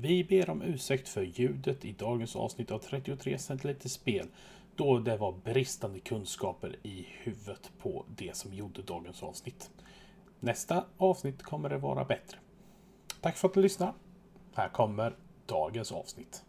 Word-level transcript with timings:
Vi 0.00 0.24
ber 0.24 0.50
om 0.50 0.62
ursäkt 0.62 1.08
för 1.08 1.22
ljudet 1.22 1.84
i 1.84 1.92
dagens 1.92 2.36
avsnitt 2.36 2.70
av 2.70 2.78
33 2.78 3.38
centiliter 3.38 3.88
spel 3.88 4.26
då 4.76 4.98
det 4.98 5.16
var 5.16 5.32
bristande 5.32 6.00
kunskaper 6.00 6.76
i 6.82 7.06
huvudet 7.08 7.72
på 7.78 8.04
det 8.16 8.36
som 8.36 8.54
gjorde 8.54 8.82
dagens 8.82 9.22
avsnitt. 9.22 9.70
Nästa 10.40 10.84
avsnitt 10.96 11.42
kommer 11.42 11.68
det 11.68 11.78
vara 11.78 12.04
bättre. 12.04 12.38
Tack 13.20 13.36
för 13.36 13.48
att 13.48 13.54
du 13.54 13.62
lyssnar. 13.62 13.94
Här 14.54 14.68
kommer 14.68 15.16
dagens 15.46 15.92
avsnitt. 15.92 16.44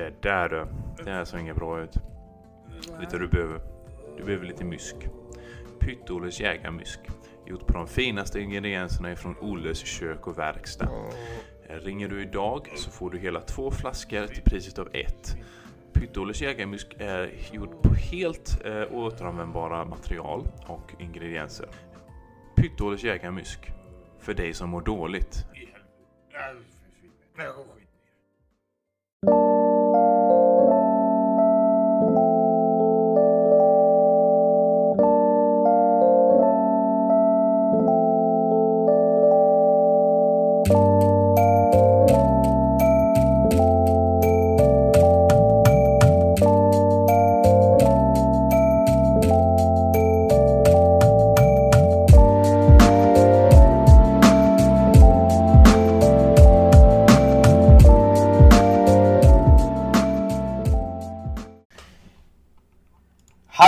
Det 0.00 0.22
där 0.22 0.48
du. 0.48 0.66
Det 1.04 1.10
här 1.10 1.24
ser 1.24 1.38
inget 1.38 1.56
bra 1.56 1.80
ut. 1.80 1.96
Vad 2.88 3.20
du 3.20 3.28
behöver? 3.28 3.60
Du 4.16 4.24
behöver 4.24 4.46
lite 4.46 4.64
mysk. 4.64 4.96
Pytt-Olles 5.80 6.40
jägarmysk. 6.40 7.00
Gjort 7.46 7.66
på 7.66 7.72
de 7.72 7.86
finaste 7.86 8.40
ingredienserna 8.40 9.12
ifrån 9.12 9.36
Olles 9.40 9.78
kök 9.78 10.26
och 10.26 10.38
verkstad. 10.38 10.88
Ringer 11.68 12.08
du 12.08 12.22
idag 12.22 12.68
så 12.76 12.90
får 12.90 13.10
du 13.10 13.18
hela 13.18 13.40
två 13.40 13.70
flaskor 13.70 14.26
till 14.26 14.42
priset 14.42 14.78
av 14.78 14.88
ett. 14.92 15.36
Pytt-Olles 15.92 16.42
jägarmysk 16.42 16.96
är 16.98 17.30
gjord 17.52 17.82
på 17.82 17.94
helt 17.94 18.64
eh, 18.64 18.92
återanvändbara 18.92 19.84
material 19.84 20.48
och 20.66 20.92
ingredienser. 20.98 21.68
Pytt-Olles 22.56 23.04
jägarmysk. 23.04 23.72
För 24.18 24.34
dig 24.34 24.54
som 24.54 24.70
mår 24.70 24.80
dåligt. 24.80 25.46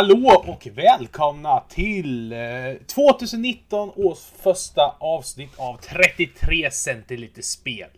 Hallå 0.03 0.45
och 0.47 0.69
välkomna 0.75 1.63
till 1.69 2.33
eh, 2.33 2.39
2019 2.87 3.91
års 3.97 4.19
första 4.43 4.95
avsnitt 4.99 5.51
av 5.57 5.77
33 5.77 6.71
centiliter 6.71 7.43
spel. 7.43 7.89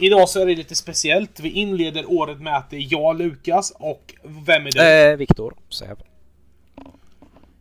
Idag 0.00 0.28
så 0.28 0.40
är 0.40 0.46
det 0.46 0.54
lite 0.54 0.74
speciellt. 0.74 1.40
Vi 1.40 1.50
inleder 1.50 2.10
året 2.10 2.40
med 2.40 2.56
att 2.56 2.70
det 2.70 2.76
är 2.76 2.86
jag, 2.90 3.18
Lukas 3.18 3.70
och 3.70 4.14
vem 4.24 4.66
är 4.66 4.70
du? 4.70 4.82
Eh, 4.82 5.16
Viktor 5.16 5.54
Säv. 5.68 5.96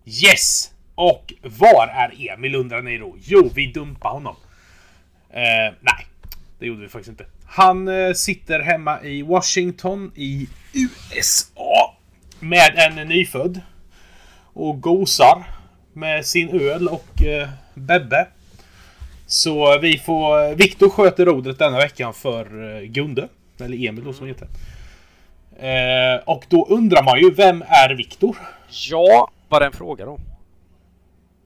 Yes! 0.06 0.72
Och 0.96 1.34
var 1.44 1.88
är 1.88 2.32
Emil 2.34 2.56
undrar 2.56 2.82
ni 2.82 2.98
då? 2.98 3.16
Jo, 3.22 3.50
vi 3.56 3.72
dumpar 3.72 4.10
honom. 4.10 4.36
Eh, 5.30 5.74
nej, 5.82 6.08
det 6.60 6.66
gjorde 6.66 6.82
vi 6.82 6.88
faktiskt 6.88 7.10
inte. 7.10 7.26
Han 7.46 7.88
eh, 7.88 8.14
sitter 8.14 8.60
hemma 8.60 9.04
i 9.04 9.22
Washington 9.22 10.12
i 10.16 10.48
USA 10.74 11.87
med 12.40 12.74
en 12.76 13.08
nyfödd. 13.08 13.62
Och 14.54 14.82
gosar 14.82 15.44
med 15.94 16.26
sin 16.26 16.62
öl 16.62 16.88
och 16.88 17.24
eh, 17.24 17.50
Bebbe. 17.74 18.28
Så 19.28 19.80
vi 19.80 19.98
får... 19.98 20.56
Viktor 20.56 20.90
sköter 20.90 21.26
rodret 21.26 21.60
denna 21.60 21.78
veckan 21.78 22.14
för 22.14 22.76
eh, 22.76 22.82
Gunde. 22.82 23.28
Eller 23.60 23.88
Emil 23.88 24.04
då 24.04 24.14
som 24.14 24.28
heter. 24.28 24.48
Eh, 25.60 26.22
och 26.26 26.46
då 26.50 26.68
undrar 26.70 27.04
man 27.04 27.20
ju, 27.20 27.32
vem 27.34 27.64
är 27.68 27.96
Viktor? 27.96 28.38
Ja, 28.90 29.32
var 29.50 29.60
det 29.60 29.66
en 29.66 29.72
fråga 29.72 30.06
då? 30.06 30.20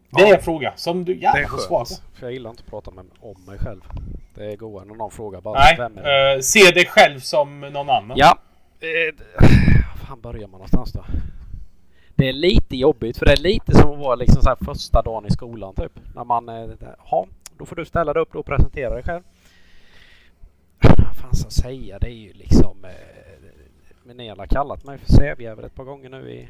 Det 0.09 0.22
är 0.22 0.35
en 0.35 0.44
fråga 0.44 0.73
som 0.75 1.06
du 1.06 1.13
Det 1.13 1.25
är 1.25 1.35
gärna 1.35 1.47
får 1.47 1.58
svara 1.58 1.85
på. 1.85 1.96
För 2.19 2.25
jag 2.25 2.34
gillar 2.34 2.50
inte 2.50 2.63
att 2.66 2.69
prata 2.69 2.91
med, 2.91 3.06
om 3.19 3.35
mig 3.47 3.59
själv. 3.59 3.81
Det 4.35 4.52
är 4.52 4.56
godare 4.56 4.85
när 4.85 4.96
någon 4.96 5.12
frågar 5.12 5.41
bara 5.41 5.59
Nej, 5.59 5.75
vem 5.78 5.97
är 5.97 6.03
det? 6.03 6.34
eh, 6.34 6.40
se 6.40 6.72
dig 6.72 6.85
själv 6.85 7.19
som 7.19 7.59
någon 7.59 7.90
annan. 7.90 8.18
Ja. 8.18 8.38
Eh, 8.79 9.16
fan 10.11 10.22
börjar 10.22 10.47
man 10.47 10.51
någonstans 10.51 10.91
då? 10.91 11.05
Det 12.16 12.29
är 12.29 12.33
lite 12.33 12.75
jobbigt 12.75 13.17
för 13.17 13.25
det 13.25 13.31
är 13.31 13.38
lite 13.38 13.72
som 13.77 13.91
att 13.91 13.99
vara 13.99 14.16
liksom 14.16 14.41
så 14.41 14.49
här 14.49 14.57
första 14.61 15.01
dagen 15.01 15.25
i 15.25 15.31
skolan 15.31 15.75
typ. 15.75 15.99
När 16.16 16.23
man... 16.23 16.49
eh, 16.49 16.69
Ja, 17.11 17.27
då 17.57 17.66
får 17.66 17.75
du 17.75 17.85
ställa 17.85 18.13
dig 18.13 18.22
upp 18.22 18.35
och 18.35 18.45
presentera 18.45 18.94
dig 18.94 19.03
själv. 19.03 19.23
Vad 20.81 21.16
fan 21.16 21.35
ska 21.35 21.45
jag 21.45 21.51
säga? 21.51 21.99
Det 21.99 22.07
är 22.07 22.13
ju 22.13 22.33
liksom... 22.33 22.85
Eh, 22.85 24.13
ni 24.13 24.29
har 24.29 24.47
kallat 24.47 24.83
mig 24.83 24.97
för 24.97 25.11
sävjävel 25.13 25.66
ett 25.66 25.75
par 25.75 25.83
gånger 25.83 26.09
nu 26.09 26.31
i... 26.31 26.47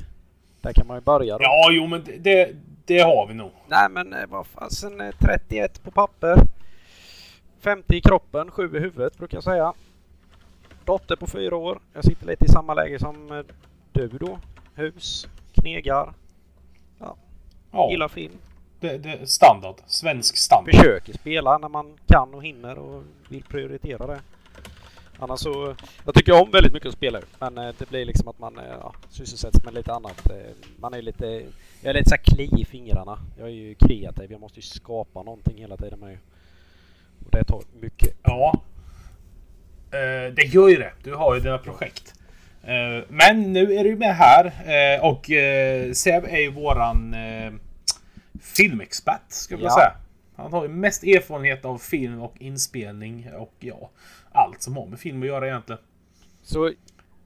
Där 0.62 0.74
kan 0.74 0.88
man 0.88 0.98
ju 0.98 1.02
börja 1.02 1.38
då. 1.38 1.44
Ja, 1.44 1.70
jo 1.72 1.88
men 1.88 2.04
det, 2.20 2.56
det, 2.86 3.00
har 3.00 3.28
vi 3.28 3.34
nog. 3.34 3.52
Nej 3.68 3.90
men 3.90 4.14
eh, 4.14 4.28
vad 4.30 4.48
fasen, 4.48 5.02
eh, 5.02 5.12
31 5.20 5.84
på 5.84 5.92
papper. 5.92 6.36
50 7.60 7.96
i 7.96 8.02
kroppen, 8.02 8.52
7 8.52 8.78
i 8.78 8.80
huvudet 8.80 9.18
brukar 9.18 9.38
jag 9.38 9.44
säga. 9.44 9.74
Dotter 10.86 11.16
på 11.16 11.28
4 11.28 11.56
år. 11.56 11.80
Jag 11.94 12.04
sitter 12.04 12.28
lite 12.28 12.46
i 12.46 12.48
samma 12.48 12.74
läge 12.74 13.00
som 13.00 13.32
eh, 13.32 13.44
du 13.92 14.08
då. 14.08 14.40
Hus, 14.76 15.28
knegar, 15.54 16.14
Ja, 17.72 17.90
gillar 17.92 18.08
film. 18.08 18.34
det, 18.80 18.98
det, 18.98 19.30
standard. 19.30 19.76
Svensk 19.86 20.38
standard. 20.38 20.76
Försöker 20.76 21.14
spela 21.14 21.58
när 21.58 21.70
man 21.70 21.98
kan 22.08 22.34
och 22.34 22.44
hinner 22.44 22.78
och 22.78 23.04
vill 23.30 23.44
prioritera 23.44 24.08
det. 24.08 24.20
Annars 25.20 25.40
så... 25.40 25.76
Jag 26.06 26.16
tycker 26.16 26.42
om 26.42 26.52
väldigt 26.52 26.74
mycket 26.74 26.90
att 26.90 26.96
spela 26.96 27.22
men 27.40 27.58
eh, 27.58 27.74
det 27.78 27.90
blir 27.90 28.06
liksom 28.06 28.28
att 28.28 28.40
man 28.40 28.58
eh, 28.58 28.66
ja, 28.82 28.94
sysselsätts 29.10 29.66
med 29.66 29.74
lite 29.74 29.94
annat. 29.94 30.28
Man 30.80 30.94
är 30.94 31.02
lite... 31.02 31.26
Jag 31.82 31.90
är 31.90 31.94
lite 31.94 32.10
så 32.10 32.16
här 32.16 32.24
kli 32.24 32.62
i 32.62 32.66
fingrarna. 32.66 33.20
Jag 33.38 33.48
är 33.48 33.52
ju 33.52 33.76
kreativ. 33.76 34.32
Jag 34.32 34.42
måste 34.42 34.60
ju 34.60 34.62
skapa 34.62 35.24
någonting 35.24 35.58
hela 35.58 35.78
tiden 35.78 36.00
med. 36.00 36.18
Och 37.26 37.32
det 37.32 37.44
tar 37.44 37.62
mycket. 37.80 38.18
Ja. 38.24 38.62
Eh, 39.92 40.34
det 40.34 40.44
gör 40.44 40.68
ju 40.70 40.76
det. 40.78 40.92
Du 41.04 41.14
har 41.16 41.36
ju 41.36 41.42
dina 41.42 41.58
projekt. 41.58 42.14
Eh, 42.64 43.04
men 43.10 43.54
nu 43.54 43.74
är 43.74 43.84
du 43.84 43.96
med 43.96 44.16
här 44.16 44.46
eh, 44.46 45.06
och 45.06 45.30
uh, 45.30 45.94
Seb 45.94 46.24
är 46.26 46.40
ju 46.40 46.52
våran 46.52 47.14
eh, 47.14 47.52
filmexpert 48.42 49.22
ska 49.28 49.56
vi 49.58 49.64
Ja. 49.64 49.70
säga. 49.76 49.92
Han 50.36 50.54
har 50.54 50.64
ju 50.64 50.70
mest 50.70 51.04
erfarenhet 51.04 51.66
av 51.66 51.78
film 51.78 52.22
och 52.22 52.34
inspelning 52.40 53.28
och 53.38 53.54
ja, 53.60 53.90
allt 54.32 54.62
som 54.62 54.78
har 54.78 54.86
med 54.86 55.00
film 55.00 55.22
att 55.22 55.28
göra 55.28 55.48
egentligen. 55.48 55.82
Så 56.44 56.72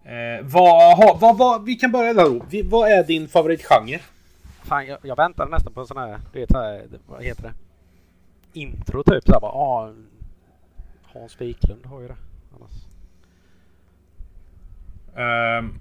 Eh, 0.08 0.42
vad, 0.44 0.98
har- 0.98 1.18
vad, 1.20 1.38
vad, 1.38 1.66
vi 1.66 1.76
kan 1.76 1.92
börja 1.92 2.14
där 2.14 2.24
då. 2.24 2.46
Vi, 2.50 2.62
vad 2.62 2.92
är 2.92 3.04
din 3.04 3.28
favoritgenre? 3.28 4.00
fan, 4.64 4.86
jag, 4.88 4.98
jag 5.04 5.16
väntade 5.16 5.52
nästan 5.52 5.74
på 5.74 5.80
en 5.82 5.88
sån 5.88 5.98
här... 5.98 6.20
Du 6.34 6.40
vet 6.40 6.52
så 6.52 6.58
här, 6.62 6.86
vad 7.08 7.24
heter 7.24 7.44
det? 7.44 7.54
Intro 8.60 9.04
typ. 9.04 9.24
Så 9.26 9.32
här, 9.34 9.40
bara, 9.40 9.52
ah, 9.52 9.94
Hans 11.14 11.42
Wiklund 11.42 11.86
har 11.86 12.02
ju 12.02 12.08
det. 12.08 12.16
Annars. 12.56 12.72
Ehm, 15.16 15.80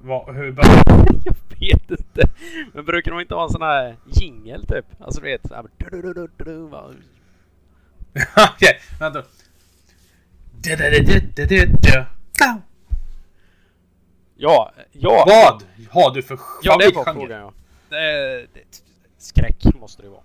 vad, 0.00 0.34
hur 0.34 0.56
Jag 1.24 1.34
vet 1.60 1.90
inte. 1.90 2.28
Men 2.72 2.84
brukar 2.84 3.10
de 3.10 3.20
inte 3.20 3.34
ha 3.34 3.44
en 3.44 3.50
sån 3.50 3.62
här 3.62 3.96
jingel 4.12 4.66
typ? 4.66 4.84
Alltså 5.00 5.20
du 5.20 5.26
vet. 5.26 5.48
Så 5.48 5.54
här, 5.54 5.64
du, 5.76 5.86
du, 5.90 6.02
du, 6.02 6.12
du, 6.14 6.28
du, 6.36 6.44
du, 6.44 6.68
bara- 6.68 6.94
Okej, 8.54 8.80
vänta. 9.00 9.22
Ja, 14.36 14.72
ja. 14.92 15.24
Vad 15.28 15.62
har 15.90 16.14
du 16.14 16.22
för 16.22 16.38
Ja, 16.62 16.76
det 16.76 16.94
var 16.94 17.04
frågan 17.12 17.40
ja. 17.40 17.52
Det, 17.88 18.46
det, 18.54 18.82
skräck 19.18 19.64
måste 19.80 20.02
det 20.02 20.08
vara. 20.08 20.22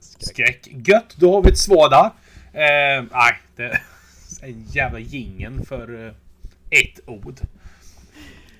Skräck. 0.00 0.28
Skräck. 0.28 0.88
Gött, 0.88 1.16
då 1.16 1.34
har 1.34 1.42
vi 1.42 1.48
ett 1.50 1.58
svar 1.58 1.90
där. 1.90 2.10
Eh, 2.58 3.04
nej, 3.12 3.38
det 3.56 3.64
är 3.64 3.80
en 4.42 4.64
jävla 4.68 4.98
gingen 4.98 5.64
för 5.66 6.06
eh, 6.06 6.12
ett 6.70 7.00
ord. 7.08 7.40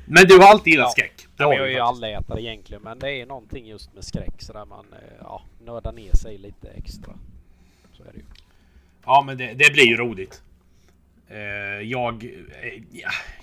Men 0.06 0.24
du 0.28 0.38
har 0.38 0.48
alltid 0.50 0.70
gillat 0.72 0.84
Ja. 0.86 0.90
skräck. 0.90 1.26
Det 1.36 1.42
Ja, 1.42 1.46
har 1.46 1.54
jag 1.54 1.66
är 1.66 1.70
ju 1.70 1.78
allätare 1.78 2.42
egentligen 2.42 2.82
men 2.82 2.98
det 2.98 3.10
är 3.20 3.26
någonting 3.26 3.66
just 3.66 3.94
med 3.94 4.04
skräck 4.04 4.34
så 4.38 4.52
där 4.52 4.64
man 4.64 4.86
eh, 4.92 5.14
ja, 5.20 5.42
nördar 5.64 5.92
ner 5.92 6.12
sig 6.12 6.38
lite 6.38 6.68
extra. 6.68 7.14
Så 7.92 8.02
är 8.02 8.12
det 8.12 8.18
ju. 8.18 8.24
Ja, 9.04 9.22
men 9.26 9.38
det, 9.38 9.46
det 9.54 9.72
blir 9.72 9.86
ju 9.86 9.96
roligt. 9.96 10.42
Eh, 11.28 11.38
jag... 11.82 12.24
eh, 12.24 12.82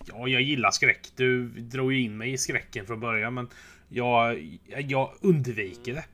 ja, 0.07 0.27
jag 0.27 0.41
gillar 0.41 0.71
skräck. 0.71 1.07
Du 1.15 1.47
drog 1.47 1.93
ju 1.93 2.01
in 2.01 2.17
mig 2.17 2.33
i 2.33 2.37
skräcken 2.37 2.85
från 2.85 2.99
början, 2.99 3.33
men 3.33 3.49
jag, 3.89 4.47
jag 4.67 5.11
undviker 5.21 5.93
det. 5.93 6.05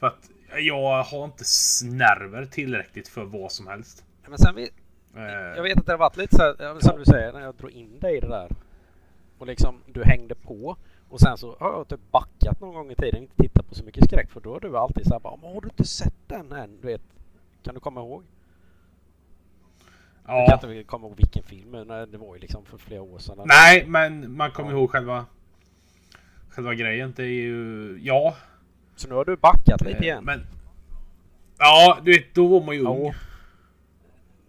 För 0.00 0.06
att 0.06 0.30
jag 0.58 1.02
har 1.02 1.24
inte 1.24 1.44
nerver 1.84 2.44
tillräckligt 2.46 3.08
för 3.08 3.24
vad 3.24 3.52
som 3.52 3.66
helst. 3.66 4.04
Men 4.28 4.38
sen 4.38 4.54
vi, 4.54 4.70
Eh, 5.16 5.22
jag 5.56 5.62
vet 5.62 5.78
att 5.78 5.86
det 5.86 5.92
har 5.92 5.98
varit 5.98 6.16
lite 6.16 6.36
så 6.36 6.42
här, 6.42 6.56
ja, 6.58 6.80
som 6.80 6.98
du 6.98 7.04
säger, 7.04 7.32
när 7.32 7.40
jag 7.40 7.54
drog 7.54 7.70
in 7.70 7.98
dig 7.98 8.16
i 8.16 8.20
det 8.20 8.28
där. 8.28 8.50
Och 9.38 9.46
liksom 9.46 9.82
du 9.86 10.04
hängde 10.04 10.34
på. 10.34 10.76
Och 11.08 11.20
sen 11.20 11.36
så 11.38 11.56
har 11.60 11.72
jag 11.72 11.88
typ 11.88 12.00
backat 12.10 12.60
någon 12.60 12.74
gång 12.74 12.90
i 12.90 12.94
tiden, 12.94 13.22
inte 13.22 13.36
tittat 13.36 13.68
på 13.68 13.74
så 13.74 13.84
mycket 13.84 14.04
skräck. 14.04 14.30
För 14.30 14.40
då 14.40 14.52
har 14.52 14.60
du 14.60 14.78
alltid 14.78 15.06
såhär 15.06 15.20
bara, 15.20 15.36
"Men 15.36 15.54
har 15.54 15.60
du 15.60 15.68
inte 15.68 15.84
sett 15.84 16.14
den 16.26 16.52
än? 16.52 16.80
Du 16.80 16.86
vet, 16.86 17.02
kan 17.62 17.74
du 17.74 17.80
komma 17.80 18.00
ihåg? 18.00 18.22
Jag 20.26 20.48
kan 20.48 20.58
ja. 20.70 20.74
inte 20.76 20.84
komma 20.88 21.06
ihåg 21.06 21.16
vilken 21.16 21.42
film, 21.42 21.70
men 21.70 21.90
eh, 21.90 22.02
det 22.02 22.18
var 22.18 22.34
ju 22.34 22.40
liksom 22.40 22.64
för 22.64 22.78
flera 22.78 23.02
år 23.02 23.18
sedan. 23.18 23.38
Nej, 23.44 23.86
men 23.86 24.36
man 24.36 24.50
kommer 24.50 24.70
Ja. 24.70 24.76
ihåg 24.76 24.90
själva... 24.90 25.26
Själva 26.48 26.74
grejen. 26.74 27.12
Det 27.16 27.22
är 27.22 27.26
ju... 27.28 27.98
Ja. 28.02 28.36
Så 28.96 29.08
nu 29.08 29.14
har 29.14 29.24
du 29.24 29.36
backat 29.36 29.80
lite 29.80 29.98
eh, 29.98 30.02
igen. 30.02 30.24
Men... 30.24 30.46
Ja, 31.58 31.98
du 32.02 32.12
vet, 32.12 32.34
då 32.34 32.46
var 32.46 32.60
man 32.60 32.74
ju 32.74 32.86
ung. 32.86 33.06
Ja. 33.06 33.14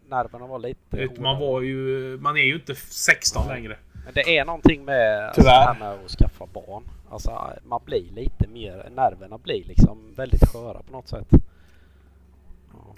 Nerverna 0.10 0.48
var 0.48 0.60
lite 0.60 0.98
vet, 0.98 1.20
man 1.20 1.40
var 1.40 1.62
ju... 1.62 2.18
Man 2.22 2.38
är 2.38 2.44
ju 2.44 2.56
inte 2.56 2.76
16 2.76 3.44
Nej. 3.48 3.56
längre. 3.56 3.78
Men 4.06 4.14
det 4.14 4.38
är 4.38 4.46
någonting 4.46 4.86
med 4.86 5.26
alltså, 5.26 5.42
det 5.42 5.50
här 5.50 5.80
med 5.80 5.92
att 5.92 6.12
skaffa 6.12 6.46
barn. 6.54 6.84
Alltså 7.10 7.54
man 7.66 7.82
blir 7.86 8.12
lite 8.12 8.48
mer, 8.48 8.90
nerverna 8.96 9.38
blir 9.38 9.64
liksom 9.64 10.14
väldigt 10.16 10.50
sköra 10.50 10.84
på 10.84 10.92
något 10.92 11.08
sätt. 11.08 11.28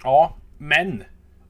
Ja, 0.02 0.34
men 0.58 1.04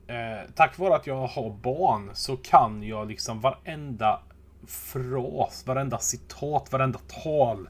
eh, 0.07 0.51
tack 0.55 0.79
vare 0.79 0.97
att 0.97 1.07
jag 1.07 1.27
har 1.27 1.51
barn 1.51 2.11
så 2.15 2.37
kan 2.37 2.83
jag 2.83 3.09
liksom 3.09 3.41
varenda 3.41 4.21
fras, 4.67 5.67
varenda 5.67 5.99
citat, 5.99 6.73
varenda 6.73 6.99
tal 7.25 7.69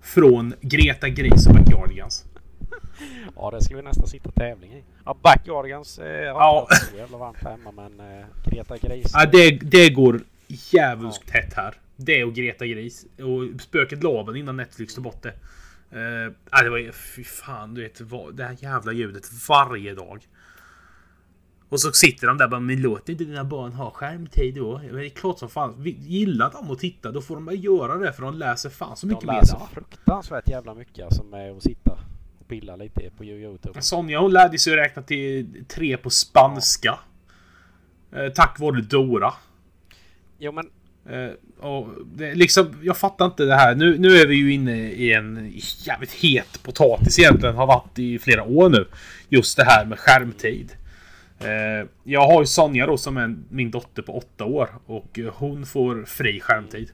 från 0.00 0.54
Greta 0.60 1.08
Gris 1.08 1.46
och 1.46 1.54
Backyardigans. 1.54 2.24
Ja, 3.36 3.50
det 3.50 3.64
skulle 3.64 3.76
vi 3.76 3.82
nästan 3.88 4.06
sitta 4.06 4.30
tävling 4.30 4.72
i. 4.72 4.84
Ja, 5.04 5.16
Backyardigans 5.22 5.98
eh, 5.98 6.34
har 6.34 6.40
Ja. 6.40 6.66
så 6.90 6.96
jävla 6.96 7.18
varmt 7.18 7.38
hemma 7.38 7.72
men 7.72 8.00
eh, 8.00 8.24
Greta 8.44 8.78
Gris. 8.78 9.10
Ja, 9.14 9.26
det, 9.32 9.50
det 9.50 9.90
går 9.90 10.20
jävligt 10.48 11.26
tätt 11.26 11.54
här. 11.54 11.74
Det 11.96 12.24
och 12.24 12.34
Greta 12.34 12.66
Gris. 12.66 13.06
Och 13.18 13.60
Spöket 13.60 14.02
Laven 14.02 14.36
innan 14.36 14.56
Netflix 14.56 14.94
tog 14.94 15.04
bort 15.04 15.22
det. 15.22 15.34
Uh, 15.96 16.32
ja, 16.50 16.62
det 16.62 16.70
var 16.70 16.78
ju... 16.78 16.92
Fy 16.92 17.24
fan, 17.24 17.74
du 17.74 17.82
vet. 17.82 18.00
Det 18.32 18.44
här 18.44 18.56
jävla 18.60 18.92
ljudet 18.92 19.28
varje 19.48 19.94
dag. 19.94 20.26
Och 21.70 21.80
så 21.80 21.92
sitter 21.92 22.26
de 22.26 22.38
där 22.38 22.44
och 22.44 22.50
bara 22.50 22.60
Men 22.60 22.82
låt 22.82 23.08
inte 23.08 23.24
dina 23.24 23.44
barn 23.44 23.72
ha 23.72 23.90
skärmtid 23.90 24.54
då? 24.54 24.78
Men 24.78 24.94
det 24.94 25.06
är 25.06 25.08
klart 25.08 25.38
som 25.38 25.48
fan. 25.48 25.84
Gillar 25.84 26.50
de 26.50 26.70
att 26.70 26.78
titta 26.78 27.10
då 27.12 27.20
får 27.20 27.34
de 27.34 27.44
bara 27.44 27.54
göra 27.54 27.96
det 27.96 28.12
för 28.12 28.22
de 28.22 28.34
läser 28.38 28.70
fan 28.70 28.96
så 28.96 29.06
mycket 29.06 29.20
De 29.20 29.26
mer 29.26 29.40
läser 29.40 29.58
då. 29.58 29.68
fruktansvärt 29.72 30.48
jävla 30.48 30.74
mycket 30.74 31.04
alltså 31.04 31.24
med 31.24 31.52
att 31.52 31.62
sitta 31.62 31.90
och 32.40 32.48
pilla 32.48 32.76
lite 32.76 33.10
på 33.16 33.24
Youtube. 33.24 33.82
Sonja 33.82 34.20
hon 34.20 34.32
lärde 34.32 34.58
sig 34.58 34.72
att 34.72 34.78
räkna 34.78 35.02
till 35.02 35.64
tre 35.68 35.96
på 35.96 36.10
spanska. 36.10 36.98
Eh, 38.12 38.28
tack 38.28 38.58
vare 38.60 38.80
Dora. 38.80 39.32
Jo 40.38 40.52
men 40.52 40.70
Eh, 41.08 41.64
och 41.66 41.88
det, 42.14 42.34
liksom, 42.34 42.74
jag 42.82 42.96
fattar 42.96 43.24
inte 43.24 43.44
det 43.44 43.54
här. 43.54 43.74
Nu, 43.74 43.98
nu 43.98 44.16
är 44.16 44.26
vi 44.26 44.34
ju 44.34 44.52
inne 44.52 44.76
i 44.90 45.12
en 45.12 45.52
jävligt 45.86 46.12
het 46.12 46.62
potatis 46.62 47.18
egentligen. 47.18 47.54
Har 47.54 47.66
varit 47.66 47.98
i 47.98 48.18
flera 48.18 48.42
år 48.42 48.70
nu. 48.70 48.86
Just 49.28 49.56
det 49.56 49.64
här 49.64 49.84
med 49.84 49.98
skärmtid. 49.98 50.72
Eh, 51.40 51.88
jag 52.04 52.26
har 52.26 52.40
ju 52.40 52.46
Sonja 52.46 52.86
då 52.86 52.96
som 52.96 53.16
är 53.16 53.36
min 53.48 53.70
dotter 53.70 54.02
på 54.02 54.18
åtta 54.18 54.44
år. 54.44 54.68
Och 54.86 55.18
hon 55.32 55.66
får 55.66 56.04
fri 56.04 56.40
skärmtid. 56.40 56.92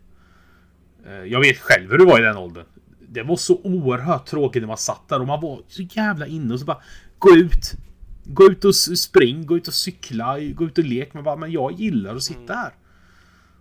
Eh, 1.07 1.25
jag 1.25 1.41
vet 1.41 1.59
själv 1.59 1.91
hur 1.91 1.99
det 1.99 2.05
var 2.05 2.19
i 2.19 2.23
den 2.23 2.37
åldern. 2.37 2.65
Det 3.09 3.23
var 3.23 3.37
så 3.37 3.61
oerhört 3.65 4.27
tråkigt 4.27 4.63
när 4.63 4.67
man 4.69 4.77
satt 4.77 5.09
där 5.09 5.21
och 5.21 5.27
man 5.27 5.41
var 5.41 5.61
så 5.69 5.83
jävla 5.83 6.27
inne 6.27 6.55
och 6.55 6.61
så 6.61 6.67
bara 6.67 6.83
Gå 7.19 7.37
ut! 7.37 7.73
Gå 8.25 8.45
ut 8.45 8.65
och 8.65 8.75
spring, 8.77 9.47
gå 9.47 9.57
ut 9.57 9.69
och 9.69 9.75
cykla, 9.75 10.39
gå 10.41 10.65
ut 10.65 10.79
och 10.79 10.85
lek. 10.85 11.15
Men, 11.15 11.25
bara, 11.25 11.37
men 11.37 11.53
jag 11.53 11.73
gillar 11.73 12.17
att 12.17 12.23
sitta 12.23 12.55
här. 12.55 12.73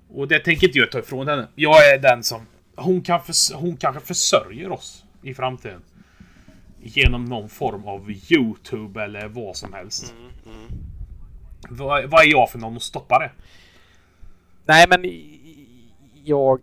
Och 0.09 0.27
det 0.27 0.39
tänker 0.39 0.67
inte 0.67 0.79
jag 0.79 0.91
ta 0.91 0.99
ifrån 0.99 1.27
henne. 1.27 1.47
Jag 1.55 1.93
är 1.93 1.99
den 1.99 2.23
som... 2.23 2.41
Hon, 2.75 3.01
kan 3.01 3.21
förs- 3.21 3.51
hon 3.53 3.77
kanske 3.77 4.01
försörjer 4.01 4.71
oss 4.71 5.03
i 5.21 5.33
framtiden. 5.33 5.81
Genom 6.87 7.25
någon 7.25 7.49
form 7.49 7.87
av 7.87 8.11
YouTube 8.11 9.03
eller 9.03 9.27
vad 9.27 9.55
som 9.55 9.73
helst. 9.73 10.13
Vad, 11.69 12.05
vad 12.05 12.21
är 12.25 12.31
jag 12.31 12.49
för 12.49 12.59
någon 12.59 12.75
att 12.75 12.83
stoppa 12.83 13.19
det? 13.19 13.31
Nej 14.65 14.85
men 14.89 15.05
jag... 16.23 16.61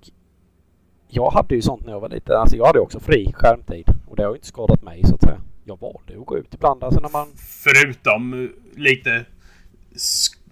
Jag 1.08 1.30
hade 1.30 1.54
ju 1.54 1.62
sånt 1.62 1.84
när 1.84 1.92
jag 1.92 2.00
var 2.00 2.08
liten. 2.08 2.36
Alltså 2.36 2.56
jag 2.56 2.66
hade 2.66 2.80
också 2.80 3.00
fri 3.00 3.32
skärmtid. 3.32 3.86
Och 4.06 4.16
det 4.16 4.22
har 4.22 4.30
ju 4.30 4.36
inte 4.36 4.46
skadat 4.46 4.82
mig 4.82 5.02
så 5.04 5.14
att 5.14 5.22
säga. 5.22 5.40
Jag 5.64 5.80
valde 5.80 6.18
att 6.20 6.26
gå 6.26 6.38
ut 6.38 6.54
ibland 6.54 6.84
alltså 6.84 7.00
när 7.00 7.08
man... 7.08 7.28
Förutom 7.36 8.44
eh, 8.44 8.80
lite 8.80 9.24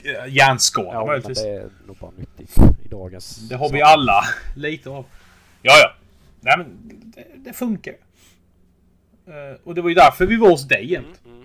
äh, 0.05 0.35
hjärnskada 0.35 0.93
Ja 0.93 1.07
möjligtvis. 1.07 1.43
det 1.43 1.51
Det, 1.51 1.57
är 1.57 1.71
nog 1.87 1.97
bara 1.97 2.11
nyttigt 2.17 2.59
i 2.85 2.89
dagens... 2.89 3.53
har 3.53 3.73
vi 3.73 3.83
alla 3.83 4.25
lite 4.57 4.91
av. 4.91 5.05
Ja, 5.63 5.73
ja. 5.83 5.93
Nej 6.41 6.59
men 6.59 6.77
det, 7.15 7.25
det 7.37 7.53
funkar. 7.53 7.95
Eh, 9.27 9.59
och 9.65 9.75
det 9.75 9.81
var 9.83 9.89
ju 9.89 9.95
därför 9.95 10.27
vi 10.27 10.37
var 10.37 10.51
hos 10.51 10.69
dig 10.69 10.93
jämt. 10.93 11.21
Mm, 11.25 11.43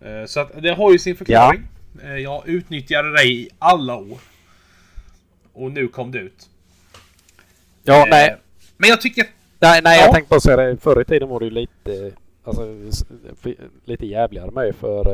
mm. 0.00 0.28
Så 0.28 0.40
att 0.40 0.62
det 0.62 0.74
har 0.74 0.92
ju 0.92 0.98
sin 0.98 1.16
förklaring. 1.16 1.62
Eh, 2.02 2.16
Jag 2.16 2.48
utnyttjade 2.48 3.12
dig 3.12 3.42
i 3.42 3.48
alla 3.58 3.96
år. 3.96 4.18
Och 5.52 5.72
nu 5.72 5.88
kom 5.88 6.10
det 6.12 6.18
ut. 6.18 6.48
Ja 7.82 8.02
Eh, 8.02 8.10
nej. 8.10 8.36
Men 8.76 8.90
jag 8.90 9.00
tycker... 9.00 9.24
Nej, 9.58 9.80
nej 9.84 9.98
Ja. 9.98 10.04
jag 10.04 10.14
tänkte 10.14 10.30
bara 10.30 10.40
säga 10.40 10.56
det. 10.56 10.76
Förr 10.76 11.00
i 11.00 11.04
tiden 11.04 11.28
var 11.28 11.40
det 11.40 11.44
ju 11.46 11.50
lite, 11.50 12.12
alltså, 12.44 12.76
lite 13.84 14.06
jävligare 14.06 14.50
med 14.50 14.74
för 14.74 15.04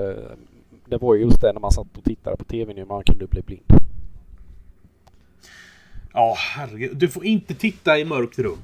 det 0.84 0.96
var 0.98 1.14
ju 1.14 1.22
just 1.22 1.40
det 1.40 1.52
när 1.52 1.60
man 1.60 1.72
satt 1.72 1.96
och 1.96 2.04
tittade 2.04 2.36
på 2.36 2.44
TV 2.44 2.74
nu 2.74 2.84
man 2.84 3.02
kunde 3.04 3.26
bli 3.26 3.42
blind. 3.42 3.64
Ja, 6.12 6.34
herregud. 6.38 6.96
Du 6.96 7.08
får 7.08 7.24
inte 7.24 7.54
titta 7.54 7.98
i 7.98 8.04
mörkt 8.04 8.38
rum. 8.38 8.58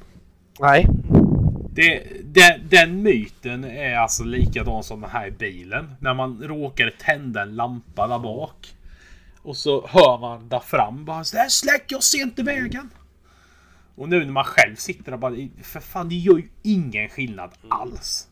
Nej. 0.60 0.86
Det, 1.74 2.06
det, 2.24 2.60
den 2.70 3.02
myten 3.02 3.64
är 3.64 3.96
alltså 3.96 4.24
likadan 4.24 4.84
som 4.84 5.00
den 5.00 5.10
här 5.10 5.26
i 5.26 5.30
bilen. 5.30 5.94
När 6.00 6.14
man 6.14 6.42
råkar 6.42 6.90
tända 6.98 7.42
en 7.42 7.56
lampa 7.56 8.06
där 8.06 8.18
bak. 8.18 8.74
Och 9.42 9.56
så 9.56 9.86
hör 9.86 10.18
man 10.18 10.48
där 10.48 10.60
fram 10.60 11.04
bara 11.04 11.22
"Det 11.32 11.38
här 11.38 11.48
släck, 11.48 11.84
jag 11.88 12.02
ser 12.02 12.22
inte 12.22 12.42
vägen. 12.42 12.90
Och 13.94 14.08
nu 14.08 14.24
när 14.24 14.32
man 14.32 14.44
själv 14.44 14.76
sitter 14.76 15.10
där 15.10 15.18
bara 15.18 15.34
För 15.62 15.80
fan, 15.80 16.08
det 16.08 16.14
gör 16.14 16.36
ju 16.36 16.48
ingen 16.62 17.08
skillnad 17.08 17.50
alls. 17.68 18.28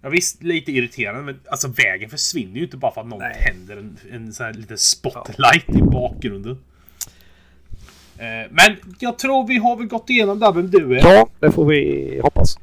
Ja, 0.00 0.08
visst, 0.08 0.42
lite 0.42 0.72
irriterande 0.72 1.22
men 1.22 1.40
alltså 1.50 1.68
vägen 1.68 2.10
försvinner 2.10 2.56
ju 2.56 2.64
inte 2.64 2.76
bara 2.76 2.92
för 2.92 3.00
att 3.00 3.06
någon 3.06 3.22
tänder 3.46 3.76
en, 3.76 3.98
en 4.10 4.32
sån 4.32 4.46
här 4.46 4.52
liten 4.52 4.78
spotlight 4.78 5.68
i 5.68 5.82
bakgrunden. 5.82 6.64
Eh, 8.22 8.50
Men 8.50 8.76
jag 8.98 9.18
tror 9.18 9.46
vi 9.46 9.58
har 9.58 9.76
väl 9.76 9.86
gått 9.86 10.10
igenom 10.10 10.38
där 10.38 10.52
vem 10.52 10.70
du 10.70 10.98
är. 10.98 11.14
Ja, 11.14 11.28
det 11.40 11.52
får 11.52 11.64
vi 11.64 12.20
hoppas. 12.22 12.56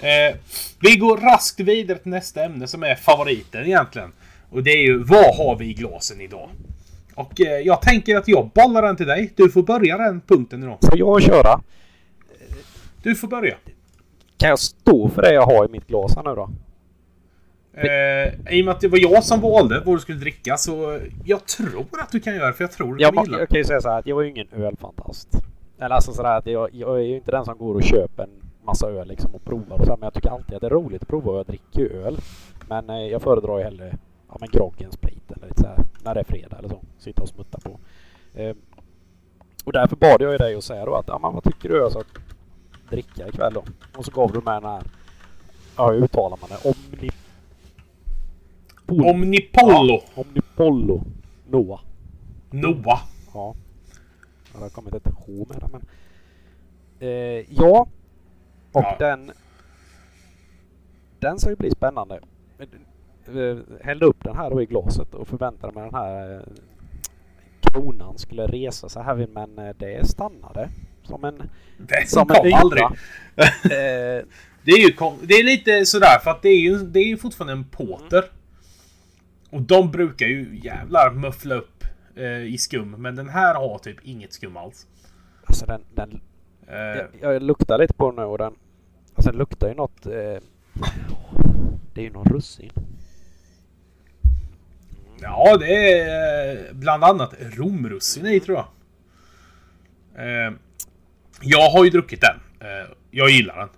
Eh, 0.00 0.36
vi 0.80 0.96
går 0.96 1.16
raskt 1.16 1.60
vidare 1.60 1.98
till 1.98 2.10
nästa 2.10 2.44
ämne 2.44 2.66
som 2.66 2.82
är 2.82 2.94
favoriten 2.94 3.64
egentligen. 3.64 4.12
Och 4.50 4.62
det 4.62 4.70
är 4.70 4.82
ju 4.82 4.98
vad 4.98 5.36
har 5.36 5.56
vi 5.58 5.66
i 5.66 5.74
glasen 5.74 6.20
idag? 6.20 6.48
Och 7.14 7.40
eh, 7.40 7.58
jag 7.58 7.82
tänker 7.82 8.16
att 8.16 8.28
jag 8.28 8.50
bollar 8.54 8.82
den 8.82 8.96
till 8.96 9.06
dig. 9.06 9.32
Du 9.36 9.50
får 9.50 9.62
börja 9.62 9.98
den 9.98 10.20
punkten 10.20 10.62
idag. 10.62 10.78
Får 10.82 10.98
jag 10.98 11.22
köra? 11.22 11.60
Du 13.02 13.14
får 13.14 13.28
börja. 13.28 13.56
Kan 14.36 14.48
jag 14.48 14.58
stå 14.58 15.08
för 15.08 15.22
det 15.22 15.34
jag 15.34 15.46
har 15.46 15.64
i 15.64 15.68
mitt 15.68 15.86
glas 15.86 16.16
här 16.16 16.22
nu 16.22 16.34
då? 16.34 16.50
Eh, 17.74 18.54
I 18.56 18.62
och 18.62 18.64
med 18.64 18.74
att 18.74 18.80
det 18.80 18.88
var 18.88 18.98
jag 18.98 19.24
som 19.24 19.40
valde 19.40 19.82
vad 19.84 19.96
du 19.96 20.00
skulle 20.00 20.18
dricka 20.18 20.56
så 20.56 21.00
jag 21.24 21.46
tror 21.46 21.86
att 22.00 22.12
du 22.12 22.20
kan 22.20 22.34
göra 22.34 22.46
det 22.46 22.52
för 22.52 22.64
jag 22.64 22.72
tror 22.72 22.94
du 22.94 23.02
Jag, 23.02 23.14
kommer 23.14 23.26
gilla 23.26 23.38
jag 23.38 23.48
kan 23.48 23.58
ju 23.58 23.64
säga 23.64 23.80
så 23.80 23.88
här 23.88 23.98
att 23.98 24.06
jag 24.06 24.16
var 24.16 24.22
ju 24.22 24.30
ingen 24.30 24.48
ölfantast. 24.52 25.28
Eller 25.78 25.94
alltså 25.94 26.12
sådär 26.12 26.36
att 26.38 26.46
jag, 26.46 26.68
jag 26.72 26.96
är 26.98 27.02
ju 27.02 27.16
inte 27.16 27.30
den 27.30 27.44
som 27.44 27.58
går 27.58 27.74
och 27.74 27.82
köper 27.82 28.22
en 28.22 28.50
massa 28.64 28.88
öl 28.88 29.08
liksom 29.08 29.34
och 29.34 29.44
provar 29.44 29.78
och 29.78 29.84
så 29.84 29.90
här, 29.90 29.96
Men 29.96 30.06
jag 30.06 30.14
tycker 30.14 30.30
alltid 30.30 30.54
att 30.54 30.60
det 30.60 30.66
är 30.66 30.70
roligt 30.70 31.02
att 31.02 31.08
prova 31.08 31.32
och 31.32 31.38
jag 31.38 31.46
dricker 31.46 31.80
ju 31.80 32.02
öl. 32.02 32.18
Men 32.68 32.90
eh, 32.90 32.96
jag 32.96 33.22
föredrar 33.22 33.58
ju 33.58 33.64
hellre 33.64 33.96
ja, 34.28 34.36
men 34.40 34.48
grogg 34.52 34.82
än 34.82 34.92
sprit 34.92 35.32
eller 35.36 35.46
lite 35.46 35.60
så 35.60 35.66
här, 35.66 35.78
när 36.04 36.14
det 36.14 36.20
är 36.20 36.24
fredag 36.24 36.58
eller 36.58 36.68
så. 36.68 36.80
Sitta 36.98 37.22
och 37.22 37.28
smutta 37.28 37.58
på. 37.58 37.78
Eh, 38.34 38.56
och 39.64 39.72
därför 39.72 39.96
bad 39.96 40.22
jag 40.22 40.32
ju 40.32 40.38
dig 40.38 40.54
att 40.54 40.64
säga 40.64 40.84
då 40.84 40.94
att 40.94 41.08
ja, 41.08 41.18
men 41.18 41.34
vad 41.34 41.44
tycker 41.44 41.68
du 41.68 41.76
jag 41.76 41.90
ska 41.90 42.02
dricka 42.90 43.28
ikväll 43.28 43.54
då? 43.54 43.64
Och 43.96 44.04
så 44.04 44.10
gav 44.10 44.32
du 44.32 44.40
mig 44.40 44.60
den 44.60 44.70
här, 44.70 44.82
ja 45.76 45.90
hur 45.90 46.04
uttalar 46.04 46.38
man 46.40 46.50
det? 46.50 46.68
Omni... 46.68 47.10
Pol- 48.86 49.04
Omnipollo. 49.10 50.02
Omnipollo. 50.14 51.04
Noah. 51.50 51.80
Noah. 52.50 53.00
Ja. 53.34 53.54
Ja, 54.52 54.58
Det 54.58 54.58
har 54.58 54.68
kommit 54.68 54.94
ett 54.94 55.06
H 55.14 55.46
med 55.48 55.60
det 55.60 55.68
men... 55.72 55.82
Eh, 57.00 57.44
ja. 57.50 57.86
Och 58.72 58.82
Ja. 58.82 58.96
den... 58.98 59.32
Den 61.18 61.38
ska 61.38 61.50
ju 61.50 61.56
bli 61.56 61.70
spännande. 61.70 62.20
Eh, 63.26 63.58
Hällde 63.84 64.06
upp 64.06 64.24
den 64.24 64.36
här 64.36 64.50
då 64.50 64.62
i 64.62 64.66
glaset 64.66 65.14
och 65.14 65.28
förväntade 65.28 65.72
mig 65.72 65.84
den 65.84 65.94
här 65.94 66.34
eh, 66.36 66.42
kronan 67.60 68.18
skulle 68.18 68.46
resa 68.46 68.88
sig 68.88 69.02
här 69.02 69.26
men 69.32 69.58
eh, 69.58 69.74
det 69.78 70.08
stannade. 70.08 70.68
Som 71.02 71.24
en... 71.24 71.42
Det 71.78 72.08
Som 72.08 72.20
en 72.30 72.36
kom 72.36 72.46
yta. 72.46 72.56
aldrig. 72.56 72.84
Det 74.64 74.70
är 74.72 74.78
ju 74.78 74.94
det 75.22 75.34
är 75.34 75.44
lite 75.44 75.86
sådär 75.86 76.18
för 76.24 76.30
att 76.30 76.42
det 76.42 76.48
är 76.48 76.60
ju, 76.60 76.78
det 76.78 77.00
är 77.00 77.16
fortfarande 77.16 77.52
en 77.52 77.64
påter. 77.64 78.24
Och 79.52 79.62
de 79.62 79.90
brukar 79.90 80.26
ju 80.26 80.60
jävlar 80.62 81.10
muffla 81.10 81.54
upp 81.54 81.84
eh, 82.16 82.42
i 82.42 82.58
skum. 82.58 82.90
Men 82.90 83.16
den 83.16 83.28
här 83.28 83.54
har 83.54 83.78
typ 83.78 83.96
inget 84.02 84.32
skum 84.32 84.56
alls. 84.56 84.86
alltså 85.46 85.66
den... 85.66 85.84
den 85.94 86.20
Eh, 86.66 86.76
jag, 87.20 87.34
jag 87.34 87.42
luktar 87.42 87.78
lite 87.78 87.94
på 87.94 88.10
den 88.10 88.16
nu 88.16 88.22
och 88.22 88.38
den... 88.38 88.54
Alltså 89.14 89.30
den 89.30 89.38
luktar 89.38 89.68
ju 89.68 89.74
något... 89.74 90.06
Eh, 90.06 90.42
det 91.94 92.00
är 92.00 92.04
ju 92.04 92.10
någon 92.10 92.24
russin. 92.24 92.72
Ja, 95.20 95.56
det 95.56 96.00
är 96.00 96.56
eh, 96.56 96.72
bland 96.72 97.04
annat 97.04 97.34
romrussin 97.40 98.26
i 98.26 98.40
tror 98.40 98.58
jag. 98.58 98.66
Eh, 100.26 100.52
jag 101.40 101.70
har 101.70 101.84
ju 101.84 101.90
druckit 101.90 102.20
den. 102.20 102.68
Eh, 102.68 102.88
jag 103.10 103.30
gillar 103.30 103.58
den. 103.58 103.68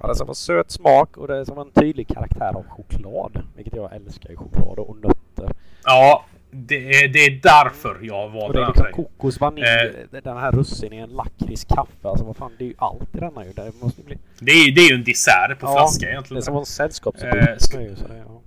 Ja, 0.00 0.08
det 0.08 0.14
ska 0.14 0.24
vara 0.24 0.34
söt 0.34 0.70
smak 0.70 1.16
och 1.16 1.28
det 1.28 1.46
ska 1.46 1.54
vara 1.54 1.66
en 1.66 1.82
tydlig 1.82 2.08
karaktär 2.08 2.52
av 2.56 2.64
choklad. 2.68 3.42
Vilket 3.56 3.76
jag 3.76 3.94
älskar 3.96 4.32
i 4.32 4.36
choklad 4.36 4.78
och 4.78 4.96
nötter. 4.96 5.54
Ja, 5.84 6.24
det 6.50 6.74
är, 7.04 7.08
det 7.08 7.18
är 7.18 7.30
därför 7.42 7.98
jag 8.02 8.24
Och 8.26 8.32
valde 8.32 8.58
det 8.58 8.64
är 8.64 8.66
den 8.74 8.84
liksom 8.86 8.92
kokos, 9.04 9.40
vanilj, 9.40 9.66
Eh. 10.12 10.20
den 10.22 10.36
här 10.36 10.52
russin 10.52 10.92
i 10.92 10.96
en 10.96 11.10
lakrits, 11.10 11.64
kaffe. 11.64 12.08
Alltså 12.08 12.24
vad 12.24 12.36
fan, 12.36 12.52
det 12.58 12.64
är 12.64 12.68
ju 12.68 12.74
allt 12.78 13.14
i 13.16 13.18
denna 13.20 13.44
ju. 13.44 13.52
Det 13.52 13.72
måste 13.82 14.02
bli... 14.02 14.18
Det 14.40 14.50
är, 14.50 14.74
det 14.74 14.80
är 14.80 14.88
ju 14.90 14.94
en 14.94 15.04
dessert 15.04 15.58
på 15.60 15.66
Ja, 15.66 15.72
flaska 15.72 16.06
Det 16.06 16.12
egentligen. 16.12 16.42
ska 16.42 16.52
vara 16.52 16.60
en 16.62 16.66
sällskapsdryck. 16.66 17.34
Eh, 17.34 17.56
ska- 17.58 17.80
ju, 17.80 17.88
det, 17.94 18.16
ja. 18.26 18.40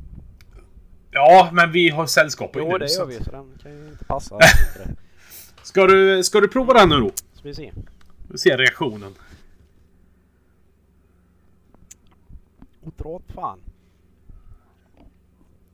Ja, 1.11 1.49
men 1.53 1.71
vi 1.71 1.89
har 1.89 2.05
sällskap 2.05 2.51
Jo, 2.55 2.71
nu. 2.71 2.77
det 2.77 2.89
så 2.89 3.01
gör 3.01 3.05
vi. 3.07 3.23
Så 3.23 3.31
den 3.31 3.53
kan 3.63 3.71
ju 3.71 3.87
inte 3.87 4.05
passa. 4.05 4.39
Ska 5.63 5.87
du, 5.87 6.23
ska 6.23 6.39
du 6.41 6.47
prova 6.47 6.73
den 6.73 6.89
nu 6.89 6.95
då? 6.99 7.11
Ska 7.33 7.47
vi 7.47 7.53
se. 7.55 7.71
Vi 8.27 8.37
ser 8.37 8.57
reaktionen. 8.57 9.13
Och 12.85 12.93
dra 12.97 13.09
åt 13.09 13.31
fan. 13.35 13.59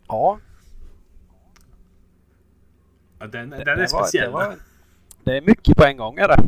Ja, 0.08 0.40
Ja, 3.22 3.28
den, 3.28 3.50
den 3.50 3.60
det 3.66 3.72
är 3.72 3.78
var- 3.78 3.86
speciell. 4.04 4.26
Det, 4.26 4.32
var, 4.32 4.56
det 5.24 5.38
är 5.38 5.42
mycket 5.42 5.78
på 5.78 5.84
en 5.86 5.98
gång 5.98 6.18
är 6.18 6.28
det. 6.28 6.44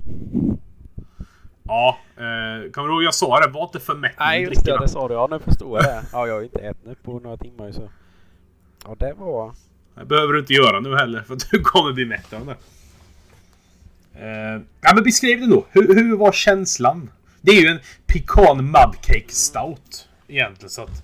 Ja, 1.63 1.97
eh, 2.15 2.71
kommer 2.71 2.87
du 2.87 2.93
ihåg 2.93 3.03
jag 3.03 3.13
sa 3.13 3.39
det? 3.39 3.47
Var 3.51 3.63
inte 3.63 3.79
för 3.79 3.95
mätt 3.95 4.15
Nej, 4.19 4.41
just 4.43 4.65
det. 4.65 4.77
Det 4.79 4.87
sa 4.87 5.07
du. 5.07 5.13
Ja, 5.13 5.27
nu 5.31 5.39
förstår 5.39 5.77
jag 5.83 5.85
det. 5.93 6.03
Ja, 6.11 6.27
jag 6.27 6.33
har 6.35 6.41
inte 6.41 6.59
ätit 6.59 6.85
nu 6.85 6.95
på 6.95 7.19
några 7.19 7.37
timmar 7.37 7.71
så. 7.71 7.89
Ja, 8.85 8.95
det 8.99 9.13
var... 9.13 9.53
Det 9.95 10.05
behöver 10.05 10.33
du 10.33 10.39
inte 10.39 10.53
göra 10.53 10.79
nu 10.79 10.95
heller, 10.95 11.21
för 11.21 11.37
du 11.51 11.63
kommer 11.63 11.93
bli 11.93 12.05
mätt 12.05 12.33
av 12.33 12.45
det. 12.45 12.55
Eh, 14.25 14.61
ja, 14.81 14.91
men 14.95 15.03
beskriv 15.03 15.39
det 15.39 15.47
då. 15.47 15.65
Hur, 15.69 15.95
hur 15.95 16.17
var 16.17 16.31
känslan? 16.31 17.11
Det 17.41 17.51
är 17.51 17.61
ju 17.61 17.67
en 17.67 17.79
pecan 18.05 18.57
mudcake 18.65 19.29
stout 19.29 20.07
egentligen, 20.31 20.69
så 20.69 20.81
att... 20.83 21.03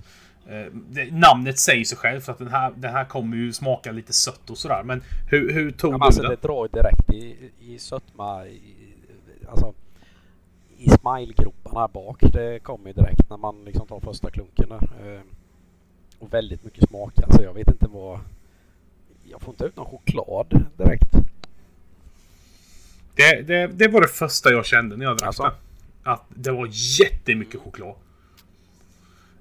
eh, 0.50 0.66
det, 0.90 1.12
namnet 1.12 1.60
säger 1.60 1.86
sig 1.86 1.98
själv 1.98 2.22
för 2.22 2.32
att 2.32 2.38
den 2.38 2.48
här, 2.48 2.74
den 2.78 2.92
här 2.94 3.06
kommer 3.06 3.38
ju 3.38 3.54
smaka 3.54 3.92
lite 3.92 4.14
sött 4.14 4.50
och 4.50 4.58
sådär. 4.58 4.84
Men 4.84 5.02
hur, 5.30 5.54
hur 5.54 5.72
tog 5.72 5.94
Ja, 5.94 5.98
men 5.98 6.00
du 6.00 6.06
alltså 6.06 6.22
den? 6.22 6.32
det 6.32 6.48
drar 6.48 6.66
ju 6.66 6.82
direkt 6.82 7.14
i, 7.14 7.52
i 7.60 7.80
sötma. 7.80 8.46
I, 8.48 8.62
alltså 9.50 9.74
i 10.78 10.90
smilegroparna 10.90 11.88
bak. 11.88 12.22
Det 12.34 12.60
kommer 12.64 12.88
ju 12.88 12.94
direkt 12.94 13.30
när 13.30 13.38
man 13.38 13.66
liksom 13.66 13.88
tar 13.88 14.00
första 14.00 14.32
klunken. 14.32 14.72
Eh, 14.72 15.22
och 16.20 16.34
väldigt 16.34 16.64
mycket 16.64 16.90
smak. 16.90 17.14
Alltså 17.24 17.44
jag 17.44 17.54
vet 17.54 17.68
inte 17.68 17.88
vad... 17.90 18.20
Jag 19.32 19.42
får 19.42 19.54
inte 19.54 19.66
ut 19.66 19.76
någon 19.76 19.86
choklad 19.86 20.66
direkt. 20.78 21.12
Det, 23.16 23.42
det, 23.42 23.68
det 23.68 23.88
var 23.88 24.02
det 24.02 24.08
första 24.08 24.52
jag 24.52 24.66
kände 24.66 24.98
när 24.98 25.06
jag 25.06 25.18
drack 25.18 25.28
Alltså? 25.28 25.44
den. 25.44 25.52
Att 26.04 26.24
det 26.30 26.52
var 26.52 26.70
jättemycket 27.00 27.62
choklad. 27.62 27.96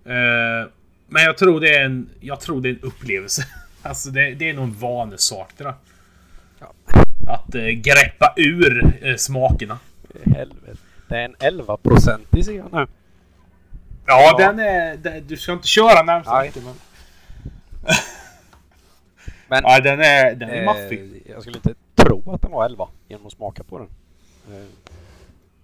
Eh, 0.07 0.69
men 1.09 1.23
jag 1.25 1.39
tror 1.39 1.61
det 1.61 1.77
är 1.77 1.85
en, 1.85 2.09
jag 2.21 2.41
tror 2.41 2.61
det 2.61 2.69
är 2.69 2.73
en 2.73 2.81
upplevelse. 2.81 3.43
Alltså 3.83 4.11
det, 4.11 4.35
det 4.35 4.51
är 4.51 4.55
nog 4.55 4.65
en 4.65 4.73
vanesak 4.79 5.51
det 5.57 5.65
där. 5.65 5.75
Ja. 6.59 6.73
Att 7.33 7.55
eh, 7.55 7.63
greppa 7.65 8.35
ur 8.37 8.99
eh, 9.03 9.17
smakerna. 9.17 9.79
Helvete. 10.25 10.77
Det 11.09 11.17
är 11.17 11.25
en 11.25 11.35
11 11.39 11.77
procentig 11.77 12.45
ser 12.45 12.53
jag 12.57 12.73
nu. 12.73 12.79
Ja, 12.79 12.87
Ja. 14.07 14.37
den 14.39 14.59
är... 14.59 14.97
Den, 14.97 15.27
du 15.27 15.37
ska 15.37 15.53
inte 15.53 15.69
köra 15.69 16.03
närmsta 16.03 16.43
veckan, 16.43 16.63
men... 16.65 16.75
Men 19.49 19.63
Ja, 19.65 19.81
den 19.81 20.01
är, 20.01 20.35
den 20.35 20.51
är 20.51 20.59
eh, 20.61 20.65
maffig. 20.65 21.23
jag 21.27 21.43
skulle 21.43 21.57
inte 21.57 21.75
tro 21.95 22.33
att 22.35 22.43
den 22.43 22.51
var 22.51 22.65
11 22.65 22.89
genom 23.09 23.27
att 23.27 23.33
smaka 23.33 23.63
på 23.65 23.79
den. 23.79 23.89
Eh, 24.51 24.67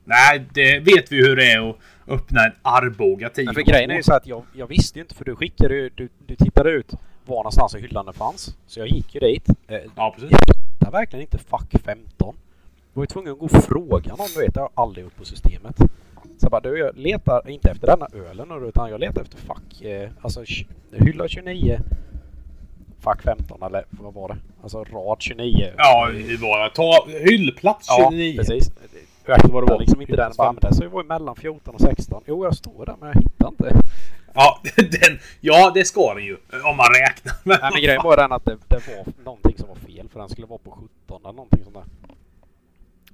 Nej, 0.05 0.45
det 0.55 0.79
vet 0.79 1.13
vi 1.13 1.17
hur 1.17 1.37
det 1.37 1.53
är 1.53 1.71
att 1.71 1.77
öppna 2.09 2.45
en 2.45 2.53
Arboga 2.63 3.29
10 3.29 3.45
Men 3.45 3.55
för 3.55 3.63
grejen 3.63 3.91
är 3.91 3.95
ju 3.97 4.03
så 4.03 4.15
att 4.15 4.27
jag, 4.27 4.43
jag 4.53 4.67
visste 4.67 4.99
ju 4.99 5.03
inte 5.03 5.15
för 5.15 5.25
du 5.25 5.37
skickade 5.37 5.75
ju, 5.75 5.91
du, 5.95 6.09
du 6.27 6.37
tittade 6.37 6.71
ut 6.71 6.93
var 7.27 7.37
någonstans 7.37 7.75
i 7.75 7.81
hyllan 7.81 8.07
det 8.07 8.13
fanns. 8.13 8.57
Så 8.67 8.81
jag 8.81 8.89
gick 8.89 9.15
ju 9.15 9.21
dit. 9.21 9.49
Eh, 9.69 9.79
Ja, 9.97 10.15
precis. 10.15 10.31
Jag 10.47 10.55
hittade 10.55 10.93
verkligen 10.93 11.23
inte 11.23 11.39
fack 11.39 11.75
15. 11.85 12.05
Jag 12.19 12.35
var 12.93 13.03
ju 13.03 13.07
tvungen 13.07 13.33
att 13.33 13.39
gå 13.39 13.45
och 13.45 13.65
fråga 13.65 14.15
någon, 14.17 14.27
du 14.35 14.41
vet. 14.41 14.55
Det 14.55 14.61
har 14.61 14.71
jag 14.75 14.83
aldrig 14.83 15.05
gjort 15.05 15.17
på 15.17 15.25
systemet. 15.25 15.77
Så 16.39 16.45
jag 16.45 16.51
bara, 16.51 16.61
du 16.61 16.79
jag 16.79 16.97
letar 16.97 17.51
inte 17.51 17.71
efter 17.71 17.87
denna 17.87 18.09
ölen 18.31 18.49
nu, 18.49 18.67
utan 18.69 18.91
jag 18.91 19.01
letar 19.01 19.23
efter 19.23 19.37
fack, 19.39 19.83
eh, 19.83 20.11
alltså 20.21 20.45
hylla 20.93 21.29
29, 21.29 21.81
fack 23.01 23.23
15 23.23 23.63
eller 23.63 23.85
vad 23.91 24.15
var 24.15 24.29
det? 24.29 24.37
Alltså 24.63 24.85
rad 24.85 25.17
29. 25.21 25.73
Ja, 25.77 26.09
det 26.29 26.37
var 26.37 26.69
Ta 26.69 27.07
hyllplats 27.29 27.89
29. 28.11 28.33
Ja, 28.33 28.37
precis. 28.43 28.73
Jag 29.27 29.33
vad 29.33 29.41
det 29.41 29.47
hittade 29.47 29.73
var. 29.73 29.79
liksom 29.81 30.01
inte 30.01 30.17
den 30.17 30.33
använde, 30.39 30.75
så 30.75 30.83
jag 30.85 30.91
var 30.91 31.05
mellan 31.05 31.37
14 31.37 31.75
och 31.75 31.81
16. 31.81 32.23
Jo, 32.27 32.45
jag 32.45 32.57
står 32.57 32.87
där 32.87 32.97
men 33.01 33.09
jag 33.09 33.23
hittar 33.23 33.49
inte. 33.49 33.81
Ja, 34.35 34.61
den, 34.77 35.19
ja, 35.41 35.71
det 35.75 35.85
ska 35.85 36.15
den 36.15 36.25
ju. 36.25 36.37
Om 36.65 36.77
man 36.77 36.87
räknar. 37.01 37.35
Men, 37.45 37.59
Nej, 37.63 37.71
men 37.73 37.83
grejen 37.83 38.03
var 38.05 38.17
den 38.17 38.33
att 38.33 38.45
det, 38.45 38.59
det 38.69 38.89
var 38.89 39.25
någonting 39.25 39.59
som 39.59 39.69
var 39.69 39.75
fel 39.75 40.09
för 40.09 40.21
den 40.21 40.29
skulle 40.29 40.47
vara 40.47 40.59
på 40.59 40.71
17 40.71 41.21
eller 41.25 41.33
någonting 41.33 41.65
sånt 41.65 41.75
där. 41.75 41.85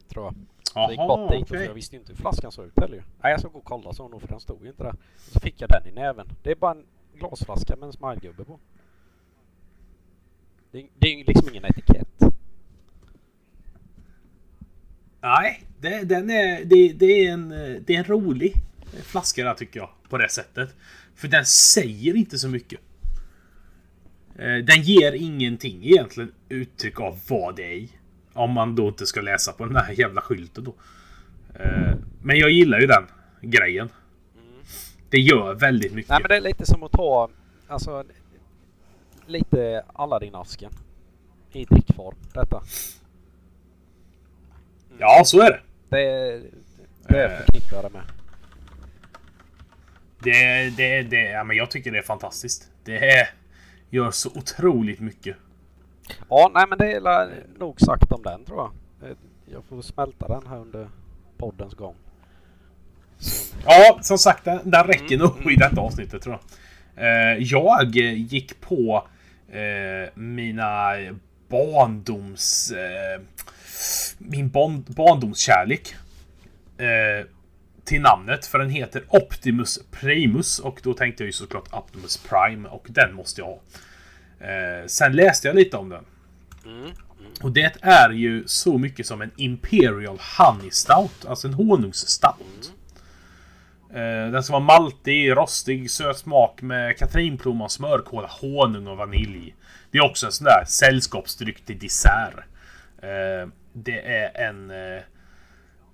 Tror 0.09 0.25
jag. 0.25 0.35
Så 0.73 0.79
jag 0.79 0.91
gick 0.91 0.99
bort 0.99 1.31
dit 1.31 1.43
okej. 1.51 1.65
jag 1.65 1.75
visste 1.75 1.97
inte 1.97 2.13
hur 2.13 2.17
flaskan 2.17 2.53
såg 2.53 2.67
ut 2.67 2.81
heller 2.81 2.95
ju. 2.97 3.03
Nej, 3.23 3.31
jag 3.31 3.41
ska 3.41 3.49
gå 3.49 3.59
och 3.59 3.65
kolla 3.65 3.93
så 3.93 4.09
nog 4.09 4.21
för 4.21 4.29
den 4.29 4.41
stod 4.41 4.63
ju 4.63 4.69
inte 4.69 4.83
där. 4.83 4.95
Så 5.17 5.41
fick 5.41 5.61
jag 5.61 5.71
den 5.71 5.87
i 5.87 5.91
näven. 5.91 6.29
Det 6.43 6.51
är 6.51 6.55
bara 6.55 6.71
en 6.71 6.85
glasflaska 7.15 7.77
med 7.77 7.87
en 7.87 7.93
smilegubbe 7.93 8.45
på. 8.45 8.59
Det 10.71 10.79
är, 10.79 10.87
det 10.95 11.21
är 11.21 11.25
liksom 11.25 11.49
ingen 11.49 11.65
etikett. 11.65 12.23
Nej, 15.21 15.63
det, 15.81 16.05
den 16.05 16.31
är, 16.31 16.65
det, 16.65 16.93
det, 16.93 17.27
är 17.27 17.33
en, 17.33 17.49
det 17.87 17.95
är 17.95 17.99
en 17.99 18.05
rolig 18.05 18.55
flaska 19.03 19.45
där 19.45 19.55
tycker 19.55 19.81
jag. 19.81 19.91
På 20.09 20.19
det 20.19 20.29
sättet. 20.29 20.75
För 21.15 21.29
den 21.29 21.45
säger 21.45 22.17
inte 22.17 22.39
så 22.39 22.49
mycket. 22.49 22.81
Eh, 24.39 24.57
den 24.57 24.83
ger 24.83 25.13
ingenting 25.13 25.85
egentligen 25.85 26.33
uttryck 26.49 27.01
av 27.01 27.21
vad 27.29 27.57
det 27.57 27.63
är 27.63 27.77
i. 27.77 27.89
Om 28.33 28.53
man 28.53 28.75
då 28.75 28.89
inte 28.89 29.07
ska 29.07 29.21
läsa 29.21 29.53
på 29.53 29.65
den 29.67 29.77
här 29.77 29.93
jävla 29.93 30.21
skylten 30.21 30.65
då. 30.65 30.75
Eh, 31.55 31.95
men 32.23 32.39
jag 32.39 32.51
gillar 32.51 32.81
ju 32.81 32.87
den 32.87 33.05
grejen. 33.41 33.89
Det 35.11 35.21
gör 35.21 35.55
väldigt 35.55 35.95
mycket. 35.95 36.11
Nej 36.11 36.19
men 36.23 36.29
det 36.29 36.37
är 36.37 36.41
lite 36.41 36.67
som 36.67 36.83
att 36.83 36.93
ta, 36.93 37.31
alltså 37.69 38.05
lite 39.27 39.85
Aladdin-asken. 39.95 40.73
I 41.53 41.65
drickform, 41.65 42.17
detta. 42.35 42.63
Ja, 44.99 45.23
så 45.25 45.41
är 45.41 45.51
det. 45.51 45.61
Det, 45.89 46.43
jag 47.09 47.85
det 47.85 47.91
med. 47.91 48.03
Det, 50.23 50.71
det, 50.77 51.03
det, 51.03 51.31
ja, 51.31 51.45
men 51.45 51.57
jag 51.57 51.71
tycker 51.71 51.93
det 51.93 51.99
är 51.99 52.03
fantastiskt. 52.03 52.71
Det 52.85 53.29
gör 53.91 54.11
så 54.11 54.29
otroligt 54.29 55.01
mycket. 55.01 55.37
Ja, 56.29 56.51
nej 56.55 56.65
men 56.69 56.79
det 56.79 56.93
är 56.93 57.01
nog 57.59 57.81
sagt 57.81 58.13
om 58.13 58.23
den 58.23 58.45
tror 58.45 58.59
jag. 59.01 59.11
Eh, 59.11 59.17
Jag 59.53 59.65
får 59.65 59.83
smälta 59.83 60.29
den 60.29 60.47
här 60.47 60.57
under 60.59 60.89
poddens 61.39 61.75
gång. 61.75 61.95
Så, 63.19 63.57
Ja, 63.67 63.99
som 64.03 64.19
sagt, 64.19 64.45
den, 64.45 64.71
den 64.71 64.85
räcker 64.85 65.15
Mm, 65.15 65.27
nog 65.43 65.53
i 65.53 65.57
detta 65.57 65.81
avsnittet 65.81 66.23
tror 66.23 66.39
jag. 66.95 67.05
Eh, 67.05 67.39
jag 67.43 67.95
gick 67.97 68.61
på 68.61 69.09
eh, 69.49 70.11
mina 70.15 70.93
barndoms... 71.49 72.73
Min 74.29 74.49
barndomskärlek. 74.87 75.95
Eh, 76.79 77.27
till 77.85 78.01
namnet, 78.01 78.47
för 78.47 78.59
den 78.59 78.71
heter 78.71 79.03
Optimus 79.09 79.79
Primus 79.91 80.59
och 80.59 80.81
då 80.83 80.95
tänkte 80.95 81.23
jag 81.23 81.27
ju 81.27 81.33
såklart 81.33 81.73
Optimus 81.73 82.17
Prime 82.17 82.69
och 82.69 82.87
den 82.89 83.15
måste 83.15 83.41
jag 83.41 83.47
ha. 83.47 83.61
Eh, 84.47 84.87
sen 84.87 85.13
läste 85.13 85.49
jag 85.49 85.57
lite 85.57 85.77
om 85.77 85.89
den. 85.89 86.05
mm, 86.65 86.91
Och 87.43 87.53
det 87.53 87.77
är 87.83 88.11
ju 88.11 88.43
så 88.47 88.79
mycket 88.79 89.07
som 89.07 89.23
en 89.23 89.31
Imperial 89.37 90.19
Honey 90.39 90.71
Stout, 90.71 91.27
alltså 91.27 91.49
en 91.49 91.55
honungsstout. 91.55 92.73
Eh, 93.91 94.31
den 94.33 94.43
ska 94.43 94.53
vara 94.53 94.81
maltig, 94.81 95.31
rostig, 95.31 95.91
söt 95.91 96.19
smak 96.19 96.63
med 96.63 96.99
katrinplomma, 96.99 97.69
smörkola, 97.69 98.29
honung 98.41 98.87
och 98.87 98.97
vanilj. 98.97 99.55
Det 99.91 99.99
är 99.99 100.05
också 100.05 100.27
en 100.27 100.33
sån 100.33 100.45
där 100.45 100.65
sällskapsdryck 100.67 101.65
till 101.65 101.79
dessert. 101.79 102.35
Eh, 103.03 103.49
det 103.83 104.01
är 104.01 104.49
en... 104.49 104.71
Eh, 104.71 105.03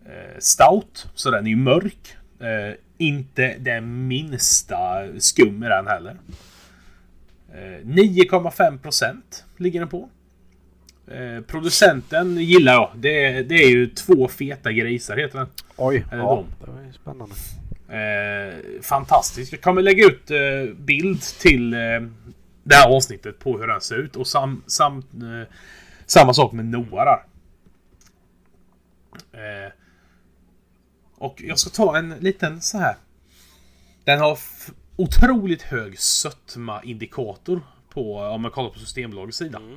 eh, 0.04 0.38
stout. 0.38 1.06
Så 1.14 1.30
den 1.30 1.46
är 1.46 1.50
ju 1.50 1.56
mörk. 1.56 2.16
Eh, 2.40 2.74
inte 2.98 3.56
den 3.58 4.08
minsta 4.08 5.06
skum 5.18 5.64
i 5.64 5.68
den 5.68 5.86
heller. 5.86 6.16
Eh, 7.54 7.86
9,5% 7.86 9.20
ligger 9.56 9.80
den 9.80 9.88
på. 9.88 10.08
Eh, 11.10 11.40
producenten 11.46 12.36
gillar 12.36 12.72
jag. 12.72 12.90
Det, 12.94 13.42
det 13.42 13.54
är 13.54 13.68
ju 13.68 13.86
två 13.86 14.28
feta 14.28 14.72
grisar 14.72 15.16
heter 15.16 15.38
den. 15.38 15.48
Oj, 15.76 16.04
Eller 16.12 16.22
ja, 16.22 16.44
de. 16.60 16.66
det 16.66 16.70
var 16.70 16.82
ju 16.82 16.92
spännande. 16.92 17.34
Eh, 17.88 18.82
fantastisk. 18.82 19.52
Jag 19.52 19.60
kommer 19.60 19.82
lägga 19.82 20.06
ut 20.06 20.30
eh, 20.30 20.74
bild 20.76 21.22
till 21.22 21.74
eh, 21.74 21.80
det 22.62 22.74
här 22.74 22.96
avsnittet 22.96 23.38
på 23.38 23.58
hur 23.58 23.66
den 23.66 23.80
ser 23.80 23.96
ut. 23.96 24.16
Och 24.16 24.26
sam, 24.26 24.62
sam, 24.66 24.98
eh, 24.98 25.48
samma 26.06 26.34
sak 26.34 26.52
med 26.52 26.64
Noah 26.64 27.04
där. 27.04 27.33
Eh, 29.32 29.72
och 31.18 31.42
jag 31.46 31.58
ska 31.58 31.70
ta 31.70 31.96
en 31.98 32.10
liten 32.20 32.60
så 32.60 32.78
här. 32.78 32.96
Den 34.04 34.20
har 34.20 34.38
otroligt 34.96 35.62
hög 35.62 35.98
sötma-indikator 35.98 37.60
på 37.90 38.16
om 38.18 38.42
man 38.42 38.50
kollar 38.50 38.70
på 38.70 38.78
Systembolagets 38.78 39.38
sida. 39.38 39.58
Mm. 39.58 39.76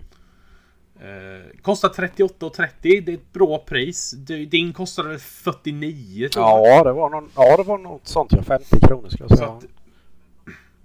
Eh, 0.99 1.45
kostar 1.61 1.89
38,30. 1.89 2.67
Det 2.81 2.89
är 2.89 3.09
ett 3.13 3.33
bra 3.33 3.57
pris. 3.57 4.11
Du- 4.17 4.45
Din 4.45 4.73
kostar 4.73 5.03
väl 5.03 5.19
49 5.19 6.29
tror 6.29 6.45
jag. 6.45 6.67
Ja, 6.67 6.83
det 6.83 6.91
var 6.93 7.09
någon, 7.09 7.29
ja, 7.35 7.57
det 7.57 7.63
var 7.63 7.77
något 7.77 8.07
sånt. 8.07 8.31
Ja, 8.33 8.43
50 8.43 8.79
kronor 8.87 9.09
skulle 9.09 9.23
jag 9.23 9.29
Så 9.29 9.37
säga. 9.37 9.49
att, 9.49 9.65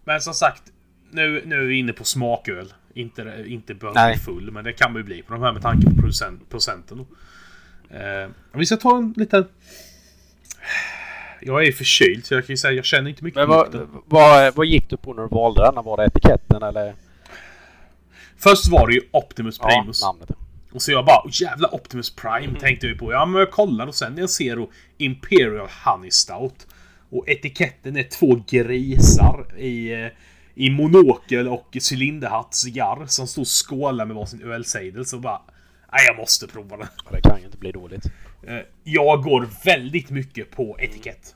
men 0.05 0.21
som 0.21 0.35
sagt, 0.35 0.63
nu, 1.11 1.43
nu 1.47 1.57
är 1.63 1.67
vi 1.67 1.79
inne 1.79 1.93
på 1.93 2.05
smaköl. 2.05 2.73
Inte, 2.95 3.45
inte 3.47 3.75
full, 4.25 4.51
men 4.51 4.65
det 4.65 4.73
kan 4.73 4.93
man 4.93 5.01
ju 5.01 5.05
bli 5.05 5.23
på 5.23 5.33
de 5.33 5.43
här 5.43 5.53
med 5.53 5.63
tanke 5.63 5.91
på 5.91 6.03
procent, 6.03 6.51
procenten. 6.51 7.07
Eh, 7.93 8.31
vi 8.55 8.67
ska 8.67 8.77
ta 8.77 8.97
en 8.97 9.15
liten... 9.17 9.45
Jag 11.41 11.67
är 11.67 11.73
förkyld 11.73 12.27
så 12.27 12.35
jag 12.35 12.47
kan 12.47 12.53
ju 12.53 12.57
säga 12.57 12.73
jag 12.73 12.85
känner 12.85 13.11
inte 13.11 13.25
mycket 13.25 13.37
Men 13.41 13.49
vad, 13.49 13.89
vad, 14.07 14.55
vad 14.57 14.67
gick 14.67 14.91
du 14.91 14.97
på 14.97 15.15
när 15.15 15.23
du 15.23 15.29
valde 15.29 15.63
den? 15.75 15.85
Var 15.85 15.97
det 15.97 16.05
etiketten 16.05 16.63
eller? 16.63 16.95
Först 18.39 18.69
var 18.69 18.87
det 18.87 18.95
ju 18.95 19.01
Optimus 19.11 19.59
Primus. 19.59 19.99
Ja, 20.03 20.07
namnet. 20.13 20.31
och 20.73 20.83
så 20.83 20.93
jag 20.93 21.05
bara, 21.05 21.23
"Åh, 21.25 21.31
jävla 21.33 21.69
Optimus 21.75 22.17
Prime 22.17 22.47
Mm. 22.47 22.55
tänkte 22.55 22.87
vi 22.87 22.95
på. 22.95 23.13
Ja 23.13 23.27
men 23.27 23.39
jag 23.39 23.51
kollar 23.51 23.87
och 23.87 23.95
sen 23.95 24.13
när 24.15 24.21
jag 24.21 24.31
ser 24.31 24.57
då 24.57 24.71
Imperial 24.99 25.69
Honey 25.85 26.11
Stout. 26.11 26.67
Och 27.11 27.29
etiketten 27.29 27.97
är 27.97 28.03
två 28.03 28.43
grisar 28.51 29.47
i, 29.59 29.93
eh, 29.93 30.09
i 30.55 30.71
monokel 30.71 31.49
och 31.49 31.77
cylinderhatt, 31.93 32.55
cigarr 32.55 33.07
som 33.07 33.27
står 33.27 33.43
och 33.43 33.69
skålar 33.69 34.05
med 34.07 34.17
varsin 34.17 34.43
ölsejdel. 34.43 35.07
Så 35.07 35.19
bara, 35.19 35.41
nej 35.93 36.07
jag 36.07 36.17
måste 36.17 36.47
prova 36.47 36.77
den. 36.77 36.87
Ja, 37.05 37.11
det 37.11 37.21
kan 37.23 37.39
ju 37.39 37.45
inte 37.45 37.59
bli 37.59 37.73
dåligt. 37.73 38.05
Eh, 38.47 38.59
Jag 38.85 39.23
går 39.23 39.49
väldigt 39.65 40.11
mycket 40.11 40.51
på 40.51 40.77
etikett. 40.81 41.35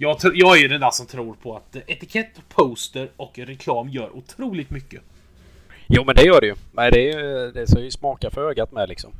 Jag, 0.00 0.16
tr- 0.18 0.32
jag 0.34 0.56
är 0.56 0.60
ju 0.62 0.68
den 0.68 0.80
där 0.80 0.90
som 0.90 1.06
tror 1.06 1.34
på 1.34 1.56
att 1.56 1.76
etikett, 1.76 2.40
poster 2.48 3.10
och 3.16 3.38
reklam 3.38 3.88
gör 3.88 4.16
otroligt 4.16 4.70
mycket. 4.70 5.02
Jo, 5.86 6.04
men 6.04 6.14
det 6.14 6.22
gör 6.22 6.40
det 6.40 6.46
ju. 6.46 6.54
Men 6.72 6.92
det, 6.92 7.10
är 7.12 7.52
det 7.52 7.66
ska 7.66 7.80
ju 7.80 7.90
smaka 7.90 8.30
för 8.30 8.50
ögat 8.50 8.72
med 8.72 8.88
liksom. 8.88 9.12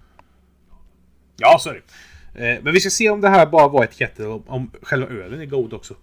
Ja, 1.36 1.58
så 1.60 1.70
är 1.70 1.74
det. 1.74 2.60
Men 2.62 2.72
vi 2.72 2.80
ska 2.80 2.90
se 2.90 3.10
om 3.10 3.20
det 3.20 3.28
här 3.28 3.46
bara 3.46 3.68
var 3.68 3.84
etiketten 3.84 4.26
och 4.26 4.42
om 4.46 4.70
själva 4.82 5.06
ölen 5.08 5.40
är 5.40 5.46
god 5.46 5.72
också. 5.72 5.94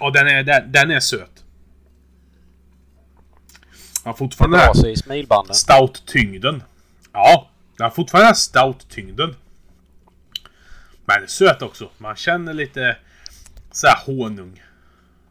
Ja, 0.00 0.10
den 0.10 0.26
är, 0.26 0.42
den, 0.42 0.72
den 0.72 0.90
är 0.90 1.00
söt. 1.00 1.41
Ja, 4.04 4.12
fortfarande 4.14 4.56
den 4.58 4.66
här 4.66 4.94
smilbanden. 4.94 5.54
stout-tyngden. 5.54 6.62
Ja, 7.12 7.50
den 7.76 7.84
har 7.84 7.90
fortfarande 7.90 8.22
den 8.24 8.26
här 8.28 8.34
stout-tyngden. 8.34 9.36
Men 11.04 11.14
den 11.16 11.22
är 11.22 11.26
söt 11.26 11.62
också. 11.62 11.90
Man 11.98 12.16
känner 12.16 12.54
lite 12.54 12.96
så 13.72 13.86
här 13.86 14.06
honung. 14.06 14.62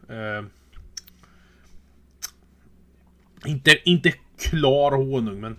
Eh, 0.09 0.43
inte, 3.45 3.89
inte 3.89 4.13
klar 4.37 4.91
honung, 4.91 5.39
men 5.41 5.57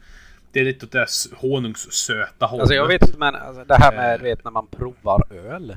det 0.53 0.61
är 0.61 0.65
lite 0.65 0.87
åt 0.87 0.93
det 0.93 0.99
här 0.99 1.37
honungssöta 1.37 2.47
hållet. 2.47 2.63
Alltså 2.63 2.75
jag 2.75 2.87
vet 2.87 3.03
inte 3.03 3.19
men 3.19 3.35
alltså, 3.37 3.65
det 3.65 3.75
här 3.75 3.93
med 3.97 4.21
du 4.21 4.25
vet 4.25 4.45
när 4.45 4.51
man 4.51 4.67
provar 4.67 5.33
öl. 5.33 5.77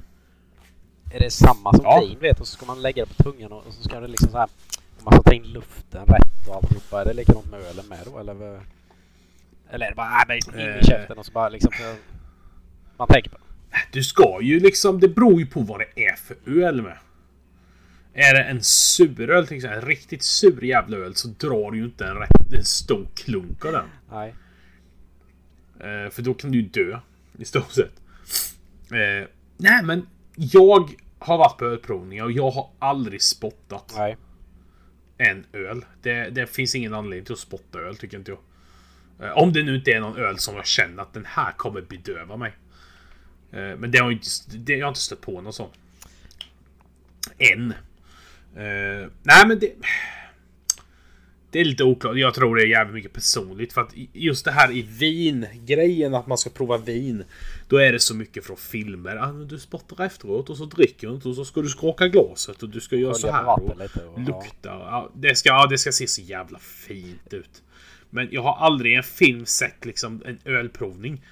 Är 1.13 1.19
det 1.19 1.29
samma 1.31 1.73
som 1.73 1.85
Ja. 1.85 1.99
vin 1.99 2.17
vet 2.19 2.39
och 2.39 2.47
så 2.47 2.53
ska 2.57 2.65
man 2.65 2.81
lägga 2.81 3.05
det 3.05 3.13
på 3.15 3.23
tungan 3.23 3.51
och, 3.51 3.67
och 3.67 3.73
så 3.73 3.83
ska 3.83 3.99
det 3.99 4.07
liksom 4.07 4.29
så 4.31 4.37
här. 4.37 4.49
Man 5.05 5.13
ska 5.13 5.23
ta 5.23 5.33
in 5.33 5.43
luften 5.43 6.05
rätt 6.05 6.47
och 6.47 6.55
alltihopa. 6.55 7.01
Är 7.01 7.05
det 7.05 7.13
likadant 7.13 7.51
med 7.51 7.59
ölen 7.59 7.85
med 7.87 7.99
då 8.05 8.19
eller? 8.19 8.61
Eller 9.69 9.85
är 9.85 9.89
det 9.89 9.95
bara 9.95 10.07
äh, 10.07 10.23
nej, 10.27 10.39
in 10.53 10.59
Eh. 10.59 10.77
i 10.77 10.83
käften 10.85 11.17
och 11.17 11.25
så 11.25 11.31
bara 11.31 11.49
liksom. 11.49 11.71
Man 12.97 13.07
tänker 13.07 13.29
på. 13.29 13.37
Du 13.91 14.03
ska 14.03 14.39
ju 14.41 14.59
liksom, 14.59 14.99
det 14.99 15.07
beror 15.07 15.39
ju 15.39 15.45
på 15.45 15.61
vad 15.61 15.79
det 15.79 16.05
är 16.05 16.15
för 16.15 16.37
öl 16.63 16.81
med. 16.81 16.97
Är 18.13 18.33
det 18.33 18.43
en 18.43 18.63
suröl 18.63 19.47
till 19.47 19.55
exempel, 19.57 19.79
en 19.79 19.85
riktigt 19.87 20.23
sur 20.23 20.63
jävla 20.63 20.97
öl 20.97 21.15
så 21.15 21.27
drar 21.27 21.71
du 21.71 21.77
ju 21.77 21.85
inte 21.85 22.05
en, 22.05 22.15
rätt, 22.17 22.53
en 22.53 22.65
stor 22.65 23.07
klunk 23.15 23.65
av 23.65 23.71
den. 23.71 23.85
Nej. 24.11 24.35
Eh, 25.79 26.09
för 26.09 26.21
då 26.21 26.33
kan 26.33 26.51
du 26.51 26.57
ju 26.61 26.67
dö. 26.67 26.99
I 27.37 27.45
stort 27.45 27.71
sett. 27.71 28.01
Eh, 28.91 29.27
nej 29.57 29.83
men 29.83 30.07
jag 30.35 30.89
har 31.19 31.37
varit 31.37 31.57
på 31.57 31.65
ölprovningar 31.65 32.23
och 32.23 32.31
jag 32.31 32.51
har 32.51 32.69
aldrig 32.79 33.21
spottat 33.21 33.93
Nej 33.97 34.17
en 35.17 35.45
öl. 35.53 35.85
Det, 36.01 36.29
det 36.29 36.47
finns 36.47 36.75
ingen 36.75 36.93
anledning 36.93 37.25
till 37.25 37.33
att 37.33 37.39
spotta 37.39 37.79
öl 37.79 37.97
tycker 37.97 38.17
inte 38.17 38.31
jag. 38.31 38.39
Eh, 39.27 39.37
om 39.37 39.53
det 39.53 39.63
nu 39.63 39.75
inte 39.75 39.91
är 39.91 39.99
någon 39.99 40.17
öl 40.17 40.39
som 40.39 40.55
jag 40.55 40.65
känner 40.65 41.03
att 41.03 41.13
den 41.13 41.25
här 41.25 41.51
kommer 41.51 41.81
bedöva 41.81 42.37
mig. 42.37 42.53
Eh, 43.51 43.75
men 43.77 43.91
det 43.91 43.97
har 43.97 44.05
jag 44.05 44.13
inte, 44.13 44.27
det, 44.57 44.75
jag 44.75 44.85
har 44.85 44.89
inte 44.89 44.99
stött 44.99 45.21
på 45.21 45.41
någon 45.41 45.53
sån. 45.53 45.69
Än. 47.37 47.71
Eh, 48.55 49.09
nej 49.23 49.47
men 49.47 49.59
det... 49.59 49.73
Det 51.55 51.61
är 51.61 51.65
lite 51.65 51.83
oklart. 51.83 52.17
Jag 52.17 52.33
tror 52.33 52.55
det 52.55 52.61
är 52.61 52.67
jävligt 52.67 52.93
mycket 52.93 53.13
personligt. 53.13 53.73
För 53.73 53.81
att 53.81 53.93
just 54.13 54.45
det 54.45 54.51
här 54.51 54.71
i 54.71 54.81
vingrejen, 54.81 56.15
att 56.15 56.27
man 56.27 56.37
ska 56.37 56.49
prova 56.49 56.77
vin. 56.77 57.23
Då 57.67 57.77
är 57.77 57.91
det 57.91 57.99
så 57.99 58.15
mycket 58.15 58.45
från 58.45 58.57
filmer. 58.57 59.15
Ah, 59.15 59.31
du 59.31 59.59
spottar 59.59 60.05
efteråt 60.05 60.49
och 60.49 60.57
så 60.57 60.65
dricker 60.65 61.07
du 61.07 61.13
inte 61.13 61.29
och 61.29 61.35
så 61.35 61.45
ska 61.45 61.61
du 61.61 61.69
skaka 61.69 62.07
glaset 62.07 62.63
och 62.63 62.69
du 62.69 62.81
ska 62.81 62.95
göra 62.95 63.13
så 63.13 63.31
här. 63.31 63.45
Och 64.13 64.19
lukta. 64.19 64.69
Ja, 64.69 65.11
det, 65.15 65.35
ska, 65.35 65.49
ja, 65.49 65.67
det 65.69 65.77
ska 65.77 65.91
se 65.91 66.07
så 66.07 66.21
jävla 66.21 66.59
fint 66.59 67.33
ut. 67.33 67.63
Men 68.09 68.27
jag 68.31 68.41
har 68.41 68.55
aldrig 68.55 68.93
i 68.93 68.95
en 68.95 69.03
film 69.03 69.45
sett 69.45 69.85
liksom 69.85 70.23
en 70.25 70.39
ölprovning. 70.45 71.25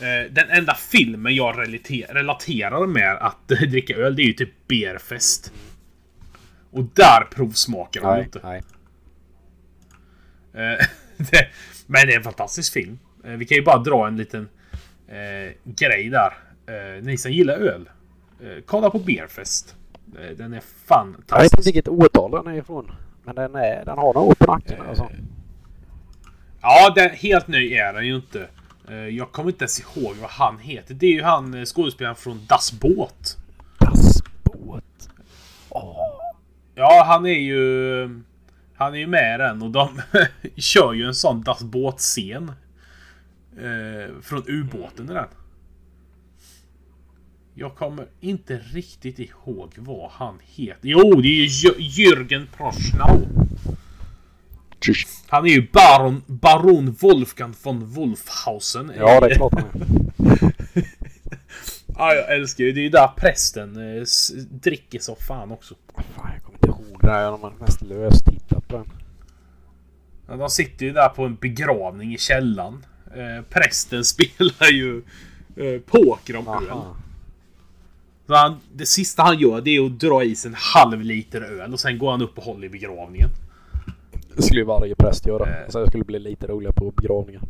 Eh, 0.00 0.32
Den 0.32 0.50
enda 0.50 0.74
filmen 0.74 1.34
jag 1.34 1.58
relater, 1.58 2.14
relaterar 2.14 2.86
med 2.86 3.16
att 3.16 3.48
dricka 3.70 3.96
öl, 3.96 4.16
det 4.16 4.22
är 4.22 4.26
ju 4.26 4.32
typ 4.32 4.68
Beerfest. 4.68 5.52
Och 6.70 6.84
där 6.84 7.24
provsmakar 7.30 8.00
de 8.02 8.22
inte. 8.24 8.40
Nej. 8.42 8.62
Eh, 10.54 10.86
men 11.86 12.06
det 12.06 12.12
är 12.12 12.16
en 12.16 12.22
fantastisk 12.22 12.72
film. 12.72 12.98
Eh, 13.24 13.30
Vi 13.30 13.44
kan 13.44 13.56
ju 13.56 13.62
bara 13.64 13.78
dra 13.78 14.06
en 14.06 14.16
liten 14.16 14.48
eh, 15.08 15.52
grej 15.64 16.08
där. 16.10 16.32
Ni 17.02 17.16
som 17.18 17.32
gillar 17.32 17.54
öl. 17.54 17.88
Kolla 18.66 18.90
på 18.90 18.98
Beerfest. 18.98 19.74
Den 20.06 20.22
är 20.22 20.34
Jag 20.36 20.48
vet 20.48 20.54
inte 20.54 20.66
fantastisk. 20.86 21.66
vilket 21.66 21.88
årtal 21.88 22.30
den 22.30 22.46
är 22.46 22.58
ifrån. 22.58 22.92
Men 23.24 23.34
den, 23.34 23.54
är, 23.54 23.84
den 23.84 23.98
har 23.98 24.14
något 24.14 24.38
på 24.38 24.52
nacken 24.52 24.80
alltså. 24.88 25.08
Ja, 26.60 26.92
den, 26.94 27.10
helt 27.10 27.48
ny 27.48 27.72
är 27.74 27.92
den 27.92 28.06
ju 28.06 28.16
inte. 28.16 28.46
Jag 29.10 29.32
kommer 29.32 29.50
inte 29.50 29.62
ens 29.62 29.80
ihåg 29.80 30.16
vad 30.20 30.30
han 30.30 30.58
heter. 30.58 30.94
Det 30.94 31.06
är 31.06 31.12
ju 31.12 31.22
han 31.22 31.66
skådespelaren 31.66 32.16
från 32.16 32.46
Das 32.46 32.72
Båt. 32.72 33.36
Dassbåt. 33.78 35.08
Ja, 36.74 37.04
han 37.06 37.26
är 37.26 37.38
ju... 37.38 38.20
Han 38.80 38.94
är 38.94 38.98
ju 38.98 39.06
med 39.06 39.34
i 39.34 39.38
den 39.38 39.62
och 39.62 39.70
de 39.70 40.00
kör 40.56 40.92
ju 40.92 41.06
en 41.06 41.14
sån 41.14 41.42
Das 41.42 41.62
Båt-scen. 41.62 42.52
Eh, 43.56 44.22
från 44.22 44.42
ubåten 44.46 45.10
i 45.10 45.14
den. 45.14 45.28
Jag 47.54 47.74
kommer 47.74 48.06
inte 48.20 48.56
riktigt 48.56 49.18
ihåg 49.18 49.72
vad 49.76 50.10
han 50.10 50.38
heter. 50.42 50.88
Jo, 50.88 51.20
det 51.20 51.28
är 51.28 51.46
ju 51.46 51.70
Jürgen 51.78 52.46
Proschnau. 52.56 53.26
Han 55.26 55.46
är 55.46 55.50
ju 55.50 55.68
baron, 55.72 56.22
baron 56.26 56.96
Wolfgang 57.00 57.54
von 57.62 57.84
Wolfhausen. 57.84 58.92
Ja, 58.96 59.20
det 59.20 59.26
är 59.26 59.34
klart 59.34 59.52
han 59.54 59.64
är. 59.64 59.90
Ja, 61.96 62.14
jag 62.14 62.34
älskar 62.34 62.64
ju. 62.64 62.72
Det 62.72 62.80
är 62.80 62.82
ju 62.82 62.88
där 62.88 63.10
prästen 63.16 63.76
eh, 63.76 64.04
dricker 64.50 64.98
så 64.98 65.14
fan 65.14 65.52
också. 65.52 65.74
Fan, 65.94 66.04
jag 66.34 66.42
kommer 66.42 66.56
inte 66.56 66.68
ihåg 66.68 67.00
det 67.00 67.06
där. 67.06 67.20
Jag 67.20 67.36
har 67.36 67.52
mest 67.60 67.82
löstittat 67.82 68.59
den. 68.70 68.84
Ja, 70.28 70.36
de 70.36 70.50
sitter 70.50 70.86
ju 70.86 70.92
där 70.92 71.08
på 71.08 71.24
en 71.24 71.34
begravning 71.34 72.14
i 72.14 72.18
källan. 72.18 72.84
Eh, 73.14 73.44
prästen 73.48 74.04
spelar 74.14 74.70
ju 74.72 75.02
eh, 75.56 75.80
poker 75.80 76.36
om 76.36 76.48
öl. 76.48 76.78
Så 78.26 78.34
han, 78.34 78.56
det 78.72 78.86
sista 78.86 79.22
han 79.22 79.38
gör 79.38 79.60
det 79.60 79.76
är 79.76 79.86
att 79.86 80.00
dra 80.00 80.24
i 80.24 80.36
sig 80.36 80.48
en 80.48 80.56
halv 80.74 81.00
liter 81.00 81.40
öl 81.40 81.72
och 81.72 81.80
sen 81.80 81.98
går 81.98 82.10
han 82.10 82.22
upp 82.22 82.38
och 82.38 82.44
håller 82.44 82.66
i 82.66 82.68
begravningen. 82.68 83.28
Det 84.36 84.42
skulle 84.42 84.60
ju 84.60 84.66
varje 84.66 84.94
präst 84.94 85.26
göra. 85.26 85.46
Eh. 85.46 85.72
Det 85.72 85.86
skulle 85.86 86.04
bli 86.04 86.18
lite 86.18 86.46
roligare 86.46 86.74
på 86.74 86.90
begravningar. 86.90 87.42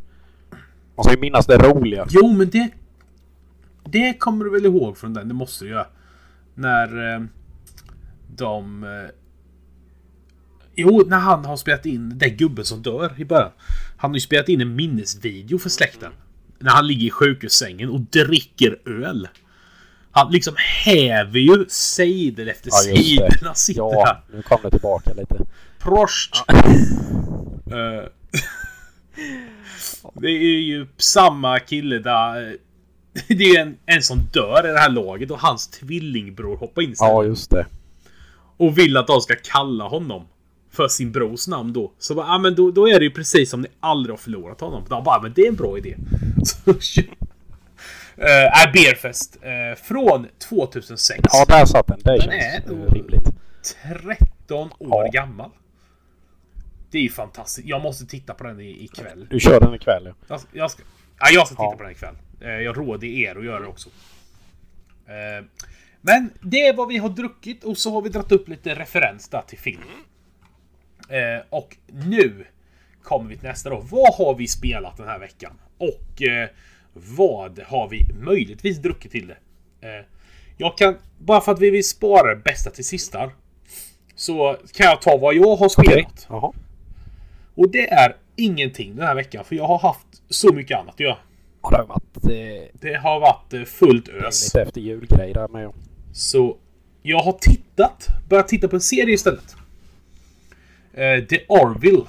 Man 0.96 1.04
ska 1.04 1.14
ju 1.14 1.20
minnas 1.20 1.46
det 1.46 1.58
roliga. 1.58 2.06
Jo, 2.10 2.32
men 2.32 2.50
det... 2.50 2.70
Det 3.84 4.18
kommer 4.18 4.44
du 4.44 4.50
väl 4.50 4.66
ihåg 4.66 4.98
från 4.98 5.14
den? 5.14 5.28
Det 5.28 5.34
måste 5.34 5.64
du 5.64 5.70
göra. 5.70 5.86
När 6.54 7.14
eh, 7.14 7.22
de... 8.36 8.84
Eh, 10.76 10.84
jo, 10.84 11.04
när 11.06 11.18
han 11.18 11.44
har 11.44 11.56
spelat 11.56 11.86
in 11.86 12.18
den 12.18 12.36
gubben 12.36 12.64
som 12.64 12.82
dör 12.82 13.14
i 13.18 13.24
början. 13.24 13.50
Han 13.96 14.10
har 14.10 14.16
ju 14.16 14.20
spelat 14.20 14.48
in 14.48 14.60
en 14.60 14.76
minnesvideo 14.76 15.58
för 15.58 15.68
släkten. 15.68 16.12
När 16.58 16.70
han 16.70 16.86
ligger 16.86 17.06
i 17.06 17.10
sjukhussängen 17.10 17.90
och 17.90 18.00
dricker 18.00 18.78
öl. 18.88 19.28
Han 20.12 20.32
liksom 20.32 20.54
häver 20.84 21.38
ju 21.38 21.64
sidor 21.68 22.48
efter 22.48 22.70
Ja, 22.92 23.28
han 23.42 23.54
sitter 23.54 23.80
Ja, 23.80 24.04
där. 24.04 24.36
nu 24.36 24.42
kom 24.42 24.58
det 24.62 24.70
tillbaka 24.70 25.12
lite. 25.12 25.36
Prost! 25.78 26.44
Eh, 27.70 28.04
det 30.14 30.28
är 30.28 30.60
ju 30.60 30.86
samma 30.96 31.58
kille 31.58 31.98
där... 31.98 32.56
Det 33.28 33.44
är 33.44 33.60
en, 33.60 33.76
en 33.86 34.02
som 34.02 34.18
dör 34.32 34.68
i 34.68 34.72
det 34.72 34.78
här 34.78 34.90
laget 34.90 35.30
och 35.30 35.40
hans 35.40 35.68
tvillingbror 35.68 36.56
hoppar 36.56 36.82
in 36.82 36.92
istället. 36.92 37.12
Ja, 37.12 37.24
just 37.24 37.50
det. 37.50 37.66
Och 38.56 38.78
vill 38.78 38.96
att 38.96 39.06
de 39.06 39.20
ska 39.20 39.34
kalla 39.44 39.88
honom. 39.88 40.24
För 40.72 40.88
sin 40.88 41.12
brors 41.12 41.48
namn 41.48 41.72
då. 41.72 41.92
Så 41.98 42.14
bara, 42.14 42.26
ah, 42.26 42.38
men 42.38 42.54
då, 42.54 42.70
då 42.70 42.88
är 42.88 42.98
det 42.98 43.04
ju 43.04 43.10
precis 43.10 43.50
som 43.50 43.60
ni 43.60 43.68
aldrig 43.80 44.12
har 44.12 44.18
förlorat 44.18 44.60
honom. 44.60 44.84
De 44.88 45.04
bara, 45.04 45.22
men 45.22 45.32
det 45.32 45.42
är 45.42 45.48
en 45.48 45.56
bra 45.56 45.78
idé. 45.78 45.96
Så, 46.44 46.70
uh, 46.70 46.76
är 48.62 48.72
Beerfest. 48.72 49.36
eh, 49.42 49.82
från 49.82 50.26
2006. 50.48 51.20
Ja, 51.32 51.44
där 51.48 51.64
satt 51.64 51.86
den. 51.86 51.98
Det 52.04 52.10
Den 52.10 52.20
känns 52.20 52.34
är- 52.34 52.72
eh, 52.86 52.92
rimligt. 52.92 53.28
13 53.82 54.70
år 54.78 55.04
Ja. 55.04 55.10
gammal. 55.12 55.50
Det 56.90 56.98
är 56.98 57.02
ju 57.02 57.08
fantastiskt. 57.10 57.68
Jag 57.68 57.82
måste 57.82 58.06
titta 58.06 58.34
på 58.34 58.44
den 58.44 58.60
i- 58.60 58.84
ikväll. 58.84 59.26
Du 59.30 59.40
kör 59.40 59.60
den 59.60 59.74
ikväll 59.74 60.02
ja. 60.06 60.14
Jag, 60.28 60.40
jag, 60.52 60.70
ska, 60.70 60.82
ja, 61.18 61.26
jag 61.32 61.46
ska 61.46 61.54
titta 61.56 61.62
Ja. 61.64 61.76
på 61.76 61.82
den 61.82 61.92
ikväll. 61.92 62.14
Eh, 62.40 62.48
Jag 62.50 62.76
råder 62.78 63.06
er 63.08 63.36
att 63.38 63.44
göra 63.44 63.60
det 63.60 63.66
också. 63.66 63.88
Eh, 65.06 65.44
Men 66.00 66.30
det 66.42 66.66
är 66.66 66.76
vad 66.76 66.88
vi 66.88 66.96
har 66.98 67.08
druckit 67.08 67.64
och 67.64 67.78
så 67.78 67.92
har 67.92 68.02
vi 68.02 68.08
dragit 68.08 68.32
upp 68.32 68.48
lite 68.48 68.74
referens 68.74 69.28
där 69.28 69.42
till 69.48 69.58
film. 69.58 69.80
Eh, 71.10 71.42
Och 71.50 71.76
nu 71.86 72.44
kommer 73.02 73.30
vi 73.30 73.36
till 73.36 73.48
nästa 73.48 73.70
då. 73.70 73.84
Vad 73.90 74.14
har 74.14 74.34
vi 74.34 74.48
spelat 74.48 74.96
den 74.96 75.06
här 75.08 75.18
veckan? 75.18 75.52
Och 75.78 76.22
eh, 76.22 76.48
vad 76.92 77.58
har 77.66 77.88
vi 77.88 78.06
möjligtvis 78.20 78.78
druckit 78.78 79.12
till 79.12 79.26
det? 79.26 79.36
Eh, 79.88 80.04
Jag 80.56 80.78
kan, 80.78 80.96
bara 81.18 81.40
för 81.40 81.52
att 81.52 81.60
vi 81.60 81.70
vill 81.70 81.88
spara 81.88 82.34
det 82.34 82.42
bästa 82.42 82.70
till 82.70 82.84
sista. 82.84 83.30
Så 84.14 84.56
kan 84.74 84.86
jag 84.86 85.02
ta 85.02 85.16
vad 85.16 85.34
jag 85.34 85.56
har 85.56 85.68
spelat. 85.68 86.26
Jaha. 86.28 86.52
Och 87.54 87.70
det 87.70 87.90
är 87.90 88.16
ingenting 88.36 88.96
den 88.96 89.06
här 89.06 89.14
veckan 89.14 89.44
för 89.44 89.56
jag 89.56 89.66
har 89.66 89.78
haft 89.78 90.06
så 90.28 90.52
mycket 90.52 90.78
annat 90.78 90.94
att 90.94 91.00
göra. 91.00 91.16
Ja, 91.62 91.70
det 91.70 91.76
har 91.76 91.86
varit 91.86 92.16
eh, 92.24 92.68
Det 92.80 92.94
har 92.94 93.20
varit 93.20 93.52
eh, 93.54 93.62
fullt 93.62 94.08
ös. 94.08 94.44
lite 94.54 94.62
efter 94.62 94.80
julgrej 94.80 95.32
där 95.32 95.48
med. 95.48 95.72
Så 96.12 96.56
jag 97.02 97.18
har 97.18 97.32
tittat, 97.32 98.06
börjat 98.28 98.48
titta 98.48 98.68
på 98.68 98.76
en 98.76 98.80
serie 98.80 99.14
istället. 99.14 99.56
Eh, 100.94 101.24
The 101.24 101.44
Orville. 101.48 102.06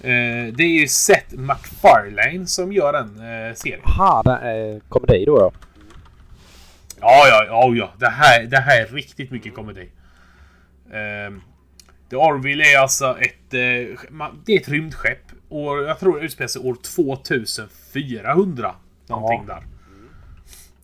Eh, 0.00 0.54
det 0.54 0.62
är 0.62 0.80
ju 0.80 0.88
Seth 0.88 1.34
MacFarlane 1.34 2.46
som 2.46 2.72
gör 2.72 2.92
den 2.92 3.08
eh, 3.16 3.54
serien. 3.54 3.80
Aha, 3.84 4.22
det 4.24 4.30
är 4.30 4.80
komedi 4.88 5.24
då 5.24 5.38
ja. 5.38 5.52
Ja, 7.00 7.26
ja, 7.28 7.44
ja, 7.46 7.74
ja. 7.74 7.92
Det 7.98 8.08
här, 8.08 8.44
det 8.44 8.58
här 8.58 8.80
är 8.80 8.86
riktigt 8.86 9.30
mycket 9.30 9.54
komedi. 9.54 9.90
Eh, 10.90 11.32
The 12.10 12.16
Orville 12.16 12.64
är 12.64 12.78
alltså 12.78 13.18
ett... 13.20 13.54
Eh, 13.54 13.98
det 14.44 14.52
är 14.52 14.60
ett 14.60 14.68
rymdskepp. 14.68 15.22
Och 15.48 15.82
jag 15.82 15.98
tror 15.98 16.18
det 16.18 16.26
utspelar 16.26 16.48
sig 16.48 16.62
år 16.62 16.76
2400. 16.96 18.74
Någonting 19.06 19.46
där. 19.46 19.62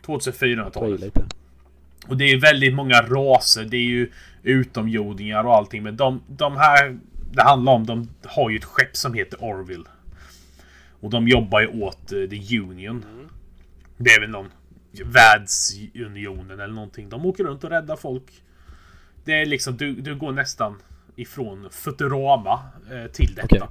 2400-talet. 0.06 0.72
Ta 0.74 0.86
i 0.86 0.98
lite. 0.98 1.24
Och 2.08 2.16
det 2.16 2.24
är 2.24 2.40
väldigt 2.40 2.74
många 2.74 3.02
raser. 3.02 3.64
Det 3.64 3.76
är 3.76 3.80
ju 3.80 4.12
utomjordingar 4.42 5.44
och 5.44 5.54
allting. 5.54 5.82
Men 5.82 5.96
de, 5.96 6.22
de 6.26 6.56
här 6.56 6.98
det 7.32 7.42
handlar 7.42 7.72
om, 7.72 7.86
de 7.86 8.08
har 8.24 8.50
ju 8.50 8.56
ett 8.56 8.64
skepp 8.64 8.96
som 8.96 9.14
heter 9.14 9.44
Orville. 9.44 9.84
Och 11.00 11.10
de 11.10 11.28
jobbar 11.28 11.60
ju 11.60 11.66
åt 11.66 12.12
eh, 12.12 12.28
The 12.28 12.58
Union. 12.58 13.04
Det 13.96 14.10
är 14.10 14.20
väl 14.20 14.30
någon 14.30 14.50
världsunionen 15.04 16.60
eller 16.60 16.74
någonting. 16.74 17.08
De 17.08 17.26
åker 17.26 17.44
runt 17.44 17.64
och 17.64 17.70
räddar 17.70 17.96
folk. 17.96 18.42
Det 19.24 19.40
är 19.40 19.46
liksom, 19.46 19.76
du, 19.76 19.94
du 19.94 20.16
går 20.16 20.32
nästan 20.32 20.76
ifrån 21.16 21.68
Futurama 21.70 22.60
eh, 22.90 23.10
till 23.10 23.34
detta. 23.34 23.56
Okej. 23.56 23.68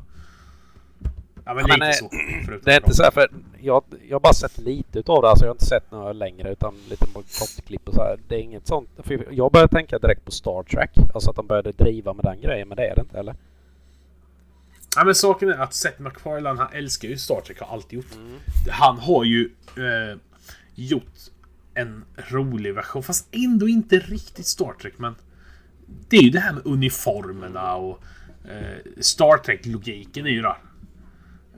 Ja 1.48 1.54
men 1.54 1.66
Ja, 1.68 1.78
men, 1.78 1.90
lite 1.90 1.90
eh, 1.90 1.94
så. 1.94 2.66
Det 2.66 2.74
är 2.74 2.78
inte 2.78 2.94
så 2.94 3.04
här 3.04 3.12
för 3.12 3.30
jag, 3.62 3.84
jag 4.08 4.16
har 4.16 4.20
bara 4.20 4.34
sett 4.34 4.58
lite 4.58 5.00
utav 5.00 5.22
det. 5.22 5.30
Alltså 5.30 5.46
jag 5.46 5.50
har 5.50 5.56
inte 5.56 5.66
sett 5.66 5.92
några 5.92 6.14
längre 6.14 6.52
utan 6.52 6.76
lite 6.90 7.06
kortklipp 7.14 7.88
och 7.88 7.94
så 7.94 8.02
här. 8.02 8.20
Det 8.28 8.36
är 8.36 8.40
inget 8.40 8.68
sånt. 8.68 8.90
För 8.98 9.28
jag 9.32 9.52
började 9.52 9.74
tänka 9.74 10.00
direkt 10.00 10.26
på 10.26 10.32
Star 10.32 10.64
Trek. 10.64 10.92
Alltså 11.14 11.30
att 11.30 11.36
de 11.36 11.48
började 11.48 11.72
driva 11.72 12.14
med 12.14 12.26
den 12.26 12.42
grejen. 12.42 12.68
Men 12.68 12.76
det 12.76 12.88
är 12.88 12.96
det 12.96 13.02
inte 13.02 13.20
eller? 13.20 13.36
Ja 14.96 15.04
men 15.06 15.16
saken 15.16 15.50
är 15.50 15.58
att 15.58 15.74
Seth 15.74 16.02
MacFarlane 16.02 16.60
han 16.60 16.74
älskar 16.74 17.08
ju 17.08 17.18
Star 17.18 17.42
Trek, 17.42 17.60
har 17.60 17.74
alltid 17.74 17.98
gjort. 17.98 18.18
Han 18.70 19.00
har 19.00 19.24
ju 19.24 19.50
eh, 19.78 20.18
gjort 20.76 21.14
en 21.74 22.04
rolig 22.16 22.76
version, 22.76 23.04
fast 23.04 23.28
ändå 23.32 23.68
inte 23.68 24.00
riktigt 24.00 24.46
Star 24.46 24.74
Trek 24.82 24.94
men 24.98 25.16
Det 26.10 26.18
är 26.18 26.22
ju 26.22 26.30
det 26.30 26.40
här 26.40 26.54
med 26.54 26.66
uniformerna 26.66 27.76
och 27.76 28.04
eh, 28.50 28.78
Star 29.00 29.38
Trek-logiken 29.38 30.26
är 30.26 30.30
ju 30.30 30.42
där. 30.42 30.58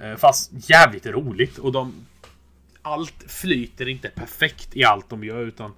Eh, 0.01 0.15
fast 0.15 0.51
jävligt 0.69 1.05
roligt 1.05 1.57
och 1.57 1.71
de 1.71 1.93
Allt 2.81 3.23
flyter 3.27 3.88
inte 3.88 4.09
perfekt 4.09 4.75
i 4.75 4.83
allt 4.83 5.09
de 5.09 5.23
gör 5.23 5.39
utan 5.45 5.71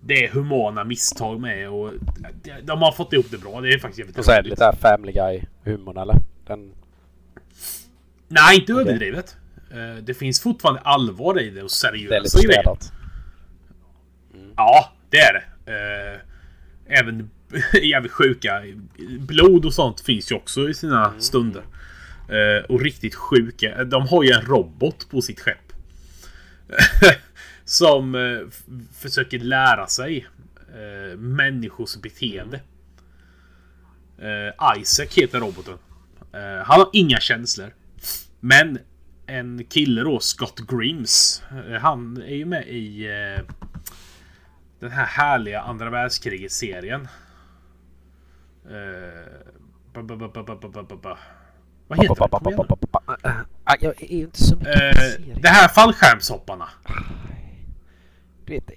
Det 0.00 0.24
är 0.26 0.28
humana 0.30 0.84
misstag 0.84 1.40
med 1.40 1.68
och 1.70 1.92
de, 2.62 2.82
har 2.82 2.92
fått 2.92 3.12
ihop 3.12 3.26
det 3.30 3.38
bra. 3.38 3.60
Det 3.60 3.72
är 3.72 3.78
faktiskt 3.78 3.98
jävligt 3.98 4.18
Och 4.18 4.24
så 4.24 4.30
är 4.30 4.34
det 4.34 4.40
roligt. 4.48 4.50
lite 4.50 4.76
Family 4.80 5.12
Guy-humorn 5.12 6.02
eller? 6.02 6.16
Den, 6.46 6.72
Nej, 8.28 8.58
inte 8.60 8.72
Okej. 8.72 8.84
överdrivet. 8.88 9.36
Eh, 9.70 10.02
Det 10.04 10.14
finns 10.14 10.40
fortfarande 10.40 10.80
allvar 10.80 11.40
i 11.40 11.50
det 11.50 11.62
och 11.62 11.70
det 11.82 11.88
är 11.88 12.00
lite 12.20 12.30
seriösa 12.30 12.38
grejer. 12.42 12.62
städat. 12.62 12.92
Ja, 14.56 14.92
det 15.10 15.16
är 15.18 15.32
det. 15.64 15.72
Eh, 15.72 16.98
Även 16.98 17.30
jävligt 17.82 18.12
sjuka. 18.12 18.62
Blod 19.18 19.64
och 19.66 19.74
sånt 19.74 20.00
finns 20.00 20.32
ju 20.32 20.36
också 20.36 20.68
i 20.68 20.74
sina 20.74 21.12
stunder. 21.20 21.62
Eh, 22.28 22.64
och 22.68 22.80
riktigt 22.80 23.14
sjuka. 23.14 23.84
De 23.84 24.08
har 24.08 24.22
ju 24.22 24.30
en 24.30 24.42
robot 24.42 25.10
på 25.10 25.22
sitt 25.22 25.40
skepp. 25.40 25.72
Som 27.64 28.14
eh, 28.14 28.38
försöker 28.98 29.38
lära 29.38 29.86
sig 29.86 30.26
eh, 30.68 31.18
människors 31.18 31.96
beteende. 31.96 32.60
Isaac 34.78 35.08
heter 35.10 35.40
roboten. 35.40 35.78
Han 36.64 36.80
har 36.80 36.88
inga 36.92 37.20
känslor. 37.20 37.74
Men 38.40 38.78
en 39.26 39.64
kille 39.64 40.02
då, 40.02 40.20
Scott 40.20 40.60
Grims. 40.70 41.42
Han 41.80 42.22
är 42.22 42.34
ju 42.34 42.44
med 42.44 42.68
i 42.68 43.06
den 44.80 44.90
här 44.90 45.06
härliga 45.06 45.60
andra 45.60 45.90
världskriget-serien. 45.90 47.08
Vad 51.96 52.02
heter 52.02 52.28
ba, 52.28 52.38
Kom 52.38 52.52
igen 52.52 52.66
det? 52.68 52.88
Ah, 52.92 53.16
ah, 53.22 53.30
ah, 53.64 53.76
jag 53.80 54.02
är 54.02 54.10
inte 54.10 54.44
så 54.44 54.56
mycket 54.56 54.76
eh, 54.76 55.34
Det 55.36 55.48
här 55.48 55.68
fallskärmshopparna. 55.68 56.68
Du 58.44 58.52
vet, 58.52 58.70
eh, 58.70 58.76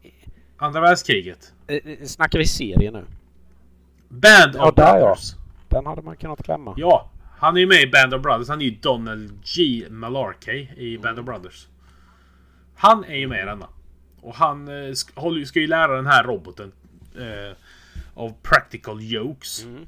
Andra 0.58 0.82
världskriget. 0.82 1.54
Eh, 1.68 1.76
eh, 1.76 2.06
snackar 2.06 2.40
vi 2.40 2.46
serie 2.46 2.92
nu? 2.92 3.06
Band 4.10 4.56
of 4.56 4.62
ja, 4.62 4.72
Brothers. 4.72 5.34
Ja. 5.34 5.42
Den 5.70 5.86
hade 5.86 6.02
man 6.02 6.18
kunnat 6.18 6.44
klämma. 6.44 6.74
Ja, 6.78 7.10
han 7.38 7.56
är 7.56 7.60
ju 7.60 7.68
med 7.68 7.82
i 7.82 7.88
Band 7.88 8.14
of 8.14 8.22
Brothers. 8.22 8.50
Han 8.50 8.62
är 8.62 8.66
ju 8.66 8.72
Donald 8.72 9.40
G. 9.44 9.86
Malarkey 9.90 10.68
i 10.78 10.98
Band 10.98 11.20
mm. 11.20 11.20
of 11.20 11.26
Brothers. 11.26 11.68
Han 12.76 13.04
är 13.04 13.16
ju 13.16 13.28
med 13.28 13.42
i 13.42 13.46
denna. 13.46 13.68
Och 14.22 14.36
han 14.36 14.68
eh, 14.68 14.94
ska, 14.94 15.46
ska 15.46 15.60
ju 15.60 15.68
lära 15.68 15.96
den 15.96 16.08
här 16.08 16.24
roboten 16.24 16.72
eh, 17.18 17.58
av 18.14 18.34
practical 18.42 19.02
jokes. 19.02 19.64
Mm. 19.64 19.86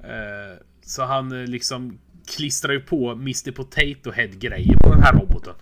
Eh, 0.00 0.58
så 0.86 1.02
han 1.02 1.40
eh, 1.40 1.46
liksom 1.46 1.98
klistrar 2.36 2.72
ju 2.72 2.80
på 2.80 3.10
Mr 3.10 3.50
Potato 3.52 4.10
Head 4.10 4.28
grejer 4.28 4.76
på 4.76 4.90
den 4.90 5.02
här 5.02 5.12
roboten. 5.12 5.54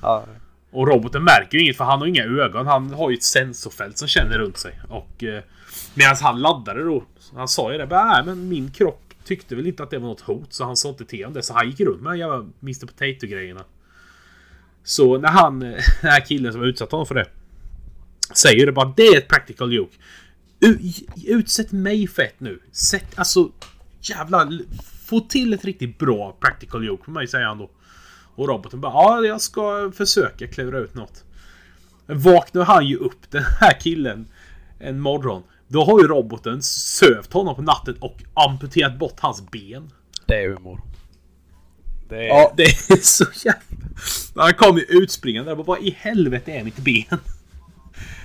Ja, 0.00 0.24
Och 0.70 0.88
roboten 0.88 1.24
märker 1.24 1.58
ju 1.58 1.64
inget 1.64 1.76
för 1.76 1.84
han 1.84 1.98
har 1.98 2.06
inga 2.06 2.24
ögon. 2.24 2.66
Han 2.66 2.94
har 2.94 3.10
ju 3.10 3.16
ett 3.16 3.22
sensorfält 3.22 3.98
som 3.98 4.08
känner 4.08 4.38
runt 4.38 4.58
sig. 4.58 4.80
Och 4.88 5.24
eh, 5.24 5.42
medan 5.94 6.16
han 6.20 6.40
laddade 6.40 6.84
då. 6.84 7.04
Han 7.34 7.48
sa 7.48 7.72
ju 7.72 7.78
det. 7.78 7.86
Nej 7.86 8.22
men 8.24 8.48
min 8.48 8.70
kropp 8.70 9.14
tyckte 9.24 9.56
väl 9.56 9.66
inte 9.66 9.82
att 9.82 9.90
det 9.90 9.98
var 9.98 10.08
något 10.08 10.20
hot. 10.20 10.52
Så 10.52 10.64
han 10.64 10.76
sa 10.76 10.88
inte 10.88 11.04
till 11.04 11.24
om 11.24 11.32
det. 11.32 11.42
Så 11.42 11.54
han 11.54 11.66
gick 11.66 11.80
runt 11.80 12.02
med 12.02 12.18
jävla 12.18 12.36
Mr 12.62 12.86
Potato 12.86 13.26
grejerna. 13.26 13.64
Så 14.84 15.18
när 15.18 15.28
han, 15.28 15.62
eh, 15.62 15.68
den 16.02 16.10
här 16.10 16.26
killen 16.26 16.52
som 16.52 16.62
utsatt 16.62 16.90
honom 16.90 17.06
för 17.06 17.14
det. 17.14 17.26
Säger 18.34 18.66
det 18.66 18.72
bara. 18.72 18.94
Det 18.96 19.06
är 19.06 19.18
ett 19.18 19.28
practical 19.28 19.72
joke. 19.72 19.96
U 20.60 20.78
utsätt 21.26 21.72
mig 21.72 22.06
för 22.06 22.22
ett 22.22 22.40
nu. 22.40 22.60
Sätt 22.72 23.12
alltså. 23.14 23.50
Jävlar. 24.02 24.58
Få 25.04 25.20
till 25.20 25.52
ett 25.52 25.64
riktigt 25.64 25.98
bra 25.98 26.36
practical 26.40 26.84
joke 26.84 27.04
för 27.04 27.12
mig 27.12 27.28
säger 27.28 27.46
han 27.46 27.58
då. 27.58 27.70
Och 28.34 28.48
roboten 28.48 28.80
bara 28.80 28.92
ja, 28.92 29.24
jag 29.24 29.40
ska 29.40 29.92
försöka 29.94 30.46
klura 30.46 30.78
ut 30.78 30.94
något. 30.94 31.24
Men 32.06 32.20
vaknar 32.20 32.64
han 32.64 32.86
ju 32.86 32.96
upp 32.96 33.30
den 33.30 33.44
här 33.60 33.80
killen 33.80 34.26
en 34.78 35.00
morgon. 35.00 35.42
Då 35.68 35.84
har 35.84 36.00
ju 36.00 36.06
roboten 36.06 36.62
sövt 36.62 37.32
honom 37.32 37.54
på 37.54 37.62
natten 37.62 37.96
och 38.00 38.22
amputerat 38.34 38.98
bort 38.98 39.20
hans 39.20 39.50
ben. 39.50 39.90
Det 40.26 40.44
är 40.44 40.48
humor. 40.48 40.80
Det 42.08 42.16
är... 42.16 42.28
Ja, 42.28 42.52
det 42.56 42.62
är 42.62 43.02
så 43.02 43.24
jävla... 43.44 43.62
Han 44.36 44.54
kom 44.54 44.76
ju 44.76 44.84
utspringande 44.88 45.54
där. 45.54 45.62
Vad 45.62 45.82
i 45.82 45.96
helvete 45.98 46.52
är 46.52 46.64
mitt 46.64 46.76
ben? 46.76 47.18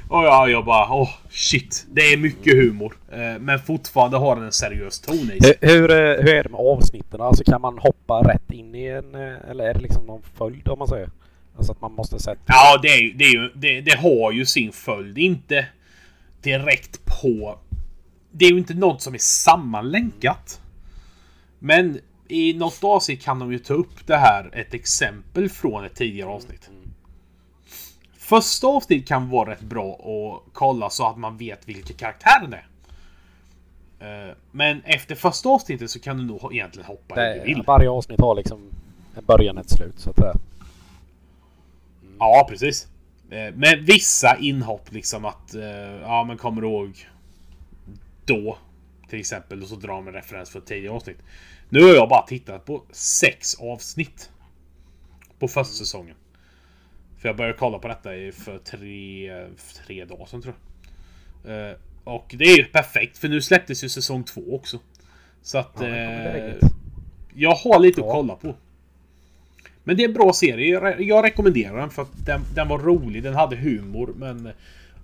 Och 0.09 0.23
ja, 0.23 0.47
jag 0.49 0.65
bara 0.65 0.93
åh 0.93 1.09
shit. 1.29 1.85
Det 1.91 2.01
är 2.01 2.17
mycket 2.17 2.53
humor. 2.53 2.97
Eh, 3.11 3.39
Men 3.39 3.59
fortfarande 3.59 4.17
har 4.17 4.35
den 4.35 4.45
en 4.45 4.51
seriös 4.51 4.99
ton 4.99 5.31
i 5.31 5.39
sig. 5.41 5.53
Hur, 5.61 5.69
hur, 5.79 5.91
eh, 5.91 5.97
hur 5.97 6.33
är 6.33 6.43
det 6.43 6.49
med 6.49 6.59
avsnitten? 6.59 7.21
Alltså 7.21 7.43
kan 7.43 7.61
man 7.61 7.77
hoppa 7.77 8.13
rätt 8.23 8.51
in 8.51 8.75
i 8.75 8.85
en... 8.87 9.15
eh, 9.15 9.49
Eller 9.49 9.63
är 9.69 9.73
det 9.73 9.79
liksom 9.79 10.05
någon 10.05 10.21
följd 10.37 10.67
om 10.67 10.79
man 10.79 10.87
säger? 10.87 11.09
Alltså 11.57 11.71
att 11.71 11.81
man 11.81 11.93
måste 11.93 12.19
sätta... 12.19 12.41
Ja, 12.47 12.79
det, 12.81 12.87
är, 12.87 13.13
det, 13.13 13.23
är 13.25 13.31
ju, 13.33 13.51
det, 13.55 13.81
det 13.81 13.97
har 13.97 14.31
ju 14.31 14.45
sin 14.45 14.71
följd. 14.71 15.17
Inte 15.17 15.65
direkt 16.41 16.99
på... 17.05 17.59
Det 18.31 18.45
är 18.45 18.51
ju 18.51 18.57
inte 18.57 18.73
något 18.73 19.01
som 19.01 19.13
är 19.13 19.17
sammanlänkat. 19.17 20.61
Men 21.59 21.99
i 22.27 22.53
något 22.53 22.83
avsnitt 22.83 23.23
kan 23.23 23.39
de 23.39 23.51
ju 23.51 23.59
ta 23.59 23.73
upp 23.73 24.07
det 24.07 24.15
här, 24.17 24.49
ett 24.53 24.73
exempel 24.73 25.49
från 25.49 25.85
ett 25.85 25.95
tidigare 25.95 26.29
avsnitt. 26.29 26.69
Första 28.27 28.67
avsnitt 28.67 29.07
kan 29.07 29.29
vara 29.29 29.51
rätt 29.51 29.61
bra 29.61 29.93
att 29.93 30.53
kolla 30.53 30.89
så 30.89 31.07
att 31.07 31.17
man 31.17 31.37
vet 31.37 31.67
vilka 31.69 31.93
karaktären 31.93 32.53
är. 32.53 32.67
Eh, 34.29 34.35
Men 34.51 34.81
efter 34.83 35.15
första 35.15 35.49
avsnittet 35.49 35.91
så 35.91 35.99
kan 35.99 36.17
du 36.17 36.23
nog 36.23 36.53
egentligen 36.55 36.87
hoppa 36.87 37.15
hur 37.15 37.33
du 37.33 37.39
Det, 37.39 37.45
vill. 37.45 37.63
varje 37.67 37.89
avsnitt 37.89 38.19
har 38.19 38.35
liksom 38.35 38.59
en 39.15 39.25
början 39.25 39.57
och 39.57 39.63
ett 39.63 39.69
slut 39.71 39.99
så 39.99 40.09
att 40.09 40.15
säga. 40.15 40.33
Ja, 42.19 42.45
precis. 42.49 42.87
Eh, 43.29 43.53
Med 43.53 43.79
vissa 43.85 44.37
inhopp 44.39 44.91
liksom 44.91 45.25
att... 45.25 45.53
eh, 45.55 45.61
Ja, 46.01 46.23
men 46.23 46.37
kommer 46.37 46.61
du 46.61 46.67
ihåg 46.67 47.07
då? 48.25 48.57
Till 49.09 49.19
exempel. 49.19 49.61
Och 49.61 49.67
så 49.67 49.75
drar 49.75 49.97
en 49.97 50.13
referens 50.13 50.49
för 50.49 50.59
ett 50.59 50.65
tidigare 50.65 50.95
avsnitt. 50.95 51.17
Nu 51.69 51.81
har 51.83 51.93
jag 51.95 52.09
bara 52.09 52.21
tittat 52.27 52.65
på 52.65 52.81
sex 52.91 53.55
avsnitt. 53.59 54.31
På 55.39 55.47
första 55.47 55.73
säsongen. 55.73 56.15
För 57.27 57.29
jag 57.29 57.37
började 57.37 57.57
kolla 57.57 57.79
på 57.79 57.87
detta 57.87 58.15
i- 58.15 58.31
för 58.31 58.57
tre, 58.57 59.31
tre 59.87 60.05
dagar 60.05 60.25
sedan 60.25 60.41
tror 60.41 60.53
jag. 61.45 61.69
Eh, 61.69 61.75
Och 62.03 62.35
det 62.37 62.43
är 62.45 62.57
ju 62.57 62.63
perfekt 62.65 63.17
för 63.17 63.27
nu 63.27 63.41
släpptes 63.41 63.83
ju 63.83 63.89
säsong 63.89 64.23
två 64.23 64.41
också. 64.55 64.79
Så 65.41 65.57
att... 65.57 65.71
Ja, 65.79 65.85
eh, 65.87 66.55
jag 67.35 67.55
har 67.55 67.79
lite 67.79 68.01
att 68.01 68.07
Ja. 68.07 68.13
kolla 68.13 68.35
på. 68.35 68.55
Men 69.83 69.97
det 69.97 70.03
är 70.03 70.07
en 70.07 70.13
bra 70.13 70.33
serie. 70.33 70.73
Jag, 70.73 70.83
re- 70.83 71.01
jag 71.01 71.23
rekommenderar 71.25 71.77
den 71.77 71.89
för 71.89 72.01
att 72.01 72.25
den, 72.25 72.41
den 72.55 72.67
var 72.67 72.79
rolig. 72.79 73.23
Den 73.23 73.35
hade 73.35 73.55
humor. 73.55 74.13
Men 74.17 74.49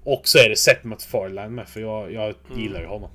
också 0.03 0.37
är 0.37 0.49
det 0.49 0.55
Seth 0.55 0.85
MacFarlane 0.85 1.49
med 1.49 1.67
för 1.67 1.81
jag, 1.81 2.11
jag 2.13 2.33
gillar 2.55 2.79
ju 2.79 2.85
honom. 2.87 3.09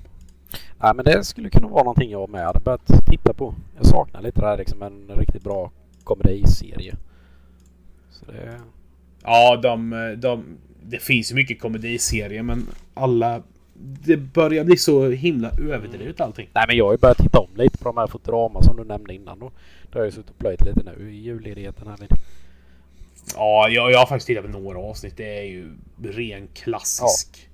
Nej 0.81 0.93
men 0.95 1.05
det 1.05 1.23
skulle 1.23 1.49
kunna 1.49 1.67
vara 1.67 1.83
någonting 1.83 2.11
jag 2.11 2.29
med 2.29 2.45
hade 2.45 2.59
börjat 2.59 2.87
titta 3.09 3.33
på. 3.33 3.55
Jag 3.77 3.85
saknar 3.85 4.21
lite 4.21 4.41
det 4.41 4.47
här 4.47 4.57
liksom 4.57 4.81
en 4.81 5.07
riktigt 5.15 5.43
bra 5.43 5.71
komediserie. 6.03 6.95
Så 8.11 8.25
det... 8.31 8.59
Ja, 9.23 9.59
de, 9.63 10.15
de, 10.17 10.43
det 10.83 10.99
finns 10.99 11.31
ju 11.31 11.35
mycket 11.35 11.61
komediserier 11.61 12.43
men 12.43 12.67
alla... 12.93 13.41
Det 13.81 14.17
börjar 14.17 14.63
bli 14.63 14.77
så 14.77 15.09
himla 15.09 15.49
överdrivet 15.49 16.21
allting. 16.21 16.49
Nej 16.53 16.65
men 16.67 16.77
jag 16.77 16.85
har 16.85 16.91
ju 16.91 16.97
börjat 16.97 17.17
titta 17.17 17.39
om 17.39 17.49
lite 17.55 17.77
på 17.77 17.83
de 17.83 17.97
här 17.97 18.07
Futurama 18.07 18.61
som 18.61 18.77
du 18.77 18.83
nämnde 18.83 19.13
innan 19.13 19.39
då. 19.39 19.51
Det 19.91 19.99
har 19.99 19.99
jag 19.99 20.05
ju 20.05 20.11
suttit 20.11 20.29
och 20.29 20.37
plöjt 20.37 20.65
lite 20.65 20.83
nu 20.83 21.11
i 21.11 21.15
julledigheten 21.15 21.87
här 21.87 21.97
lite. 21.97 22.15
Ja, 23.35 23.69
jag, 23.69 23.91
jag 23.91 23.99
har 23.99 24.05
faktiskt 24.05 24.27
tittat 24.27 24.45
på 24.45 24.59
några 24.59 24.79
avsnitt. 24.79 25.17
Det 25.17 25.39
är 25.39 25.43
ju 25.43 25.71
ren 26.03 26.47
klassisk 26.53 27.49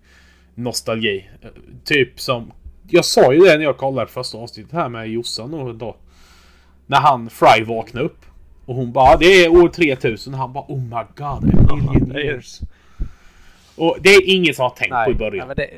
nostalgi. 0.56 1.30
Eh, 1.42 1.50
Typ 1.84 2.20
som... 2.20 2.52
Jag 2.90 3.06
sa 3.06 3.34
ju 3.34 3.40
det 3.40 3.58
när 3.58 3.64
jag 3.64 3.78
kollade 3.78 4.12
första 4.12 4.38
avsnittet 4.38 4.72
här 4.74 4.90
med 4.90 5.10
Jossan 5.10 5.54
och 5.54 5.76
då. 5.76 5.96
När 6.88 6.98
han 6.98 7.30
Fry 7.30 7.64
vaknade 7.64 8.06
upp. 8.06 8.25
Och 8.66 8.76
hon 8.76 8.92
bara 8.92 9.18
det 9.18 9.46
är 9.46 9.50
år 9.50 9.70
3000. 9.70 10.34
Han 10.34 10.54
bara 10.54 10.66
oh 10.68 10.82
my 10.82 11.04
god, 11.16 11.72
a 11.72 11.76
million 11.76 12.18
years. 12.18 12.62
Och 13.76 13.98
det 14.02 14.10
är 14.10 14.36
ingen 14.36 14.54
som 14.54 14.64
har 14.64 14.70
tänkt 14.70 14.92
på 14.92 15.12
i 15.12 15.14
nej 15.14 15.16
början. 15.16 15.48
men 15.48 15.56
det... 15.56 15.70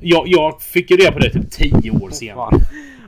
Jag, 0.00 0.28
jag 0.28 0.62
fick 0.62 0.90
ju 0.90 0.96
reda 0.96 1.12
på 1.12 1.18
det 1.18 1.30
typ 1.30 1.50
10 1.50 1.90
år 1.90 2.10
senare. 2.10 2.56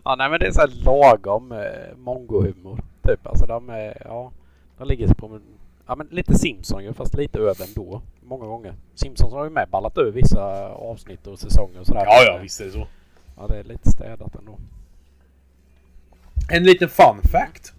Ja 0.05 0.15
nej 0.17 0.31
men 0.31 0.41
det 0.41 0.47
är 0.47 0.53
så 0.53 0.61
här 0.61 0.85
lagom 0.85 1.53
eh, 1.53 1.97
mongohumor. 1.97 2.81
Typ 3.03 3.27
alltså 3.27 3.47
de 3.47 3.71
är... 3.71 4.03
Ja. 4.05 4.33
De 4.79 4.89
ligger 4.89 5.15
på... 5.15 5.41
Ja 5.87 5.95
men 5.95 6.07
lite 6.11 6.39
Simpson 6.39 6.85
ju 6.85 6.93
fast 6.93 7.15
lite 7.17 7.39
över 7.39 7.65
ändå. 7.69 8.03
Många 8.23 8.47
gånger. 8.47 8.75
Simpsons 8.95 9.33
har 9.33 9.45
ju 9.45 9.51
med 9.51 9.69
ballat 9.71 9.99
över 9.99 10.11
vissa 10.11 10.69
avsnitt 10.69 11.27
och 11.27 11.39
säsonger 11.39 11.81
och 11.81 11.87
sådär. 11.87 12.05
Ja, 12.05 12.23
ja, 12.27 12.39
visst 12.43 12.61
är 12.61 12.65
det 12.65 12.71
så. 12.71 12.87
Ja 13.37 13.47
det 13.47 13.59
är 13.59 13.65
lite 13.65 13.91
städat 13.91 14.35
ändå. 14.35 14.59
En 16.51 16.65
liten 16.65 16.89
fun 16.89 17.23
fact. 17.23 17.74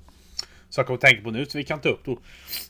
Så 0.76 0.80
jag 0.80 0.88
kommer 0.88 0.98
att 0.98 1.02
tänka 1.02 1.24
på 1.24 1.32
nu, 1.32 1.46
så 1.46 1.58
vi 1.58 1.64
kan 1.64 1.82
ta 1.82 1.90
upp 1.90 2.06
då. 2.06 2.18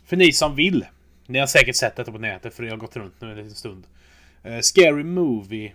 För 0.06 0.18
ni 0.18 0.32
som 0.32 0.56
vill. 0.56 0.86
Ni 1.28 1.40
har 1.40 1.48
säkert 1.48 1.76
sett 1.76 1.96
detta 1.96 2.12
på 2.12 2.18
nätet 2.18 2.54
för 2.54 2.64
jag 2.64 2.72
har 2.72 2.78
gått 2.78 2.96
runt 2.96 3.22
nu 3.22 3.32
en 3.32 3.38
liten 3.38 3.56
stund. 3.56 3.84
Eh, 4.44 4.60
Scary 4.60 5.04
Movie 5.04 5.74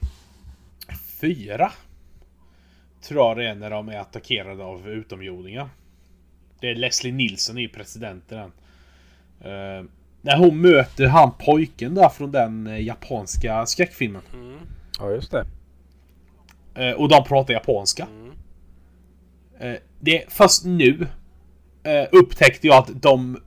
4. 1.21 1.73
Tror 3.03 3.27
jag 3.27 3.37
det 3.37 3.49
är 3.49 3.55
när 3.55 3.71
de 3.71 3.89
är 3.89 3.99
attackerade 3.99 4.65
av 4.65 4.89
utomjordingar. 4.89 5.69
Det 6.61 6.71
är 6.71 6.75
Leslie 6.75 7.13
är 7.13 7.59
ju 7.59 7.69
presidenten. 7.69 8.53
Eh, 9.41 9.85
när 10.23 10.37
hon 10.37 10.61
möter 10.61 11.07
han 11.07 11.33
pojken 11.39 11.95
där 11.95 12.09
från 12.09 12.33
den 12.33 12.67
eh, 12.67 12.81
japanska 12.81 13.67
skräckfilmen. 13.67 14.23
Ja 14.99 15.11
just 15.11 15.31
det. 15.33 15.47
Eh, 16.75 16.93
och 16.93 17.09
de 17.09 17.25
pratar 17.25 17.55
japanska. 17.55 18.07
Mm. 18.07 18.33
Eh, 19.59 19.81
det 20.01 20.23
är 20.23 20.31
först 20.31 20.65
nu 20.65 21.07
upptäckte 22.13 22.67
jag 22.67 22.77
att 22.77 23.03
de 23.03 23.39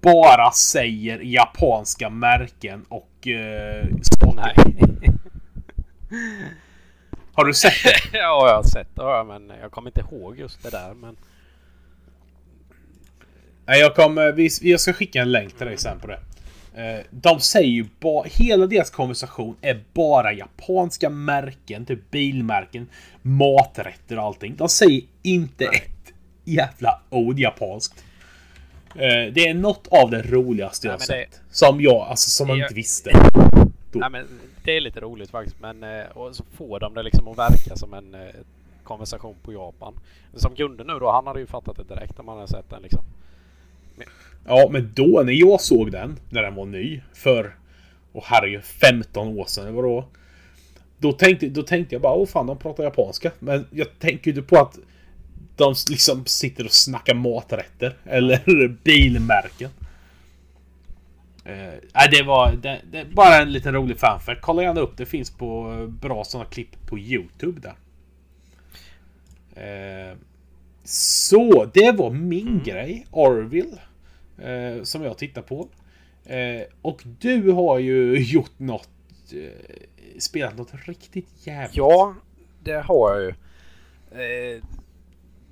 bara 0.00 0.50
säger 0.50 1.18
japanska 1.18 2.10
märken 2.10 2.84
och 2.88 3.28
eh, 3.28 3.86
saker. 4.02 4.30
Nej. 4.36 5.10
Har 7.32 7.44
du 7.44 7.54
sett 7.54 7.72
det? 7.84 8.18
ja 8.18 8.48
jag 8.48 8.56
har 8.56 8.62
sett 8.62 8.96
det 8.96 9.02
jag, 9.02 9.26
men 9.26 9.52
jag 9.60 9.70
kommer 9.70 9.90
inte 9.90 10.00
ihåg 10.00 10.38
just 10.38 10.62
det 10.62 10.70
där 10.70 10.94
men... 10.94 11.16
Nej, 13.66 13.80
jag, 13.80 13.94
kommer, 13.94 14.32
vi, 14.32 14.50
jag 14.62 14.80
ska 14.80 14.92
skicka 14.92 15.22
en 15.22 15.32
länk 15.32 15.56
till 15.56 15.66
dig 15.66 15.78
sen 15.78 16.00
på 16.00 16.06
det. 16.06 16.20
Eh, 16.74 17.00
de 17.10 17.40
säger 17.40 17.68
ju 17.68 17.86
bara... 18.00 18.24
Hela 18.28 18.66
deras 18.66 18.90
konversation 18.90 19.56
är 19.60 19.84
bara 19.92 20.32
japanska 20.32 21.10
märken, 21.10 21.86
typ 21.86 22.10
bilmärken, 22.10 22.88
maträtter 23.22 24.18
och 24.18 24.24
allting. 24.24 24.56
De 24.56 24.68
säger 24.68 25.02
inte 25.22 25.64
ett 25.64 25.99
jävla 26.52 27.00
ord 27.10 27.38
japanskt. 27.38 28.04
Eh, 28.94 29.32
det 29.32 29.48
är 29.48 29.54
något 29.54 29.88
av 29.90 30.10
det 30.10 30.22
roligaste 30.22 30.86
jag 30.86 30.98
Nej, 30.98 31.06
men 31.08 31.18
det- 31.18 31.26
sett. 31.30 31.40
Som 31.50 31.80
jag, 31.80 31.94
alltså 32.08 32.30
som 32.30 32.48
man 32.48 32.58
Jag- 32.58 32.64
inte 32.66 32.74
visste. 32.74 33.10
Nej 33.92 34.10
men 34.10 34.26
det 34.64 34.76
är 34.76 34.80
lite 34.80 35.00
roligt 35.00 35.30
faktiskt 35.30 35.56
men 35.60 35.82
eh, 35.84 36.06
och 36.14 36.36
så 36.36 36.44
får 36.56 36.80
de 36.80 36.94
det 36.94 37.02
liksom 37.02 37.28
att 37.28 37.38
verka 37.38 37.76
som 37.76 37.94
en 37.94 38.14
eh, 38.14 38.20
konversation 38.84 39.34
på 39.42 39.52
Japan. 39.52 39.94
Som 40.36 40.54
Gunde 40.54 40.84
nu 40.84 40.92
då, 40.98 41.10
han 41.12 41.26
hade 41.26 41.40
ju 41.40 41.46
fattat 41.46 41.76
det 41.76 41.94
direkt 41.94 42.16
när 42.18 42.24
man 42.24 42.36
hade 42.36 42.48
sett 42.48 42.70
den 42.70 42.82
liksom. 42.82 43.02
Ja, 44.46 44.68
men 44.70 44.92
då 44.94 45.22
när 45.24 45.32
jag 45.32 45.60
såg 45.60 45.92
den, 45.92 46.16
när 46.30 46.42
den 46.42 46.54
var 46.54 46.66
ny, 46.66 47.00
för... 47.12 47.54
Och 48.12 48.24
herregud, 48.26 48.64
15 48.64 49.38
år 49.38 49.44
sedan 49.44 49.64
eller 49.64 49.74
vad 49.74 49.84
det 49.84 49.88
var. 49.88 50.04
Då 50.98 51.12
tänkte, 51.12 51.46
då 51.48 51.62
tänkte 51.62 51.94
jag 51.94 52.02
bara, 52.02 52.12
åh 52.14 52.26
fan, 52.26 52.46
de 52.46 52.58
pratar 52.58 52.84
japanska. 52.84 53.30
Men 53.38 53.66
jag 53.70 53.98
tänker 53.98 54.30
ju 54.30 54.36
inte 54.36 54.54
på 54.54 54.60
att 54.60 54.78
de 55.60 55.74
liksom 55.90 56.26
sitter 56.26 56.64
och 56.64 56.72
snackar 56.72 57.14
maträtter. 57.14 57.96
Eller 58.04 58.68
bilmärken. 58.84 59.70
Eh, 61.44 62.08
det 62.10 62.22
var 62.22 62.52
det, 62.52 62.80
det, 62.92 63.04
bara 63.04 63.36
en 63.36 63.52
liten 63.52 63.74
rolig 63.74 63.98
fanfact. 63.98 64.40
Kolla 64.40 64.62
gärna 64.62 64.80
upp, 64.80 64.96
det 64.96 65.06
finns 65.06 65.30
på 65.30 65.72
eh, 65.72 65.86
bra 65.86 66.24
sådana 66.24 66.50
klipp 66.50 66.86
på 66.86 66.98
Youtube 66.98 67.60
där. 67.60 67.74
Eh, 69.54 70.16
så, 70.84 71.70
det 71.74 71.92
var 71.92 72.10
min 72.10 72.62
grej, 72.64 73.06
Orville. 73.10 73.78
Eh, 74.42 74.82
som 74.82 75.04
jag 75.04 75.18
tittar 75.18 75.42
på. 75.42 75.68
Eh, 76.24 76.62
och 76.82 77.02
du 77.20 77.50
har 77.50 77.78
ju 77.78 78.18
gjort 78.32 78.58
något. 78.58 78.88
Eh, 79.32 80.18
spelat 80.18 80.56
något 80.56 80.74
riktigt 80.86 81.46
jävligt. 81.46 81.76
Ja, 81.76 82.14
det 82.64 82.80
har 82.80 83.14
jag 83.14 83.22
ju. 83.22 83.34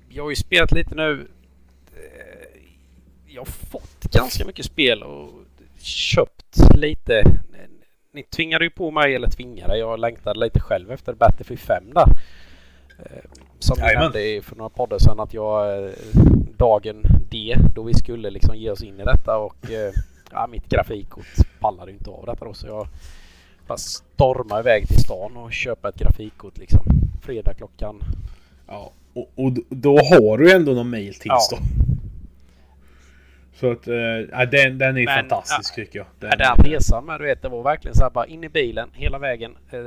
Jag 0.09 0.23
har 0.23 0.29
ju 0.29 0.35
spelat 0.35 0.71
lite 0.71 0.95
nu. 0.95 1.27
Eh, 1.95 2.59
jag 3.27 3.41
har 3.41 3.45
fått 3.45 4.03
ganska 4.11 4.45
mycket 4.45 4.65
spel 4.65 5.03
och 5.03 5.29
köpt 5.81 6.75
lite. 6.75 7.23
Ni 8.11 8.23
tvingade 8.23 8.65
ju 8.65 8.69
på 8.69 8.91
mig, 8.91 9.15
eller 9.15 9.27
tvingade, 9.29 9.77
jag 9.77 9.99
längtade 9.99 10.39
lite 10.39 10.59
själv 10.59 10.91
efter 10.91 11.13
Battlefield 11.13 11.59
5 11.59 11.93
där. 11.93 12.07
Eh, 12.99 13.23
Som 13.59 13.77
jag 13.79 13.99
nämnde 13.99 14.41
för 14.41 14.55
några 14.55 14.69
poddar 14.69 14.99
sedan 14.99 15.19
att 15.19 15.33
jag 15.33 15.83
eh, 15.85 15.91
dagen 16.57 17.03
D 17.29 17.55
då 17.75 17.83
vi 17.83 17.93
skulle 17.93 18.29
liksom 18.29 18.55
ge 18.55 18.69
oss 18.71 18.83
in 18.83 18.99
i 18.99 19.03
detta 19.03 19.37
och 19.37 19.55
ja, 20.31 20.47
mitt 20.47 20.69
grafikkort 20.69 21.25
pallade 21.59 21.91
inte 21.91 22.09
av 22.09 22.25
detta 22.25 22.45
då 22.45 22.53
så 22.53 22.67
jag 22.67 22.87
bara 23.67 23.77
stormade 23.77 24.61
iväg 24.61 24.87
till 24.87 24.99
stan 24.99 25.37
och 25.37 25.53
köpa 25.53 25.89
ett 25.89 25.95
grafikkort 25.99 26.57
liksom. 26.57 26.85
Fredag 27.21 27.53
klockan... 27.53 28.03
Ja, 28.67 28.91
och, 29.19 29.45
och 29.45 29.51
då 29.69 29.97
har 29.97 30.37
du 30.37 30.51
ändå 30.51 30.71
någon 30.71 30.89
mail 30.89 31.13
tills 31.13 31.23
Ja. 31.51 31.57
då. 31.57 31.57
Så 33.53 33.71
att, 33.71 33.87
äh, 33.87 34.49
den, 34.51 34.77
den 34.77 34.97
är 34.97 35.05
Men, 35.05 35.07
fantastisk 35.07 35.75
tycker 35.75 35.99
jag. 35.99 36.07
Den, 36.19 36.37
den 36.37 36.65
resan 36.65 37.05
med 37.05 37.19
du 37.19 37.25
vet 37.25 37.41
det 37.41 37.49
var 37.49 37.63
verkligen 37.63 37.95
så 37.95 38.03
här 38.03 38.09
bara 38.09 38.25
in 38.25 38.43
i 38.43 38.49
bilen 38.49 38.89
hela 38.93 39.19
vägen. 39.19 39.57
Eh, 39.71 39.79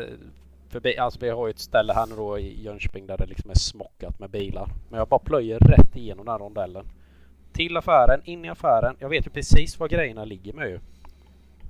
förbi, 0.70 0.98
alltså 0.98 1.20
vi 1.20 1.30
har 1.30 1.46
ju 1.46 1.50
ett 1.50 1.58
ställe 1.58 1.92
här 1.92 2.06
nu 2.06 2.16
då 2.16 2.38
i 2.38 2.62
Jönköping 2.62 3.06
där 3.06 3.16
det 3.16 3.26
liksom 3.26 3.50
är 3.50 3.54
smockat 3.54 4.18
med 4.18 4.30
bilar. 4.30 4.68
Men 4.90 4.98
jag 4.98 5.08
bara 5.08 5.20
plöjer 5.20 5.58
rätt 5.58 5.96
igenom 5.96 6.24
den 6.24 6.32
här 6.32 6.38
rondellen. 6.38 6.84
Till 7.52 7.76
affären, 7.76 8.20
in 8.24 8.44
i 8.44 8.48
affären. 8.48 8.96
Jag 8.98 9.08
vet 9.08 9.26
ju 9.26 9.30
precis 9.30 9.78
var 9.80 9.88
grejerna 9.88 10.24
ligger 10.24 10.52
med 10.52 10.68
ju. 10.68 10.78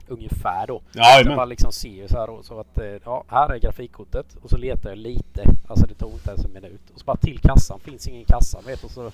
Ungefär 0.08 0.66
då. 0.66 0.82
Ja, 0.92 1.18
Jag 1.24 1.36
bara 1.36 1.44
liksom 1.44 1.72
ser 1.72 1.88
ju 1.88 2.08
så 2.08 2.18
här 2.18 2.26
då, 2.26 2.42
så 2.42 2.60
att 2.60 2.78
eh, 2.78 2.86
ja, 3.04 3.24
här 3.28 3.48
är 3.52 3.58
grafikkortet 3.58 4.26
och 4.42 4.50
så 4.50 4.56
letar 4.56 4.88
jag 4.90 4.98
lite. 4.98 5.44
Alltså 5.68 5.86
det 5.86 5.94
tog 5.94 6.12
inte 6.12 6.30
ens 6.30 6.44
en 6.44 6.52
minut. 6.52 6.80
Och 6.94 7.00
så 7.00 7.04
bara 7.04 7.16
till 7.16 7.38
kassan. 7.38 7.80
Finns 7.80 8.08
ingen 8.08 8.24
kassa 8.24 8.60
vet 8.66 8.84
och 8.84 8.90
så. 8.90 9.10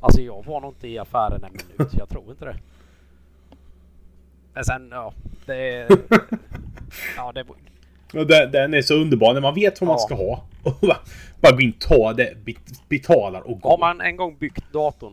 Alltså 0.00 0.20
jag 0.20 0.44
var 0.46 0.60
nog 0.60 0.70
inte 0.70 0.88
i 0.88 0.98
affären 0.98 1.44
en 1.44 1.52
minut. 1.52 1.94
Jag 1.98 2.08
tror 2.08 2.30
inte 2.30 2.44
det. 2.44 2.56
Men 4.54 4.64
sen 4.64 4.88
ja, 4.92 5.12
det... 5.46 5.88
Ja 7.16 7.32
det... 7.32 7.44
den, 8.24 8.52
den 8.52 8.74
är 8.74 8.82
så 8.82 8.94
underbar 8.94 9.34
när 9.34 9.40
man 9.40 9.54
vet 9.54 9.80
vad 9.80 9.88
man 9.88 9.94
Ja. 10.00 10.06
ska 10.06 10.14
ha. 10.14 10.42
Och 10.62 10.74
bara, 10.80 10.96
bara 11.40 11.52
gå 11.52 11.60
in, 11.60 11.72
ta 11.72 12.12
det, 12.12 12.34
bet- 12.44 12.82
betalar 12.88 13.40
och 13.40 13.60
gå. 13.60 13.68
Har 13.68 13.78
man 13.78 14.00
en 14.00 14.16
gång 14.16 14.36
byggt 14.38 14.72
datorn 14.72 15.12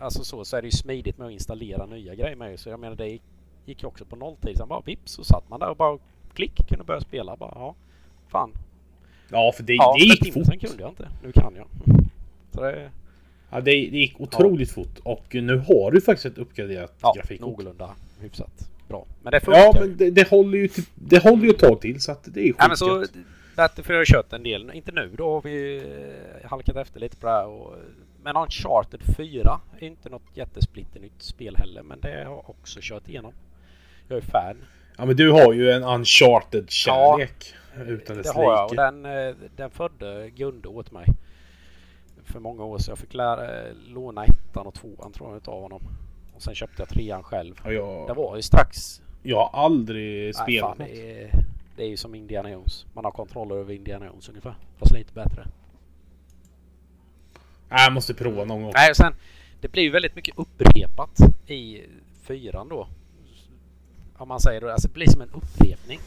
Alltså 0.00 0.24
så, 0.24 0.44
så 0.44 0.56
är 0.56 0.62
det 0.62 0.66
ju 0.66 0.72
smidigt 0.72 1.18
med 1.18 1.26
att 1.26 1.32
installera 1.32 1.86
nya 1.86 2.14
grejer 2.14 2.36
med. 2.36 2.60
Så 2.60 2.68
jag 2.68 2.80
menar 2.80 2.96
det 2.96 3.06
gick 3.08 3.22
ju 3.66 3.86
också 3.86 4.04
på 4.04 4.16
nolltid. 4.16 4.56
Sen 4.56 4.68
bara 4.68 4.80
vips 4.80 5.12
så 5.12 5.24
satt 5.24 5.48
man 5.50 5.60
där 5.60 5.68
och 5.70 5.76
bara 5.76 5.98
klick 6.34 6.68
kunde 6.68 6.84
börja 6.84 7.00
spela. 7.00 7.36
Bara, 7.36 7.52
ja, 7.54 7.74
fan. 8.28 8.50
Ja, 9.30 9.52
för 9.56 9.62
det, 9.62 9.74
Ja, 9.74 9.94
det 9.98 10.04
gick 10.04 10.34
fort. 10.34 10.46
sen 10.46 10.58
kunde 10.58 10.82
jag 10.82 10.90
inte. 10.90 11.08
Nu 11.22 11.32
kan 11.32 11.54
jag. 11.56 11.66
Så 12.54 12.60
det, 12.62 12.90
Ja, 13.50 13.60
det, 13.60 13.70
det 13.70 13.98
gick 13.98 14.20
otroligt 14.20 14.70
fort. 14.70 14.98
Och 15.02 15.34
nu 15.34 15.58
har 15.58 15.90
du 15.90 16.00
faktiskt 16.00 16.26
ett 16.26 16.38
uppgraderat 16.38 16.94
ja, 17.02 17.12
grafikkort. 17.16 17.46
någorlunda 17.48 17.90
hyfsat 18.20 18.68
bra. 18.88 19.06
Men 19.22 19.30
det 19.30 19.40
funkar 19.40 19.60
Ja, 19.60 19.74
men 19.80 19.96
det, 19.96 20.10
det 20.10 20.28
håller 20.30 20.58
ju 20.58 20.68
till, 20.68 20.84
det 20.94 21.22
håller 21.22 21.44
ju 21.44 21.50
ett 21.50 21.58
tag 21.58 21.80
till 21.80 22.00
så 22.00 22.12
att 22.12 22.28
det 22.34 22.40
är 22.40 22.54
Ja, 22.58 22.68
men 22.68 22.76
så 22.76 23.00
skitgött. 23.00 23.24
Battlefield 23.56 23.94
har 23.94 24.00
jag 24.00 24.06
kört 24.06 24.32
en 24.32 24.42
del. 24.42 24.70
Inte 24.74 24.92
nu 24.92 25.10
då 25.18 25.32
har 25.32 25.42
vi 25.42 25.76
eh, 26.42 26.48
halkat 26.50 26.76
efter 26.76 27.00
lite 27.00 27.16
på 27.16 27.26
det 27.26 27.32
här. 27.32 27.46
Och, 27.46 27.74
men 28.22 28.36
Uncharted 28.36 29.00
4 29.16 29.60
är 29.80 29.86
inte 29.86 30.08
något 30.08 30.22
jättesplitternytt 30.34 31.22
spel 31.22 31.56
heller. 31.56 31.82
Men 31.82 32.00
det 32.00 32.08
har 32.08 32.16
jag 32.16 32.50
också 32.50 32.78
kört 32.82 33.08
igenom. 33.08 33.32
Jag 34.08 34.16
är 34.18 34.22
fan. 34.22 34.56
Ja, 34.96 35.04
men 35.04 35.16
du 35.16 35.30
har 35.30 35.52
ju 35.52 35.70
en 35.70 35.82
uncharted 35.82 36.70
kärlek. 36.70 37.54
utan 37.86 38.16
dess 38.16 38.26
Det 38.26 38.32
har 38.32 38.44
jag 38.44 38.70
och 38.70 38.76
den, 38.76 39.06
eh, 39.06 39.34
den 39.56 39.70
födde 39.70 40.30
Gunde 40.30 40.68
åt 40.68 40.90
mig. 40.90 41.06
För 42.24 42.40
många 42.40 42.64
år 42.64 42.78
sedan. 42.78 42.92
Jag 42.92 42.98
fick 42.98 43.14
lära, 43.14 43.60
eh, 43.60 43.74
låna 43.86 44.24
ettan 44.24 44.66
och 44.66 44.74
tvåan 44.74 45.12
tror 45.12 45.30
jag 45.30 45.36
utav 45.36 45.62
honom. 45.62 45.82
Och 46.34 46.42
sen 46.42 46.54
köpte 46.54 46.82
jag 46.82 46.88
trean 46.88 47.22
själv. 47.22 47.54
Ja, 47.64 47.72
jag, 47.72 48.08
Det 48.08 48.14
var 48.14 48.36
ju 48.36 48.42
strax 48.42 49.02
jag 49.22 49.36
har 49.36 49.64
aldrig 49.64 50.24
Nej, 50.24 50.32
spelat 50.32 50.68
fan, 50.68 50.78
något. 50.78 50.88
det, 50.88 51.22
är, 51.22 51.30
det 51.76 51.82
är 51.82 51.88
ju 51.88 51.96
som 51.96 52.14
Indiana 52.14 52.50
Jones. 52.50 52.86
Man 52.92 53.04
har 53.04 53.12
kontroll 53.12 53.52
över 53.52 53.74
Indiana 53.74 54.06
Jones 54.06 54.28
ungefär. 54.28 54.54
Fast 54.78 54.92
lite 54.92 55.12
bättre. 55.12 55.46
Nej, 57.68 57.84
jag 57.84 57.92
måste 57.92 58.14
prova 58.14 58.44
någon 58.44 58.62
gång. 58.62 58.72
Nej, 58.74 58.94
sen 58.94 59.14
det 59.60 59.68
blir 59.68 59.82
ju 59.82 59.90
väldigt 59.90 60.16
mycket 60.16 60.38
upprepat 60.38 61.18
i 61.46 61.82
fyran 62.22 62.68
då. 62.68 62.88
Om 64.22 64.28
man 64.28 64.40
säger 64.40 64.60
det. 64.60 64.72
Alltså 64.72 64.88
det 64.88 64.94
blir 64.94 65.06
som 65.10 65.20
en 65.20 65.30
upprepning. 65.30 66.00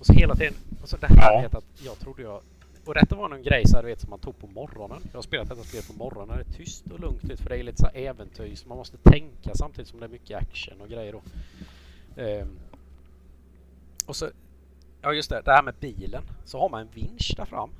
Och 0.00 0.06
så 0.06 0.12
hela 0.12 0.34
tiden. 0.34 0.54
Och 0.82 0.88
så 0.88 0.96
det 0.96 1.06
här 1.06 1.32
Ja. 1.32 1.40
vet 1.42 1.54
att 1.54 1.64
jag 1.84 1.98
trodde 1.98 2.22
jag... 2.22 2.40
Och 2.84 2.94
detta 2.94 3.16
var 3.16 3.28
någon 3.28 3.42
grej 3.42 3.66
så 3.66 3.76
här, 3.76 3.82
du 3.82 3.88
vet 3.88 4.00
som 4.00 4.10
man 4.10 4.18
tog 4.18 4.38
på 4.38 4.46
morgonen. 4.46 5.00
Jag 5.10 5.18
har 5.18 5.22
spelat 5.22 5.48
detta 5.48 5.62
spel 5.62 5.82
på 5.82 5.92
morgonen. 5.92 6.36
Det 6.36 6.42
är 6.54 6.58
tyst 6.58 6.90
och 6.90 7.00
lugnt 7.00 7.30
ut 7.30 7.40
för 7.40 7.48
det 7.50 7.56
är 7.56 7.62
lite 7.62 7.78
så 7.78 7.86
här 7.86 7.96
äventyr. 7.96 8.54
Så 8.54 8.68
man 8.68 8.78
måste 8.78 8.96
tänka 8.96 9.54
samtidigt 9.54 9.88
som 9.88 10.00
det 10.00 10.06
är 10.06 10.10
mycket 10.10 10.38
action 10.38 10.80
och 10.80 10.88
grejer 10.88 11.12
då. 11.12 11.22
Ehm. 12.22 12.58
Och 14.06 14.16
så... 14.16 14.30
Ja 15.02 15.12
just 15.12 15.30
det, 15.30 15.42
det 15.44 15.50
här 15.52 15.62
med 15.62 15.74
bilen. 15.80 16.22
Så 16.44 16.58
har 16.60 16.68
man 16.68 16.80
en 16.80 16.88
vinsch 16.94 17.34
där 17.36 17.44
fram. 17.44 17.70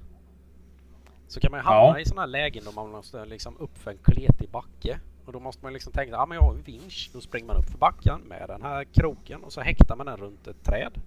Så 1.28 1.40
kan 1.40 1.50
man 1.50 1.60
ju 1.60 1.64
hamna 1.64 1.98
Ja. 1.98 2.00
i 2.00 2.04
sådana 2.04 2.22
här 2.22 2.26
lägen 2.28 2.64
då 2.64 2.72
man 2.72 2.90
måste 2.90 3.24
liksom 3.24 3.56
upp 3.58 3.78
för 3.78 3.90
en 3.90 3.98
kletig 3.98 4.48
backe. 4.50 5.00
Och 5.24 5.32
då 5.32 5.40
måste 5.40 5.64
man 5.64 5.72
liksom 5.72 5.92
tänka, 5.92 6.12
ja 6.14 6.26
men 6.26 6.34
jag 6.36 6.42
har 6.42 6.50
en 6.54 6.62
vinsch. 6.62 7.10
Då 7.12 7.20
springer 7.20 7.46
man 7.46 7.56
upp 7.56 7.70
för 7.70 7.78
backen 7.78 8.20
med 8.20 8.48
den 8.48 8.62
här 8.62 8.84
kroken 8.84 9.44
och 9.44 9.52
så 9.52 9.60
häktar 9.60 9.96
man 9.96 10.06
den 10.06 10.16
runt 10.16 10.46
ett 10.46 10.64
träd. 10.64 11.00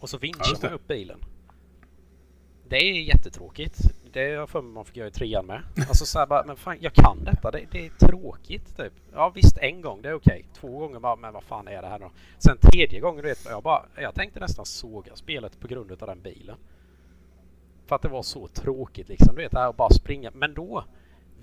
Och 0.00 0.08
så 0.10 0.16
Ja, 0.16 0.20
vinschar 0.20 0.56
det. 0.60 0.62
man 0.62 0.72
upp 0.72 0.86
bilen. 0.88 1.18
Det 2.68 2.76
är 2.76 3.02
jättetråkigt. 3.02 3.78
Det 4.12 4.20
har 4.20 4.28
jag 4.30 4.48
för 4.50 4.62
mig 4.62 4.72
man 4.72 4.84
fick 4.84 4.96
göra 4.96 5.08
i 5.08 5.10
trean 5.10 5.46
med. 5.46 5.62
Alltså 5.88 6.06
så 6.06 6.26
bara, 6.28 6.44
men 6.46 6.56
fan 6.56 6.76
jag 6.80 6.92
kan 6.92 7.24
detta. 7.24 7.50
Det, 7.50 7.64
det 7.70 7.86
är 7.86 7.90
tråkigt 7.90 8.76
typ. 8.76 8.92
Ja 9.12 9.32
visst 9.34 9.58
en 9.58 9.80
gång, 9.80 10.02
det 10.02 10.08
är 10.08 10.14
okej. 10.14 10.44
Två 10.54 10.78
gånger 10.78 10.98
bara, 11.00 11.16
men 11.16 11.32
vad 11.32 11.42
fan 11.44 11.68
är 11.68 11.82
det 11.82 11.88
här 11.88 11.98
då? 11.98 12.10
Sen 12.38 12.58
tredje 12.58 13.00
gången, 13.00 13.22
du 13.22 13.28
vet, 13.28 13.44
jag 13.44 13.62
bara, 13.62 13.84
jag 13.96 14.14
tänkte 14.14 14.40
nästan 14.40 14.66
såga 14.66 15.16
spelet 15.16 15.60
på 15.60 15.68
grund 15.68 15.92
av 15.92 15.98
den 16.08 16.20
bilen. 16.20 16.56
För 17.86 17.96
att 17.96 18.02
det 18.02 18.08
var 18.08 18.22
så 18.22 18.48
tråkigt 18.48 19.08
liksom. 19.08 19.34
Du 19.34 19.42
vet 19.42 19.52
det 19.52 19.58
här 19.58 19.68
att 19.68 19.76
bara 19.76 19.90
springa. 19.90 20.30
Men 20.34 20.54
då 20.54 20.84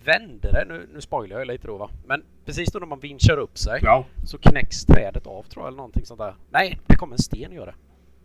vände 0.05 0.51
det. 0.51 0.65
Nu, 0.67 0.89
nu 0.93 1.01
spoilar 1.01 1.37
jag 1.37 1.47
lite 1.47 1.67
då 1.67 1.77
va. 1.77 1.89
Men 2.05 2.23
precis 2.45 2.71
då 2.71 2.79
när 2.79 2.85
man 2.87 2.99
vinschar 2.99 3.37
upp 3.37 3.57
sig 3.57 3.79
Ja. 3.83 4.05
så 4.25 4.37
knäcks 4.37 4.85
trädet 4.85 5.27
av 5.27 5.43
tror 5.43 5.63
jag 5.63 5.67
eller 5.67 5.77
någonting 5.77 6.05
sånt 6.05 6.19
där. 6.19 6.35
Nej, 6.49 6.79
det 6.87 6.95
kommer 6.95 7.13
en 7.15 7.19
sten 7.21 7.51
gör 7.51 7.65
det. 7.65 7.75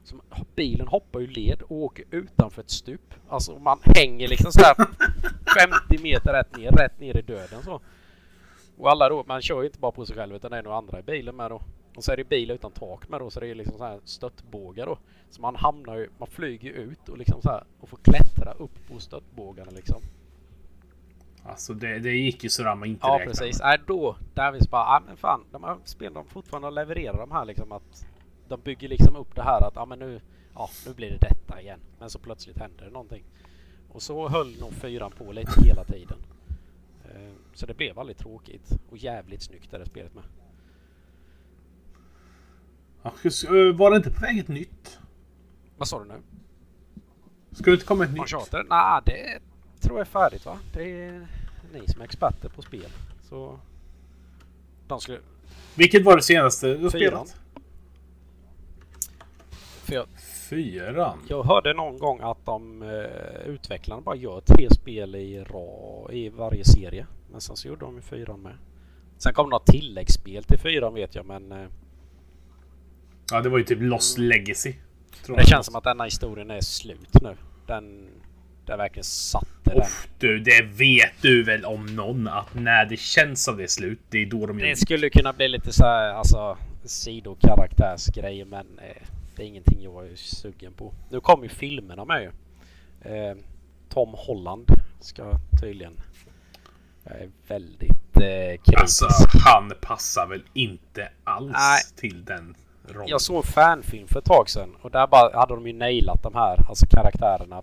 Så 0.04 0.16
bilen 0.56 0.88
hoppar 0.88 1.20
ju 1.20 1.26
led 1.26 1.62
och 1.62 1.72
åker 1.72 2.04
utanför 2.10 2.62
ett 2.62 2.70
stup. 2.70 3.14
Alltså 3.28 3.58
man 3.58 3.78
hänger 3.96 4.28
liksom 4.28 4.52
så 4.52 4.60
här 4.60 4.74
50 5.88 6.02
meter 6.02 6.32
rätt 6.32 6.56
ner, 6.56 6.70
rätt 6.70 7.00
ner 7.00 7.16
i 7.16 7.22
döden 7.22 7.62
så. 7.62 7.80
Och 8.78 8.90
alla 8.90 9.08
då, 9.08 9.24
man 9.26 9.42
kör 9.42 9.60
ju 9.60 9.66
inte 9.66 9.78
bara 9.78 9.92
på 9.92 10.06
sig 10.06 10.16
själv 10.16 10.36
utan 10.36 10.50
det 10.50 10.58
är 10.58 10.62
nog 10.62 10.72
andra 10.72 10.98
i 10.98 11.02
bilen 11.02 11.36
med 11.36 11.50
då. 11.50 11.62
Och 11.96 12.04
så 12.04 12.12
är 12.12 12.16
det 12.16 12.28
bil 12.28 12.50
utan 12.50 12.72
tak 12.72 13.08
med 13.08 13.20
då 13.20 13.30
så 13.30 13.40
det 13.40 13.48
är 13.48 13.54
liksom 13.54 13.78
så 13.78 13.84
här 13.84 14.00
stöttbågar 14.04 14.86
då. 14.86 14.98
Så 15.30 15.40
man 15.40 15.56
hamnar 15.56 15.96
ju, 15.96 16.08
man 16.18 16.28
flyger 16.28 16.70
ut 16.70 17.08
och 17.08 17.18
liksom 17.18 17.42
så 17.42 17.48
här 17.48 17.64
och 17.80 17.88
får 17.88 17.96
klättra 18.02 18.52
upp 18.52 18.88
på 18.88 18.98
stöttbågarna 18.98 19.70
liksom. 19.70 20.02
Alltså 21.44 21.74
det, 21.74 21.98
det 21.98 22.12
gick 22.16 22.44
ju 22.44 22.50
sådär 22.50 22.74
man 22.74 22.88
inte 22.88 23.06
Ja 23.06 23.18
precis. 23.26 23.60
Nej 23.60 23.78
då, 23.86 24.16
där 24.34 24.52
vi 24.52 24.58
bara, 24.70 24.84
ja 24.84 25.02
men 25.06 25.16
fan, 25.16 25.44
de 25.52 25.64
här 25.64 25.76
spelen 25.84 26.14
de 26.14 26.24
fortfarande 26.26 26.70
levererar 26.70 27.16
de 27.18 27.30
här 27.30 27.44
liksom 27.44 27.72
att 27.72 28.06
de 28.48 28.60
bygger 28.60 28.88
liksom 28.88 29.16
upp 29.16 29.34
det 29.36 29.42
här 29.42 29.66
att 29.68 29.74
ja 29.74 29.84
men 29.84 29.98
nu, 29.98 30.20
ja 30.54 30.70
nu 30.86 30.94
blir 30.94 31.10
det 31.10 31.18
detta 31.28 31.60
igen. 31.60 31.80
Men 31.98 32.10
så 32.10 32.18
plötsligt 32.18 32.58
händer 32.58 32.84
det 32.84 32.90
någonting. 32.90 33.24
Och 33.92 34.02
så 34.02 34.28
höll 34.28 34.60
nog 34.60 34.72
fyran 34.72 35.10
på 35.10 35.32
lite 35.32 35.60
hela 35.64 35.84
tiden. 35.84 36.18
Eh, 37.04 37.32
Så 37.54 37.66
det 37.66 37.74
blev 37.74 37.96
väldigt 37.96 38.18
tråkigt 38.18 38.70
och 38.90 38.96
jävligt 38.96 39.42
snyggt 39.42 39.72
är 39.72 39.78
det 39.78 39.86
spelet 39.86 40.12
med. 40.14 40.24
Ska- 43.32 43.72
Var 43.72 43.90
det 43.90 43.96
inte 43.96 44.10
på 44.10 44.20
väg 44.20 44.38
ett 44.38 44.48
nytt? 44.48 44.98
Vad 45.78 45.88
sa 45.88 45.98
du 45.98 46.04
nu? 46.04 46.14
Ska 47.52 47.64
det 47.64 47.72
inte 47.74 47.86
komma 47.86 48.04
ett 48.04 48.10
nytt? 48.12 48.20
Uncharted? 48.20 48.66
Nej, 48.68 49.02
det 49.06 49.38
tror 49.80 49.98
jag 49.98 50.06
är 50.06 50.10
färdigt 50.10 50.46
va? 50.46 50.58
Det 50.72 50.82
är 50.82 51.26
ni 51.72 51.88
som 51.88 52.00
är 52.00 52.04
experter 52.04 52.48
på 52.48 52.62
spel. 52.62 52.90
Så 53.28 53.58
de 54.86 55.00
skulle... 55.00 55.18
Vilket 55.74 56.04
var 56.04 56.16
det 56.16 56.22
senaste 56.22 56.74
du 56.74 56.88
spelat? 56.88 57.36
För 59.84 59.94
jag, 59.94 60.06
Fyran? 60.50 61.18
Jag 61.28 61.42
hörde 61.42 61.74
någon 61.74 61.98
gång 61.98 62.20
att 62.22 62.46
de 62.46 62.82
eh, 62.82 63.46
utvecklarna 63.46 64.02
bara 64.02 64.16
gör 64.16 64.40
tre 64.40 64.70
spel 64.70 65.14
i, 65.14 65.44
ra, 65.44 66.12
i 66.12 66.28
varje 66.28 66.64
serie. 66.64 67.06
Men 67.30 67.40
sen 67.40 67.56
så 67.56 67.68
gjorde 67.68 67.80
de 67.80 67.94
ju 67.96 68.02
fyran 68.02 68.40
med. 68.40 68.56
Sen 69.18 69.34
kom 69.34 69.50
något 69.50 69.66
tilläggsspel 69.66 70.44
till 70.44 70.58
fyran 70.58 70.94
vet 70.94 71.14
jag 71.14 71.26
men 71.26 71.52
eh, 71.52 71.66
Ja, 73.30 73.40
det 73.40 73.48
var 73.48 73.58
ju 73.58 73.64
typ 73.64 73.78
Lost 73.80 74.18
Legacy. 74.18 74.74
tror 75.24 75.36
det 75.36 75.46
känns 75.46 75.66
som 75.66 75.76
att 75.76 75.84
denna 75.84 76.04
historien 76.04 76.50
är 76.50 76.60
slut 76.60 77.22
nu. 77.22 77.36
Den... 77.66 78.08
Det 78.66 78.76
verkligen 78.76 79.04
satte 79.04 79.46
den. 79.62 79.78
Uff, 79.78 80.08
du, 80.18 80.38
det 80.38 80.62
vet 80.62 81.22
du 81.22 81.42
väl 81.42 81.64
om 81.64 81.86
någon 81.86 82.28
att 82.28 82.54
när 82.54 82.84
det 82.84 82.96
känns 82.96 83.44
som 83.44 83.56
det 83.56 83.62
är 83.62 83.66
slut, 83.66 84.00
det 84.10 84.18
är 84.18 84.26
då 84.26 84.46
de 84.46 84.58
gör 84.58 84.66
Det 84.66 84.76
skulle 84.76 85.10
kunna 85.10 85.32
bli 85.32 85.48
lite 85.48 85.72
så 85.72 85.84
här, 85.84 86.14
alltså 86.14 86.58
sidokaraktärsgrejer 86.84 88.44
men 88.44 88.78
eh, 88.78 89.06
det 89.36 89.42
är 89.42 89.46
ingenting 89.46 89.82
jag 89.82 90.06
är 90.06 90.16
sugen 90.16 90.72
på. 90.72 90.94
Nu 91.10 91.20
kommer 91.20 91.42
ju 91.42 91.48
filmerna 91.48 92.04
med 92.04 92.22
ju. 92.22 92.30
Eh, 93.12 93.36
Tom 93.88 94.14
Holland 94.14 94.66
ska 95.00 95.32
tydligen... 95.60 96.00
Jag 97.04 97.20
är 97.20 97.30
väldigt 97.48 98.16
eh, 98.16 98.62
kritisk. 98.62 98.80
Alltså, 98.80 99.08
han 99.44 99.72
passar 99.80 100.26
väl 100.26 100.42
inte 100.52 101.08
alls 101.24 101.52
Nej. 101.52 101.80
till 101.96 102.24
den 102.24 102.54
rollen. 102.88 103.08
Jag 103.08 103.20
såg 103.20 103.36
en 103.36 103.52
fanfilm 103.52 104.08
för 104.08 104.18
ett 104.18 104.24
tag 104.24 104.50
sedan 104.50 104.76
och 104.80 104.90
där 104.90 105.06
bara 105.06 105.38
hade 105.38 105.54
de 105.54 105.66
ju 105.66 105.72
nailat 105.72 106.22
de 106.22 106.34
här, 106.34 106.68
alltså 106.68 106.86
karaktärerna 106.86 107.62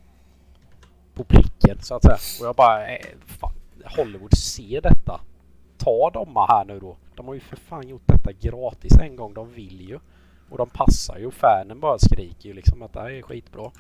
på 1.18 1.24
pricken 1.24 1.78
så 1.82 1.95
att 1.95 2.03
säga. 2.03 2.18
Och 2.39 2.47
jag 2.47 2.55
bara, 2.55 2.88
eh, 2.88 3.05
fan, 3.26 3.53
Hollywood 3.86 4.38
ser 4.38 4.82
detta. 4.82 5.22
ta 5.78 6.09
dem 6.09 6.36
här 6.49 6.65
nu 6.65 6.80
då. 6.80 6.97
De 7.15 7.28
har 7.28 7.34
ju 7.34 7.39
för 7.39 7.55
fan 7.55 7.88
gjort 7.88 8.01
detta 8.05 8.32
gratis 8.32 8.97
en 8.99 9.15
gång. 9.15 9.34
De 9.34 9.53
vill 9.53 9.89
ju. 9.89 9.99
Och 10.49 10.57
de 10.57 10.70
passar 10.70 11.18
ju. 11.18 11.26
Och 11.26 11.34
fanen 11.34 11.80
bara 11.80 11.99
skriker 11.99 12.49
ju 12.49 12.53
liksom 12.53 12.82
att 12.82 12.93
det 12.93 12.99
här 12.99 13.09
är 13.09 13.22
skitbra. 13.22 13.72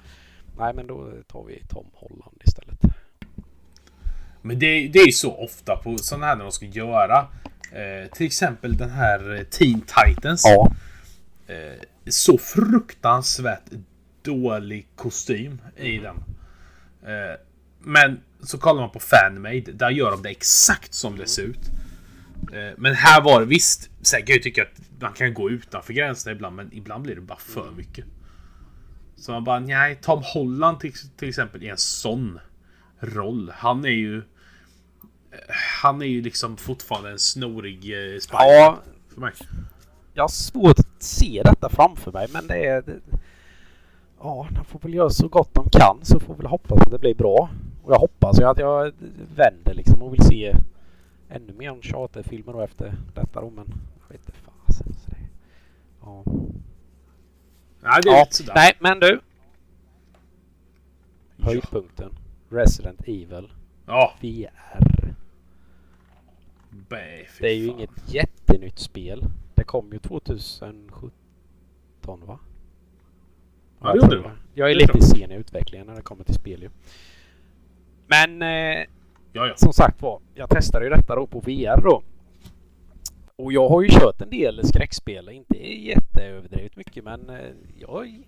Nej 0.57 0.73
men 0.73 0.87
då 0.87 1.11
tar 1.27 1.43
vi 1.43 1.63
Tom 1.69 1.85
Holland 1.93 2.41
istället. 2.45 2.79
Men 4.41 4.59
det, 4.59 4.87
det 4.87 4.99
är 4.99 5.05
ju 5.05 5.11
så 5.11 5.35
ofta 5.35 5.75
på 5.75 5.97
sådana 5.97 6.25
här 6.25 6.35
när 6.35 6.43
de 6.43 6.51
ska 6.51 6.65
göra. 6.65 7.27
Eh, 7.71 8.11
till 8.11 8.25
exempel 8.25 8.77
den 8.77 8.89
här 8.89 9.35
eh, 9.35 9.43
Teen 9.43 9.81
Titans. 9.81 10.43
Ja. 10.45 10.71
Eh, 11.53 11.81
så 12.07 12.37
fruktansvärt 12.37 13.71
dålig 14.21 14.87
kostym 14.95 15.61
i 15.77 15.97
den. 15.97 16.23
Eh, 17.07 17.39
men 17.79 18.19
så 18.43 18.57
kollar 18.57 18.81
man 18.81 18.89
på 18.91 18.99
Fanmade. 18.99 19.71
Där 19.73 19.89
gör 19.89 20.11
de 20.11 20.21
det 20.21 20.29
exakt 20.29 20.93
som 20.93 21.17
det 21.17 21.27
ser 21.27 21.41
ut. 21.43 21.69
Eh, 22.53 22.73
men 22.77 22.93
här 22.95 23.21
var 23.21 23.39
det 23.39 23.45
visst. 23.45 23.89
Sen 24.01 24.19
kan 24.25 24.33
jag 24.33 24.43
tycka 24.43 24.61
att 24.63 25.01
man 25.01 25.13
kan 25.13 25.33
gå 25.33 25.49
utanför 25.49 25.93
gränserna 25.93 26.35
ibland. 26.35 26.55
Men 26.55 26.73
ibland 26.73 27.03
blir 27.03 27.15
det 27.15 27.21
bara 27.21 27.37
för 27.39 27.71
mycket. 27.71 28.05
Så 29.15 29.31
man 29.31 29.43
bara, 29.43 29.59
nej, 29.59 29.99
Tom 30.01 30.21
Holland 30.23 30.79
till, 30.79 30.93
till 31.17 31.29
exempel 31.29 31.63
i 31.63 31.67
en 31.69 31.77
sån 31.77 32.39
roll. 32.99 33.51
Han 33.55 33.85
är 33.85 33.89
ju... 33.89 34.17
eh, 34.17 34.23
Han 35.81 36.01
är 36.01 36.05
ju 36.05 36.21
liksom 36.21 36.57
fortfarande 36.57 37.09
en 37.11 37.19
snorig 37.19 37.75
eh, 37.77 38.19
Spider. 38.19 38.43
Ja, 38.43 38.79
För 39.13 39.21
mig. 39.21 39.33
jag 40.13 40.23
har 40.23 40.27
svårt 40.29 40.79
att 40.79 41.03
se 41.03 41.41
detta 41.45 41.69
framför 41.69 42.11
mig 42.11 42.27
men 42.33 42.47
det 42.47 42.65
är... 42.65 42.81
Det, 42.81 42.99
ja, 44.19 44.47
de 44.55 44.65
får 44.65 44.79
väl 44.79 44.93
göra 44.93 45.09
så 45.09 45.27
gott 45.27 45.53
de 45.53 45.69
kan 45.69 45.97
så 46.05 46.19
får 46.19 46.33
vi 46.33 46.37
väl 46.37 46.47
hoppas 46.47 46.81
att 46.81 46.91
det 46.91 46.99
blir 46.99 47.15
bra. 47.15 47.49
Och 47.83 47.93
jag 47.93 47.99
hoppas 47.99 48.39
ju 48.39 48.43
att 48.43 48.59
jag 48.59 48.91
vänder 49.35 49.73
liksom 49.73 50.01
och 50.01 50.13
vill 50.13 50.23
se 50.23 50.55
ännu 51.29 51.53
mer 51.53 51.69
Uncharted-filmer 51.71 52.53
då 52.53 52.61
efter 52.61 52.93
detta 53.15 53.41
då 53.41 53.49
men 53.49 53.73
jag 54.01 54.09
vet 54.17 54.21
inte 54.29 54.39
fasen. 54.39 54.93
så 54.93 55.09
det- 55.11 55.17
Ja. 56.01 56.23
Nej, 57.81 57.99
det 58.03 58.09
är 58.09 58.13
ja. 58.13 58.19
lite 58.23 58.35
sådär. 58.35 58.53
Nej 58.55 58.73
men 58.79 58.99
du. 58.99 59.19
Höjdpunkten. 61.39 62.11
Resident 62.49 63.01
Evil 63.01 63.51
Ja, 63.85 64.13
VR. 64.21 65.13
bä, 66.69 67.25
fy 67.29 67.41
Det 67.41 67.47
är 67.49 67.55
ju 67.55 67.67
fan. 67.67 67.75
inget 67.77 68.13
jättenytt 68.13 68.79
spel. 68.79 69.23
Det 69.55 69.63
kom 69.63 69.93
ju 69.93 69.99
2017 69.99 71.11
va? 72.25 72.39
Ja, 73.81 73.91
det 73.91 73.95
gjorde 73.97 74.09
tror 74.09 74.23
det. 74.23 74.31
Jag 74.53 74.71
är 74.71 74.75
Det 74.75 74.79
lite 74.93 75.01
sen 75.01 75.31
i 75.31 75.35
utvecklingen 75.35 75.87
när 75.87 75.95
det 75.95 76.01
kommer 76.01 76.23
till 76.23 76.35
spel 76.35 76.61
ju. 76.61 76.69
Men 78.07 78.41
eh, 78.41 78.85
Ja, 79.33 79.47
ja. 79.47 79.53
som 79.55 79.73
sagt 79.73 80.01
var, 80.01 80.19
jag 80.35 80.49
testade 80.49 80.85
ju 80.85 80.89
detta 80.91 81.15
då 81.15 81.27
på 81.27 81.39
VR 81.39 81.81
då. 81.81 82.01
Och 83.35 83.53
jag 83.53 83.69
har 83.69 83.81
ju 83.81 83.89
kört 83.89 84.21
en 84.21 84.29
del 84.29 84.67
skräckspel, 84.67 85.29
inte 85.29 85.57
jätteöverdrivet 85.67 86.75
mycket 86.75 87.03
men 87.03 87.29
eh, 87.29 87.35
jag 87.77 88.23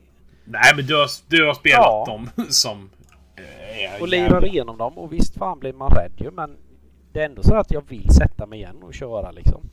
Nej, 0.46 0.72
men 0.76 0.86
du 0.86 0.96
har, 0.96 1.08
du 1.28 1.46
har 1.46 1.54
spelat 1.54 1.86
Ja. 1.86 2.04
dem 2.08 2.30
som... 2.50 2.90
eh, 3.36 3.94
Är 3.96 4.02
och 4.02 4.08
lirar 4.08 4.46
igenom 4.46 4.78
dem 4.78 4.98
och 4.98 5.14
visst 5.14 5.36
fan 5.38 5.60
blir 5.60 5.74
man 5.74 5.90
rädd 5.92 6.12
ju 6.18 6.32
men 6.32 6.58
det 7.14 7.22
är 7.22 7.26
ändå 7.26 7.44
så 7.44 7.56
att 7.56 7.72
jag 7.72 7.84
vill 7.90 8.10
sätta 8.10 8.46
mig 8.46 8.60
igen 8.60 8.84
och 8.84 8.94
köra 8.94 9.32
liksom. 9.32 9.70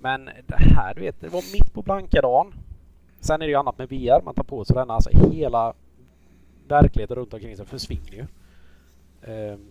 Men 0.00 0.24
det 0.24 0.56
här 0.56 0.94
du 0.94 1.00
vet, 1.00 1.20
det 1.20 1.28
var 1.28 1.52
mitt 1.52 1.72
på 1.74 1.82
blanka 1.82 2.20
dagen. 2.20 2.54
Sen 3.22 3.42
är 3.42 3.46
det 3.46 3.50
ju 3.50 3.56
annat 3.58 3.78
med 3.78 3.88
VR, 3.88 4.22
man 4.22 4.34
tar 4.34 4.42
på 4.42 4.64
sig 4.64 4.74
den 4.76 4.90
alltså 4.90 5.10
hela 5.30 5.74
verkligheten 6.68 7.16
runt 7.16 7.34
omkring 7.34 7.56
sig 7.56 7.66
försvinner 7.66 8.12
ju. 8.12 8.26
Ehm, 9.22 9.66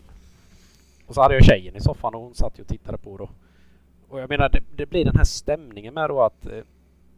och 1.07 1.15
så 1.15 1.21
hade 1.21 1.33
jag 1.33 1.43
tjejen 1.43 1.75
i 1.75 1.81
soffan 1.81 2.15
och 2.15 2.21
hon 2.21 2.33
satt 2.35 2.59
ju 2.59 2.61
och 2.61 2.67
tittade 2.67 2.97
på 2.97 3.17
då. 3.17 3.29
Och 4.09 4.19
jag 4.21 4.29
menar 4.29 4.49
det, 4.49 4.63
det 4.75 4.85
blir 4.85 5.05
den 5.05 5.15
här 5.15 5.23
stämningen 5.23 5.93
med 5.93 6.09
då 6.09 6.21
att 6.21 6.45
eh, 6.45 6.63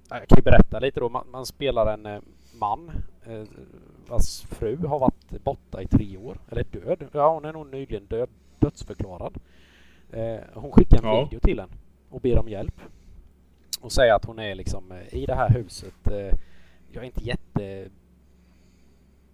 jag 0.09 0.27
kan 0.27 0.35
ju 0.37 0.41
berätta 0.41 0.79
lite 0.79 0.99
då. 0.99 1.09
Man, 1.09 1.25
man 1.31 1.45
spelar 1.45 1.93
en 1.93 2.05
eh, 2.05 2.21
man 2.59 2.91
eh, 3.25 3.43
vars 4.07 4.41
fru 4.41 4.77
har 4.87 4.99
varit 4.99 5.43
borta 5.43 5.81
i 5.81 5.87
tre 5.87 6.17
år. 6.17 6.37
Eller 6.51 6.63
död. 6.63 7.05
Ja, 7.11 7.33
hon 7.33 7.45
är 7.45 7.53
nog 7.53 7.67
nyligen 7.67 8.05
död, 8.05 8.29
dödsförklarad. 8.59 9.37
Eh, 10.11 10.39
hon 10.53 10.71
skickar 10.71 10.97
en 10.97 11.03
Ja. 11.03 11.23
video 11.23 11.39
till 11.39 11.59
en 11.59 11.69
och 12.09 12.21
ber 12.21 12.37
om 12.37 12.49
hjälp. 12.49 12.81
Och 13.83 13.91
säger 13.91 14.13
att 14.13 14.25
hon 14.25 14.39
är 14.39 14.55
liksom 14.55 14.91
eh, 14.91 15.15
i 15.15 15.25
det 15.25 15.35
här 15.35 15.49
huset. 15.49 16.07
Eh, 16.07 16.37
jag 16.91 17.03
är 17.03 17.03
inte 17.03 17.23
jätte 17.23 17.89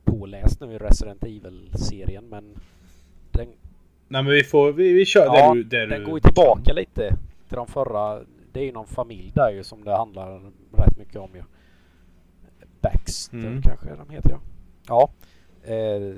påläst 0.04 0.62
nu 0.62 0.74
i 0.74 0.78
Resident 0.78 1.24
Evil-serien 1.24 2.30
men 2.30 2.56
den, 3.32 3.48
Nej, 4.08 4.24
men 4.24 4.26
vi 4.26 4.44
får... 4.44 4.72
Vi, 4.72 4.94
vi 4.94 5.06
kör 5.06 5.26
Ja, 5.26 5.48
där 5.48 5.56
du... 5.56 5.64
Där 5.64 5.88
den 5.88 6.00
du 6.00 6.06
går 6.06 6.16
ju 6.16 6.22
tillbaka 6.22 6.74
lite 6.74 7.10
till 7.48 7.56
de 7.56 7.68
förra. 7.68 8.20
Det 8.52 8.60
är 8.60 8.64
ju 8.64 8.72
någon 8.72 8.88
familj 8.88 9.32
där 9.36 9.52
ju 9.52 9.64
som 9.64 9.84
det 9.84 9.98
handlar 9.98 10.52
rätt 10.72 10.98
mycket 10.98 11.16
om 11.16 11.30
ju. 11.36 11.44
Baxter 12.82 13.38
Mm. 13.38 13.62
kanske 13.62 13.96
de 13.96 14.10
heter 14.10 14.30
ja. 14.30 14.40
Ja. 14.88 15.10
Eh, 15.74 16.16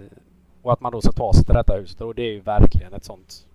och 0.61 0.73
att 0.73 0.81
man 0.81 0.91
då 0.91 1.01
ska 1.01 1.11
ta 1.11 1.33
sig 1.33 1.45
till 1.45 1.55
detta 1.55 1.75
huset 1.75 2.01
och 2.01 2.15
det 2.15 2.21
är 2.21 2.31
ju 2.31 2.39
verkligen 2.39 2.93
ett 2.93 3.03
sånt. 3.03 3.47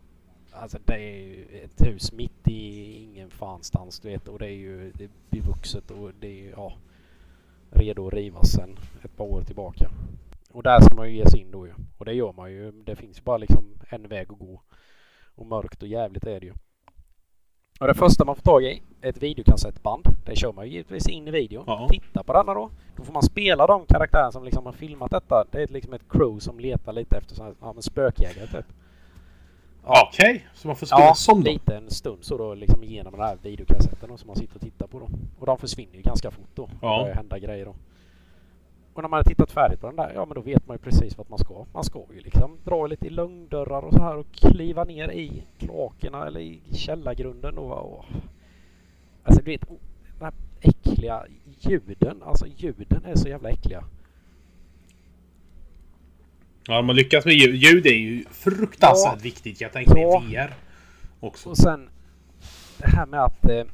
Alltså 0.60 0.78
det 0.84 0.94
är 0.94 0.98
ju 0.98 1.46
ett 1.64 1.86
hus 1.86 2.12
mitt 2.12 2.48
i 2.48 2.92
ingen 3.02 3.30
fanstans 3.30 4.00
du 4.00 4.08
vet 4.08 4.28
och 4.28 4.38
det 4.38 4.46
är 4.46 4.56
ju 4.56 4.92
det 4.94 5.04
är 5.04 5.10
bevuxet 5.30 5.90
och 5.90 6.10
det 6.20 6.26
är 6.26 6.42
ju 6.42 6.50
ja 6.50 6.72
redo 7.70 8.06
att 8.06 8.14
rivas 8.14 8.52
sen 8.52 8.78
ett 9.02 9.16
par 9.16 9.24
år 9.24 9.42
tillbaka. 9.42 9.90
Och 10.50 10.62
där 10.62 10.80
ska 10.80 10.94
man 10.94 11.10
ju 11.10 11.16
ge 11.16 11.26
sig 11.26 11.40
in 11.40 11.50
då 11.50 11.66
ju. 11.66 11.72
Och 11.98 12.04
det 12.04 12.12
gör 12.12 12.32
man 12.32 12.52
ju. 12.52 12.72
Det 12.72 12.96
finns 12.96 13.18
ju 13.18 13.22
bara 13.22 13.36
liksom 13.36 13.64
en 13.88 14.08
väg 14.08 14.32
att 14.32 14.38
gå. 14.38 14.62
Och 15.34 15.46
mörkt 15.46 15.82
och 15.82 15.88
jävligt 15.88 16.26
är 16.26 16.40
det 16.40 16.46
ju. 16.46 16.52
Och 17.80 17.86
det 17.86 17.94
första 17.94 18.24
man 18.24 18.36
får 18.36 18.42
tag 18.42 18.64
i 18.64 18.82
är 19.00 19.08
ett 19.08 19.22
videokassettband. 19.22 20.06
Det 20.24 20.36
kör 20.36 20.52
man 20.52 20.66
ju 20.66 20.72
givetvis 20.72 21.08
in 21.08 21.28
i 21.28 21.30
videon. 21.30 21.64
Ja. 21.66 21.88
Titta 21.90 22.22
på 22.22 22.32
denna 22.32 22.54
då. 22.54 22.70
Då 22.96 23.04
får 23.04 23.12
man 23.12 23.22
spela 23.22 23.66
de 23.66 23.86
karaktärer 23.86 24.30
som 24.30 24.44
liksom 24.44 24.66
har 24.66 24.72
filmat 24.72 25.10
detta. 25.10 25.44
Det 25.50 25.62
är 25.62 25.66
liksom 25.66 25.92
ett 25.92 26.08
crew 26.08 26.40
som 26.40 26.60
letar 26.60 26.92
lite 26.92 27.16
efter 27.16 27.34
sådana 27.34 27.54
ja, 27.60 27.72
men 27.72 27.82
spökjägare 27.82 28.46
typ. 28.46 28.66
Okej, 29.88 30.46
så 30.54 30.68
man 30.68 30.76
får 30.76 30.86
spela 30.86 31.00
Ja, 31.00 31.14
som 31.14 31.44
då? 31.44 31.50
lite 31.50 31.76
en 31.76 31.90
stund 31.90 32.24
så 32.24 32.38
då 32.38 32.54
liksom 32.54 32.84
igenom 32.84 33.12
den 33.12 33.22
här 33.22 33.38
videokassetten 33.42 34.08
då, 34.08 34.16
som 34.16 34.26
man 34.26 34.36
sitter 34.36 34.54
och 34.54 34.60
tittar 34.60 34.86
på 34.86 34.98
då. 34.98 35.08
Och 35.38 35.46
de 35.46 35.58
försvinner 35.58 35.96
ju 35.96 36.02
ganska 36.02 36.30
fort 36.30 36.50
då. 36.54 36.68
Ja. 36.80 36.96
Det 36.96 37.02
börjar 37.02 37.14
hända 37.14 37.38
grejer 37.38 37.64
då. 37.64 37.74
Och 38.94 39.02
när 39.02 39.08
man 39.08 39.16
har 39.16 39.24
tittat 39.24 39.50
färdigt 39.50 39.80
på 39.80 39.86
den 39.86 39.96
där, 39.96 40.12
ja 40.14 40.24
men 40.24 40.34
då 40.34 40.40
vet 40.40 40.68
man 40.68 40.74
ju 40.74 40.78
precis 40.78 41.18
vart 41.18 41.28
man 41.28 41.38
ska. 41.38 41.64
Man 41.72 41.84
ska 41.84 42.02
ju 42.14 42.20
liksom 42.20 42.58
dra 42.64 42.86
lite 42.86 43.06
i 43.06 43.10
lugndörrar 43.10 43.82
och 43.82 43.92
så 43.92 44.02
här 44.02 44.16
och 44.16 44.26
kliva 44.32 44.84
ner 44.84 45.10
i 45.10 45.42
kloakerna 45.58 46.26
eller 46.26 46.40
i 46.40 46.60
källargrunden 46.72 47.58
och... 47.58 47.72
och 47.72 48.04
alltså 49.22 49.42
du 49.42 49.50
vet, 49.50 49.68
de 50.18 50.24
här 50.24 50.32
äckliga 50.60 51.24
ljuden. 51.58 52.22
Alltså 52.22 52.46
ljuden 52.56 53.04
är 53.04 53.14
så 53.14 53.28
jävla 53.28 53.50
äckliga. 53.50 53.84
Ja, 56.68 56.76
de 56.76 56.88
har 56.88 56.94
lyckats 56.94 57.26
med 57.26 57.34
ljud. 57.34 57.54
Ljud 57.54 57.86
är 57.86 57.90
ju 57.90 58.24
fruktansvärt 58.30 59.12
Ja. 59.16 59.22
viktigt. 59.22 59.60
Jag 59.60 59.72
tänker 59.72 59.96
Ja. 59.96 60.22
i 60.22 60.34
VR 60.34 60.54
också. 61.20 61.48
Och 61.48 61.56
sen 61.58 61.88
det 62.78 62.88
här 62.88 63.06
med 63.06 63.20
att 63.24 63.44
eh, 63.44 63.64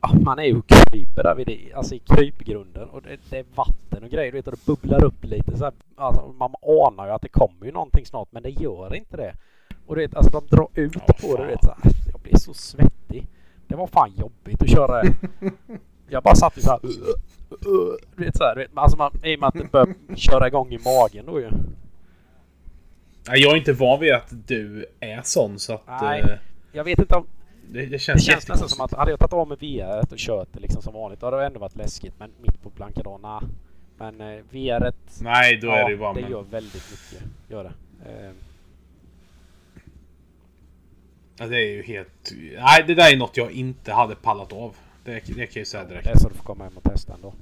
ja, 0.00 0.12
man 0.24 0.38
är 0.38 0.42
ju 0.44 0.62
kryper 0.62 1.22
där 1.22 1.34
vid 1.34 1.46
det, 1.46 1.72
alltså 1.74 1.94
i 1.94 1.98
krypgrunden 1.98 2.88
och 2.88 3.02
det, 3.02 3.16
det 3.30 3.38
är 3.38 3.44
vatten 3.54 4.04
och 4.04 4.10
grejer 4.10 4.32
du 4.32 4.38
vet 4.38 4.46
och 4.46 4.52
det 4.52 4.66
bubblar 4.66 5.04
upp 5.04 5.24
lite 5.24 5.56
så 5.58 5.64
här, 5.64 5.72
alltså, 5.96 6.34
man 6.38 6.54
anar 6.62 7.06
ju 7.06 7.12
att 7.12 7.22
det 7.22 7.28
kommer 7.28 7.66
ju 7.66 7.72
någonting 7.72 8.06
snart 8.06 8.28
men 8.32 8.42
det 8.42 8.50
gör 8.50 8.94
inte 8.94 9.16
det. 9.16 9.34
Och 9.86 9.94
du 9.96 10.00
vet 10.02 10.14
alltså 10.14 10.30
de 10.40 10.56
drar 10.56 10.68
ut 10.74 10.92
Ja, 11.06 11.14
på 11.20 11.36
det 11.36 11.42
du 11.42 11.48
vet 11.48 11.64
så 11.64 11.70
här, 11.82 11.92
jag 12.12 12.20
blir 12.20 12.36
så 12.36 12.54
svettig. 12.54 13.26
Det 13.66 13.76
var 13.76 13.86
fan 13.86 14.12
jobbigt 14.16 14.62
att 14.62 14.70
köra. 14.70 15.02
Jag 16.12 16.22
bara 16.22 16.34
satt 16.34 16.58
ju 16.58 16.62
så 16.62 16.70
här. 16.70 16.80
Du 18.16 18.24
vet 18.24 18.36
så 18.36 18.44
här, 18.44 18.54
du 18.54 18.60
vet, 18.60 18.70
alltså 18.74 18.96
man, 18.96 19.12
i 19.24 19.36
och 19.36 19.40
med 19.40 19.46
att 19.48 19.54
det 19.54 19.72
börjar 19.72 19.94
köra 20.16 20.46
igång 20.48 20.72
i 20.72 20.78
magen 20.78 21.26
då 21.26 21.40
ju. 21.40 21.50
Nej, 23.28 23.40
jag 23.42 23.52
är 23.52 23.56
inte 23.56 23.72
van 23.72 24.00
vid 24.00 24.12
att 24.12 24.28
du 24.46 24.86
är 25.00 25.20
sån 25.24 25.58
så 25.58 25.72
att... 25.72 26.00
Nej. 26.00 26.20
eh, 26.20 26.38
Jag 26.72 26.84
vet 26.84 26.98
inte 26.98 27.14
om 27.14 27.26
det, 27.68 27.80
det 27.80 27.86
Det 27.86 27.98
känns 27.98 28.24
känns 28.24 28.48
nästan 28.48 28.68
som 28.68 28.84
att 28.84 28.92
hade 28.94 29.10
jag 29.10 29.20
tagit 29.20 29.32
av 29.32 29.48
mig 29.48 29.56
VR 29.60 30.12
och 30.12 30.18
kört 30.18 30.48
det 30.52 30.60
liksom 30.60 30.82
som 30.82 30.94
vanligt 30.94 31.20
då 31.20 31.26
hade 31.26 31.36
det 31.36 31.46
ändå 31.46 31.60
varit 31.60 31.76
läskigt. 31.76 32.14
Men 32.18 32.30
mitt 32.42 32.62
på 32.62 32.70
blanka 32.70 33.02
dagen, 33.02 33.20
nah. 33.22 33.42
Men 33.98 34.20
eh, 34.20 34.42
VR 34.50 34.92
Nej, 35.22 35.56
då 35.56 35.70
är 35.70 35.84
det 35.84 35.90
ju 35.90 35.96
bara... 35.98 36.12
det 36.14 36.20
men- 36.20 36.30
gör 36.30 36.42
väldigt 36.42 36.90
mycket. 36.90 37.28
Gör 37.48 37.64
det. 37.64 37.72
Eh, 38.10 38.30
Ja, 41.38 41.46
det 41.46 41.56
är 41.56 41.70
ju 41.70 41.82
helt... 41.82 42.32
Nej, 42.58 42.84
det 42.86 42.94
där 42.94 43.12
är 43.12 43.16
något 43.16 43.36
jag 43.36 43.52
inte 43.52 43.92
hade 43.92 44.14
pallat 44.14 44.52
av. 44.52 44.76
Det, 45.04 45.12
det 45.12 45.20
kan 45.20 45.36
jag 45.38 45.56
ju 45.56 45.64
säga 45.64 45.82
det 45.84 45.88
direkt. 45.88 46.06
är 46.06 46.16
så 46.18 46.28
du 46.28 46.34
får 46.34 46.44
komma 46.44 46.64
hem 46.64 46.76
och 46.76 46.82
testa 46.84 47.14
ändå. 47.14 47.34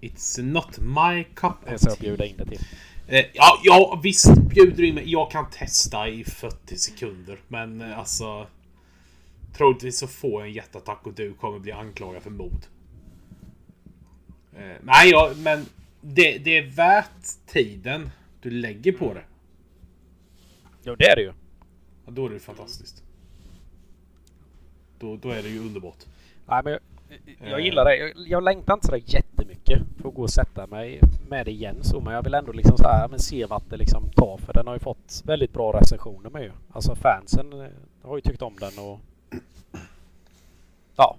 It's 0.00 0.42
not 0.42 0.78
my 0.78 1.24
cup 1.24 1.52
Det 1.64 1.70
är 1.70 1.74
of 1.74 1.80
så 1.80 1.88
jag 1.88 1.98
tea. 1.98 2.08
bjuder 2.08 2.24
in 2.24 2.36
det 2.36 2.44
till. 2.44 2.60
Eh, 3.06 3.24
ja, 3.34 3.60
ja, 3.64 4.00
visst 4.02 4.36
bjuder 4.42 4.82
in 4.84 4.94
mig. 4.94 5.10
Jag 5.12 5.30
kan 5.30 5.50
testa 5.50 6.08
i 6.08 6.24
40 6.24 6.76
sekunder. 6.76 7.38
Men 7.48 7.80
eh, 7.80 7.98
alltså... 7.98 8.46
Troligtvis 9.52 9.98
så 9.98 10.06
får 10.06 10.40
jag 10.40 10.48
en 10.48 10.54
hjärtattack 10.54 11.06
och 11.06 11.12
du 11.14 11.34
kommer 11.34 11.58
bli 11.58 11.72
anklagad 11.72 12.22
för 12.22 12.30
mord. 12.30 12.62
Eh, 14.56 14.76
nej, 14.82 15.10
ja, 15.10 15.32
men 15.36 15.66
det, 16.00 16.38
det 16.38 16.58
är 16.58 16.66
värt 16.70 17.46
tiden 17.46 18.10
du 18.42 18.50
lägger 18.50 18.92
på 18.92 19.14
det. 19.14 19.24
Jo 20.84 20.94
det 20.98 21.04
är 21.04 21.16
det 21.16 21.22
ju. 21.22 21.32
Ja, 22.06 22.12
då 22.12 22.26
är 22.26 22.30
det 22.30 22.38
fantastiskt. 22.40 23.02
Då, 24.98 25.16
då 25.16 25.30
är 25.30 25.42
det 25.42 25.48
ju 25.48 25.58
underbart. 25.60 26.04
Nej, 26.48 26.60
men 26.64 26.72
jag, 26.72 26.80
jag 27.50 27.58
Eh. 27.60 27.64
gillar 27.64 27.84
det. 27.84 27.96
Jag, 27.96 28.12
jag 28.26 28.42
längtar 28.42 28.74
inte 28.74 28.86
sådär 28.86 29.02
jättemycket 29.06 29.82
för 30.00 30.08
att 30.08 30.14
gå 30.14 30.22
och 30.22 30.30
sätta 30.30 30.66
mig 30.66 31.00
med 31.28 31.46
det 31.46 31.50
igen 31.50 31.76
så. 31.82 32.00
Men 32.00 32.14
jag 32.14 32.22
vill 32.22 32.34
ändå 32.34 32.52
liksom 32.52 32.76
så 32.76 32.88
här, 32.88 33.08
men 33.08 33.18
se 33.18 33.46
vart 33.46 33.70
det 33.70 33.76
liksom 33.76 34.10
tar. 34.16 34.38
För 34.38 34.52
den 34.52 34.66
har 34.66 34.74
ju 34.74 34.80
fått 34.80 35.22
väldigt 35.26 35.52
bra 35.52 35.72
recensioner 35.80 36.30
med 36.30 36.42
ju. 36.42 36.50
Alltså 36.72 36.94
fansen 36.94 37.52
eh, 37.60 37.66
har 38.02 38.16
ju 38.16 38.20
tyckt 38.20 38.42
om 38.42 38.56
den 38.60 38.78
och... 38.78 39.00
Ja. 40.96 41.16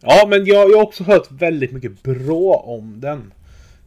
Ja, 0.00 0.26
men 0.28 0.44
jag, 0.44 0.70
jag 0.70 0.76
har 0.76 0.82
också 0.84 1.04
hört 1.04 1.30
väldigt 1.30 1.72
mycket 1.72 2.02
bra 2.02 2.54
om 2.66 3.00
den. 3.00 3.32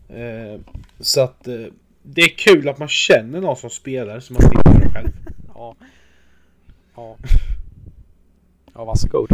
Eh, 0.09 0.59
så 0.99 1.21
att 1.21 1.47
eh, 1.47 1.65
det 2.03 2.21
är 2.21 2.37
kul 2.37 2.69
att 2.69 2.77
man 2.79 2.87
känner 2.87 3.41
någon 3.41 3.55
som 3.55 3.69
spelar 3.69 4.19
så 4.19 4.33
man 4.33 4.41
slipper 4.41 4.79
det 4.79 4.89
själv. 4.89 5.09
Ja. 5.55 5.75
Ja. 6.95 7.15
Ja, 8.73 8.85
varsågod. 8.85 9.29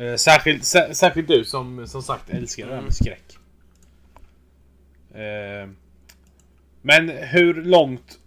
Eh, 0.00 0.16
särskilt, 0.16 0.64
sä, 0.64 0.94
särskilt 0.94 1.28
du 1.28 1.44
som 1.44 1.86
som 1.86 2.02
sagt 2.02 2.30
älskar 2.30 2.66
det 2.66 2.74
här 2.74 2.82
med 2.82 2.94
skräck. 2.94 3.38
Eh, 5.14 5.68
men 6.82 7.08
hur 7.08 7.54
långt... 7.54 8.18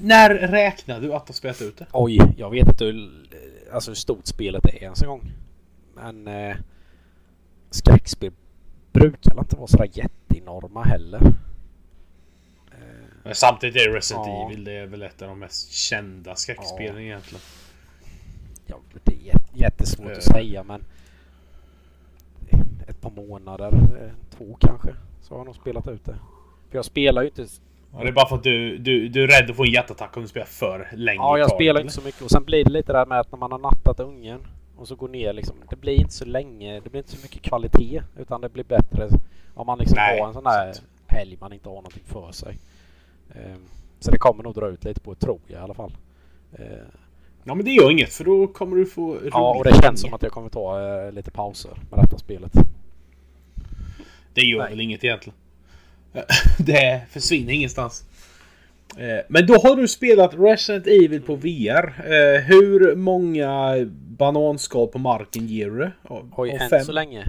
När 0.00 0.34
räknar 0.34 1.00
du 1.00 1.14
att 1.14 1.26
du 1.26 1.30
har 1.30 1.34
spelat 1.34 1.62
ut 1.62 1.76
det? 1.78 1.86
Oj, 1.92 2.18
jag 2.36 2.50
vet 2.50 2.68
inte 2.68 2.84
hur, 2.84 3.10
alltså 3.72 3.90
hur 3.90 3.94
stort 3.96 4.26
spelet 4.26 4.64
är 4.64 4.82
ens 4.82 5.02
en 5.02 5.08
gång. 5.08 5.32
Men 5.94 6.28
eh, 6.28 6.56
skräckspel 7.70 8.32
brukar 8.92 9.34
väl 9.34 9.44
inte 9.44 9.56
vara 9.56 9.66
sådär 9.66 9.90
jätteenorma 9.92 10.82
heller. 10.82 11.20
Men 13.22 13.34
Samtidigt 13.34 13.76
är 13.76 13.88
det 13.90 13.96
Resident 13.96 14.26
Ja. 14.26 14.46
Evil. 14.46 14.64
Det 14.64 14.72
är 14.72 14.86
väl 14.86 15.02
ett 15.02 15.22
av 15.22 15.28
de 15.28 15.38
mest 15.38 15.72
kända 15.72 16.34
skräckspelen 16.36 16.94
Ja. 16.94 17.00
egentligen. 17.00 17.42
ja, 18.66 18.80
det 19.04 19.12
är 19.12 19.16
jättesvårt 19.60 20.06
Eh. 20.10 20.16
att 20.16 20.22
säga 20.22 20.62
men 20.62 20.84
ett 22.86 23.00
par 23.00 23.10
månader, 23.10 23.72
eh, 23.74 24.36
två 24.36 24.56
kanske, 24.60 24.94
så 25.22 25.34
har 25.34 25.38
jag 25.38 25.46
nog 25.46 25.54
spelat 25.56 25.88
ut 25.88 26.04
det. 26.04 26.16
För 26.70 26.78
jag 26.78 26.84
spelar 26.84 27.22
ju 27.22 27.28
inte... 27.28 27.46
Ja, 27.92 28.02
det 28.02 28.08
är 28.08 28.12
bara 28.12 28.28
för 28.28 28.36
att 28.36 28.42
du, 28.42 28.78
du, 28.78 29.08
du 29.08 29.22
är 29.24 29.26
rädd 29.28 29.50
att 29.50 29.56
få 29.56 29.64
en 29.64 29.70
hjärtattack 29.70 30.16
om 30.16 30.22
du 30.22 30.28
spelar 30.28 30.46
för 30.46 30.88
länge 30.92 31.16
Ja, 31.18 31.38
jag 31.38 31.50
spelar 31.50 31.70
eller? 31.70 31.80
inte 31.80 31.92
så 31.94 32.02
mycket 32.02 32.22
och 32.22 32.30
sen 32.30 32.44
blir 32.44 32.64
det 32.64 32.70
lite 32.70 32.92
där 32.92 33.06
med 33.06 33.20
att 33.20 33.32
när 33.32 33.38
man 33.38 33.52
har 33.52 33.58
nattat 33.58 34.00
ungen 34.00 34.40
och 34.76 34.88
så 34.88 34.94
går 34.96 35.08
ner 35.08 35.32
liksom. 35.32 35.56
Det 35.70 35.76
blir 35.76 35.92
inte 36.00 36.12
så 36.14 36.24
länge, 36.24 36.80
det 36.80 36.90
blir 36.90 36.98
inte 37.00 37.16
så 37.16 37.22
mycket 37.22 37.42
kvalitet 37.42 38.02
utan 38.18 38.40
det 38.40 38.48
blir 38.48 38.64
bättre 38.64 39.08
om 39.54 39.66
man 39.66 39.78
liksom 39.78 39.96
Nej, 39.96 40.20
har 40.20 40.28
en 40.28 40.34
sån 40.34 40.44
där 40.44 40.72
sant. 40.72 40.86
helg 41.06 41.36
man 41.40 41.52
inte 41.52 41.68
har 41.68 41.76
någonting 41.76 42.02
för 42.06 42.32
sig. 42.32 42.58
Ehm, 43.34 43.60
Så 44.00 44.10
det 44.10 44.18
kommer 44.18 44.42
nog 44.42 44.54
dra 44.54 44.68
ut 44.68 44.84
lite 44.84 45.00
på 45.00 45.14
det 45.14 45.20
tror 45.20 45.40
jag 45.46 45.60
i 45.60 45.62
alla 45.62 45.74
fall. 45.74 45.92
Ja 47.48 47.54
men 47.54 47.64
det 47.64 47.70
gör 47.70 47.90
inget 47.90 48.12
för 48.12 48.24
då 48.24 48.46
kommer 48.46 48.76
du 48.76 48.86
få 48.86 49.14
roligt 49.14 49.28
Ja, 49.32 49.54
och 49.58 49.64
det 49.64 49.82
känns 49.82 50.00
som 50.00 50.14
att 50.14 50.22
jag 50.22 50.32
kommer 50.32 50.48
ta 50.48 50.80
eh, 51.06 51.12
lite 51.12 51.30
pauser 51.30 51.70
med 51.90 51.98
detta 52.00 52.18
spelet. 52.18 52.52
Det 54.34 54.40
gör 54.40 54.58
Nej. 54.58 54.70
väl 54.70 54.80
inget 54.80 55.04
egentligen. 55.04 55.38
det 56.58 57.02
försvinner 57.10 57.52
ingenstans. 57.52 58.04
Eh, 58.98 59.24
Men 59.28 59.46
då 59.46 59.54
har 59.54 59.76
du 59.76 59.88
spelat 59.88 60.34
Resident 60.38 60.86
Evil 60.86 61.22
på 61.22 61.34
VR. 61.36 61.84
Eh, 62.06 62.40
Hur 62.42 62.96
många 62.96 63.74
bananskal 64.18 64.88
på 64.88 64.98
marken 64.98 65.46
ger 65.46 65.70
du? 65.70 65.90
Av- 66.02 66.32
Oj, 66.36 66.50
av 66.50 66.60
än 66.62 66.70
fem? 66.70 66.84
så 66.84 66.92
länge. 66.92 67.24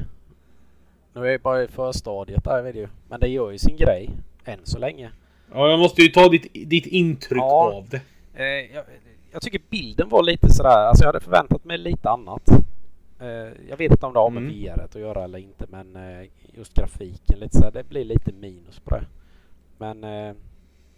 Nu 1.13 1.21
är 1.21 1.31
jag 1.31 1.41
bara 1.41 1.63
i 1.63 1.67
förstadiet 1.67 2.43
där 2.43 2.61
vet 2.61 2.75
du. 2.75 2.87
Men 3.09 3.19
det 3.19 3.27
gör 3.27 3.51
ju 3.51 3.57
sin 3.57 3.77
grej. 3.77 4.09
Än 4.45 4.59
så 4.63 4.79
länge. 4.79 5.09
Ja, 5.53 5.69
jag 5.69 5.79
måste 5.79 6.01
ju 6.01 6.07
ta 6.07 6.29
ditt, 6.29 6.47
ditt 6.53 6.85
intryck 6.85 7.39
Ja. 7.41 7.71
av 7.73 7.89
det. 7.89 8.01
Eh, 8.35 8.45
jag, 8.75 8.83
jag 9.31 9.41
tycker 9.41 9.61
bilden 9.69 10.09
var 10.09 10.23
lite 10.23 10.49
sådär, 10.53 10.69
alltså 10.69 11.03
jag 11.03 11.07
hade 11.07 11.19
förväntat 11.19 11.65
mig 11.65 11.77
lite 11.77 12.09
annat. 12.09 12.49
Eh, 13.19 13.27
jag 13.69 13.77
vet 13.77 13.91
inte 13.91 14.05
om 14.05 14.13
det 14.13 14.19
har 14.19 14.29
med 14.29 14.43
Mm. 14.43 14.53
VR 14.55 14.81
att 14.81 14.95
göra 14.95 15.23
eller 15.23 15.39
inte 15.39 15.65
men 15.69 15.95
eh, 15.95 16.27
just 16.53 16.73
grafiken 16.73 17.39
lite 17.39 17.57
sådär, 17.57 17.71
det 17.71 17.89
blir 17.89 18.05
lite 18.05 18.31
minus 18.31 18.79
på 18.79 18.95
det. 18.95 19.05
Men 19.77 20.03
eh, 20.03 20.35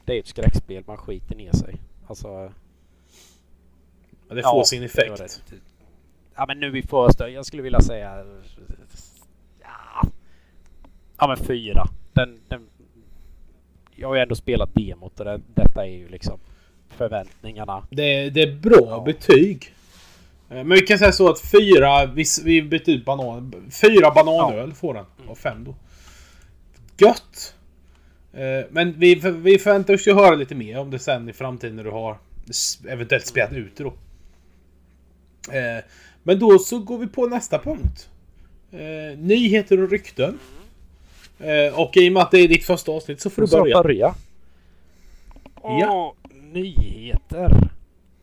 det 0.06 0.16
är 0.16 0.20
ett 0.20 0.28
skräckspel, 0.28 0.84
man 0.88 0.98
skiter 0.98 1.36
ner 1.36 1.52
sig. 1.52 1.76
Alltså... 2.08 2.52
Ja, 4.28 4.36
det 4.36 4.42
ja, 4.42 4.52
får 4.52 4.64
sin 4.64 4.80
gör 4.82 4.86
effekt. 4.86 5.44
det. 5.50 5.56
Ja 6.36 6.46
men 6.48 6.60
nu 6.60 6.78
i 6.78 6.82
första, 6.82 7.30
jag 7.30 7.46
skulle 7.46 7.62
vilja 7.62 7.82
säga... 7.82 8.26
Ja, 9.62 10.08
ja 11.18 11.28
men 11.28 11.38
fyra. 11.38 11.88
Den, 12.14 12.40
den, 12.48 12.68
jag 13.96 14.08
har 14.08 14.16
ju 14.16 14.22
ändå 14.22 14.36
spelat 14.36 14.76
demot 14.76 15.20
och 15.20 15.26
det, 15.26 15.42
detta 15.56 15.86
är 15.86 15.90
ju 15.92 16.08
liksom 16.08 16.40
förväntningarna. 16.98 17.88
Det, 17.90 18.30
det 18.30 18.42
är 18.42 18.56
bra 18.56 18.78
Ja. 18.90 19.04
betyg. 19.06 19.74
Eh, 20.50 20.56
Men 20.56 20.70
vi 20.70 20.82
kan 20.82 21.00
säga 21.00 21.12
så 21.12 21.30
att 21.30 21.40
fyra, 21.52 22.06
vi, 22.06 22.24
vi 22.44 22.62
byter 22.62 22.90
ut 22.90 23.06
banan, 23.06 23.54
fyra 23.82 24.12
bananöl 24.12 24.74
får 24.74 24.94
den 24.94 25.06
av 25.28 25.36
fem 25.36 25.64
då. 25.64 25.76
Gött! 26.98 27.56
Eh, 28.34 28.66
Men 28.72 29.00
vi, 29.00 29.16
vi 29.16 29.60
förväntar 29.60 29.94
oss 29.94 30.08
ju 30.08 30.14
höra 30.14 30.36
lite 30.36 30.56
mer 30.56 30.80
om 30.80 30.92
det 30.92 31.00
sen 31.00 31.30
i 31.30 31.34
framtiden 31.34 31.76
när 31.76 31.84
du 31.84 31.92
har 31.92 32.18
eventuellt 32.90 33.26
spelat 33.28 33.54
ut 33.54 33.76
det 33.76 33.84
då. 33.84 33.94
Eh, 35.58 35.84
Men 36.24 36.40
då 36.40 36.60
så 36.60 36.80
går 36.80 36.98
vi 36.98 37.08
på 37.08 37.28
nästa 37.28 37.60
punkt. 37.60 38.10
Nyheter 39.18 39.84
och 39.84 39.90
rykten. 39.92 40.40
Och 41.74 41.98
i 41.98 42.10
och 42.10 42.14
med 42.14 42.24
att 42.24 42.32
det 42.32 42.40
är 42.40 42.48
ditt 42.48 42.64
första 42.66 42.92
avsnitt 42.92 43.22
så 43.22 43.30
får 43.30 43.42
du 43.42 43.48
Så 43.48 43.58
börja. 43.62 43.84
börja. 43.84 44.16
Ja. 45.64 46.14
Nyheter. 46.54 47.70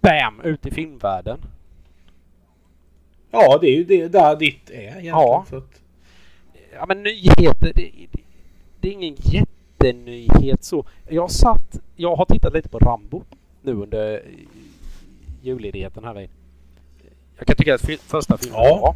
Bam! 0.00 0.40
Ut 0.44 0.66
i 0.66 0.70
filmvärlden. 0.70 1.38
Ja, 3.30 3.58
det 3.60 3.66
är 3.66 3.76
ju 3.76 3.84
det 3.84 4.08
där 4.08 4.36
ditt 4.36 4.70
är 4.70 4.74
egentligen. 4.74 5.06
Ja. 5.06 5.44
Så 5.50 5.56
att, 5.56 5.80
Ja 6.72 6.86
men 6.88 7.02
nyheter, 7.02 7.72
det, 7.74 7.90
det, 8.12 8.20
det 8.80 8.88
är 8.88 8.92
ingen 8.92 9.16
jättenyhet 9.18 10.64
så. 10.64 10.84
Jag 11.08 11.30
satt, 11.30 11.78
jag 11.96 12.16
har 12.16 12.24
tittat 12.24 12.52
lite 12.54 12.68
på 12.68 12.78
Rambo 12.78 13.22
nu 13.62 13.72
under 13.72 14.22
julledigheten 15.42 16.04
här 16.04 16.14
vid. 16.14 16.30
Jag 17.38 17.46
kan 17.46 17.56
tycka 17.56 17.74
att 17.74 17.80
första 18.00 18.38
filmen 18.38 18.60
Ja. 18.62 18.78
var. 18.80 18.94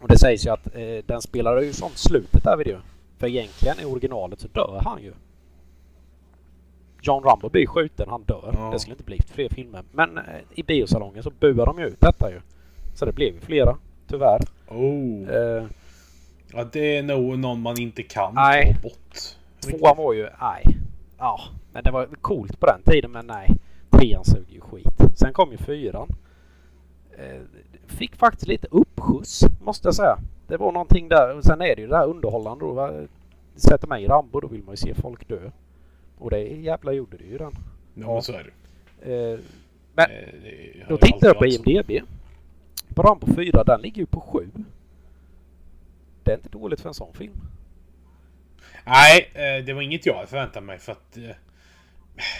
Och 0.00 0.08
det 0.08 0.18
sägs 0.18 0.46
ju 0.46 0.50
att 0.50 0.74
eh, 0.74 1.04
den 1.06 1.22
spelar 1.22 1.60
ju 1.60 1.72
som 1.72 1.90
slutet 1.94 2.44
där 2.44 2.56
vid 2.56 2.66
ju. 2.66 2.78
För 3.18 3.26
egentligen 3.26 3.80
i 3.80 3.84
originalet 3.84 4.40
så 4.40 4.48
dör 4.48 4.80
han 4.84 5.02
ju. 5.02 5.12
John 7.06 7.22
Rambo 7.24 7.48
blir 7.48 7.66
skjuten, 7.66 8.08
han 8.08 8.22
dör. 8.22 8.50
Ja. 8.52 8.70
Det 8.72 8.78
skulle 8.78 8.94
inte 8.94 9.04
bli 9.04 9.20
fler 9.26 9.48
filmer. 9.48 9.82
Men 9.92 10.18
eh, 10.18 10.24
i 10.54 10.62
biosalongen 10.62 11.22
så 11.22 11.30
buar 11.40 11.66
de 11.66 11.78
ju 11.78 11.86
ut 11.86 12.00
detta 12.00 12.30
ju. 12.30 12.40
Så 12.94 13.04
det 13.04 13.12
blev 13.12 13.34
ju 13.34 13.40
flera, 13.40 13.76
tyvärr. 14.08 14.40
oh. 14.68 15.28
Eh, 15.30 15.64
Ja, 16.52 16.64
det 16.72 16.96
är 16.96 17.02
nog 17.02 17.38
någon 17.38 17.62
man 17.62 17.80
inte 17.80 18.02
kan 18.02 18.34
Nej. 18.34 18.74
ta 18.74 18.80
bort. 18.88 19.18
Tvåan 19.60 19.96
var 19.96 20.12
ju, 20.12 20.22
nej. 20.40 20.76
Ja, 21.18 21.40
men 21.72 21.82
det 21.84 21.90
var 21.90 22.06
coolt 22.20 22.60
på 22.60 22.66
den 22.66 22.82
tiden 22.84 23.10
men 23.10 23.26
nej. 23.26 23.50
Trean 23.90 24.24
såg 24.24 24.44
ju 24.48 24.60
skit. 24.60 24.88
Sen 25.14 25.32
kom 25.32 25.50
ju 25.50 25.56
fyran. 25.56 26.08
Eh, 27.18 27.40
fick 27.86 28.16
faktiskt 28.16 28.48
lite 28.48 28.68
uppskjuts 28.70 29.44
måste 29.64 29.88
jag 29.88 29.94
säga. 29.94 30.18
Det 30.48 30.56
var 30.56 30.72
någonting 30.72 31.08
där. 31.08 31.40
Sen 31.42 31.60
är 31.60 31.76
det 31.76 31.82
ju 31.82 31.88
det 31.88 31.96
här 31.96 32.06
underhållande 32.06 32.64
då. 32.64 32.72
va. 32.72 32.90
Sätter 33.56 33.88
mig 33.88 34.02
i 34.04 34.06
Rambo 34.06 34.40
då 34.40 34.48
vill 34.48 34.62
man 34.64 34.72
ju 34.72 34.76
se 34.76 34.94
folk 34.94 35.28
dö. 35.28 35.50
Och 36.18 36.30
det 36.30 36.38
jävla 36.42 36.92
gjorde 36.92 37.16
det 37.16 37.24
ju 37.24 37.38
den. 37.38 37.52
Ja, 37.94 38.12
men 38.12 38.22
så 38.22 38.32
är 38.32 38.52
det. 39.02 39.14
Eh, 39.32 39.38
men 39.94 40.10
Eh, 40.10 40.88
då 40.88 40.96
tittar 40.96 41.26
jag 41.26 41.38
på. 41.38 41.46
IMDB. 41.46 41.90
På 42.94 43.02
Rambo 43.02 43.26
4, 43.34 43.64
den 43.64 43.80
ligger 43.80 43.96
ju 43.98 44.06
på 44.06 44.20
7. 44.20 44.50
Det 46.22 46.30
är 46.32 46.36
inte 46.36 46.48
dåligt 46.48 46.80
för 46.80 46.88
en 46.88 46.94
sån 46.94 47.14
film. 47.14 47.40
Nej, 48.86 49.30
eh, 49.34 49.64
det 49.64 49.72
var 49.72 49.82
inget 49.82 50.06
jag 50.06 50.14
hade 50.14 50.26
förväntat 50.26 50.62
mig 50.62 50.78
för 50.78 50.92
att... 50.92 51.16
eh, 51.16 51.30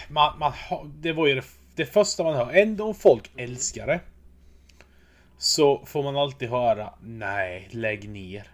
Man, 0.09 0.39
man, 0.39 0.53
det 0.99 1.13
var 1.13 1.27
ju 1.27 1.35
det, 1.35 1.45
det 1.75 1.85
första 1.85 2.23
man 2.23 2.35
hör. 2.35 2.51
Ändå 2.53 2.87
om 2.87 2.95
folk 2.95 3.31
älskar 3.37 3.87
det. 3.87 3.99
Så 5.37 5.85
får 5.85 6.03
man 6.03 6.15
alltid 6.17 6.49
höra 6.49 6.93
Nej, 7.03 7.67
lägg 7.71 8.09
ner. 8.09 8.47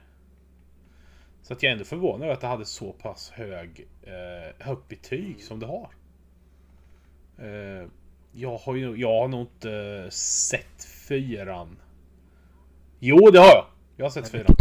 Så 1.44 1.54
att 1.54 1.64
jag 1.64 1.70
är 1.70 1.74
ändå 1.74 1.86
förvånad 1.86 2.24
över 2.24 2.34
att 2.34 2.42
det 2.42 2.48
hade 2.48 2.66
så 2.66 2.92
pass 2.92 3.30
hög, 3.30 3.88
eh, 4.04 4.66
högt 4.66 4.88
betyg 4.88 5.44
som 5.44 5.60
det 5.60 5.66
har. 5.66 5.90
Eh, 7.38 7.88
jag 8.32 8.58
har 8.58 8.76
ju 8.76 8.96
jag 8.96 9.22
har 9.22 9.28
nog 9.28 9.42
inte 9.42 10.08
sett 10.12 10.86
fyran. 11.08 11.78
Jo, 13.00 13.30
det 13.32 13.40
har 13.40 13.48
jag. 13.48 13.66
Jag 13.98 14.06
har 14.06 14.10
sett 14.10 14.30
fyran. 14.30 14.56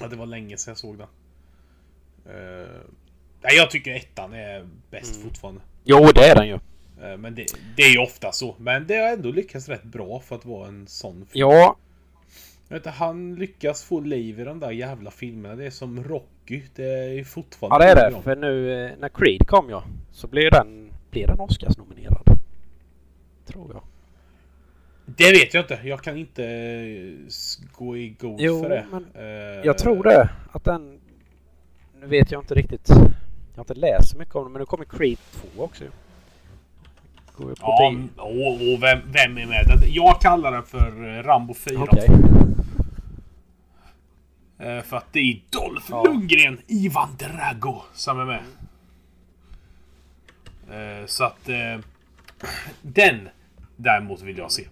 Ja, 0.00 0.08
det 0.08 0.16
var 0.16 0.26
länge 0.26 0.56
sedan 0.56 0.70
jag 0.70 0.78
såg 0.78 0.98
den. 0.98 1.08
Uh, 2.34 2.68
nej, 3.42 3.56
jag 3.56 3.70
tycker 3.70 3.94
ettan 3.94 4.32
är 4.32 4.68
bäst 4.90 5.16
Mm. 5.16 5.28
fortfarande. 5.28 5.60
Jo, 5.84 6.08
det 6.14 6.20
är 6.28 6.34
den 6.34 6.48
ju. 6.48 6.58
Eh, 7.02 7.16
men 7.16 7.34
det, 7.34 7.46
det 7.76 7.82
är 7.82 7.90
ju 7.90 7.98
ofta 7.98 8.32
så. 8.32 8.54
Men 8.58 8.86
det 8.86 8.96
har 8.96 9.08
ändå 9.08 9.30
lyckats 9.30 9.68
rätt 9.68 9.82
bra 9.82 10.20
för 10.20 10.36
att 10.36 10.44
vara 10.44 10.68
en 10.68 10.86
sån 10.86 11.14
film. 11.14 11.28
Ja, 11.32 11.76
vet 12.74 12.86
han 12.86 13.34
lyckas 13.34 13.84
få 13.84 14.00
liv 14.00 14.40
i 14.40 14.44
de 14.44 14.60
där 14.60 14.70
jävla 14.70 15.10
filmerna. 15.10 15.54
Det 15.56 15.66
är 15.66 15.70
som 15.70 16.04
Rocky. 16.04 16.62
Det 16.74 16.84
är 17.18 17.24
fortfarande... 17.24 17.86
Ja 17.88 17.94
det 17.94 18.00
är 18.00 18.10
det. 18.10 18.22
För 18.22 18.36
nu 18.36 18.84
eh, 18.84 18.90
när 19.00 19.08
Creed 19.08 19.46
kom 19.46 19.70
ja, 19.70 19.84
så 20.12 20.26
blev 20.26 20.50
den, 20.50 20.92
blev 21.10 21.26
den 21.26 21.40
Oscars-nominerad. 21.40 22.38
Tror 23.46 23.70
jag. 23.72 23.82
Det 25.06 25.30
vet 25.32 25.54
jag 25.54 25.64
inte. 25.64 25.78
Jag 25.84 26.02
kan 26.02 26.16
inte 26.16 26.44
eh, 26.44 27.32
gå 27.78 27.96
i 27.96 28.08
god 28.20 28.36
Jo, 28.40 28.62
för 28.62 28.68
det. 28.70 28.86
men 28.90 29.06
Eh, 29.14 29.64
Jag 29.64 29.78
tror 29.78 30.02
det. 30.04 30.28
Att 30.52 30.64
den... 30.64 31.00
Nu 32.00 32.06
vet 32.06 32.30
jag 32.32 32.42
inte 32.42 32.54
riktigt. 32.54 32.88
Jag 32.88 33.56
har 33.56 33.62
inte 33.62 33.74
läst 33.74 34.10
så 34.10 34.18
mycket 34.18 34.34
om 34.34 34.44
det, 34.44 34.50
men 34.50 34.60
nu 34.60 34.66
kommer 34.66 34.84
Creed 34.84 35.18
2 35.54 35.62
också 35.62 35.84
ju. 35.84 35.90
Går 37.36 37.46
på 37.46 37.54
Ja, 37.60 37.94
och, 38.16 38.52
och 38.52 38.82
vem, 38.82 38.98
vem 39.12 39.38
är 39.38 39.46
med? 39.46 39.64
Den- 39.66 39.92
Jag 39.92 40.20
kallar 40.20 40.52
den 40.52 40.62
för 40.62 41.22
Rambo 41.22 41.54
4. 41.54 41.80
Okej. 41.82 42.08
Eh, 44.60 44.82
För 44.82 44.96
att 44.96 45.12
det 45.12 45.18
är 45.20 45.42
Dolph 45.50 45.86
Ja. 45.90 46.02
Lundgren, 46.04 46.60
Ivan 46.66 47.16
Drago 47.18 47.82
som 47.94 48.20
är 48.20 48.24
med. 48.24 48.42
Eh, 51.00 51.06
Så 51.06 51.24
att... 51.24 51.48
eh, 51.48 51.78
Den 52.82 53.28
däremot 53.76 54.22
vill 54.22 54.38
jag 54.38 54.52
se. 54.52 54.68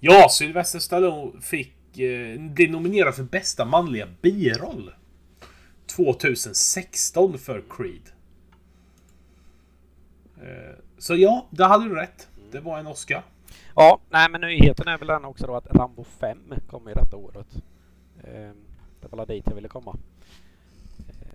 Ja, 0.00 0.28
Sylvester 0.30 0.78
Stallone 0.78 1.40
fick... 1.40 1.98
eh, 1.98 2.40
Det 2.40 2.70
nominerad 2.70 3.14
för 3.14 3.22
bästa 3.22 3.64
manliga 3.64 4.08
biroll. 4.22 4.90
2016 5.86 7.38
för 7.38 7.62
Creed. 7.70 8.10
Eh, 10.42 10.76
Så 10.98 11.16
ja, 11.16 11.46
där 11.50 11.68
hade 11.68 11.84
du 11.88 11.94
rätt. 11.94 12.28
Det 12.52 12.60
var 12.60 12.78
en 12.78 12.86
Oscar. 12.86 13.22
Ja, 13.74 14.00
nej 14.10 14.30
men 14.30 14.40
nyheten 14.40 14.88
är 14.88 14.98
väl 14.98 15.08
den 15.08 15.24
också 15.24 15.46
då 15.46 15.56
att 15.56 15.66
Rambo 15.66 16.04
5 16.04 16.38
kommer 16.70 16.90
i 16.90 16.94
detta 16.94 17.16
året. 17.16 17.46
Ehm, 18.24 18.56
Det 19.00 19.16
var 19.16 19.26
dit 19.26 19.44
jag 19.46 19.54
ville 19.54 19.68
komma. 19.68 19.96
Eh, 21.08 21.28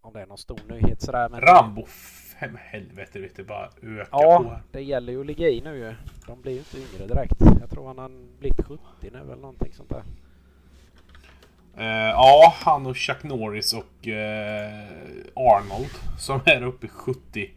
Om 0.00 0.12
det 0.12 0.20
är 0.22 0.26
någon 0.26 0.38
stor 0.38 0.58
nyhet 0.68 1.02
sådär. 1.02 1.28
Men 1.28 1.40
Rambo 1.40 1.86
5, 1.86 2.56
helvete 2.60 3.20
vet 3.20 3.36
du, 3.36 3.44
bara 3.44 3.66
öka 3.82 4.04
på 4.10 4.22
Ja, 4.22 4.60
det 4.72 4.82
gäller 4.82 5.12
ju 5.12 5.20
att 5.20 5.26
ligga 5.26 5.48
i 5.48 5.60
nu 5.60 5.76
ju. 5.76 5.94
De 6.26 6.40
blir 6.42 6.52
ju 6.52 6.58
inte 6.58 6.78
yngre 6.78 7.06
direkt. 7.06 7.36
Jag 7.60 7.70
tror 7.70 7.86
han 7.86 7.98
har 7.98 8.10
blivit 8.38 8.66
70 8.66 8.80
nu 9.12 9.18
eller 9.18 9.36
någonting 9.36 9.72
sånt 9.72 9.88
där. 9.88 10.02
Eh, 11.76 12.10
ja, 12.10 12.54
han 12.56 12.86
och 12.86 12.96
Chuck 12.96 13.22
Norris 13.22 13.72
och 13.72 14.08
eh, 14.08 14.88
Arnold 15.34 15.90
som 16.18 16.40
är 16.44 16.62
uppe 16.62 16.86
i 16.86 16.88
70. 16.88 17.50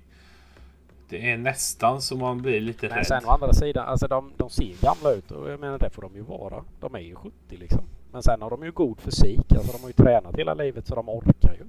Det 1.09 1.31
är 1.31 1.37
nästan 1.37 2.01
så 2.01 2.15
man 2.17 2.41
blir 2.41 2.61
lite 2.61 2.87
Men 2.87 2.97
rädd. 2.97 3.07
sen 3.07 3.25
å 3.25 3.29
andra 3.29 3.53
sidan, 3.53 3.87
alltså 3.87 4.07
de, 4.07 4.33
de 4.37 4.49
ser 4.49 4.81
gamla 4.81 5.11
ut 5.11 5.31
och 5.31 5.49
jag 5.51 5.59
menar 5.59 5.79
det 5.79 5.89
får 5.89 6.01
de 6.01 6.15
ju 6.15 6.21
vara. 6.21 6.63
De 6.79 6.95
är 6.95 6.99
ju 6.99 7.15
70 7.15 7.33
liksom. 7.57 7.81
Men 8.15 8.23
sen 8.23 8.41
har 8.41 8.49
de 8.49 8.63
ju 8.63 8.71
god 8.71 8.99
fysik. 9.01 9.51
Alltså 9.51 9.71
de 9.71 9.81
har 9.81 9.89
ju 9.89 9.93
tränat 9.93 10.35
hela 10.35 10.53
livet 10.53 10.87
så 10.87 10.95
de 10.95 11.09
orkar 11.09 11.53
ju. 11.53 11.65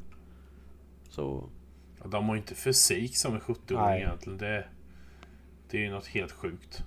Så 1.11 1.45
De 2.05 2.29
har 2.29 2.35
ju 2.35 2.41
inte 2.41 2.55
fysik 2.55 3.17
som 3.17 3.35
en 3.35 3.41
70-åring 3.41 3.85
Nej. 3.85 4.01
egentligen. 4.03 4.39
Det, 4.39 4.65
det 5.71 5.77
är 5.77 5.81
ju 5.83 5.91
något 5.91 6.07
helt 6.07 6.33
sjukt. 6.33 6.83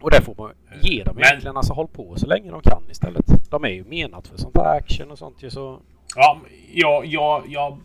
Och 0.00 0.10
det 0.10 0.22
får 0.22 0.34
man 0.38 0.52
ge 0.82 1.04
dem 1.04 1.14
Men- 1.16 1.24
egentligen. 1.24 1.56
Alltså 1.56 1.72
håll 1.72 1.88
på 1.88 2.16
så 2.16 2.26
länge 2.26 2.50
de 2.50 2.60
kan 2.60 2.82
istället. 2.90 3.50
De 3.50 3.64
är 3.64 3.68
ju 3.68 3.84
menat 3.84 4.28
för 4.28 4.36
sånt 4.36 4.54
där 4.54 4.76
action 4.76 5.10
och 5.10 5.18
sånt 5.18 5.42
ju 5.42 5.50
så... 5.50 5.78
Ja, 6.16 6.40
jag, 6.72 7.06
jag, 7.06 7.44
jag, 7.48 7.78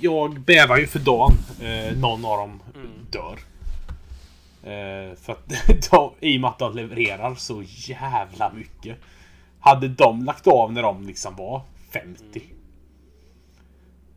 jag 0.00 0.40
bävar 0.40 0.76
ju 0.78 0.86
för 0.86 0.98
dagen 0.98 1.32
eh, 1.62 1.98
någon 1.98 2.24
av 2.24 2.38
dem 2.38 2.60
Mm. 2.74 2.88
dör. 3.10 3.38
Eh, 4.62 5.14
för 5.16 5.32
att 5.32 5.48
de, 5.90 6.12
i 6.20 6.36
och 6.36 6.40
med 6.40 6.50
att 6.50 6.58
de 6.58 6.74
levererar 6.76 7.34
så 7.34 7.62
jävla 7.66 8.52
mycket. 8.52 8.98
Hade 9.68 9.88
de 9.88 10.24
lagt 10.24 10.46
av 10.46 10.72
när 10.72 10.82
de 10.82 11.06
liksom 11.06 11.36
var 11.36 11.62
50. 11.90 12.24
Mm. 12.34 12.42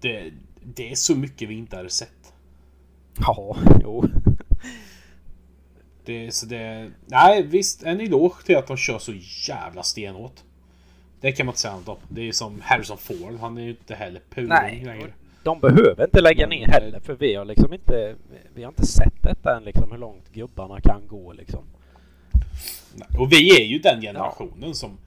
Det, 0.01 0.31
det 0.63 0.91
är 0.91 0.95
så 0.95 1.15
mycket 1.15 1.49
vi 1.49 1.53
inte 1.53 1.75
hade 1.75 1.89
sett. 1.89 2.33
Ja, 3.19 3.57
jo. 3.83 4.05
Det, 6.05 6.31
så 6.31 6.45
det, 6.45 6.91
nej 7.05 7.43
visst, 7.43 7.83
en 7.83 8.01
eloge 8.01 8.43
till 8.45 8.57
att 8.57 8.67
de 8.67 8.77
kör 8.77 8.99
så 8.99 9.13
jävla 9.47 9.83
stenhårt. 9.83 10.35
Det 11.21 11.31
kan 11.31 11.45
man 11.45 11.51
inte 11.51 11.59
säga 11.61 11.75
något 11.75 11.87
om. 11.87 11.97
Det 12.09 12.27
är 12.27 12.31
som 12.31 12.61
Harrison 12.61 12.97
Ford. 12.97 13.37
Han 13.39 13.57
är 13.57 13.61
ju 13.61 13.69
inte 13.69 13.95
heller 13.95 14.21
puling 14.29 14.49
Nej, 14.49 14.83
längre. 14.85 15.13
de 15.43 15.59
behöver 15.59 16.03
inte 16.03 16.21
lägga 16.21 16.47
ner 16.47 16.67
heller 16.67 16.99
för 16.99 17.13
vi 17.13 17.35
har 17.35 17.45
liksom 17.45 17.73
inte... 17.73 18.15
Vi 18.53 18.63
har 18.63 18.69
inte 18.69 18.85
sett 18.85 19.23
detta 19.23 19.57
än 19.57 19.63
liksom 19.63 19.91
hur 19.91 19.97
långt 19.97 20.33
gubbarna 20.33 20.81
kan 20.81 21.07
gå 21.07 21.33
liksom. 21.33 21.63
Och 23.19 23.31
vi 23.31 23.61
är 23.61 23.65
ju 23.65 23.79
den 23.79 24.01
generationen 24.01 24.75
som 24.75 24.89
eh, 24.91 24.97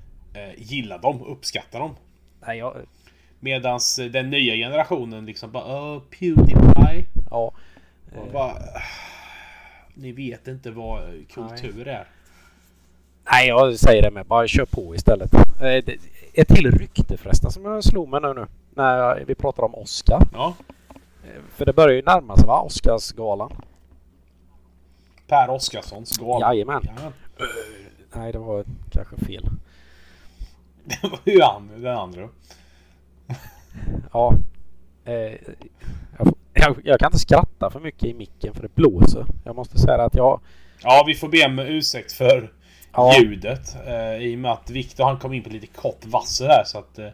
gillar 0.56 0.98
dem, 0.98 1.22
uppskattar 1.22 1.78
dem. 1.80 1.96
Nej, 2.46 2.58
jag... 2.58 2.76
Medans 3.40 3.98
eh, 3.98 4.06
den 4.06 4.30
nya 4.30 4.54
generationen 4.54 5.26
liksom 5.26 5.50
bara 5.50 5.64
Åh, 5.94 6.00
Pewdiepie. 6.10 7.04
Ja. 7.30 7.52
Och 8.16 8.26
eh, 8.26 8.32
bara, 8.32 8.50
"Ah, 8.52 8.82
ni 9.94 10.12
vet 10.12 10.48
inte 10.48 10.70
vad 10.70 11.00
kultur 11.34 11.88
är. 11.88 12.06
Nej, 13.32 13.48
jag 13.48 13.78
säger 13.78 14.02
det 14.02 14.10
med. 14.10 14.26
Bara 14.26 14.46
kör 14.48 14.64
på 14.64 14.94
istället. 14.94 15.34
Eh, 15.34 15.94
Ett 16.36 16.48
till 16.48 16.70
rykte 16.70 17.16
förresten 17.16 17.50
som 17.50 17.64
jag 17.64 17.84
slog 17.84 18.08
mig 18.08 18.20
nu, 18.20 18.34
nu 18.34 18.46
när 18.70 19.24
vi 19.24 19.34
pratar 19.34 19.62
om 19.62 19.74
Oscar. 19.74 20.22
Ja, 20.32 20.54
Eh, 21.24 21.40
För 21.56 21.64
det 21.66 21.72
börjar 21.72 21.96
ju 21.96 22.02
närma 22.02 22.36
sig 22.36 22.46
va? 22.46 22.60
Oscarsgalan. 22.60 23.52
Per 25.26 25.50
Oscarssons 25.50 26.16
gala. 26.18 26.54
Jajamän. 26.54 26.82
Ja. 26.96 27.12
Nej, 28.14 28.32
det 28.32 28.38
var 28.38 28.64
kanske 28.92 29.16
fel. 29.16 29.44
Det 30.84 31.02
var 31.02 31.18
ju 31.24 31.40
han, 31.42 31.70
den 31.82 31.96
andra. 31.98 32.28
Ja. 34.12 34.34
Eh, 35.04 35.14
jag, 36.18 36.34
jag, 36.52 36.76
jag 36.84 37.00
kan 37.00 37.06
inte 37.08 37.18
skratta 37.18 37.70
för 37.70 37.80
mycket 37.80 38.04
i 38.04 38.14
micken 38.14 38.54
för 38.54 38.62
det 38.62 38.74
blåser. 38.74 39.26
Jag 39.44 39.56
måste 39.56 39.78
säga 39.78 40.02
att 40.02 40.14
jag... 40.14 40.40
Ja, 40.82 41.04
vi 41.06 41.14
får 41.14 41.28
be 41.28 41.46
om 41.46 41.58
ursäkt 41.58 42.12
för 42.12 42.52
Ja. 42.92 43.14
ljudet. 43.20 43.76
Eh, 43.86 44.16
I 44.16 44.34
och 44.34 44.38
med 44.38 44.52
att 44.52 44.70
Viktor 44.70 45.04
han 45.04 45.18
kom 45.18 45.32
in 45.32 45.42
på 45.42 45.48
lite 45.50 45.66
kort 45.66 46.06
vassel 46.06 46.46
här 46.46 46.64
så 46.64 46.78
att 46.78 46.98
eh, 46.98 47.08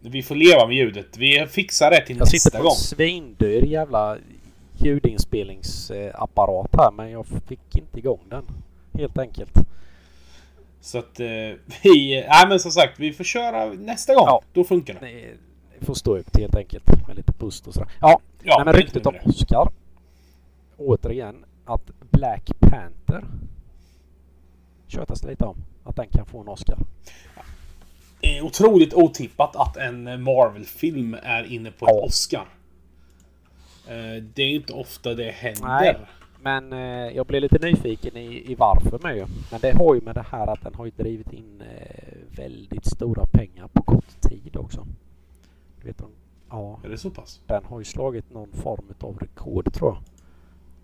vi 0.00 0.22
får 0.22 0.34
leva 0.34 0.66
med 0.66 0.76
ljudet. 0.76 1.16
Vi 1.18 1.46
fixar 1.50 1.90
det 1.90 2.06
till 2.06 2.16
Jag 2.18 2.28
sitter 2.28 2.46
nästa 2.46 2.58
på 2.58 2.64
gång. 2.64 2.72
en 2.72 2.76
svindyr 2.76 3.62
jävla 3.62 4.16
ljudinspelningsapparat 4.78 6.70
här 6.78 6.90
men 6.90 7.10
jag 7.10 7.26
fick 7.48 7.76
inte 7.78 7.98
igång 7.98 8.20
den. 8.28 8.44
Helt 8.98 9.18
enkelt. 9.18 9.54
Så 10.80 10.98
att 10.98 11.20
eh, 11.20 11.26
vi... 11.82 12.24
Nej 12.28 12.48
men 12.48 12.60
som 12.60 12.70
sagt, 12.70 12.98
vi 13.00 13.12
får 13.12 13.24
köra 13.24 13.64
nästa 13.66 14.14
gång. 14.14 14.24
Ja. 14.26 14.42
Då 14.52 14.64
funkar 14.64 14.94
det. 15.00 15.34
Det 15.78 15.86
får 15.86 15.94
stå 15.94 16.16
ut 16.18 16.36
helt 16.38 16.54
enkelt 16.56 17.06
med 17.08 17.16
lite 17.16 17.32
pust 17.32 17.66
och 17.66 17.74
sådär. 17.74 17.88
Ja, 18.00 18.20
Ja, 18.42 18.54
nej, 18.56 18.64
men 18.64 18.74
ryktet 18.74 19.06
om. 19.06 19.14
Oscar. 19.24 19.68
Återigen 20.76 21.44
att 21.64 21.90
Black 22.10 22.50
Panther 22.60 23.24
tjötas 24.86 25.24
lite 25.24 25.44
om. 25.44 25.56
Att 25.84 25.96
den 25.96 26.06
kan 26.08 26.26
få 26.26 26.40
en 26.40 26.48
Oscar. 26.48 26.78
Det 28.20 28.38
är 28.38 28.42
otroligt 28.44 28.94
otippat 28.94 29.56
att 29.56 29.76
en 29.76 30.22
Marvel-film 30.22 31.16
är 31.22 31.52
inne 31.52 31.70
på 31.70 31.86
Ja. 31.88 31.98
ett 31.98 32.04
Oscar. 32.04 32.46
Eh, 33.88 34.22
Det 34.34 34.42
är 34.42 34.48
inte 34.54 34.72
ofta 34.72 35.14
det 35.14 35.30
händer. 35.30 35.66
Nej. 35.68 35.96
Men 36.42 36.72
eh, 36.72 37.16
jag 37.16 37.26
blev 37.26 37.42
lite 37.42 37.58
nyfiken 37.58 38.16
i, 38.16 38.52
i 38.52 38.54
varför 38.54 38.98
med 39.02 39.16
ju. 39.16 39.26
Men 39.50 39.60
det 39.60 39.72
har 39.72 39.94
ju 39.94 40.00
med 40.00 40.14
det 40.14 40.26
här 40.30 40.46
att 40.46 40.62
den 40.62 40.74
har 40.74 40.84
ju 40.84 40.90
drivit 40.90 41.32
in 41.32 41.62
eh, 41.62 42.16
väldigt 42.36 42.86
stora 42.86 43.26
pengar 43.26 43.68
på 43.72 43.82
kort 43.82 44.20
tid 44.20 44.56
också. 44.56 44.86
Du 45.80 45.86
vet, 45.86 46.02
ja, 46.50 46.80
Är 46.84 46.88
det 46.88 46.98
så 46.98 47.10
pass? 47.10 47.40
den 47.46 47.64
har 47.64 47.78
ju 47.78 47.84
slagit 47.84 48.30
någon 48.30 48.52
form 48.52 48.84
av 49.00 49.18
rekord 49.18 49.72
tror 49.74 49.90
jag. 49.90 50.02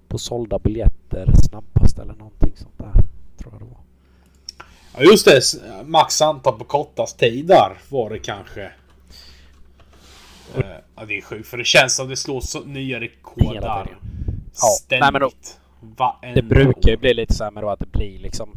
På 0.08 0.18
sålda 0.18 0.58
biljetter 0.58 1.32
snabbast 1.48 1.98
eller 1.98 2.14
någonting 2.14 2.52
sånt 2.56 2.78
där. 2.78 2.92
Tror 3.38 3.52
jag 3.52 3.60
det 3.60 3.64
var. 3.64 3.80
Ja 4.98 5.02
just 5.10 5.24
det, 5.26 5.40
max 5.86 6.22
antal 6.22 6.58
på 6.58 6.64
kortast 6.64 7.18
tid 7.18 7.46
där 7.46 7.78
var 7.88 8.10
det 8.10 8.18
kanske. 8.18 8.64
Eh, 10.54 10.76
Ja 10.96 11.04
det 11.04 11.16
är 11.16 11.22
sjukt 11.22 11.48
för 11.48 11.56
det 11.56 11.64
känns 11.64 11.96
som 11.96 12.08
det 12.08 12.16
slår 12.16 12.40
så 12.40 12.60
nya 12.64 13.00
rekord 13.00 13.54
där. 13.54 13.96
Ja, 14.60 14.68
Ständigt. 14.68 15.00
nej, 15.00 15.12
men 15.12 15.20
då- 15.20 16.16
Det 16.34 16.42
brukar 16.42 16.90
ju 16.90 16.96
bli 16.96 17.14
lite 17.14 17.34
så 17.34 17.44
här 17.44 17.50
med 17.50 17.62
då 17.62 17.70
att 17.70 17.78
det 17.80 17.92
blir 17.92 18.18
liksom 18.18 18.50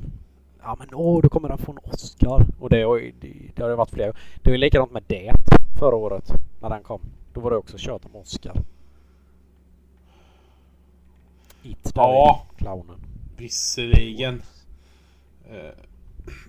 Ja 0.63 0.75
men 0.79 0.93
åh, 0.93 1.21
då 1.21 1.29
kommer 1.29 1.49
han 1.49 1.57
få 1.57 1.71
en 1.71 1.77
Oscar. 1.83 2.45
Och 2.59 2.69
det 2.69 2.81
har 2.83 2.97
ju 2.97 3.11
det, 3.21 3.33
det 3.55 3.61
har 3.63 3.69
ju 3.69 3.75
varit 3.75 3.89
flera. 3.89 4.11
Det 4.11 4.49
var 4.49 4.51
ju 4.51 4.57
likadant 4.57 4.91
med 4.91 5.03
det 5.07 5.31
förra 5.79 5.95
året 5.95 6.31
när 6.61 6.69
den 6.69 6.83
kom. 6.83 7.01
Då 7.33 7.41
var 7.41 7.51
det 7.51 7.57
också 7.57 7.77
kört 7.79 8.05
om 8.05 8.15
Oscar. 8.15 8.55
It 11.63 11.83
där 11.83 12.01
Ja. 12.01 12.45
clownen. 12.57 12.99
Visserligen. 13.37 14.41
Eh, 15.51 15.71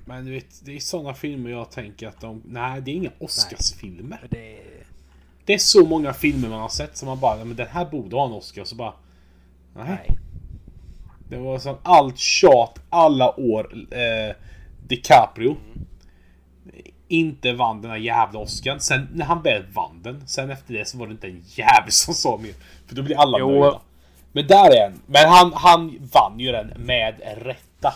Men 0.05 0.25
du 0.25 0.31
vet, 0.31 0.65
det 0.65 0.77
är 0.77 0.81
sådana 0.81 1.15
filmer 1.15 1.51
jag 1.51 1.71
tänker 1.71 2.09
att 2.09 2.21
de... 2.21 2.43
Nej, 2.47 2.81
det 2.81 2.91
är 2.91 2.95
inga 2.95 3.11
Oscarsfilmer. 3.19 4.27
Det... 4.31 4.61
Det 5.45 5.55
är 5.55 5.59
så 5.59 5.87
många 5.87 6.13
filmer 6.13 6.49
man 6.49 6.61
har 6.61 6.69
sett 6.69 6.97
som 6.97 7.07
man 7.09 7.21
bara, 7.21 7.39
"Ja, 7.39 7.45
men 7.45 7.57
den 7.57 7.67
här 7.69 7.85
borde 7.85 8.17
ha 8.17 8.27
en 8.27 8.33
Oscar. 8.33 8.65
Så 8.65 8.75
bara... 8.77 8.93
Nej. 9.75 10.19
Det 11.29 11.37
var 11.37 11.59
som 11.59 11.77
allt 11.83 12.19
tjat 12.19 12.81
alla 12.91 13.41
år. 13.41 13.75
Eh, 13.91 14.37
DiCaprio. 14.89 15.57
Inte 17.09 17.53
vann 17.53 17.83
den 17.83 17.91
här 17.91 17.99
jävla 17.99 18.39
Oscarn. 18.41 18.81
Sen 18.81 19.09
när 19.13 19.25
han 19.25 19.43
väl 19.43 19.65
vann 19.73 20.03
den. 20.03 20.27
Sen 20.27 20.51
efter 20.51 20.75
det 20.75 20.89
så 20.89 20.99
var 20.99 21.07
det 21.07 21.13
inte 21.13 21.27
en 21.27 21.43
jävel 21.47 21.91
som 21.91 22.15
sa 22.15 22.37
mer. 22.43 22.55
För 22.87 22.95
då 22.95 23.03
blir 23.03 23.17
alla 23.21 23.39
Jo. 23.39 23.49
nöjda. 23.51 23.81
Men 24.33 24.47
där 24.47 24.71
är 24.71 24.87
en. 24.87 25.01
Men 25.07 25.29
han, 25.29 25.53
han 25.55 26.09
vann 26.15 26.41
ju 26.41 26.53
den 26.53 26.73
med 26.77 27.15
rätta. 27.37 27.95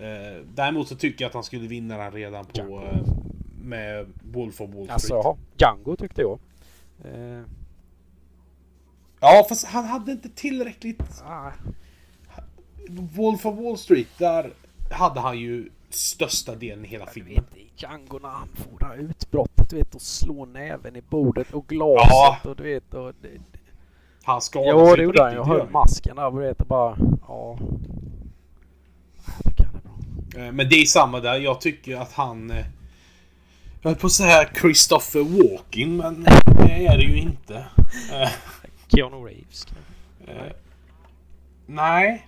Eh, 0.00 0.42
däremot 0.54 0.88
så 0.88 0.96
tycker 0.96 1.24
jag 1.24 1.28
att 1.28 1.34
han 1.34 1.44
skulle 1.44 1.68
vinna 1.68 1.98
den 1.98 2.12
redan 2.12 2.44
på 2.44 2.82
eh, 2.92 3.02
med 3.62 4.06
Wolf 4.32 4.60
of 4.60 4.70
Wall 4.70 4.84
Street. 4.84 4.90
Alltså. 4.90 5.36
Django 5.58 5.96
tyckte 5.96 6.20
jag. 6.22 6.38
Eh, 7.04 7.42
Ja, 9.24 9.46
fast 9.48 9.64
han 9.66 9.84
hade 9.84 10.12
inte 10.12 10.28
tillräckligt... 10.28 11.22
ah, 11.24 11.50
Wolf 12.88 13.46
of 13.46 13.58
Wall 13.58 13.78
Street, 13.78 14.08
där 14.18 14.50
hade 14.90 15.20
han 15.20 15.38
ju 15.38 15.70
största 15.90 16.54
delen 16.54 16.84
i 16.84 16.88
hela 16.88 17.06
filmen. 17.06 17.34
vet, 17.34 17.56
i 17.56 17.70
Django 17.76 18.18
när 18.18 18.28
han 18.28 18.48
får 18.54 18.78
det 18.78 18.84
här 18.86 18.96
utbrottet, 18.96 19.70
du 19.70 19.76
vet, 19.76 19.94
och 19.94 20.02
slår 20.02 20.46
näven 20.46 20.96
i 20.96 21.02
bordet 21.02 21.52
och 21.52 21.66
glaset 21.66 22.08
Ja. 22.10 22.38
och 22.44 22.56
du 22.56 22.62
vet, 22.62 22.94
och 22.94 23.12
det, 23.22 23.28
Han 24.22 24.40
skadade 24.40 24.86
sig 24.86 24.90
det 24.90 24.96
på 24.96 25.02
gjorde 25.02 25.22
han 25.22 25.34
Jag 25.34 25.46
det 25.46 25.50
höll 25.50 25.70
masken 25.70 26.16
där 26.16 26.26
och 26.26 26.40
du 26.40 26.46
vet, 26.46 26.60
och 26.60 26.66
bara, 26.66 26.96
ja. 27.28 27.58
Eh, 30.36 30.52
Men 30.52 30.68
det 30.68 30.74
är 30.76 30.84
samma 30.84 31.20
där. 31.20 31.34
Jag 31.38 31.60
tycker 31.60 31.96
att 31.96 32.12
han... 32.12 32.50
eh, 32.50 32.64
Jag 33.82 33.90
höll 33.90 33.98
på 33.98 34.06
att 34.06 34.12
säga 34.12 34.48
Christopher 34.60 35.20
Walken, 35.22 35.96
men 35.96 36.22
det 36.66 36.86
är 36.86 36.96
det 36.98 37.04
ju 37.04 37.18
inte. 37.20 37.64
Eh, 38.92 38.96
Keanu 38.96 39.24
Reeves. 39.26 39.66
eh, 40.26 40.52
Nej. 41.66 42.26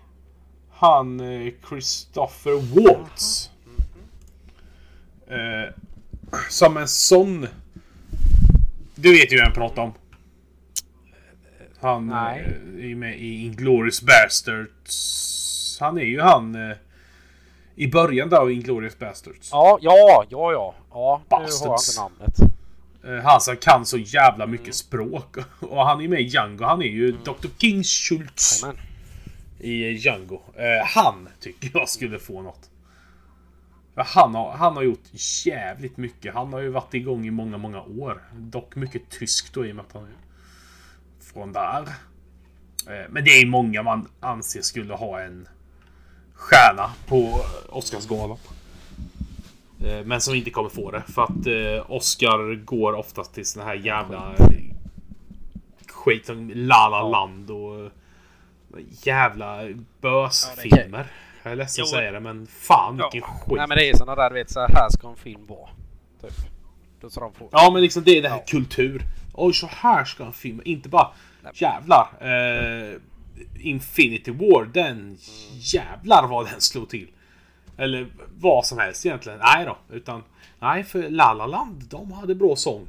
Han 0.71 1.21
eh, 1.21 1.53
Christopher 1.69 2.53
Waltz. 2.75 3.51
Eh, 5.27 5.75
Som 6.51 6.77
en 6.77 6.89
sån... 6.89 7.47
Du 8.95 9.13
vet 9.13 9.33
ju 9.33 9.37
vem 9.37 9.45
jag 9.45 9.55
pratar 9.55 9.83
om. 9.83 9.93
Han 11.81 12.07
Nej. 12.07 12.41
eh, 12.79 12.91
är 12.91 12.95
med 12.95 13.19
i 13.21 13.45
Inglourious 13.45 14.03
Basterds. 14.03 15.77
Han 15.81 15.99
är 15.99 16.03
ju 16.05 16.21
han... 16.21 16.55
eh, 16.71 16.77
I 17.75 17.89
början 17.89 18.29
där 18.29 18.37
av 18.37 18.53
Inglourious 18.53 18.99
Basterds. 18.99 19.49
Ja, 19.53 19.79
ja, 19.81 20.25
ja, 20.31 20.53
ja. 20.53 20.75
Ja, 20.91 21.23
nu 21.31 21.35
har 21.37 21.41
jag 21.43 21.49
Bastards. 21.51 21.89
inte 21.99 22.01
namnet. 22.01 22.54
Eh, 23.07 23.23
Han 23.25 23.41
som 23.41 23.57
kan 23.57 23.87
så 23.87 23.99
jävla 23.99 24.47
mycket 24.47 24.75
språk. 24.75 25.37
Och 25.61 25.87
han 25.87 26.01
är 26.01 26.09
med 26.09 26.21
i 26.21 26.25
Django. 26.25 26.65
Han 26.65 26.83
är 26.83 26.87
ju 26.87 27.13
Dr. 27.13 27.49
King 27.59 27.85
Schultz 27.85 28.63
Jajamän. 28.63 28.83
i 29.59 29.91
Django. 29.93 30.41
Eh, 30.57 30.87
han 30.87 31.29
tycker 31.41 31.71
jag 31.75 31.89
skulle 31.89 32.19
få 32.19 32.43
något. 32.43 32.71
Han 33.97 34.35
har, 34.35 34.53
han 34.53 34.77
har 34.77 34.83
gjort 34.83 35.05
jävligt 35.47 35.97
mycket. 35.97 36.35
Han 36.35 36.53
har 36.53 36.61
ju 36.61 36.69
varit 36.69 36.95
igång 36.95 37.27
i 37.27 37.31
många, 37.31 37.59
många 37.59 37.83
år. 37.83 38.23
Dock 38.35 38.77
mycket 38.77 39.11
tysk 39.11 39.55
då 39.55 39.67
i 39.67 39.73
och 39.73 39.77
med 39.77 39.85
att 39.89 39.93
han 39.93 40.03
är 40.03 40.11
från 41.33 41.53
där. 41.53 41.83
Eh, 42.89 43.09
Men 43.11 43.25
det 43.25 43.31
är 43.31 43.47
många 43.47 43.83
man 43.83 44.09
anser 44.21 44.63
skulle 44.63 44.95
ha 44.95 45.21
en 45.21 45.49
stjärna 46.35 46.91
på 47.07 47.41
Oscarsgalan. 47.69 48.39
Eh, 49.85 50.05
Men 50.05 50.21
som 50.21 50.35
inte 50.35 50.51
kommer 50.51 50.69
få 50.69 50.91
det. 50.91 51.03
För 51.15 51.23
att 51.23 51.47
eh, 51.47 51.91
Oscar 51.91 52.55
går 52.65 52.93
oftast 52.93 53.35
till 53.35 53.47
såna 53.47 53.65
här 53.67 53.75
jävla 53.75 54.35
eh, 54.39 54.47
skit 55.89 56.27
som 56.27 56.53
La 56.55 56.89
La 56.89 57.09
Land 57.09 57.51
och 57.51 57.81
eh, 57.85 57.91
jävla 59.03 59.59
bösfilmer. 60.01 61.07
Jag 61.43 61.53
är 61.53 61.57
ledsen 61.57 61.83
att 61.83 61.89
säga 61.89 62.13
det 62.13 62.21
men 62.21 62.47
fan 62.47 62.97
vilken 62.97 63.21
Ja. 63.21 63.27
skit. 63.47 63.57
Nej 63.57 63.69
men 63.69 63.79
det 63.79 63.91
är 63.91 63.97
såna 63.97 64.15
där, 64.15 64.31
du 64.31 64.35
vet, 64.35 64.51
så 64.51 64.61
här 64.61 64.89
ska 64.91 65.09
en 65.09 65.17
film 65.17 65.47
vara. 65.47 65.69
Typ. 66.23 66.33
Då 67.01 67.11
ska 67.11 67.21
de 67.21 67.33
få... 67.33 67.49
Ja 67.53 67.71
men 67.73 67.83
liksom 67.83 68.03
det 68.05 68.19
är 68.19 68.23
det 68.23 68.29
här 68.29 68.37
Ja. 68.37 68.45
kultur. 68.49 69.03
Oj 69.35 69.53
så 69.53 69.67
här 69.67 70.05
ska 70.05 70.25
en 70.25 70.33
film. 70.33 70.61
Inte 70.65 70.89
bara 70.89 71.09
jävlar. 71.55 72.09
Eh, 72.21 72.97
Infinity 73.61 74.31
War 74.31 74.65
den 74.65 75.17
jävlar 75.53 76.27
vad 76.27 76.47
den 76.51 76.61
slog 76.61 76.89
till. 76.89 77.09
Eller 77.77 78.07
vad 78.39 78.67
som 78.67 78.79
helst 78.79 79.07
egentligen. 79.07 79.39
Nej 79.43 79.65
då. 79.67 79.77
Utan 79.91 80.23
nej 80.61 80.85
för 80.85 81.11
La 81.11 81.33
La 81.35 81.47
Land 81.47 81.85
de 81.91 82.13
hade 82.13 82.35
bra 82.35 82.57
sång. 82.57 82.89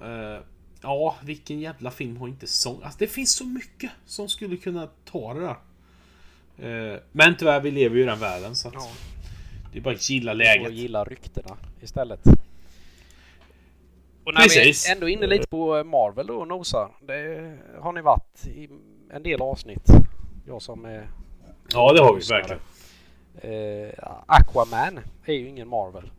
Eh, 0.00 0.40
ja 0.82 1.16
vilken 1.22 1.60
jävla 1.60 1.90
film 1.90 2.16
har 2.16 2.28
inte 2.28 2.46
sång? 2.46 2.82
Alltså 2.82 2.98
det 2.98 3.06
finns 3.06 3.34
så 3.36 3.44
mycket 3.46 3.90
som 4.06 4.28
skulle 4.28 4.56
kunna 4.56 4.88
ta 5.04 5.34
det 5.34 5.40
där. 5.40 5.56
Eh, 6.92 6.98
men 7.12 7.36
tyvärr 7.36 7.60
vi 7.60 7.70
lever 7.70 7.96
ju 7.96 8.02
i 8.02 8.06
den 8.06 8.18
världen 8.20 8.54
så 8.56 8.68
att 8.68 8.74
Ja. 8.74 8.88
det 9.72 9.78
är 9.78 9.82
bara 9.82 9.94
att 9.94 10.10
gilla 10.10 10.30
Och 10.32 10.36
läget. 10.36 10.72
gilla 10.72 11.04
ryktena 11.04 11.56
istället. 11.82 12.20
Och 14.24 14.34
när 14.34 14.40
Precis. 14.42 14.86
vi 14.86 14.90
är 14.90 14.94
ändå 14.94 15.08
inne 15.08 15.26
lite 15.26 15.46
på 15.46 15.84
Marvel 15.84 16.26
då 16.26 16.34
och 16.36 16.48
nosar. 16.48 16.90
Det 17.06 17.56
har 17.80 17.92
ni 17.92 18.00
varit 18.00 18.46
i 18.46 18.68
en 19.12 19.22
del 19.22 19.42
avsnitt. 19.42 19.86
Jag 20.46 20.62
som 20.62 20.84
är 20.84 21.08
Ja 21.72 21.92
det 21.92 22.00
har 22.02 22.14
vi 22.14 22.20
verkligen. 22.20 22.60
Eh, 23.42 23.90
Aquaman 24.26 25.00
är 25.24 25.32
ju 25.34 25.48
ingen 25.48 25.68
Marvel. 25.68 26.10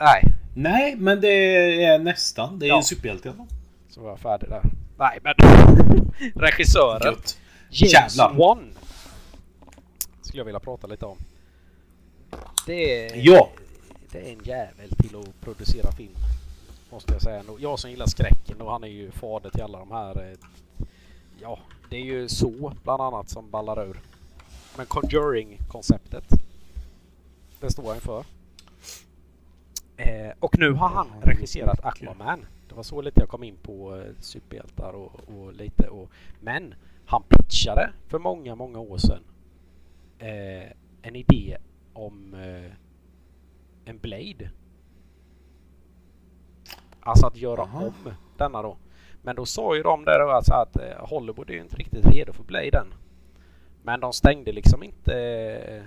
Nej, 0.00 0.22
Nej, 0.54 0.96
men 0.96 1.20
det 1.20 1.84
är 1.84 1.98
nästan. 1.98 2.58
Det 2.58 2.66
är 2.66 2.68
Ja. 2.68 2.76
en 2.76 2.84
superhjälte 2.84 3.28
i 3.28 3.30
alla 3.30 3.36
fall. 3.38 3.46
så 3.90 4.00
var 4.00 4.08
jag 4.10 4.18
färdig 4.18 4.48
där. 4.48 4.62
Nej 4.98 5.18
men 5.22 5.34
regissören 6.34 7.00
Gött. 7.04 7.38
James 7.70 7.92
Jävlar. 8.16 8.34
Wan 8.38 8.72
skulle 10.22 10.40
jag 10.40 10.44
vilja 10.44 10.60
prata 10.60 10.86
lite 10.86 11.06
om. 11.06 11.16
Det 12.66 13.06
är, 13.06 13.12
Ja. 13.16 13.48
det 14.12 14.18
är 14.28 14.32
en 14.32 14.44
jävel 14.44 14.90
till 14.98 15.16
att 15.16 15.40
producera 15.40 15.92
film. 15.92 16.14
Måste 16.90 17.12
jag 17.12 17.22
säga. 17.22 17.42
Jag 17.58 17.78
som 17.78 17.90
gillar 17.90 18.06
skräcken 18.06 18.60
och 18.60 18.72
han 18.72 18.84
är 18.84 18.88
ju 18.88 19.10
fader 19.10 19.50
till 19.50 19.62
alla 19.62 19.78
de 19.78 19.90
här. 19.90 20.30
eh, 20.30 20.38
Ja, 21.42 21.58
det 21.90 21.96
är 21.96 22.00
ju 22.04 22.28
så 22.28 22.72
bland 22.84 23.02
annat 23.02 23.28
som 23.28 23.50
ballar 23.50 23.84
ur. 23.88 24.00
Men 24.80 24.86
Conjuring-konceptet. 24.86 26.24
Det 27.60 27.70
står 27.70 27.88
han 27.88 28.00
för. 28.00 28.24
Eh, 29.96 30.32
och 30.40 30.58
nu 30.58 30.72
har 30.72 30.88
han 30.88 31.06
regisserat. 31.22 31.84
Aquaman. 31.84 32.46
Det 32.68 32.74
var 32.74 32.82
så 32.82 33.00
lite 33.00 33.20
jag 33.20 33.28
kom 33.28 33.42
in 33.42 33.56
på 33.56 33.96
eh, 33.96 34.12
superhjältar 34.20 34.92
och, 34.92 35.20
och 35.28 35.52
lite 35.52 35.88
och... 35.88 36.10
Men 36.40 36.74
han 37.06 37.22
pitchade 37.28 37.90
för 38.08 38.18
många, 38.18 38.54
många 38.54 38.78
år 38.78 38.98
sedan 38.98 39.22
eh, 40.18 40.72
en 41.02 41.16
idé 41.16 41.56
om 41.92 42.34
eh, 42.34 42.72
en 43.84 43.98
Blade. 43.98 44.50
Alltså 47.00 47.26
att 47.26 47.36
göra 47.36 47.62
Aha. 47.62 47.86
om 47.86 48.12
denna 48.36 48.62
då. 48.62 48.76
Men 49.22 49.36
då 49.36 49.46
sa 49.46 49.76
ju 49.76 49.82
de 49.82 50.04
där 50.04 50.20
alltså 50.20 50.52
att 50.54 50.76
eh, 50.76 51.08
Hollywood 51.08 51.50
är 51.50 51.54
ju 51.54 51.60
inte 51.60 51.76
riktigt 51.76 52.06
redo 52.06 52.32
för 52.32 52.44
Blade 52.44 52.78
än. 52.78 52.94
Men 53.82 54.00
de 54.00 54.12
stängde 54.12 54.52
liksom 54.52 54.82
inte 54.82 55.14
eh, 55.68 55.82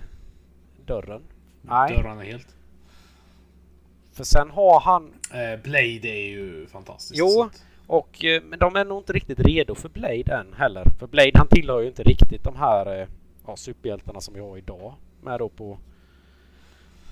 dörren. 0.85 1.21
Nej, 1.61 1.95
Dörrarna 1.95 2.21
helt. 2.21 2.55
för 4.13 4.23
sen 4.23 4.49
har 4.49 4.79
han 4.79 5.13
Eh, 5.33 5.59
Blade 5.63 6.07
är 6.07 6.27
ju 6.29 6.67
fantastiskt. 6.67 7.19
Jo. 7.19 7.49
Och, 7.87 8.25
eh, 8.25 8.41
men 8.43 8.59
de 8.59 8.75
är 8.75 8.85
nog 8.85 8.99
inte 9.01 9.13
riktigt 9.13 9.39
redo 9.39 9.75
för 9.75 9.89
Blade 9.89 10.33
än 10.33 10.53
heller. 10.53 10.83
För 10.99 11.07
Blade 11.07 11.31
han 11.35 11.47
tillhör 11.47 11.81
ju 11.81 11.87
inte 11.87 12.03
riktigt 12.03 12.43
de 12.43 12.55
här 12.55 13.07
ja, 13.47 13.55
superhjältarna 13.55 14.21
som 14.21 14.33
vi 14.33 14.39
har 14.39 14.57
idag. 14.57 14.93
Med 15.21 15.39
då 15.39 15.49
på 15.49 15.77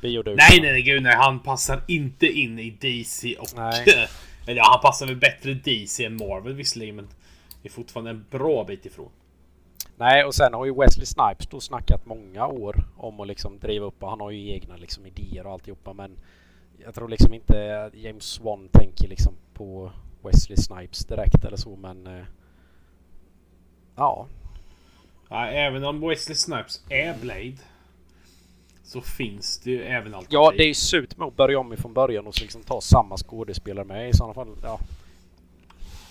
bioduken. 0.01 0.37
Nej, 0.49 0.61
nej, 0.61 0.71
nej, 0.71 0.81
gud 0.81 1.03
nej. 1.03 1.15
Han 1.15 1.39
passar 1.39 1.81
inte 1.87 2.27
in 2.27 2.59
i 2.59 2.69
DC 2.69 3.35
och... 3.35 3.47
Nej. 3.55 3.85
Eller 4.47 4.57
ja, 4.57 4.69
han 4.71 4.81
passar 4.81 5.05
väl 5.05 5.15
bättre 5.15 5.51
i 5.51 5.53
DC 5.53 6.05
än 6.05 6.17
Marvel 6.17 6.53
visserligen, 6.53 6.95
men 6.95 7.07
det 7.61 7.67
är 7.67 7.71
fortfarande 7.71 8.11
en 8.11 8.25
bra 8.29 8.63
bit 8.63 8.85
ifrån. 8.85 9.09
Nej, 9.97 10.25
och 10.25 10.35
sen 10.35 10.53
har 10.53 10.65
ju 10.65 10.73
Wesley 10.73 11.05
Snipes 11.05 11.47
då 11.47 11.59
snackat 11.59 12.05
många 12.05 12.47
år 12.47 12.83
om 12.97 13.19
att 13.19 13.27
liksom 13.27 13.59
driva 13.59 13.85
upp 13.85 14.03
och 14.03 14.09
han 14.09 14.21
har 14.21 14.31
ju 14.31 14.51
egna 14.51 14.75
liksom 14.75 15.05
idéer 15.05 15.45
och 15.45 15.51
alltihopa 15.53 15.93
men 15.93 16.17
jag 16.83 16.95
tror 16.95 17.09
liksom 17.09 17.33
inte 17.33 17.89
James 17.93 18.23
Swan 18.23 18.69
tänker 18.71 19.07
liksom 19.07 19.33
på 19.53 19.91
Wesley 20.23 20.57
Snipes 20.57 21.05
direkt 21.05 21.45
eller 21.45 21.57
så 21.57 21.75
men 21.75 22.07
eh, 22.07 22.25
ja, 23.95 24.27
Ja, 25.31 25.47
även 25.47 25.83
om 25.83 25.99
Wesley 25.99 26.35
Snipes 26.35 26.81
är 26.89 27.17
Blade 27.17 27.57
så 28.83 29.01
finns 29.01 29.59
det 29.59 29.71
ju 29.71 29.83
även 29.83 30.13
alternativ. 30.13 30.27
Ja, 30.29 30.53
det 30.57 30.63
är 30.63 30.67
ju 30.67 30.73
surt 30.73 31.17
med 31.17 31.27
att 31.27 31.35
börja 31.35 31.59
om 31.59 31.73
ifrån 31.73 31.93
början 31.93 32.27
och 32.27 32.35
så 32.35 32.41
liksom 32.41 32.63
ta 32.63 32.81
samma 32.81 33.17
skådespelare 33.17 33.85
med 33.85 34.09
i 34.09 34.13
sådana 34.13 34.33
fall. 34.33 34.55
Ja, 34.63 34.79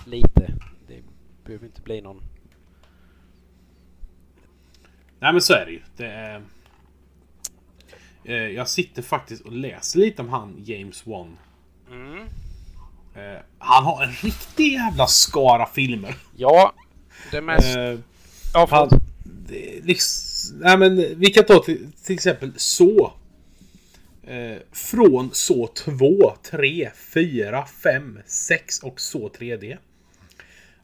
lite. 0.06 0.52
Det 0.88 1.02
behöver 1.44 1.66
inte 1.66 1.82
bli 1.82 2.00
någon... 2.00 2.22
Nej 5.20 5.32
men 5.32 5.40
så 5.42 5.54
är 5.54 5.66
det 5.66 5.72
ju. 5.72 5.80
Det 5.96 6.06
är... 6.06 6.42
Eh, 8.24 8.34
Jag 8.34 8.68
sitter 8.68 9.02
faktiskt 9.02 9.42
och 9.44 9.52
läser 9.52 9.98
lite 9.98 10.22
om 10.22 10.28
han 10.28 10.56
James 10.64 11.06
Wan. 11.06 11.38
Eh, 13.14 13.40
Han 13.58 13.84
har 13.84 14.02
en 14.04 14.12
riktig 14.12 14.72
jävla 14.72 15.06
skara 15.06 15.66
filmer. 15.66 16.14
Ja, 16.36 16.72
det 17.30 17.40
mest... 17.40 17.76
Eh, 17.76 17.98
ja, 18.54 18.68
han, 18.70 18.88
det, 19.24 19.78
är 19.78 19.82
liksom, 19.82 20.58
nej 20.58 20.78
men 20.78 20.96
vi 21.20 21.26
kan 21.26 21.44
ta 21.44 21.58
till, 21.62 21.92
till 22.04 22.14
exempel 22.14 22.52
så. 22.56 23.12
Från 24.72 25.30
så 25.32 25.66
2, 25.66 26.34
3, 26.50 26.90
4, 27.14 27.66
5, 27.66 28.18
6 28.26 28.78
och 28.78 29.00
så 29.00 29.28
3D. 29.28 29.76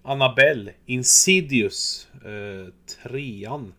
Annabelle, 0.02 0.72
Insidious, 0.86 2.08
trean, 3.02 3.72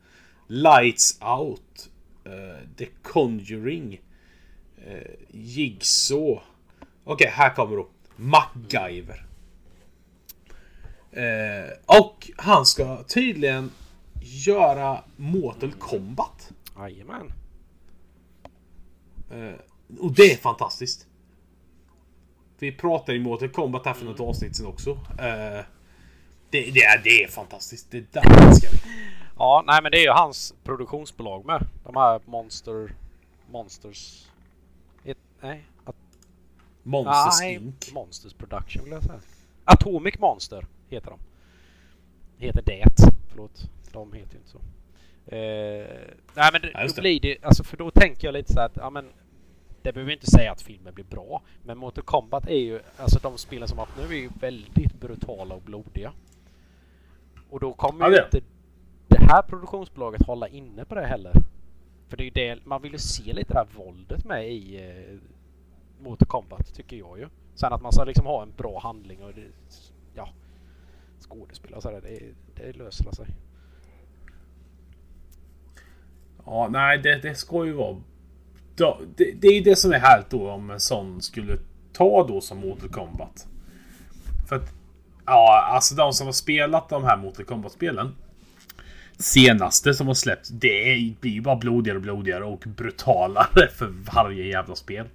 Lights 0.47 1.19
Out, 1.21 1.89
eh, 2.25 2.67
The 2.77 2.85
Conjuring, 3.03 4.01
eh, 4.85 5.11
Jigsaw. 5.31 6.41
Okej, 7.03 7.31
här 7.33 7.55
kommer 7.55 7.75
då. 7.75 7.87
MacGyver. 8.15 9.25
Eh, 11.11 11.71
och 11.85 12.31
han 12.37 12.65
ska 12.65 13.03
tydligen 13.03 13.71
göra 14.21 15.03
Mortal 15.15 15.71
Kombat. 15.71 16.51
Jajamän. 16.77 17.33
Eh, 19.31 19.59
och 19.99 20.11
det 20.11 20.31
är 20.31 20.37
fantastiskt. 20.37 21.07
Vi 22.59 22.71
pratade 22.71 23.17
i 23.17 23.19
Mortal 23.19 23.49
Kombat 23.49 23.85
här 23.85 23.93
för 23.93 24.05
något 24.05 24.19
avsnitt 24.19 24.55
sen 24.55 24.65
också. 24.65 24.89
Eh, 25.19 25.65
det, 26.49 26.71
det, 26.71 26.83
är, 26.83 27.03
det 27.03 27.23
är 27.23 27.27
fantastiskt. 27.27 27.91
Det 27.91 28.13
där 28.13 28.47
älskar 28.47 28.69
vi. 28.71 28.77
Ja, 29.37 29.63
nej 29.67 29.79
men 29.83 29.91
det 29.91 29.97
är 29.97 30.03
ju 30.03 30.11
hans 30.11 30.55
produktionsbolag 30.63 31.45
med. 31.45 31.65
De 31.83 31.95
här 31.95 32.21
Monster... 32.25 32.95
Monsters... 33.51 34.27
Ett, 35.05 35.17
nej. 35.41 35.65
At, 35.85 35.95
Monsters 36.83 37.39
nej, 37.41 37.53
Inc. 37.55 37.93
Monsters 37.93 38.33
Production 38.33 38.83
vill 38.83 38.93
jag 38.93 39.03
säga. 39.03 39.19
Atomic 39.63 40.19
Monster 40.19 40.65
heter 40.89 41.09
de. 41.09 41.19
Heter 42.45 42.61
det. 42.65 42.85
Förlåt. 43.27 43.69
De 43.91 44.13
heter 44.13 44.33
ju 44.33 44.37
inte 44.37 44.49
så. 44.49 44.57
Eh, 45.35 46.15
nej 46.33 46.49
men 46.51 46.61
det, 46.61 46.71
Ja, 46.73 46.87
då 46.95 47.01
blir 47.01 47.19
det... 47.19 47.37
Alltså 47.43 47.63
för 47.63 47.77
då 47.77 47.91
tänker 47.91 48.27
jag 48.27 48.33
lite 48.33 48.53
så 48.53 48.59
här 48.59 48.65
att 48.65 48.77
ja 48.77 48.89
men... 48.89 49.09
Det 49.81 49.93
behöver 49.93 50.13
inte 50.13 50.31
säga 50.31 50.51
att 50.51 50.61
filmen 50.61 50.93
blir 50.93 51.05
bra. 51.05 51.41
Men 51.63 51.77
Mortal 51.77 52.03
Kombat 52.03 52.47
är 52.47 52.59
ju... 52.59 52.79
Alltså 52.97 53.19
de 53.21 53.37
spelen 53.37 53.67
som 53.67 53.77
har 53.77 53.85
varit 53.85 54.09
nu 54.09 54.15
är 54.15 54.19
ju 54.19 54.29
väldigt 54.39 54.93
brutala 54.93 55.55
och 55.55 55.61
blodiga. 55.61 56.13
Och 57.49 57.59
då 57.59 57.73
kommer 57.73 58.05
Ja, 58.05 58.11
ju 58.17 58.23
inte 58.23 58.41
här 59.27 59.41
produktionsbolaget 59.41 60.21
hålla 60.21 60.47
inne 60.47 60.85
på 60.85 60.95
det 60.95 61.05
heller. 61.05 61.33
För 62.09 62.17
det 62.17 62.23
är 62.23 62.25
ju 62.25 62.31
det, 62.31 62.65
man 62.65 62.81
vill 62.81 62.91
ju 62.91 62.97
se 62.97 63.33
lite 63.33 63.53
det 63.53 63.59
här 63.59 63.67
våldet 63.75 64.25
med 64.25 64.51
i 64.51 64.89
eh, 64.89 65.17
Mortal 66.03 66.27
Kombat 66.27 66.73
tycker 66.73 66.97
jag 66.97 67.19
ju. 67.19 67.27
Sen 67.55 67.73
att 67.73 67.81
man 67.81 67.91
ska 67.91 68.03
liksom 68.03 68.25
ha 68.25 68.41
en 68.41 68.53
bra 68.57 68.79
handling 68.79 69.23
och 69.23 69.33
det, 69.33 69.41
ja, 70.15 70.29
skådespel 71.19 71.73
och 71.73 71.83
sådär, 71.83 72.01
det, 72.01 72.33
det 72.55 72.73
löser 72.73 73.11
sig. 73.11 73.27
Ja, 76.45 76.67
nej, 76.71 76.97
det, 76.97 77.19
det 77.21 77.35
ska 77.35 77.65
ju 77.65 77.73
vara... 77.73 77.97
Det, 78.75 79.31
det 79.41 79.47
är 79.47 79.53
ju 79.53 79.61
det 79.61 79.75
som 79.75 79.91
är 79.91 79.99
härligt 79.99 80.29
då 80.29 80.51
om 80.51 80.69
en 80.69 80.79
sån 80.79 81.21
skulle 81.21 81.57
ta 81.93 82.27
då 82.27 82.41
som 82.41 82.57
Mortal 82.59 82.89
Kombat. 82.89 83.47
För 84.49 84.55
att... 84.55 84.73
Ja, 85.25 85.69
alltså 85.73 85.95
de 85.95 86.13
som 86.13 86.27
har 86.27 86.31
spelat 86.33 86.89
de 86.89 87.03
här 87.03 87.17
Mortal 87.17 87.45
Kombat-spelen. 87.45 88.15
Senaste 89.17 89.93
som 89.93 90.07
har 90.07 90.13
släppts, 90.13 90.49
det 90.49 91.13
blir 91.19 91.31
ju 91.31 91.41
bara 91.41 91.55
blodigare 91.55 91.97
och 91.97 92.01
blodigare 92.01 92.43
och 92.43 92.59
brutalare 92.67 93.67
för 93.75 93.87
varje 94.13 94.45
jävla 94.47 94.75
spel. 94.75 95.07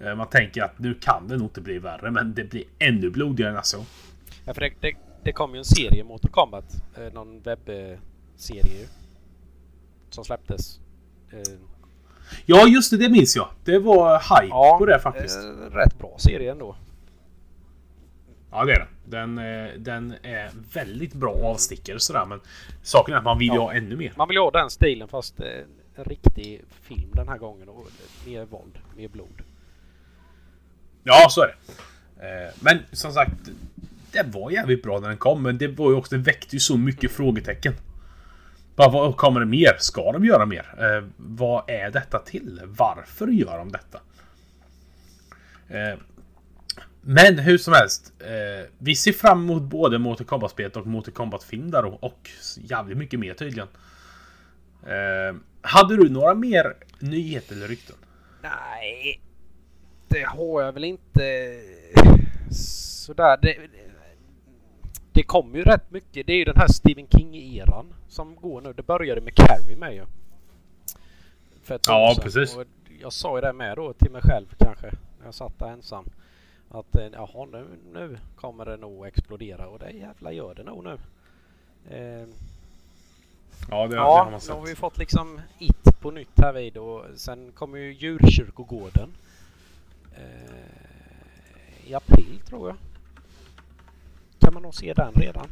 Eh, 0.00 0.14
Man 0.14 0.28
tänker 0.28 0.62
att 0.62 0.78
nu 0.78 0.94
kan 0.94 1.28
det 1.28 1.36
nog 1.36 1.46
inte 1.46 1.60
bli 1.60 1.78
värre, 1.78 2.10
men 2.10 2.34
det 2.34 2.44
blir 2.44 2.64
ännu 2.78 3.10
blodigare 3.10 3.58
än 3.58 3.64
så. 3.64 3.84
Ja, 4.44 4.54
för 4.54 4.60
det, 4.60 4.72
det, 4.80 4.92
det 5.24 5.32
kom 5.32 5.52
ju 5.54 5.58
en 5.58 5.64
serie 5.64 6.04
Mortal 6.04 6.30
Kombat, 6.30 6.64
eh, 6.96 7.12
någon 7.12 7.40
webbserie. 7.40 8.88
Som 10.10 10.24
släpptes. 10.24 10.80
Eh, 11.32 11.38
Ja, 12.46 12.66
just 12.68 12.90
det, 12.90 12.96
det 12.96 13.08
minns 13.08 13.36
jag. 13.36 13.48
Det 13.64 13.78
var 13.78 14.18
hype 14.18 14.78
på 14.78 14.86
det 14.86 15.00
faktiskt. 15.00 15.38
rätt 15.70 15.98
bra 15.98 16.16
serie 16.18 16.52
ändå. 16.52 16.76
Ja 18.50 18.64
det 18.64 18.72
är 18.72 18.78
det. 18.78 18.86
Den, 19.08 19.38
eh, 19.38 19.70
den 19.78 20.14
är 20.22 20.50
väldigt 20.72 21.14
bra 21.14 21.32
avstickare 21.34 22.00
sådär 22.00 22.24
men 22.26 22.40
saken 22.82 23.14
är 23.14 23.18
att 23.18 23.24
man 23.24 23.38
vill 23.38 23.48
Ja. 23.48 23.60
ha 23.62 23.72
ännu 23.72 23.96
mer. 23.96 24.12
Man 24.16 24.28
vill 24.28 24.36
ha 24.38 24.50
den 24.50 24.70
stilen 24.70 25.08
fast 25.08 25.40
eh, 25.40 25.46
en 25.96 26.04
riktig 26.04 26.64
film 26.82 27.10
den 27.12 27.28
här 27.28 27.38
gången 27.38 27.68
och 27.68 27.86
mer 28.26 28.44
våld, 28.44 28.78
mer 28.96 29.08
blod. 29.08 29.42
Ja 31.02 31.26
så 31.30 31.40
är 31.42 31.46
det. 31.46 32.44
Eh, 32.46 32.52
Men 32.60 32.78
som 32.92 33.12
sagt, 33.12 33.32
det 34.12 34.22
var 34.22 34.50
jävligt 34.50 34.82
bra 34.82 35.00
när 35.00 35.08
den 35.08 35.16
kom 35.18 35.42
men 35.42 35.58
det 35.58 35.68
var 35.68 35.90
ju 35.90 35.96
också, 35.96 36.14
det 36.16 36.22
väckte 36.22 36.56
ju 36.56 36.60
så 36.60 36.76
mycket 36.76 37.12
frågetecken. 37.12 37.74
Bara 38.76 38.88
vad 38.90 39.16
kommer 39.16 39.40
det 39.40 39.46
mer? 39.46 39.76
Ska 39.78 40.12
de 40.12 40.24
göra 40.24 40.46
mer? 40.46 40.74
Eh, 40.78 41.04
vad 41.16 41.70
är 41.70 41.90
detta 41.90 42.18
till? 42.18 42.60
Varför 42.64 43.26
gör 43.28 43.58
de 43.58 43.72
detta? 43.72 44.00
Eh, 45.68 45.98
men 47.06 47.38
hur 47.38 47.58
som 47.58 47.72
helst. 47.74 48.12
Eh, 48.20 48.70
vi 48.78 48.96
ser 48.96 49.12
fram 49.12 49.42
emot 49.44 49.62
både 49.62 49.98
Mortal 49.98 50.26
Kombat-spelet 50.26 50.76
och 50.76 50.86
Mortal 50.86 51.14
Kombat-film 51.14 51.70
där 51.70 51.82
då. 51.82 51.88
Och 52.00 52.30
jävligt 52.56 52.98
mycket 52.98 53.20
mer 53.20 53.34
tydligen. 53.34 53.68
Eh, 54.82 55.36
hade 55.60 55.96
du 55.96 56.08
några 56.08 56.34
mer 56.34 56.74
nyheter 56.98 57.54
eller 57.54 57.68
rykten? 57.68 57.96
Nej, 58.42 59.20
det 60.08 60.22
har 60.22 60.62
jag 60.62 60.72
väl 60.72 60.84
inte 60.84 61.52
sådär. 62.50 63.38
Det, 63.42 63.56
det 65.12 65.22
kommer 65.22 65.58
ju 65.58 65.64
rätt 65.64 65.90
mycket. 65.90 66.26
Det 66.26 66.32
är 66.32 66.36
ju 66.36 66.44
den 66.44 66.56
här 66.56 66.68
Stephen 66.68 67.06
King-eran 67.06 67.86
som 68.08 68.36
går 68.36 68.60
nu. 68.60 68.72
Det 68.72 68.82
började 68.82 69.20
med 69.20 69.34
Carrie 69.34 69.76
med 69.76 69.94
ju. 69.94 70.04
För 71.62 71.74
ett 71.74 71.86
Ja, 71.88 72.10
år 72.10 72.14
sedan. 72.14 72.24
precis. 72.24 72.56
Och 72.56 72.64
jag 73.00 73.12
sa 73.12 73.36
ju 73.36 73.40
det 73.40 73.52
med 73.52 73.76
då 73.76 73.92
till 73.92 74.10
mig 74.10 74.22
själv 74.22 74.46
kanske. 74.58 74.86
När 75.18 75.24
jag 75.24 75.34
satt 75.34 75.58
där 75.58 75.68
ensam. 75.68 76.04
Att 76.70 76.96
eh, 76.96 77.06
jaha 77.12 77.46
nu, 77.52 77.66
nu 77.92 78.18
kommer 78.36 78.64
det 78.64 78.76
nog 78.76 79.06
explodera 79.06 79.68
och 79.68 79.78
det 79.78 79.90
jävla 79.90 80.32
gör 80.32 80.54
det 80.54 80.62
nog 80.62 80.84
nu. 80.84 80.98
Eh, 81.90 82.28
Ja, 83.70 83.86
det, 83.86 83.96
Ja, 83.96 84.40
nu 84.48 84.52
har 84.52 84.66
vi 84.66 84.74
fått 84.74 84.98
liksom 84.98 85.40
It 85.58 86.00
på 86.00 86.10
nytt 86.10 86.38
här 86.38 86.52
vid 86.52 86.76
och 86.76 87.04
sen 87.16 87.52
kommer 87.52 87.78
ju 87.78 87.92
Djurkyrkogården. 87.92 89.08
Eh, 90.16 91.90
I 91.90 91.94
april 91.94 92.40
tror 92.48 92.68
jag. 92.68 92.76
Kan 94.38 94.54
man 94.54 94.62
nog 94.62 94.74
se 94.74 94.92
den 94.94 95.12
redan. 95.12 95.46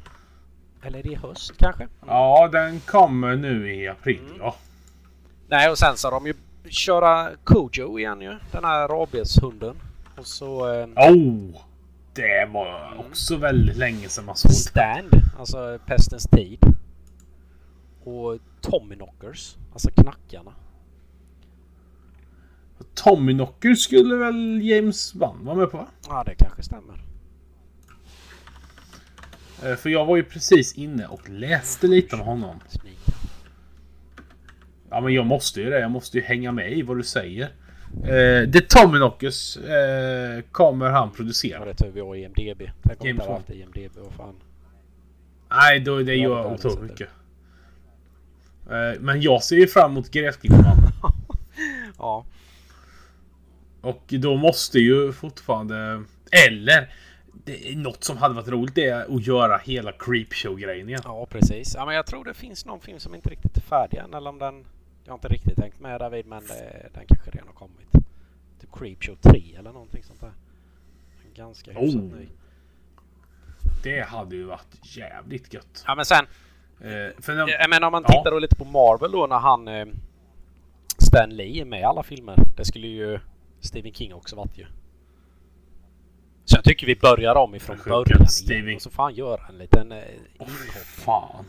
Eller 0.83 0.99
är 0.99 1.03
det 1.03 1.09
i 1.09 1.15
höst 1.15 1.53
kanske? 1.59 1.89
Ja, 2.07 2.49
den 2.53 2.81
kommer 2.81 3.37
nu 3.37 3.75
i 3.75 3.89
april. 3.89 4.21
Mm. 4.27 4.39
Ja. 4.41 4.57
Nej 5.49 5.71
och 5.71 5.79
sen 5.79 5.97
ska 5.97 6.11
de 6.11 6.27
ju 6.27 6.35
köra 6.69 7.31
Kojo 7.45 7.99
igen 7.99 8.21
ju. 8.21 8.37
Den 8.53 8.65
här 8.65 8.89
rabieshunden. 8.89 9.77
Och 10.17 10.27
så 10.27 10.75
eh, 10.75 10.87
Oh! 11.11 11.61
Det 12.15 12.49
var 12.53 12.95
också 12.99 13.37
väldigt 13.37 13.77
länge 13.77 14.09
sedan 14.09 14.25
man 14.25 14.37
såg. 14.37 14.53
Stand, 14.53 15.11
alltså 15.39 15.79
Pestens 15.87 16.25
tid. 16.25 16.59
Och 18.05 18.39
Tommyknockers, 18.61 19.57
alltså 19.73 19.91
knackarna. 19.91 20.53
Tommy 22.95 23.33
Knocker 23.33 23.75
skulle 23.75 24.17
väl 24.17 24.61
James 24.63 25.15
Wan 25.15 25.45
vara 25.45 25.57
med 25.57 25.71
på 25.71 25.77
va? 25.77 25.87
Ja 26.09 26.25
det 26.25 26.35
kanske 26.35 26.63
stämmer. 26.63 27.05
Eh, 29.65 29.77
För 29.77 29.91
jag 29.91 30.07
var 30.07 30.17
ju 30.17 30.23
precis 30.25 30.75
inne 30.75 31.07
och 31.07 31.31
läste 31.31 31.87
lite 31.87 32.17
om 32.17 32.21
honom. 32.23 32.61
Ja 34.91 35.01
men 35.01 35.15
jag 35.15 35.27
måste 35.27 35.61
ju 35.61 35.71
det. 35.71 35.81
Jag 35.81 35.91
måste 35.91 36.19
ju 36.19 36.25
hänga 36.25 36.53
med 36.53 36.73
i 36.73 36.83
vad 36.83 36.97
du 36.97 37.03
säger. 37.03 37.51
Eh, 38.05 38.51
The 38.51 38.61
Tommy 38.61 38.97
Knockers 38.99 39.57
eh, 39.57 40.41
kommer 40.53 40.87
han 40.91 41.09
Ja, 41.09 41.13
producera. 41.17 41.65
det 41.65 41.71
är 41.71 41.75
tur 41.75 41.91
vi 41.95 42.01
har 42.01 42.17
IMDB. 42.17 42.63
Tänk 42.83 43.01
om 43.01 43.17
Bond. 43.17 43.31
haft 43.31 43.51
IMDB. 43.51 43.97
Vad 43.97 44.13
fan. 44.13 44.35
Nej, 45.51 45.81
då, 45.81 45.99
det 45.99 46.15
Ja, 46.15 46.23
gör 46.23 46.35
det 46.35 46.41
jag 46.41 46.45
var 46.45 46.55
otroligt 46.55 46.79
det 46.79 46.83
mycket. 46.87 47.09
Eh, 48.71 49.01
Men 49.01 49.21
jag 49.23 49.43
ser 49.43 49.57
ju 49.57 49.67
fram 49.67 49.91
emot 49.91 50.11
Gräsklipparna. 50.11 50.77
Ja. 51.99 52.25
Och 53.81 54.03
då 54.09 54.37
måste 54.37 54.79
ju 54.79 55.13
fortfarande... 55.13 56.03
Eller! 56.49 56.95
Det 57.45 57.73
är 57.73 57.77
något 57.77 58.05
som 58.05 58.17
hade 58.17 58.35
varit 58.35 58.49
roligt 58.49 58.75
det 58.75 58.89
är 58.89 59.17
att 59.17 59.27
göra 59.27 59.59
hela 59.59 59.93
Creepshow-grejen 59.93 60.89
igen. 60.89 61.01
ja, 61.05 61.27
precis. 61.31 61.75
Ja, 61.75 61.87
men 61.87 61.95
jag 61.95 62.07
tror 62.07 62.25
det 62.25 62.35
finns 62.35 62.67
någon 62.67 62.81
film 62.81 62.99
som 62.99 63.15
inte 63.15 63.29
riktigt 63.31 63.57
är 63.57 63.61
färdig 63.61 63.99
än. 63.99 64.15
Eller 64.15 64.31
om 64.31 64.39
den... 64.39 64.65
Jag 65.05 65.13
har 65.13 65.19
inte 65.19 65.29
riktigt 65.29 65.57
tänkt 65.59 65.81
med 65.81 66.01
David, 66.01 66.27
men 66.27 66.47
det, 66.47 66.89
den 66.95 67.07
kanske 67.07 67.31
redan 67.31 67.47
har 67.47 67.55
kommit. 67.55 67.93
Typ 68.61 68.71
Creepshow 68.73 69.15
3 69.17 69.55
eller 69.59 69.73
någonting 69.73 70.03
sånt 70.03 70.21
där. 70.21 70.33
Ganska 71.35 71.73
hyfsat 71.73 72.01
Oh. 72.03 72.19
ny. 72.19 72.29
Det 73.83 74.01
hade 74.01 74.37
ju 74.37 74.45
varit 74.45 74.97
jävligt 74.97 75.55
gött. 75.55 75.85
Ja, 75.87 75.95
men 75.95 76.05
sen. 76.05 76.25
Eh, 76.81 77.21
för 77.23 77.35
när, 77.35 77.49
Jag 77.49 77.71
menar 77.71 77.87
om 77.87 77.93
man 77.93 78.05
Ja. 78.09 78.13
tittar 78.19 78.31
då 78.31 78.39
lite 78.39 78.57
på 78.57 78.65
Marvel 78.65 79.13
då 79.13 79.27
när 79.27 79.39
han... 79.39 79.69
Eh, 79.69 79.87
Stan 80.99 81.31
Lee 81.37 81.61
är 81.61 81.65
med 81.65 81.81
i 81.81 81.85
alla 81.85 82.03
filmer. 82.03 82.37
Det 82.57 82.65
skulle 82.65 82.87
ju 82.87 83.21
Stephen 83.61 83.93
King 83.95 84.15
också 84.15 84.37
varit 84.37 84.59
ju. 84.59 84.67
Så 86.45 86.57
jag 86.57 86.65
tycker 86.65 86.87
vi 86.87 86.97
börjar 86.97 87.35
om 87.35 87.55
ifrån 87.55 87.79
början 87.87 88.27
igen. 88.51 88.77
Och 88.77 88.83
så 88.83 88.91
får 88.91 89.03
han 89.03 89.15
göra 89.15 89.47
en 89.49 89.59
liten 89.59 89.93
eh, 89.93 89.99
inhopp. 90.35 90.49
fan. 90.85 91.45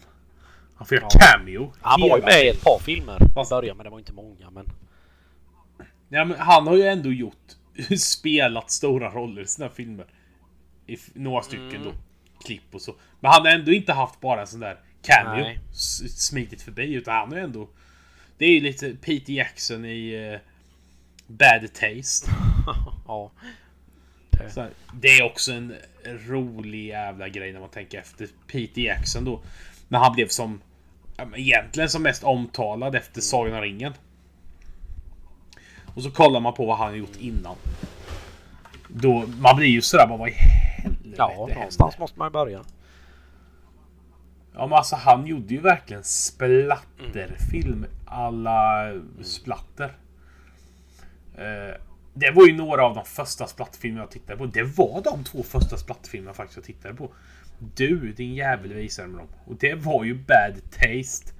Han 0.83 0.87
får 0.87 0.97
göra 0.97 1.07
Ja. 1.13 1.19
cameo. 1.19 1.73
Han 1.81 2.01
var 2.01 2.17
ju 2.17 2.23
med 2.23 2.45
i 2.45 2.49
ett 2.49 2.61
par 2.63 2.79
filmer. 2.79 3.19
Fast- 3.33 3.51
I 3.51 3.55
början 3.55 3.77
men 3.77 3.83
det 3.83 3.89
var 3.89 3.99
inte 3.99 4.13
många 4.13 4.49
men... 4.49 4.65
Ja, 6.09 6.25
men 6.25 6.39
han 6.39 6.67
har 6.67 6.75
ju 6.75 6.83
ändå 6.83 7.11
gjort... 7.11 7.37
spelat 7.97 8.71
stora 8.71 9.09
roller 9.09 9.41
i 9.41 9.47
sina 9.47 9.69
filmer. 9.69 10.05
I 10.87 10.97
några 11.13 11.41
stycken 11.41 11.69
Mm. 11.75 11.83
då. 11.83 11.91
Klipp 12.45 12.75
och 12.75 12.81
så. 12.81 12.95
Men 13.19 13.31
han 13.31 13.41
har 13.41 13.49
ändå 13.51 13.71
inte 13.71 13.93
haft 13.93 14.19
bara 14.21 14.41
en 14.41 14.47
sån 14.47 14.59
där 14.59 14.79
cameo 15.01 15.41
Nej. 15.43 15.59
smitit 16.09 16.61
förbi. 16.61 16.93
Utan 16.93 17.13
han 17.15 17.33
är 17.33 17.37
ändå... 17.37 17.69
Det 18.37 18.45
är 18.45 18.49
ju 18.51 18.59
lite 18.59 18.95
Peter 19.01 19.33
Jackson 19.33 19.85
i 19.85 20.13
eh, 20.33 20.39
Bad 21.27 21.73
Taste. 21.73 22.31
ja. 23.07 23.31
Så 24.49 24.61
här, 24.61 24.69
det 24.93 25.07
är 25.07 25.23
också 25.23 25.51
en 25.51 25.75
rolig 26.05 26.87
jävla 26.87 27.29
grej 27.29 27.53
när 27.53 27.59
man 27.59 27.69
tänker 27.69 27.99
efter. 27.99 28.27
Peter 28.47 28.81
Jackson 28.81 29.25
då. 29.25 29.41
När 29.87 29.99
han 29.99 30.13
blev 30.15 30.27
som... 30.27 30.61
Egentligen 31.35 31.89
som 31.89 32.03
mest 32.03 32.23
omtalad 32.23 32.95
efter 32.95 33.21
Sagan 33.21 33.53
om 33.53 33.61
ringen. 33.61 33.93
Och 35.95 36.03
så 36.03 36.11
kollar 36.11 36.39
man 36.39 36.53
på 36.53 36.65
vad 36.65 36.77
han 36.77 36.87
har 36.87 36.95
gjort 36.95 37.15
innan. 37.19 37.55
Då, 38.87 39.25
man 39.39 39.55
blir 39.55 39.67
ju 39.67 39.81
sådär 39.81 40.07
bara 40.07 40.17
vad 40.17 40.29
i 40.29 40.31
helvete 40.31 41.15
Ja, 41.17 41.27
händer? 41.37 41.55
någonstans 41.55 41.97
måste 41.99 42.19
man 42.19 42.27
ju 42.27 42.31
börja. 42.31 42.63
Ja 44.53 44.67
men 44.67 44.73
alltså 44.77 44.95
han 44.95 45.27
gjorde 45.27 45.53
ju 45.53 45.59
verkligen 45.59 46.03
splatterfilm 46.03 47.85
alla 48.05 48.91
splatter. 49.21 49.97
Eh, 51.37 51.75
det 52.13 52.31
var 52.31 52.45
ju 52.47 52.55
några 52.57 52.85
av 52.85 52.95
de 52.95 53.05
första 53.05 53.47
splattfilmer 53.47 53.99
jag 53.99 54.11
tittade 54.11 54.37
på. 54.37 54.45
Det 54.45 54.63
var 54.63 55.01
de 55.03 55.23
två 55.23 55.43
första 55.43 55.77
splattfilmer 55.77 56.33
faktiskt 56.33 56.57
jag 56.57 56.65
tittade 56.65 56.93
på. 56.93 57.09
Du 57.75 58.11
din 58.11 58.33
jävel 58.33 58.73
visade 58.73 59.07
mig 59.07 59.17
dem. 59.17 59.27
Och 59.45 59.55
det 59.55 59.73
var 59.73 60.03
ju 60.03 60.13
Bad 60.15 60.61
Taste. 60.71 61.33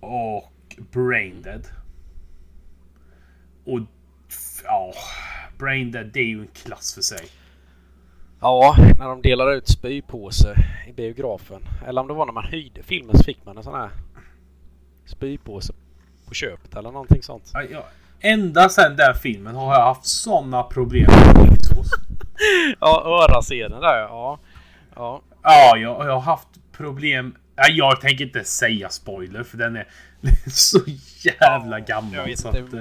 Och 0.00 0.52
Brain 0.92 1.42
Dead. 1.42 1.66
Och 3.64 3.80
ja, 4.64 4.92
Brain 5.58 5.92
Dead 5.92 6.06
det 6.12 6.20
är 6.20 6.24
ju 6.24 6.40
en 6.40 6.48
klass 6.54 6.94
för 6.94 7.02
sig. 7.02 7.26
Ja, 8.40 8.76
när 8.98 9.08
de 9.08 9.22
delar 9.22 9.52
ut 9.52 9.68
spypåse 9.68 10.56
i 10.88 10.92
biografen. 10.92 11.62
Eller 11.86 12.00
om 12.00 12.08
det 12.08 12.14
var 12.14 12.26
när 12.26 12.32
man 12.32 12.46
hyrde 12.46 12.82
filmen 12.82 13.16
så 13.16 13.24
fick 13.24 13.44
man 13.44 13.56
en 13.56 13.62
sån 13.62 13.74
här 13.74 13.90
spypåse 15.06 15.72
på 16.28 16.34
köpet 16.34 16.76
eller 16.76 16.90
någonting 16.90 17.22
sånt. 17.22 17.50
Ja, 17.52 17.62
ja, 17.70 17.84
ända 18.20 18.68
sedan 18.68 18.96
den 18.96 19.14
filmen 19.14 19.54
har 19.54 19.74
jag 19.74 19.82
haft 19.82 20.06
såna 20.06 20.62
problem 20.62 21.06
med 21.10 21.48
skitsås. 21.48 21.90
Ja, 22.80 23.02
örascenen 23.06 23.80
där 23.80 23.98
ja. 23.98 24.38
Ja, 24.94 25.22
Ja, 25.42 25.76
jag, 25.76 26.06
jag 26.06 26.12
har 26.12 26.20
haft 26.20 26.48
problem. 26.72 27.36
Ja, 27.56 27.64
jag 27.68 28.00
tänker 28.00 28.24
inte 28.24 28.44
säga 28.44 28.88
spoiler 28.88 29.42
för 29.42 29.58
den 29.58 29.76
är 29.76 29.86
så 30.50 30.78
jävla 31.22 31.80
gammal. 31.80 32.14
jag 32.14 32.24
vet 32.24 32.44
inte. 32.44 32.58
att, 32.60 32.72
eh, 32.74 32.80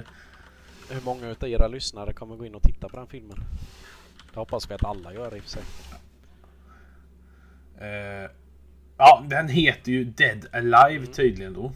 hur 0.89 1.01
många 1.01 1.29
utav 1.29 1.49
era 1.49 1.67
lyssnare 1.67 2.13
kommer 2.13 2.35
gå 2.35 2.45
in 2.45 2.55
och 2.55 2.61
titta 2.63 2.89
på 2.89 2.97
den 2.97 3.07
filmen? 3.07 3.37
Det 4.33 4.39
hoppas 4.39 4.69
vi 4.69 4.73
att 4.73 4.85
alla 4.85 5.13
gör 5.13 5.35
i 5.35 5.39
och 5.39 5.43
för 5.43 5.49
sig. 5.49 5.63
eh, 7.79 8.29
ja, 8.97 9.25
den 9.29 9.47
heter 9.47 9.91
ju 9.91 10.03
Dead 10.05 10.45
Alive 10.51 11.05
tydligen 11.05 11.53
då. 11.53 11.71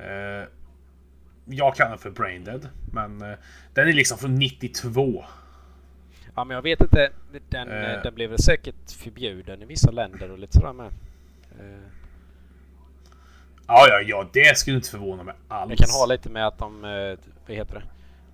Eh, 0.00 0.48
jag 1.44 1.74
kallar 1.76 1.90
den 1.90 1.98
för 1.98 2.10
Brain 2.10 2.44
Dead. 2.44 2.68
Men 2.92 3.22
eh, 3.22 3.36
den 3.74 3.88
är 3.88 3.92
liksom 3.92 4.18
från 4.18 4.34
92. 4.34 5.24
Ja, 6.36 6.44
men 6.44 6.54
jag 6.54 6.62
vet 6.62 6.80
inte. 6.80 7.10
Den, 7.48 7.68
Eh. 7.68 8.02
den 8.02 8.14
blev 8.14 8.30
väl 8.30 8.38
säkert 8.38 8.90
förbjuden 8.90 9.62
i 9.62 9.64
vissa 9.64 9.90
länder 9.90 10.30
och 10.30 10.38
lite 10.38 10.52
sådär 10.52 10.72
med. 10.72 10.86
Eh, 11.60 11.78
Ja, 13.68 13.86
ja, 13.88 14.00
ja, 14.06 14.26
det 14.32 14.58
skulle 14.58 14.76
inte 14.76 14.90
förvåna 14.90 15.22
mig 15.22 15.34
alls. 15.48 15.70
Det 15.70 15.76
kan 15.76 15.90
ha 15.90 16.06
lite 16.06 16.28
med 16.30 16.46
att 16.46 16.58
de, 16.58 16.84
eh, 16.84 17.18
vad 17.46 17.56
heter 17.56 17.74
det? 17.74 17.82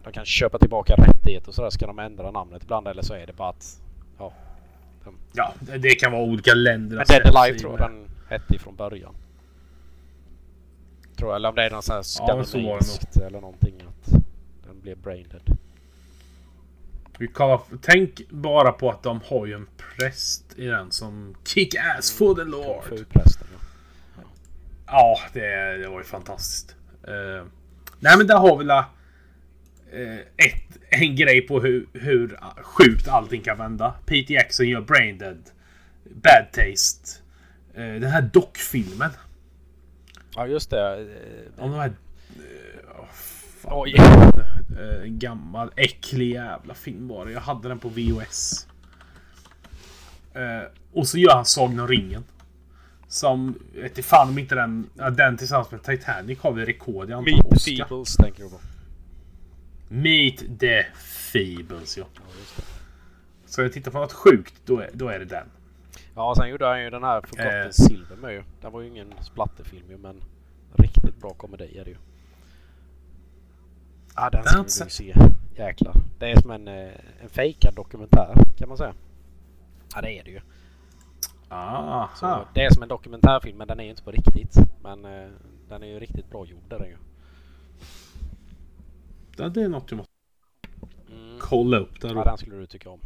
De 0.04 0.12
kan 0.12 0.24
köpa 0.24 0.58
tillbaka 0.58 0.94
rättigheter 0.94 1.48
och 1.48 1.54
sådär. 1.54 1.70
Ska 1.70 1.86
de 1.86 1.98
ändra 1.98 2.30
namnet 2.30 2.62
ibland 2.62 2.88
eller 2.88 3.02
så 3.02 3.14
är 3.14 3.26
det 3.26 3.32
bara 3.32 3.48
att... 3.48 3.80
Ja. 4.18 4.32
Ja, 5.32 5.54
det 5.78 5.94
kan 5.94 6.12
vara 6.12 6.22
olika 6.22 6.54
länder. 6.54 6.96
Men 6.96 7.06
Dead 7.08 7.36
Alive 7.36 7.58
tror 7.58 7.80
jag 7.80 7.90
den 7.90 8.08
hette 8.28 8.54
ifrån 8.54 8.76
början. 8.76 9.14
Tror 11.16 11.30
jag. 11.30 11.36
Eller 11.36 11.48
om 11.48 11.54
det 11.54 11.62
är 11.64 11.70
någon 11.70 11.82
sån 11.82 11.92
här 11.92 11.98
Ja, 12.00 12.02
så 12.02 12.44
skandinaviskt 12.44 13.16
eller 13.16 13.40
någonting. 13.40 13.74
Att 13.88 14.10
den 14.66 14.80
blev 14.82 14.98
braindead. 14.98 15.42
Vi 17.22 17.28
kollar, 17.28 17.60
tänk 17.80 18.30
bara 18.30 18.72
på 18.72 18.90
att 18.90 19.02
de 19.02 19.20
har 19.24 19.46
ju 19.46 19.54
en 19.54 19.66
präst 19.76 20.58
i 20.58 20.66
den 20.66 20.90
som 20.90 21.34
kick 21.44 21.74
ass 21.74 22.18
for 22.18 22.34
the 22.34 22.44
Lord. 22.44 22.84
Fu-prästen 22.84 23.46
ja. 24.16 24.22
Ja, 24.86 25.18
det, 25.32 25.76
det 25.76 25.88
var 25.88 25.98
ju 25.98 26.04
fantastiskt. 26.04 26.76
Eh, 27.02 27.46
nej 28.00 28.16
men 28.18 28.26
där 28.26 28.38
har 28.38 28.58
vi 28.58 28.64
la, 28.64 28.78
eh, 29.92 30.18
ett, 30.18 30.78
en 30.90 31.16
grej 31.16 31.40
på 31.40 31.60
hur, 31.60 31.86
hur 31.92 32.38
sjukt 32.62 33.08
allting 33.08 33.42
kan 33.42 33.58
vända. 33.58 33.94
Peter 34.06 34.34
Jackson 34.34 34.68
gör 34.68 34.80
Brain 34.80 35.18
Dead. 35.18 35.50
Bad 36.04 36.46
Taste. 36.52 37.20
Eh, 37.74 38.00
den 38.00 38.10
här 38.10 38.22
dockfilmen. 38.22 39.10
Ja 40.34 40.46
just 40.46 40.70
det. 40.70 41.06
Om 41.58 41.70
de 41.70 41.78
här... 41.80 41.92
oh, 42.98 43.06
fan. 43.62 43.72
Oj. 43.74 43.94
Eh, 44.78 45.02
En 45.02 45.18
gammal 45.18 45.70
äcklig 45.76 46.30
jävla 46.32 46.74
film 46.74 47.08
var 47.08 47.26
det. 47.26 47.32
Jag 47.32 47.40
hade 47.40 47.68
den 47.68 47.78
på 47.78 47.88
VHS. 47.88 48.66
Eh, 50.34 50.62
och 50.92 51.08
så 51.08 51.18
gör 51.18 51.34
han 51.34 51.44
Sagan 51.44 51.80
om 51.80 51.88
ringen. 51.88 52.24
Som, 53.08 53.58
vet 53.74 54.04
fan 54.04 54.28
om 54.28 54.38
inte 54.38 54.54
den, 54.54 54.90
den 55.16 55.36
tillsammans 55.36 55.70
med 55.70 55.82
Titanic 55.82 56.38
har 56.40 56.52
vi 56.52 56.64
rekord 56.64 57.10
i 57.10 57.12
antal 57.12 57.34
Meet 57.34 57.42
the 57.50 57.54
Oscar. 57.54 57.84
Feebles 57.84 58.16
tänker 58.16 58.42
du 58.42 58.50
på. 58.50 58.60
Meet 59.88 60.60
the 60.60 60.86
Feebles 61.32 61.98
ja. 61.98 62.04
Ja. 62.14 62.22
Så 63.46 63.62
jag 63.62 63.72
tittar 63.72 63.90
på 63.90 63.98
något 63.98 64.12
sjukt, 64.12 64.54
då 64.64 64.80
är, 64.80 64.90
då 64.92 65.08
är 65.08 65.18
det 65.18 65.24
den. 65.24 65.46
Ja, 66.14 66.34
sen 66.36 66.48
gjorde 66.48 66.66
han 66.66 66.82
ju 66.82 66.90
den 66.90 67.02
här 67.04 67.20
Forgotten 67.20 67.62
Eh. 67.66 67.70
Silver 67.70 68.16
med 68.16 68.32
ju. 68.32 68.42
Den 68.60 68.72
var 68.72 68.80
ju 68.80 68.88
ingen 68.88 69.14
splatterfilm 69.22 69.90
ju, 69.90 69.98
men 69.98 70.20
riktigt 70.74 71.20
bra 71.20 71.30
komedi 71.30 71.78
är 71.78 71.84
det 71.84 71.90
ju. 71.90 71.96
Ja, 74.16 74.30
den 74.30 74.68
ska 74.68 74.84
vi 74.84 74.90
se. 74.90 75.14
Jäklar. 75.56 75.94
Det 76.18 76.30
är 76.30 76.40
som 76.40 76.50
en, 76.50 76.68
eh, 76.68 76.90
en 77.22 77.28
fejkad 77.28 77.74
dokumentär 77.74 78.34
kan 78.58 78.68
man 78.68 78.78
säga. 78.78 78.94
Ja, 79.94 80.00
det 80.00 80.18
är 80.18 80.24
det 80.24 80.30
ju. 80.30 80.40
Aha. 81.48 82.10
Så 82.16 82.46
det 82.54 82.64
är 82.64 82.70
som 82.70 82.82
en 82.82 82.88
dokumentärfilm, 82.88 83.58
men 83.58 83.68
den 83.68 83.80
är 83.80 83.84
ju 83.84 83.90
inte 83.90 84.02
på 84.02 84.10
riktigt. 84.10 84.56
Men 84.82 85.04
eh, 85.04 85.28
den 85.68 85.82
är 85.82 85.86
ju 85.86 85.98
riktigt 86.00 86.30
bra 86.30 86.46
gjord, 86.46 86.62
det 86.68 86.74
är 86.74 86.78
den 86.78 86.88
ju. 86.88 86.96
Ja, 89.36 89.48
det 89.48 89.62
är 89.62 89.68
något 89.68 89.90
jag 89.90 89.96
måste 89.96 90.12
Mm. 91.12 91.38
kolla 91.40 91.76
upp 91.76 92.00
där. 92.00 92.14
Ja, 92.14 92.24
den 92.24 92.38
skulle 92.38 92.56
du 92.56 92.66
tycka 92.66 92.90
om. 92.90 93.00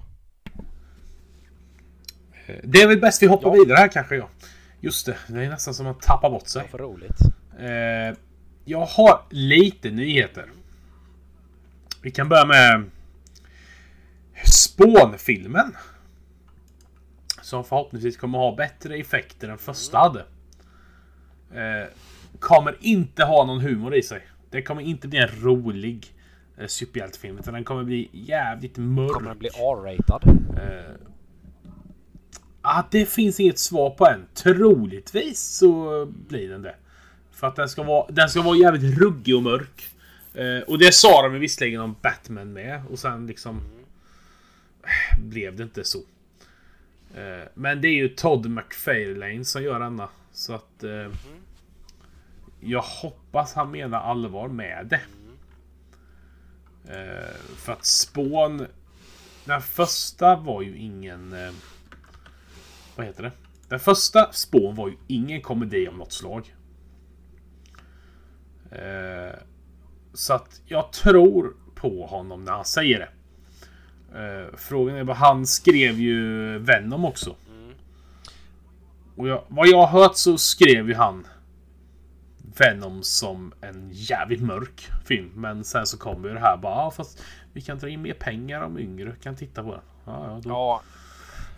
Eh, 2.46 2.57
Det 2.64 2.82
är 2.82 2.88
väl 2.88 3.00
bäst 3.00 3.22
vi 3.22 3.26
hoppar 3.26 3.48
Ja. 3.48 3.52
vidare 3.62 3.76
här 3.76 3.88
kanske 3.88 4.16
ja. 4.16 4.28
Just 4.80 5.07
det, 5.07 5.16
det 5.28 5.44
är 5.44 5.48
nästan 5.50 5.74
som 5.74 5.86
att 5.86 6.00
tappa 6.00 6.30
bort 6.30 6.44
Det 6.44 6.50
sig. 6.50 6.62
var 6.62 6.68
för 6.68 6.78
roligt. 6.78 7.20
Eh, 7.59 8.18
jag 8.64 8.86
har 8.86 9.20
lite 9.30 9.90
nyheter. 9.90 10.50
Vi 12.07 12.12
kan 12.12 12.28
börja 12.28 12.44
med 12.44 12.90
Spånfilmen. 14.44 15.76
Som 17.42 17.64
förhoppningsvis 17.64 18.16
kommer 18.16 18.38
ha 18.38 18.57
bättre 18.57 18.96
effekter 18.96 19.48
än 19.48 19.59
första 19.59 19.98
hade. 19.98 20.20
Eh, 21.54 21.88
kommer 22.38 22.76
inte 22.80 23.24
ha 23.24 23.44
någon 23.44 23.61
humor 23.61 23.94
i 23.94 24.02
sig. 24.02 24.22
Det 24.50 24.62
kommer 24.62 24.82
inte 24.82 25.09
bli 25.09 25.18
en 25.18 25.42
rolig 25.42 26.07
eh, 26.59 26.66
superhjältefilm. 26.66 27.38
Utan 27.38 27.54
den 27.54 27.64
kommer 27.64 27.84
bli 27.84 28.09
jävligt 28.12 28.76
mörk. 28.76 29.12
Kommer 29.12 29.28
den 29.28 29.38
bli 29.38 29.48
R-ratad? 29.48 30.22
Eh, 30.59 30.94
ah, 32.62 32.82
det 32.90 33.07
finns 33.07 33.40
inget 33.40 33.59
svar 33.59 33.90
på 33.90 34.07
än. 34.07 34.26
Troligtvis 34.34 35.40
så 35.40 36.07
blir 36.07 36.48
den 36.48 36.62
det. 36.62 36.74
För 37.30 37.46
att 37.46 37.57
den 37.57 37.68
ska 37.68 37.82
vara, 37.82 38.07
den 38.11 38.28
ska 38.28 38.42
vara 38.42 38.57
jävligt 38.57 38.98
ruggig 38.98 39.36
och 39.36 39.42
mörk. 39.42 39.95
Eh, 40.37 40.62
och 40.66 40.78
det 40.78 40.95
sa 40.95 41.22
de 41.22 41.32
visserligen 41.32 41.80
om 41.80 41.97
Batman 42.03 42.53
med. 42.53 42.82
Och 42.91 42.99
sen 42.99 43.26
liksom... 43.26 43.61
eh, 44.82 45.18
Blev 45.20 45.57
det 45.57 45.62
inte 45.62 45.84
så. 45.84 45.99
Eh, 47.14 47.49
men 47.55 47.80
det 47.80 47.89
är 47.89 47.95
ju 47.95 48.09
Todd 48.09 48.51
McFarlane 48.51 49.45
som 49.45 49.62
gör 49.62 49.80
denna. 49.80 50.09
Så 50.32 50.55
att... 50.55 50.84
Eh, 50.84 51.09
jag 52.61 52.82
hoppas 52.82 53.55
han 53.55 53.70
menar 53.70 54.01
allvar 54.01 54.49
med 54.49 54.87
det. 54.87 55.01
Eh, 56.95 57.34
för 57.57 57.72
att 57.72 57.84
Spån... 57.84 58.66
Den 59.45 59.62
första 59.62 60.37
var 60.37 60.62
ju 60.62 60.76
ingen... 60.76 61.32
Eh, 61.32 61.53
vad 62.97 63.07
heter 63.07 63.22
det? 63.22 63.32
Den 63.68 63.80
första 63.80 64.32
Spån 64.32 64.74
var 64.74 64.89
ju 64.89 64.97
ingen 65.07 65.43
komedi 65.43 65.89
av 65.89 65.95
något 65.95 66.12
slag. 66.12 66.55
Eh, 68.70 69.34
så 70.16 70.34
att 70.34 70.60
jag 70.66 70.92
tror 70.92 71.56
på 71.74 72.06
honom 72.06 72.44
när 72.44 72.52
han 72.52 72.64
säger 72.64 72.98
det. 72.98 73.08
Eh, 74.18 74.56
frågan 74.56 74.96
är 74.96 75.04
bara, 75.04 75.16
han 75.16 75.46
skrev 75.46 76.00
ju 76.00 76.58
Venom 76.58 77.04
också. 77.04 77.36
Och 79.16 79.28
jag, 79.28 79.44
vad 79.48 79.68
jag 79.68 79.86
har 79.86 80.00
hört 80.00 80.16
så 80.16 80.38
skrev 80.38 80.88
ju 80.88 80.94
han 80.94 81.26
Venom 82.58 83.02
som 83.02 83.52
en 83.60 83.90
jävligt 83.92 84.42
mörk 84.42 84.88
film. 85.04 85.30
Men 85.34 85.64
sen 85.64 85.86
så 85.86 85.98
kommer 85.98 86.28
ju 86.28 86.34
det 86.34 86.40
här 86.40 86.56
bara, 86.56 86.74
ja, 86.74 86.90
fast 86.90 87.22
vi 87.52 87.60
kan 87.60 87.78
dra 87.78 87.88
in 87.88 88.02
mer 88.02 88.14
pengar 88.14 88.60
om 88.60 88.78
yngre 88.78 89.14
kan 89.22 89.36
titta 89.36 89.62
på 89.62 89.72
den. 89.72 89.82
Ja, 90.06 90.26
ja, 90.26 90.40
då 90.42 90.50
Ja, 90.50 90.82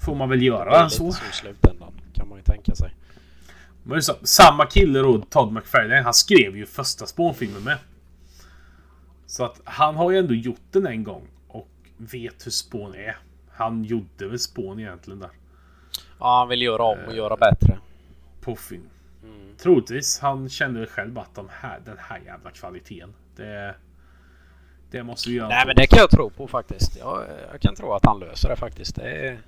får 0.01 0.15
man 0.15 0.29
väl 0.29 0.39
det 0.39 0.45
göra 0.45 0.85
lite 0.85 0.97
så. 0.97 1.13
så 1.13 1.25
i 1.31 1.33
slutändan 1.33 1.93
kan 2.15 2.29
man 2.29 2.39
ju 2.39 2.45
tänka 2.45 2.75
sig. 2.75 2.95
Men 3.83 3.97
det 3.97 4.03
så, 4.03 4.15
samma 4.23 4.67
kille 4.67 4.99
då, 4.99 5.19
Todd 5.21 5.53
McFarlane, 5.53 6.03
han 6.03 6.15
skrev 6.15 6.57
ju 6.57 6.67
första 6.67 7.07
spånfilmen 7.07 7.65
med. 7.65 7.79
Så 9.39 9.45
att 9.45 9.61
han 9.65 9.97
har 9.97 10.11
ju 10.11 10.19
ändå 10.19 10.35
gjort 10.35 10.61
den 10.71 10.87
en 10.87 11.05
gång 11.05 11.23
och 11.49 11.69
vet 11.97 12.47
hur 12.47 12.51
spån 12.51 12.95
är. 12.95 13.17
Han 13.51 13.85
gjorde 13.85 14.29
väl 14.29 14.39
spån 14.39 14.81
egentligen 14.81 15.21
där. 15.21 15.31
Ja, 16.19 16.39
han 16.39 16.49
vill 16.49 16.63
göra 16.63 16.83
om 16.83 16.99
och 17.07 17.17
göra 17.17 17.37
bättre. 17.37 17.79
På 18.41 18.57
film. 18.57 18.89
Troligtvis. 19.59 20.19
Han 20.19 20.49
kände 20.49 20.87
själv 20.87 21.19
att 21.19 21.35
de 21.35 21.49
här, 21.51 21.81
den 21.85 21.97
här 21.99 22.21
jävla 22.27 22.51
kvaliteten. 22.51 23.15
Det, 23.37 23.75
det 24.91 25.03
måste 25.03 25.31
vi 25.31 25.37
göra. 25.37 25.49
Nej 25.49 25.67
men 25.67 25.77
det 25.77 25.87
kan 25.87 25.99
jag 25.99 26.11
tro 26.11 26.31
på 26.31 26.49
faktiskt. 26.49 26.99
Jag, 26.99 27.25
jag 27.53 27.61
kan 27.61 27.75
tro 27.75 27.93
att 27.93 28.07
han 28.07 28.21
löser 28.21 28.49
det 28.49 28.57
faktiskt. 28.57 28.97
Det 28.97 29.11
är... 29.11 29.39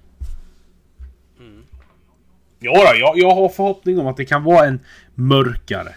Ja, 2.59 2.73
då, 2.73 2.99
jag, 2.99 3.19
jag 3.19 3.35
har 3.35 3.49
förhoppning 3.49 3.99
om 3.99 4.07
att 4.07 4.17
det 4.17 4.25
kan 4.25 4.45
vara 4.45 4.67
en 4.67 4.81
mörkare 5.15 5.95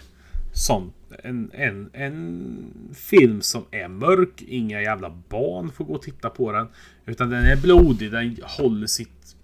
sån. 0.52 0.92
En, 1.22 1.50
en, 1.54 1.90
en 1.92 2.94
film 2.94 3.42
som 3.42 3.64
är 3.70 3.88
mörk. 3.88 4.42
Inga 4.42 4.82
jävla 4.82 5.10
barn 5.28 5.72
får 5.72 5.84
gå 5.84 5.94
och 5.94 6.02
titta 6.02 6.30
på 6.30 6.52
den. 6.52 6.68
Utan 7.06 7.30
den 7.30 7.44
är 7.44 7.56
blodig. 7.56 8.12
Den 8.12 8.38
håller 8.42 8.86
sitt, 8.86 9.36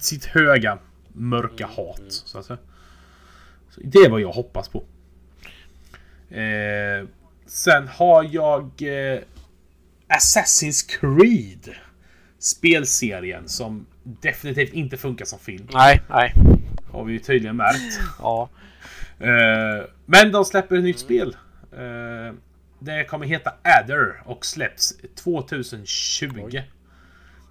sitt 0.00 0.24
höga 0.24 0.78
mörka 1.12 1.66
hat. 1.66 2.02
Så 2.08 2.38
att 2.38 2.46
säga. 2.46 2.58
Så 3.70 3.80
det 3.84 3.98
är 3.98 4.10
vad 4.10 4.20
jag 4.20 4.32
hoppas 4.32 4.68
på. 4.68 4.84
Eh, 6.34 7.06
sen 7.46 7.88
har 7.88 8.28
jag 8.30 8.62
eh, 8.62 9.20
Assassin's 10.08 10.88
Creed. 11.00 11.74
Spelserien 12.38 13.48
som 13.48 13.86
definitivt 14.02 14.72
inte 14.72 14.96
funkar 14.96 15.24
som 15.24 15.38
film. 15.38 15.68
Nej, 15.72 16.02
nej. 16.10 16.34
Har 16.90 17.04
vi 17.04 17.12
ju 17.12 17.18
tydligen 17.18 17.56
märkt. 17.56 18.00
Ja. 18.18 18.48
Eh, 19.22 19.86
men 20.06 20.32
de 20.32 20.44
släpper 20.44 20.76
ett 20.76 20.84
nytt 20.84 20.98
spel. 20.98 21.36
Eh, 21.72 22.34
det 22.78 23.04
kommer 23.04 23.26
heta 23.26 23.54
Adder 23.62 24.22
och 24.24 24.46
släpps 24.46 24.96
2020. 25.14 26.40
Oj. 26.44 26.70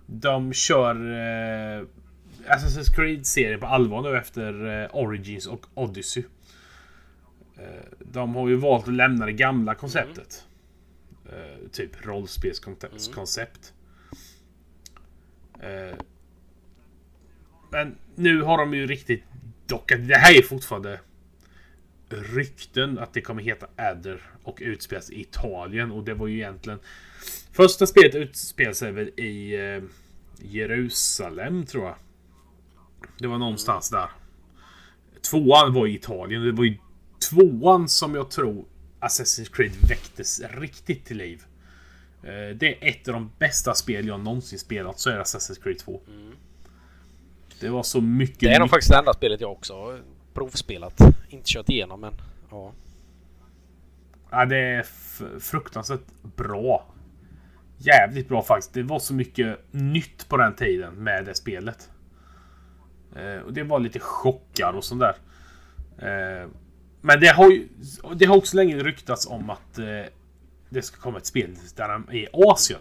De 0.06 0.54
kör 0.54 0.96
eh, 0.96 1.84
Assassin's 2.48 2.96
Creed-serien 2.96 3.60
på 3.60 3.66
allvar 3.66 4.02
nu 4.02 4.18
efter 4.18 4.90
Origins 4.96 5.48
och 5.48 5.66
Odyssey. 5.74 6.24
De 8.00 8.36
har 8.36 8.50
ju 8.50 8.56
valt 8.56 8.88
att 8.88 8.94
lämna 8.94 9.26
det 9.26 9.32
gamla 9.32 9.76
konceptet. 9.76 10.46
Eh, 11.32 11.70
typ 11.72 12.06
rollspelskoncept. 12.06 13.74
Eh, 15.60 15.98
men 17.72 17.98
nu 18.16 18.42
har 18.42 18.58
de 18.58 18.74
ju 18.74 18.88
riktigt 18.88 19.24
dockat. 19.68 20.08
Det 20.08 20.18
här 20.18 20.38
är 20.38 20.42
fortfarande 20.42 21.00
rykten 22.14 23.00
att 23.00 23.14
det 23.14 23.22
kommer 23.22 23.44
heta 23.44 23.68
Adder 23.76 24.22
och 24.44 24.58
utspelas 24.62 25.10
i 25.10 25.22
Italien. 25.22 25.92
Och 25.92 26.04
det 26.04 26.14
var 26.14 26.28
ju 26.28 26.36
egentligen... 26.36 26.80
Första 27.52 27.88
spelet 27.88 28.16
utspelar 28.16 28.74
sig 28.74 28.92
väl 28.92 29.08
i 29.20 29.56
eh, 29.56 29.84
Jerusalem 30.42 31.66
tror 31.66 31.86
jag. 31.86 31.96
Det 33.20 33.28
var 33.28 33.38
någonstans 33.38 33.90
där. 33.90 34.10
Tvåan 35.32 35.74
var 35.74 35.88
i 35.88 35.96
Italien. 35.96 36.42
Det 36.44 36.52
var 36.52 36.64
ju 36.64 36.78
tvåan 37.30 37.90
som 37.90 38.16
jag 38.16 38.32
tror 38.32 38.66
Assassin's 39.00 39.52
Creed 39.54 39.72
väcktes 39.90 40.42
riktigt 40.60 41.06
till 41.06 41.18
liv. 41.18 41.44
Eh, 42.24 42.56
Det 42.56 42.68
är 42.68 42.90
ett 42.90 43.08
av 43.08 43.14
de 43.14 43.32
bästa 43.40 43.74
spel 43.74 44.08
jag 44.08 44.20
någonsin 44.20 44.60
spelat. 44.60 45.00
Så 45.00 45.10
är 45.10 45.16
det 45.16 45.24
Assassin's 45.24 45.64
Creed 45.64 45.80
2. 45.80 46.02
Det 47.60 47.70
var 47.70 47.84
så 47.84 48.02
mycket 48.02 48.40
Det 48.40 48.50
är 48.54 48.60
nog 48.60 48.70
faktiskt 48.70 48.92
det 48.92 48.98
enda 48.98 49.14
spelet 49.14 49.42
jag 49.42 49.52
också 49.52 50.00
provspelat. 50.34 51.02
Inte 51.30 51.50
kört 51.50 51.70
igenom 51.70 52.02
men 52.02 52.14
ja. 52.52 52.72
Ja, 54.30 54.46
det 54.46 54.58
är 54.58 54.86
fruktansvärt 55.40 56.06
bra. 56.36 56.86
Jävligt 57.78 58.30
bra 58.30 58.44
faktiskt. 58.44 58.74
Det 58.74 58.84
var 58.84 59.00
så 59.00 59.14
mycket 59.14 59.60
nytt 59.72 60.30
på 60.30 60.38
den 60.38 60.56
tiden 60.56 60.94
med 60.94 61.26
det 61.26 61.36
spelet. 61.36 61.90
Eh, 63.16 63.42
och 63.42 63.54
det 63.54 63.64
var 63.64 63.80
lite 63.80 64.00
chockar 64.00 64.74
och 64.74 64.84
sånt 64.84 65.02
där. 65.02 65.16
Eh, 65.98 66.48
men 67.02 67.20
det 67.20 67.28
har 67.28 67.52
ju... 67.52 67.68
Det 68.16 68.26
har 68.26 68.38
också 68.38 68.56
länge 68.56 68.78
ryktats 68.78 69.28
om 69.28 69.50
att 69.50 69.78
eh, 69.78 70.12
det 70.70 70.82
ska 70.82 71.02
komma 71.02 71.18
ett 71.18 71.26
spel 71.26 71.56
där 71.76 72.16
i 72.16 72.28
Asien. 72.34 72.80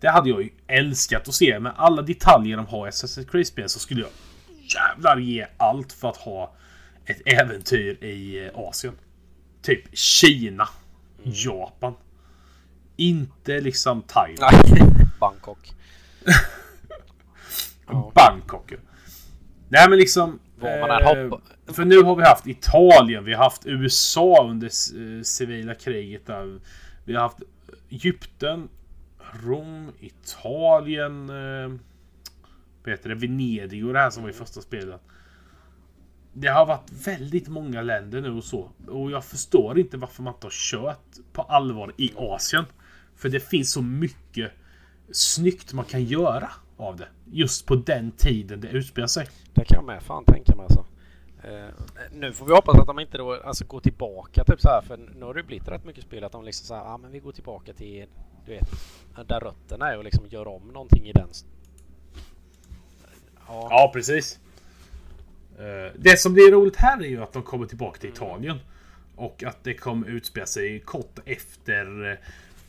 Det 0.00 0.08
hade 0.08 0.28
jag 0.28 0.42
ju 0.42 0.50
älskat 0.66 1.28
att 1.28 1.34
se. 1.34 1.60
Med 1.60 1.72
alla 1.76 2.02
detaljer 2.02 2.56
de 2.56 2.66
har 2.66 2.86
i 2.86 2.90
Assassin's 2.90 3.30
Creed-spel 3.30 3.68
så 3.68 3.78
skulle 3.78 4.00
jag 4.00 4.10
jävlar 4.74 5.16
ge 5.16 5.46
allt 5.56 5.92
för 5.92 6.08
att 6.08 6.16
ha 6.16 6.52
ett 7.08 7.22
äventyr 7.24 8.04
i 8.04 8.46
eh, 8.46 8.50
Asien. 8.54 8.94
Typ 9.62 9.98
Kina. 9.98 10.68
Japan. 11.22 11.94
Inte 12.96 13.60
liksom 13.60 14.02
Thailand. 14.02 14.54
Bangkok. 15.20 15.72
Bangkok. 18.14 18.72
Nej 19.68 19.88
men 19.88 19.98
liksom... 19.98 20.38
Eh. 20.62 21.74
För 21.74 21.84
nu 21.84 22.02
har 22.02 22.16
vi 22.16 22.22
haft 22.22 22.46
Italien, 22.46 23.24
vi 23.24 23.34
har 23.34 23.44
haft 23.44 23.66
USA 23.66 24.46
under 24.50 24.66
eh, 24.66 25.22
civila 25.22 25.74
kriget 25.74 26.26
där. 26.26 26.60
Vi 27.04 27.14
har 27.14 27.22
haft 27.22 27.42
Egypten, 27.90 28.68
Rom, 29.44 29.92
Italien, 30.00 31.30
eh, 31.30 31.78
vad 32.84 32.90
heter 32.90 33.08
det, 33.08 33.14
Venedig 33.14 33.86
och 33.86 33.92
det 33.92 33.98
här 33.98 34.10
som 34.10 34.22
var 34.22 34.30
i 34.30 34.32
första 34.32 34.60
spelet. 34.60 35.00
Det 36.40 36.48
har 36.48 36.66
varit 36.66 36.92
väldigt 37.06 37.48
många 37.48 37.82
länder 37.82 38.20
nu 38.20 38.30
och 38.30 38.44
så. 38.44 38.70
Och 38.88 39.10
jag 39.10 39.24
förstår 39.24 39.78
inte 39.78 39.96
varför 39.96 40.22
man 40.22 40.34
inte 40.34 40.46
har 40.46 40.50
kört 40.50 41.16
på 41.32 41.42
allvar 41.42 41.92
i 41.96 42.12
Asien. 42.16 42.64
För 43.16 43.28
det 43.28 43.40
finns 43.40 43.72
så 43.72 43.82
mycket 43.82 44.52
snyggt 45.12 45.72
man 45.72 45.84
kan 45.84 46.04
göra 46.04 46.50
av 46.76 46.96
det. 46.96 47.08
Just 47.24 47.66
på 47.66 47.74
den 47.74 48.12
tiden 48.12 48.60
det 48.60 48.68
utspelar 48.68 49.06
sig. 49.06 49.28
Det 49.54 49.64
kan 49.64 49.76
jag 49.76 49.84
med 49.84 50.02
fan 50.02 50.24
tänka 50.24 50.56
mig 50.56 50.64
alltså. 50.64 50.84
Eh, 51.42 51.68
nu 52.12 52.32
får 52.32 52.46
vi 52.46 52.52
hoppas 52.52 52.78
att 52.78 52.86
de 52.86 52.98
inte 52.98 53.18
då 53.18 53.34
alltså 53.34 53.64
går 53.64 53.80
tillbaka 53.80 54.44
typ 54.44 54.60
så 54.60 54.68
här 54.68 54.82
för 54.82 54.96
nu 54.96 55.24
har 55.24 55.34
det 55.34 55.42
blivit 55.42 55.68
rätt 55.68 55.84
mycket 55.84 56.04
spel 56.04 56.24
att 56.24 56.32
de 56.32 56.44
liksom 56.44 56.66
så 56.66 56.74
här, 56.74 56.94
ah, 56.94 56.98
men 56.98 57.10
vi 57.10 57.18
går 57.18 57.32
tillbaka 57.32 57.72
till 57.72 58.06
du 58.46 58.52
vet 58.52 58.70
där 59.28 59.40
rötterna 59.40 59.92
är 59.92 59.98
och 59.98 60.04
liksom 60.04 60.26
gör 60.28 60.48
om 60.48 60.68
någonting 60.68 61.08
i 61.08 61.12
den. 61.12 61.28
Ja, 63.48 63.68
Ja, 63.70 63.90
precis. 63.94 64.40
Eh, 65.58 65.92
Det 65.98 66.16
som 66.20 66.32
blir 66.34 66.50
roligt 66.52 66.76
här 66.76 66.98
är 67.02 67.08
ju 67.08 67.22
att 67.22 67.32
de 67.32 67.42
kommer 67.42 67.66
tillbaka 67.66 68.00
till 68.00 68.10
Italien. 68.10 68.58
Och 69.16 69.42
att 69.42 69.64
det 69.64 69.74
kommer 69.74 70.08
utspela 70.08 70.46
sig 70.46 70.80
kort 70.80 71.18
efter 71.24 72.10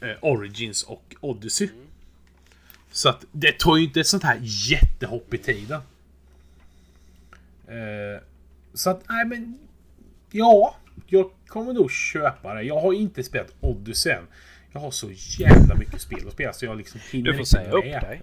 eh, 0.02 0.10
Origins 0.22 0.84
och 0.84 1.16
Odyssey. 1.20 1.70
Så 2.92 3.10
att 3.10 3.26
det 3.32 3.60
tar 3.60 3.78
ju 3.78 3.84
inte 3.84 4.00
ett 4.00 4.08
sånt 4.08 4.24
här 4.24 4.40
jättehopp 4.42 5.34
i 5.34 5.38
tiden. 5.38 5.82
Eh, 7.68 8.22
Så 8.74 8.90
att, 8.90 9.04
nej 9.10 9.26
men... 9.26 9.60
Ja, 10.32 10.76
jag 11.08 11.32
kommer 11.48 11.74
nog 11.74 11.92
köpa 11.92 12.54
det. 12.54 12.62
Jag 12.64 12.80
har 12.82 12.94
inte 12.94 13.24
spelat 13.24 13.54
Odyssey 13.60 14.12
än. 14.12 14.28
Jag 14.72 14.80
har 14.80 14.92
så 14.92 15.10
jävla 15.40 15.76
mycket 15.76 16.02
spel 16.02 16.28
att 16.28 16.34
spela 16.34 16.54
så 16.54 16.66
jag 16.66 16.78
liksom 16.78 17.00
hinner 17.12 17.26
Du 17.26 17.32
får 17.34 17.40
inte 17.40 17.50
säga 17.50 17.72
upp 17.72 17.84
dig. 18.02 18.22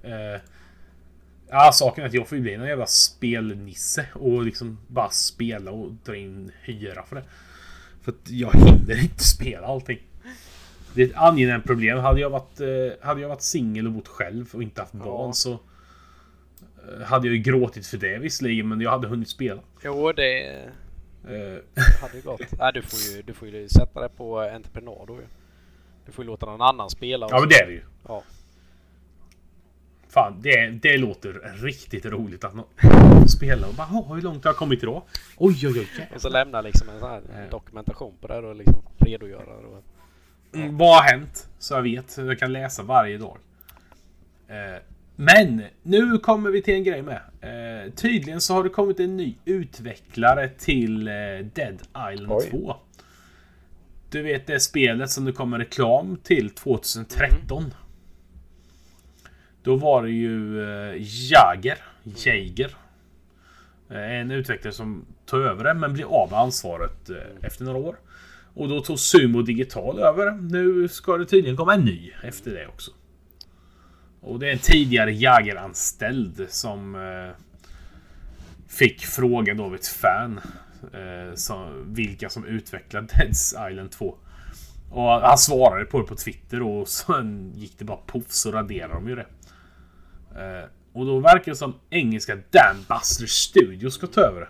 Ja, 1.50 1.70
saken 1.72 2.04
är 2.04 2.08
att 2.08 2.14
jag 2.14 2.28
får 2.28 2.38
ju 2.38 2.42
bli 2.42 2.56
någon 2.56 2.68
jävla 2.68 2.86
spelnisse 2.86 4.06
och 4.12 4.42
liksom 4.42 4.78
bara 4.86 5.10
spela 5.10 5.70
och 5.70 5.92
dra 5.92 6.16
in 6.16 6.52
hyra 6.62 7.02
för 7.02 7.16
det. 7.16 7.24
För 8.02 8.12
att 8.12 8.30
jag 8.30 8.52
hinner 8.52 9.02
inte 9.02 9.24
spela 9.24 9.66
allting. 9.66 9.98
Det 10.94 11.02
är 11.02 11.06
ett 11.06 11.16
angenämt 11.16 11.64
problem. 11.64 11.98
Hade 11.98 12.20
jag 12.20 12.30
varit, 12.30 12.60
eh, 12.60 13.06
hade 13.06 13.20
jag 13.20 13.28
varit 13.28 13.42
singel 13.42 13.86
och 13.86 13.92
bott 13.92 14.08
själv 14.08 14.50
och 14.54 14.62
inte 14.62 14.80
haft 14.80 14.92
barn 14.92 15.34
så 15.34 15.52
eh, 15.52 17.02
hade 17.04 17.26
jag 17.26 17.36
ju 17.36 17.42
gråtit 17.42 17.86
för 17.86 17.96
det 17.98 18.18
visserligen, 18.18 18.68
men 18.68 18.80
jag 18.80 18.90
hade 18.90 19.08
hunnit 19.08 19.28
spela. 19.28 19.62
Jo, 19.84 20.12
det 20.12 20.62
Eh, 21.28 21.82
hade 22.00 22.20
gått. 22.20 22.40
Nej, 22.58 22.72
du 22.74 22.82
får 22.82 22.98
ju, 22.98 23.22
du 23.22 23.34
får 23.34 23.48
ju 23.48 23.68
sätta 23.68 24.00
det 24.00 24.08
på 24.08 24.40
entreprenad 24.40 25.06
då 25.06 25.14
ju. 25.14 25.26
Du 26.06 26.12
får 26.12 26.24
ju 26.24 26.30
låta 26.30 26.46
någon 26.46 26.62
annan 26.62 26.90
spela. 26.90 27.26
Ja, 27.30 27.40
men 27.40 27.48
det 27.48 27.54
är 27.54 27.66
det 27.66 27.72
ju. 27.72 27.82
Ja. 28.08 28.22
Fan, 30.16 30.40
det, 30.42 30.70
det 30.82 30.96
låter 30.98 31.32
riktigt 31.62 32.04
roligt 32.06 32.44
att 32.44 32.54
någon 32.54 33.28
spelar 33.28 33.68
och 33.68 33.74
bara 33.74 33.88
"Åh, 33.92 34.14
hur 34.14 34.22
långt 34.22 34.44
har 34.44 34.48
jag 34.50 34.56
kommit 34.56 34.82
idag? 34.82 35.02
Oj, 35.36 35.66
oj, 35.68 35.78
oj. 35.80 36.08
Och 36.14 36.20
så 36.20 36.28
lämna 36.28 36.60
liksom 36.60 36.88
en 36.88 37.00
sån 37.00 37.10
här 37.10 37.48
dokumentation 37.50 38.14
på 38.20 38.26
det 38.28 38.38
och 38.38 38.56
liksom 38.56 38.82
redogöra. 38.98 39.52
Och, 39.56 39.82
Mm, 40.54 40.76
vad 40.78 40.88
har 40.96 41.02
hänt? 41.02 41.48
Så 41.58 41.74
jag 41.74 41.82
vet. 41.82 42.16
Jag 42.16 42.38
kan 42.38 42.52
läsa 42.52 42.82
varje 42.82 43.18
dag. 43.18 43.36
Eh, 44.48 44.82
men 45.16 45.62
nu 45.82 46.18
kommer 46.18 46.50
vi 46.50 46.62
till 46.62 46.74
en 46.74 46.84
grej 46.84 47.02
med. 47.02 47.20
Eh, 47.40 47.92
tydligen 47.92 48.40
så 48.40 48.54
har 48.54 48.62
det 48.64 48.68
kommit 48.68 49.00
en 49.00 49.16
ny 49.16 49.34
utvecklare 49.44 50.48
till 50.48 51.08
eh, 51.08 51.12
Dead 51.54 51.78
Island 52.12 52.32
Oj. 52.32 52.50
2. 52.50 52.76
Du 54.10 54.22
vet 54.22 54.46
det 54.46 54.60
spelet 54.60 55.10
som 55.10 55.24
det 55.24 55.32
kommer 55.32 55.58
reklam 55.58 56.16
till 56.22 56.50
2013. 56.50 57.74
Då 59.66 59.76
var 59.76 60.02
det 60.02 60.10
ju 60.10 60.62
eh, 60.62 60.94
Jager, 60.98 61.78
Jager. 62.02 62.76
Eh, 63.90 64.12
en 64.12 64.30
utvecklare 64.30 64.74
som 64.74 65.04
tog 65.24 65.40
över 65.40 65.64
det 65.64 65.74
men 65.74 65.92
blev 65.92 66.06
av 66.06 66.30
med 66.30 66.38
ansvaret 66.38 67.10
eh, 67.10 67.16
efter 67.42 67.64
några 67.64 67.78
år. 67.78 67.96
Och 68.54 68.68
då 68.68 68.80
tog 68.80 68.98
Sumo 68.98 69.42
Digital 69.42 69.98
över. 69.98 70.32
Nu 70.32 70.88
ska 70.88 71.16
det 71.16 71.26
tydligen 71.26 71.56
komma 71.56 71.74
en 71.74 71.84
ny 71.84 72.12
efter 72.22 72.50
det 72.50 72.66
också. 72.66 72.90
Och 74.20 74.38
det 74.38 74.48
är 74.48 74.52
en 74.52 74.58
tidigare 74.58 75.12
Jager-anställd 75.12 76.46
som 76.48 76.96
fick 78.68 79.06
frågan 79.06 79.56
då 79.56 79.64
av 79.64 79.74
ett 79.74 79.86
fan. 79.86 80.40
Som, 81.34 81.84
vilka 81.94 82.28
som 82.28 82.44
utvecklar 82.44 83.00
Deads 83.18 83.54
Island 83.70 83.90
2. 83.90 84.16
Och 84.90 85.10
han 85.10 85.38
svarade 85.38 85.84
på 85.84 86.00
det 86.00 86.06
på 86.06 86.14
Twitter 86.14 86.62
och 86.62 86.88
sen 86.88 87.52
gick 87.56 87.78
det 87.78 87.84
bara 87.84 87.96
poff 87.96 88.24
så 88.28 88.52
raderade 88.52 88.94
de 88.94 89.08
ju 89.08 89.14
det. 89.14 89.26
Eh, 90.36 90.64
och 90.92 91.06
då 91.06 91.20
verkar 91.20 91.52
det 91.52 91.56
som 91.56 91.74
engelska 91.90 92.36
Dan 92.50 92.76
Buster 92.88 93.26
Studios 93.26 93.94
ska 93.94 94.06
ta 94.06 94.20
över 94.20 94.40
det. 94.40 94.48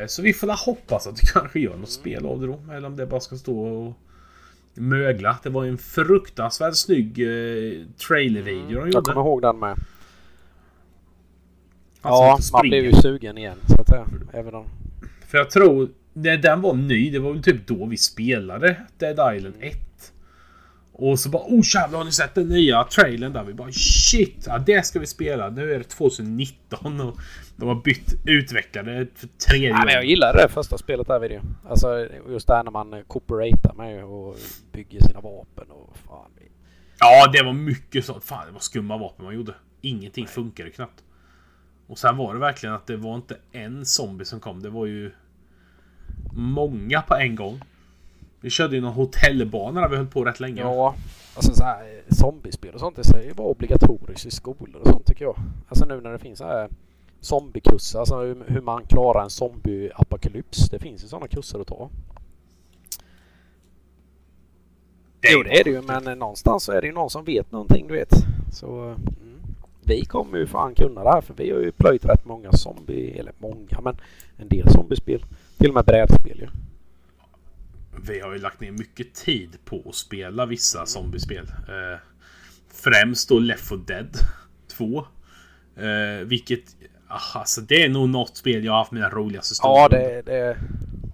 Eh, 0.00 0.06
så 0.06 0.22
vi 0.22 0.32
får 0.32 0.66
hoppas 0.66 1.06
att 1.06 1.16
det 1.16 1.26
kanske 1.32 1.60
gör 1.60 1.76
något 1.76 1.90
spel 1.90 2.26
av 2.26 2.40
det 2.40 2.46
då. 2.46 2.60
Eller 2.72 2.86
om 2.86 2.96
det 2.96 3.06
bara 3.06 3.20
ska 3.20 3.36
stå 3.36 3.60
och 3.66 3.94
mögla. 4.74 5.38
Det 5.42 5.48
var 5.48 5.64
en 5.64 5.78
fruktansvärt 5.78 6.74
snygg 6.74 7.18
eh, 7.18 7.86
trailervideo 8.08 8.66
de 8.66 8.72
Jag 8.74 8.86
gjorde. 8.86 9.12
kommer 9.12 9.20
ihåg 9.26 9.42
den 9.42 9.58
med. 9.58 9.76
Som 9.76 9.84
Ja, 12.02 12.38
man 12.52 12.62
blev 12.62 12.84
ju 12.84 12.92
sugen 12.92 13.38
igen 13.38 13.58
så 13.68 13.80
att 13.80 13.88
säga. 13.88 14.06
Även 14.32 14.54
om... 14.54 14.66
För 15.26 15.38
jag 15.38 15.50
tror, 15.50 15.88
när 16.12 16.36
den 16.36 16.60
var 16.60 16.74
ny, 16.74 17.10
det 17.10 17.18
var 17.18 17.32
väl 17.32 17.42
typ 17.42 17.66
då 17.66 17.86
vi 17.86 17.96
spelade 17.96 18.76
Dead 18.98 19.36
Island 19.36 19.54
1. 19.60 19.85
Och 20.98 21.18
så 21.18 21.28
bara 21.28 21.42
oh 21.42 21.62
jävlar 21.74 21.98
har 21.98 22.04
ni 22.04 22.12
sett 22.12 22.34
den 22.34 22.48
nya 22.48 22.84
trailern 22.84 23.32
där? 23.32 23.44
Vi 23.44 23.54
bara 23.54 23.72
shit! 23.72 24.44
Ja, 24.46 24.58
det 24.58 24.86
ska 24.86 24.98
vi 24.98 25.06
spela. 25.06 25.50
Nu 25.50 25.74
är 25.74 25.78
det 25.78 25.84
2019 25.84 27.00
och 27.00 27.18
de 27.56 27.68
har 27.68 27.74
bytt 27.74 28.14
utvecklare 28.24 29.06
för 29.14 29.26
tredje 29.26 29.72
Nej, 29.72 29.78
men 29.84 29.88
jag 29.88 30.02
gången. 30.02 30.08
gillade 30.08 30.42
det 30.42 30.48
första 30.48 30.78
spelet 30.78 31.06
där 31.06 31.18
video. 31.18 31.40
Alltså 31.68 32.08
just 32.28 32.46
där 32.46 32.62
när 32.64 32.70
man 32.70 32.94
eh, 32.94 33.00
cooperatar 33.00 33.74
med 33.74 34.04
och 34.04 34.36
bygger 34.72 35.00
sina 35.00 35.20
vapen 35.20 35.70
och 35.70 35.96
fan. 35.96 36.30
Ja, 36.98 37.30
det 37.32 37.42
var 37.42 37.52
mycket 37.52 38.04
så. 38.04 38.20
Fan, 38.20 38.46
det 38.46 38.52
var 38.52 38.60
skumma 38.60 38.96
vapen 38.96 39.24
man 39.24 39.34
gjorde. 39.34 39.54
Ingenting 39.80 40.26
funkade 40.26 40.70
knappt. 40.70 41.04
Och 41.86 41.98
sen 41.98 42.16
var 42.16 42.34
det 42.34 42.40
verkligen 42.40 42.74
att 42.74 42.86
det 42.86 42.96
var 42.96 43.14
inte 43.14 43.36
en 43.52 43.86
zombie 43.86 44.24
som 44.24 44.40
kom. 44.40 44.62
Det 44.62 44.70
var 44.70 44.86
ju 44.86 45.12
många 46.32 47.02
på 47.02 47.14
en 47.14 47.34
gång. 47.36 47.60
Vi 48.46 48.50
körde 48.50 48.76
ju 48.76 48.82
någon 48.82 48.92
hotellbana 48.92 49.80
där 49.80 49.88
vi 49.88 49.96
höll 49.96 50.06
på 50.06 50.24
rätt 50.24 50.40
länge. 50.40 50.60
Ja, 50.60 50.94
alltså 51.34 51.54
så 51.54 51.64
här 51.64 52.02
zombiespel 52.08 52.74
och 52.74 52.80
sånt 52.80 52.96
det 52.96 53.04
ska 53.04 53.22
ju 53.22 53.32
vara 53.32 53.48
obligatoriskt 53.48 54.26
i 54.26 54.30
skolor 54.30 54.80
och 54.80 54.88
sånt 54.88 55.06
tycker 55.06 55.24
jag. 55.24 55.36
Alltså 55.68 55.84
nu 55.84 56.00
när 56.00 56.12
det 56.12 56.18
finns 56.18 56.38
så 56.38 56.44
här 56.44 56.68
zombiekurser, 57.20 57.98
alltså 57.98 58.20
hur, 58.20 58.44
hur 58.46 58.60
man 58.60 58.82
klarar 58.86 59.22
en 59.22 59.28
zombie-apokalyps. 59.30 60.70
Det 60.70 60.78
finns 60.78 61.04
ju 61.04 61.08
sådana 61.08 61.28
kurser 61.28 61.60
att 61.60 61.66
ta. 61.66 61.90
Jo, 65.32 65.42
det 65.42 65.60
är 65.60 65.64
det 65.64 65.70
ju, 65.70 65.82
men 65.82 66.18
någonstans 66.18 66.64
så 66.64 66.72
är 66.72 66.80
det 66.80 66.86
ju 66.86 66.92
någon 66.92 67.10
som 67.10 67.24
vet 67.24 67.52
någonting, 67.52 67.88
du 67.88 67.94
vet. 67.94 68.14
Så 68.52 68.82
mm. 68.82 68.98
vi 69.84 70.04
kommer 70.04 70.38
ju 70.38 70.46
fan 70.46 70.74
kunna 70.74 71.04
det 71.04 71.10
här 71.10 71.20
för 71.20 71.34
vi 71.34 71.50
har 71.50 71.58
ju 71.58 71.72
plöjt 71.72 72.04
rätt 72.04 72.24
många 72.24 72.52
zombie, 72.52 73.18
eller 73.18 73.32
många, 73.38 73.80
men 73.82 73.96
en 74.36 74.48
del 74.48 74.70
zombiespel. 74.70 75.24
Till 75.58 75.68
och 75.68 75.74
med 75.74 75.84
brädspel 75.84 76.38
ju. 76.38 76.48
Vi 78.02 78.20
har 78.20 78.32
ju 78.32 78.38
lagt 78.38 78.60
ner 78.60 78.70
mycket 78.70 79.14
tid 79.14 79.58
på 79.64 79.82
att 79.88 79.94
spela 79.94 80.46
vissa 80.46 80.86
zombiespel. 80.86 81.46
Eh, 81.68 81.98
främst 82.74 83.28
då 83.28 83.38
Left 83.38 83.68
4 83.68 83.78
Dead 83.86 84.16
2. 84.76 85.06
Eh, 85.76 86.24
vilket... 86.26 86.76
ah, 87.08 87.38
Alltså 87.38 87.60
det 87.60 87.82
är 87.84 87.88
nog 87.88 88.08
något 88.08 88.36
spel 88.36 88.64
jag 88.64 88.72
har 88.72 88.78
haft 88.78 88.92
mina 88.92 89.10
roligaste 89.10 89.54
stunder 89.54 89.78
Ja, 89.78 89.88
det, 89.90 90.22
det, 90.22 90.56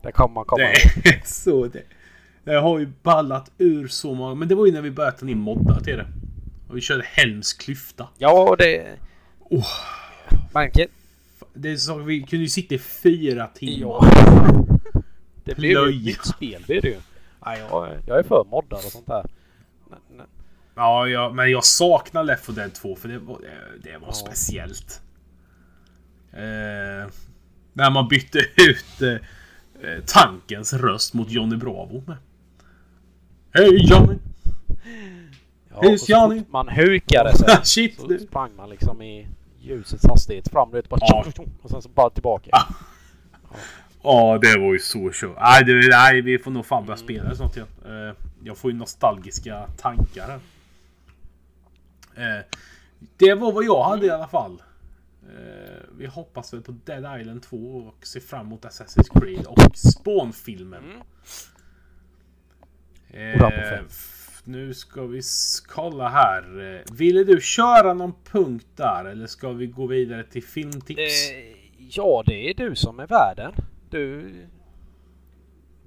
det 0.02 0.12
kommer 0.12 0.34
man 0.34 0.44
komma 0.44 0.62
Det 1.04 1.26
så 1.26 1.66
det. 1.66 1.82
Jag 2.44 2.62
har 2.62 2.78
ju 2.78 2.92
ballat 3.02 3.50
ur 3.58 3.88
så 3.88 4.14
många. 4.14 4.34
Men 4.34 4.48
det 4.48 4.54
var 4.54 4.66
ju 4.66 4.72
när 4.72 4.80
vi 4.82 4.90
började 4.90 5.16
ta 5.16 5.28
in 5.28 5.38
moddar 5.38 5.80
till 5.80 5.96
det. 5.96 6.06
Och 6.68 6.76
vi 6.76 6.80
körde 6.80 7.04
Helms 7.06 7.52
klyfta. 7.52 8.08
Ja, 8.18 8.56
det... 8.58 8.86
Oh. 9.38 9.66
Man 10.52 10.70
kan, 10.70 10.86
Det 11.54 11.70
är 11.72 11.76
så, 11.76 11.98
vi 11.98 12.20
kunde 12.20 12.42
ju 12.42 12.48
sitta 12.48 12.74
i 12.74 12.78
fyra 12.78 13.46
timmar. 13.46 13.80
ja. 13.80 14.61
Det 15.44 15.54
blir 15.54 15.68
ju 15.70 15.88
ett 15.98 16.04
nytt 16.04 16.24
spel, 16.26 16.64
det 16.66 16.76
är 16.76 16.82
det 16.82 16.88
ju. 16.88 17.00
Ja, 17.44 17.56
jag, 17.58 17.96
jag 18.06 18.18
är 18.18 18.22
för 18.22 18.44
moddar 18.50 18.76
och 18.76 18.82
sånt 18.92 19.06
där. 19.06 19.26
Men, 19.90 20.26
Ja, 20.74 21.08
ja, 21.08 21.30
men 21.32 21.50
jag 21.50 21.64
saknar 21.64 22.24
Left 22.24 22.44
4 22.46 22.54
Dead 22.54 22.74
2 22.74 22.96
för 22.96 23.08
det 23.08 23.18
var, 23.18 23.38
det- 23.82 23.98
var 23.98 24.06
Ja. 24.08 24.12
speciellt. 24.12 25.02
Eh, 26.32 27.10
när 27.72 27.90
man 27.90 28.08
bytte 28.08 28.38
ut 28.38 29.02
eh, 29.02 29.88
eh, 29.90 30.00
tankens 30.06 30.72
röst 30.72 31.14
mot 31.14 31.30
Johnny 31.30 31.56
Bravo 31.56 32.02
med. 32.06 32.16
Hej 33.54 33.90
Johnny! 33.90 34.18
ja, 35.70 35.78
Hej, 35.82 35.98
Johnny. 36.08 36.42
man 36.50 36.68
hukade 36.68 37.36
sig 37.36 37.48
Shit! 37.64 38.00
så 38.00 38.18
sprang 38.18 38.56
man 38.56 38.70
liksom 38.70 39.02
i 39.02 39.28
ljusets 39.60 40.06
hastighet 40.08 40.48
fram. 40.48 40.70
Du 40.70 40.76
vet, 40.76 40.88
bara 40.88 41.00
Ja. 41.02 41.24
och 41.62 41.70
sen 41.70 41.82
så 41.82 41.88
bara 41.88 42.10
tillbaka. 42.10 42.48
Ja, 42.52 42.66
det 44.38 44.58
var 44.58 44.72
ju 44.72 44.78
så 44.78 45.10
kört. 45.12 45.36
Nej, 45.40 45.64
det, 45.64 45.88
nej, 45.88 46.20
vi 46.20 46.38
får 46.38 46.50
nog 46.50 46.66
fan 46.66 46.86
börja 46.86 46.96
spela 46.96 47.28
det 47.28 47.36
snart 47.36 47.56
igen. 47.56 47.68
Eh, 47.84 48.16
jag 48.44 48.58
får 48.58 48.70
ju 48.70 48.76
nostalgiska 48.76 49.66
tankar 49.76 50.26
här. 50.28 50.40
Eh, 52.14 52.44
det 53.16 53.34
var 53.34 53.52
vad 53.52 53.64
jag 53.64 53.84
hade 53.84 54.06
i 54.06 54.10
alla 54.10 54.28
fall. 54.28 54.62
Eh, 55.22 55.82
vi 55.98 56.06
hoppas 56.06 56.54
väl 56.54 56.62
på 56.62 56.72
Dead 56.84 57.20
Island 57.20 57.42
2 57.42 57.56
och 57.56 58.06
ser 58.06 58.20
fram 58.20 58.46
emot 58.46 58.64
Assassin's 58.64 59.20
Creed 59.20 59.46
och 59.46 59.76
Spawn-filmen. 59.76 60.84
Mm. 63.12 63.40
Eh, 63.40 63.80
nu 64.44 64.74
ska 64.74 65.02
vi 65.02 65.20
kolla 65.66 66.08
här. 66.08 66.82
Ville 66.92 67.24
du 67.24 67.40
köra 67.40 67.94
någon 67.94 68.14
punkt 68.24 68.66
där 68.76 69.04
eller 69.04 69.26
ska 69.26 69.52
vi 69.52 69.66
gå 69.66 69.86
vidare 69.86 70.24
till 70.24 70.44
filmtips? 70.44 71.30
Ja, 71.78 72.22
det 72.26 72.50
är 72.50 72.54
du 72.54 72.74
som 72.74 73.00
är 73.00 73.06
värden. 73.06 73.54
Du 73.92 74.32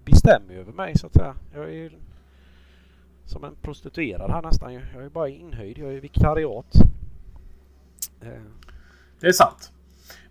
bestämmer 0.05 0.53
ju 0.53 0.59
över 0.59 0.71
mig 0.71 0.97
så 0.97 1.07
att 1.07 1.13
säga. 1.13 1.35
Jag 1.53 1.63
är 1.63 1.73
ju 1.73 1.91
som 3.25 3.43
en 3.43 3.55
prostituerad 3.61 4.31
här 4.31 4.41
nästan 4.41 4.73
ju. 4.73 4.81
Jag 4.93 5.05
är 5.05 5.09
bara 5.09 5.29
inhöjd. 5.29 5.77
Jag 5.77 5.93
är 5.93 5.99
vikariat. 5.99 6.73
Eh, 8.21 8.29
Det 9.19 9.27
är 9.27 9.31
sant. 9.31 9.71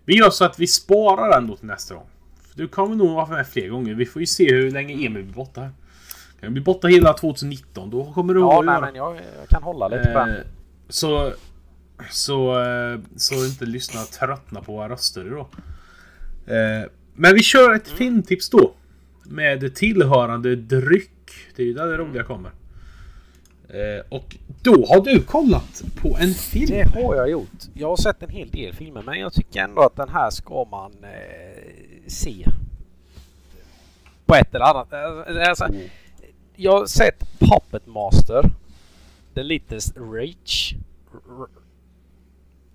Vi 0.05 0.17
gör 0.17 0.29
så 0.29 0.45
att 0.45 0.59
vi 0.59 0.67
sparar 0.67 1.29
den 1.29 1.47
då 1.47 1.55
till 1.55 1.67
nästa 1.67 1.95
gång. 1.95 2.07
För 2.49 2.57
du 2.57 2.67
kommer 2.67 2.95
nog 2.95 3.09
vara 3.15 3.27
med 3.27 3.47
fler 3.47 3.69
gånger. 3.69 3.93
Vi 3.93 4.05
får 4.05 4.19
ju 4.21 4.25
se 4.25 4.53
hur 4.55 4.71
länge 4.71 4.93
Emil 4.93 5.23
blir 5.23 5.33
borta 5.33 5.61
här. 5.61 5.71
Kan 6.39 6.53
bli 6.53 6.61
borta 6.61 6.87
hela 6.87 7.13
2019. 7.13 7.89
Då 7.89 8.13
kommer 8.13 8.33
du 8.33 8.39
ja, 8.39 8.61
nej, 8.65 8.81
men 8.81 8.95
jag, 8.95 9.15
jag 9.15 9.49
kan 9.49 9.63
hålla 9.63 9.87
lite 9.87 10.11
på 10.13 10.19
Eh, 10.19 10.35
så, 10.89 11.33
så, 12.11 12.61
eh, 12.63 12.99
så 13.15 13.45
inte 13.45 13.65
lyssnarna 13.65 14.05
tröttnar 14.05 14.61
på 14.61 14.71
våra 14.71 14.89
röster 14.89 15.27
idag. 15.27 15.47
Eh, 16.47 16.89
men 17.15 17.35
vi 17.35 17.43
kör 17.43 17.73
ett 17.75 17.87
Mm. 17.87 17.97
filmtips 17.97 18.49
då. 18.49 18.73
Med 19.23 19.75
tillhörande 19.75 20.55
dryck. 20.55 21.11
Det 21.55 21.61
är 21.61 21.65
ju 21.67 21.73
där 21.73 21.85
det 21.87 21.97
roliga 21.97 22.23
kommer. 22.23 22.51
Eh, 23.69 24.05
och 24.09 24.35
då 24.61 24.85
har 24.85 25.01
du 25.05 25.21
kollat 25.21 25.83
på 26.01 26.17
en 26.19 26.33
film. 26.33 26.65
Det 26.69 26.83
har 27.01 27.15
jag 27.15 27.29
gjort. 27.29 27.49
Jag 27.73 27.87
har 27.89 27.97
sett 27.97 28.23
en 28.23 28.29
hel 28.29 28.49
del 28.49 28.73
filmer 28.73 29.01
men 29.05 29.19
jag 29.19 29.33
tycker 29.33 29.59
ändå 29.63 29.81
att 29.81 29.95
den 29.95 30.09
här 30.09 30.29
ska 30.29 30.65
man 30.71 30.91
eh, 31.03 31.63
se. 32.07 32.45
På 34.25 34.35
ett 34.35 34.55
eller 34.55 34.65
annat. 34.65 34.93
Eh, 34.93 35.49
Alltså, 35.49 35.67
jag 36.55 36.71
har 36.79 36.85
sett 36.85 37.39
Puppet 37.39 37.87
Master. 37.87 38.49
The 39.33 39.43
Latest 39.43 39.93
Reich. 40.13 40.73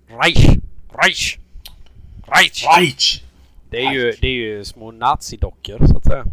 Reich. 0.07 0.57
Reich. 1.03 1.37
Reich. 2.27 2.65
Reich! 2.77 3.23
Det 3.71 3.85
är 3.85 3.93
ju, 3.93 4.11
det 4.21 4.27
är 4.27 4.31
ju 4.31 4.63
små 4.63 4.91
nazidockor 4.91 5.85
så 5.85 5.97
att 5.97 6.05
säga. 6.05 6.25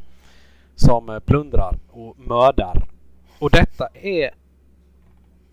Som 0.74 1.09
eh, 1.09 1.20
plundrar 1.20 1.78
och 1.90 2.19
mördar. 2.19 2.89
Och 3.39 3.51
detta 3.51 3.89
är, 3.94 4.31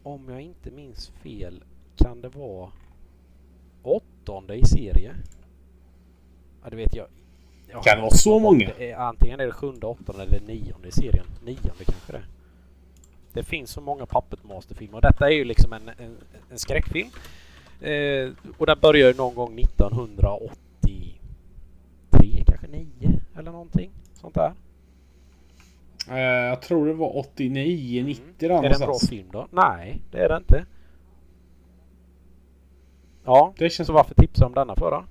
om 0.03 0.29
jag 0.29 0.41
inte 0.41 0.71
minns 0.71 1.11
fel, 1.23 1.63
kan 1.95 2.21
det 2.21 2.29
vara 2.29 2.71
åttonde 3.83 4.55
i 4.55 4.65
serie? 4.65 5.15
Ja, 6.63 6.69
det 6.69 6.75
vet 6.75 6.95
jag. 6.95 7.07
jag 7.67 7.83
Kan 7.83 7.95
det 7.95 8.01
vara 8.01 8.11
så 8.11 8.39
många? 8.39 8.71
Det 8.77 8.91
är, 8.91 8.95
antingen 8.95 9.39
är 9.39 9.45
det 9.45 9.51
sjunde, 9.51 9.87
åttonde 9.87 10.23
eller 10.23 10.39
nionde 10.39 10.87
i 10.87 10.91
serien. 10.91 11.25
Nionde 11.43 11.85
kanske 11.85 12.11
det. 12.11 12.23
Det 13.33 13.43
finns 13.43 13.71
så 13.71 13.81
många 13.81 14.05
Puppet 14.05 14.43
Master-filmer. 14.43 15.01
Detta 15.01 15.25
är 15.27 15.33
ju 15.33 15.43
liksom 15.43 15.73
en, 15.73 15.89
en, 15.97 16.17
en 16.51 16.59
skräckfilm. 16.59 17.09
Eh, 17.81 18.29
och 18.57 18.65
den 18.65 18.79
börjar 18.81 19.13
någon 19.13 19.35
gång 19.35 19.59
1983, 19.59 20.55
kanske 22.65 22.85
9 23.07 23.21
eller 23.37 23.51
någonting 23.51 23.91
sånt 24.13 24.35
där. 24.35 24.53
Eh, 26.09 26.19
jag 26.19 26.61
tror 26.61 26.87
det 26.87 26.93
var 26.93 27.17
89, 27.17 28.03
90 28.03 28.23
där 28.37 28.49
Är 28.49 28.61
det 28.61 28.75
en 28.75 28.79
bra 28.79 28.99
film 29.09 29.27
då? 29.31 29.47
Nej, 29.51 30.01
det 30.11 30.17
är 30.17 30.29
det 30.29 30.37
inte. 30.37 30.65
Ja, 33.23 33.53
Det 33.57 33.69
känns 33.69 33.87
så 33.87 33.93
varför 33.93 34.15
tipsa 34.15 34.45
om 34.45 34.53
denna 34.53 34.75
för 34.75 34.91
då? 34.91 35.03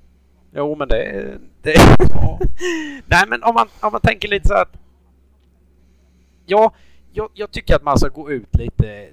Jo, 0.53 0.77
men 0.77 0.89
det... 0.89 1.39
det 1.63 1.75
Nej, 3.07 3.25
men 3.29 3.43
om 3.43 3.55
man, 3.55 3.67
om 3.81 3.93
man 3.93 4.01
tänker 4.01 4.29
lite 4.29 4.49
så 4.49 4.55
att... 4.55 4.77
Ja, 6.47 6.73
jag, 7.13 7.31
jag 7.35 7.51
tycker 7.51 7.77
att 7.77 7.83
man 7.83 7.99
ska 7.99 8.09
gå 8.09 8.31
ut 8.31 8.57
lite 8.57 9.03
eh, 9.03 9.09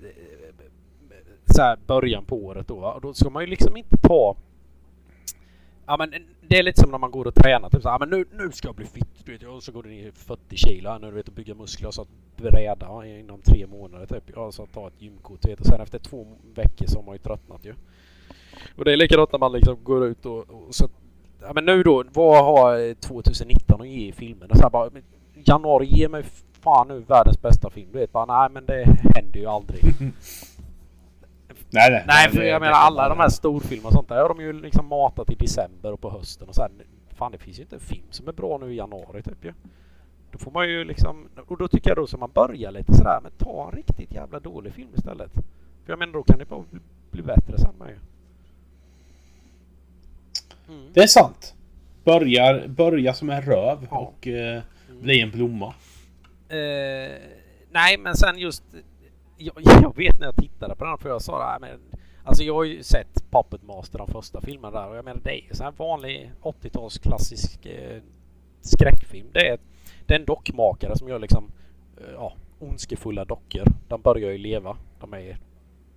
så 1.45 1.61
här 1.61 1.77
början 1.87 2.25
på 2.25 2.35
året 2.35 2.67
då. 2.67 2.75
Och 2.75 3.01
då 3.01 3.13
ska 3.13 3.29
man 3.29 3.43
ju 3.43 3.47
liksom 3.47 3.77
inte 3.77 3.97
ta... 3.97 4.35
Ja 5.91 5.97
men 5.97 6.13
det 6.47 6.59
är 6.59 6.63
lite 6.63 6.81
som 6.81 6.91
när 6.91 6.97
man 6.97 7.11
går 7.11 7.27
och 7.27 7.35
tränar. 7.35 7.69
Typ 7.69 7.81
så 7.81 7.87
ja, 7.87 7.97
men 7.99 8.09
nu, 8.09 8.25
nu 8.31 8.51
ska 8.51 8.67
jag 8.67 8.75
bli 8.75 8.85
fit. 8.85 9.25
Du 9.25 9.31
vet, 9.31 9.43
och 9.43 9.63
så 9.63 9.71
går 9.71 9.83
du 9.83 9.89
ner 9.89 10.11
40 10.11 10.57
kilo 10.57 10.89
här 10.89 10.99
nu 10.99 11.07
du 11.07 11.13
vet 11.13 11.27
och 11.27 11.33
bygga 11.33 11.55
muskler 11.55 11.87
och 11.87 11.93
så 11.93 12.05
bräda 12.35 13.05
inom 13.05 13.41
tre 13.41 13.67
månader 13.67 14.05
typ. 14.05 14.23
Ja, 14.35 14.51
så 14.51 14.65
ta 14.65 14.87
ett 14.87 15.01
gymkort 15.01 15.45
vet. 15.45 15.59
Och 15.59 15.65
sen 15.65 15.81
efter 15.81 15.99
två 15.99 16.27
veckor 16.55 16.85
så 16.87 16.99
har 16.99 17.03
man 17.03 17.15
ju 17.15 17.19
tröttnat 17.19 17.65
ju. 17.65 17.73
Och 18.75 18.85
det 18.85 18.93
är 18.93 18.97
likadant 18.97 19.31
när 19.31 19.39
man 19.39 19.51
liksom 19.51 19.77
går 19.83 20.05
ut 20.05 20.25
och, 20.25 20.49
och 20.49 20.75
så 20.75 20.89
Ja 21.41 21.53
men 21.53 21.65
nu 21.65 21.83
då, 21.83 22.03
vad 22.13 22.45
har 22.45 22.89
eh, 22.89 22.93
2019 22.93 23.81
att 23.81 23.87
ge 23.87 24.07
i 24.07 24.11
filmen? 24.11 24.49
Så 24.53 24.61
här 24.61 24.69
bara, 24.69 24.89
januari, 25.33 25.85
ge 25.85 26.09
mig 26.09 26.23
fan 26.61 26.87
nu 26.87 26.99
världens 26.99 27.41
bästa 27.41 27.69
film. 27.69 27.89
Du 27.91 27.99
vet 27.99 28.11
bara, 28.11 28.25
nej 28.25 28.49
men 28.53 28.65
det 28.65 28.83
händer 29.15 29.39
ju 29.39 29.45
aldrig. 29.45 29.83
Nej, 31.73 31.91
nej. 31.91 32.03
Nej, 32.07 32.29
för 32.29 32.41
jag 32.43 32.61
menar 32.61 32.73
alla 32.73 33.09
de 33.09 33.19
här 33.19 33.29
storfilmerna 33.29 33.87
och 33.87 33.93
sånt 33.93 34.09
där 34.09 34.15
har 34.21 34.27
de 34.29 34.41
ju 34.41 34.53
liksom 34.53 34.87
matat 34.87 35.29
i 35.31 35.35
december 35.35 35.91
och 35.91 36.01
på 36.01 36.09
hösten 36.09 36.47
och 36.49 36.55
sen. 36.55 36.71
Fan 37.15 37.31
det 37.31 37.37
finns 37.37 37.59
ju 37.59 37.63
inte 37.63 37.75
en 37.75 37.79
film 37.81 38.07
som 38.09 38.27
är 38.27 38.31
bra 38.31 38.57
nu 38.57 38.73
i 38.73 38.77
januari 38.77 39.23
typ 39.23 39.45
ju. 39.45 39.53
Då 40.31 40.37
får 40.37 40.51
man 40.51 40.69
ju 40.69 40.83
liksom, 40.83 41.29
och 41.47 41.57
då 41.57 41.67
tycker 41.67 41.89
jag 41.89 41.97
då 41.97 42.07
som 42.07 42.19
man 42.19 42.31
börjar 42.33 42.71
lite 42.71 42.93
sådär, 42.93 43.19
men 43.23 43.31
ta 43.37 43.69
en 43.71 43.77
riktigt 43.77 44.11
jävla 44.11 44.39
dålig 44.39 44.73
film 44.73 44.89
istället. 44.95 45.31
För 45.85 45.91
jag 45.91 45.99
menar 45.99 46.13
då 46.13 46.23
kan 46.23 46.39
det 46.39 46.45
bara 46.45 46.63
bli, 46.71 46.79
bli 47.11 47.21
bättre 47.21 47.57
sen 47.57 47.73
med 47.79 47.89
ju. 47.89 47.95
Mm. 50.73 50.85
Det 50.93 50.99
är 51.03 51.07
sant. 51.07 51.53
Börjar, 52.03 52.67
börja 52.67 53.13
som 53.13 53.29
en 53.29 53.41
röv 53.41 53.87
Ja. 53.91 53.97
och 53.97 54.27
eh, 54.27 54.61
bli 55.01 55.21
en 55.21 55.31
blomma. 55.31 55.73
Eh, 56.49 57.11
nej, 57.71 57.97
men 57.99 58.15
sen 58.15 58.37
just... 58.37 58.63
Jag, 59.41 59.55
jag 59.81 59.95
vet 59.95 60.19
när 60.19 60.25
jag 60.25 60.35
tittade 60.35 60.75
på 60.75 60.85
den 60.85 60.97
för 60.97 61.09
jag 61.09 61.21
sa 61.21 61.53
det 61.53 61.59
men 61.59 61.79
Alltså 62.23 62.43
jag 62.43 62.53
har 62.53 62.63
ju 62.63 62.83
sett 62.83 63.31
Puppet 63.31 63.63
Master, 63.63 63.97
de 63.97 64.07
första 64.07 64.41
filmerna 64.41 64.81
där 64.81 64.89
och 64.89 64.97
jag 64.97 65.05
menar 65.05 65.21
det 65.23 65.41
är 65.41 65.47
ju 65.47 65.53
så 65.53 65.63
här 65.63 65.73
vanlig 65.77 66.31
80-tals 66.41 66.97
klassisk 66.97 67.65
eh, 67.65 68.01
skräckfilm. 68.61 69.27
Det 69.33 69.47
är, 69.47 69.59
det 70.05 70.13
är 70.13 70.19
en 70.19 70.25
dockmakare 70.25 70.97
som 70.97 71.07
gör 71.07 71.19
liksom 71.19 71.51
eh, 71.97 72.13
ja, 72.13 72.33
ondskefulla 72.59 73.25
dockor. 73.25 73.63
De 73.87 74.01
börjar 74.01 74.31
ju 74.31 74.37
leva. 74.37 74.77
De 74.99 75.13
är, 75.13 75.37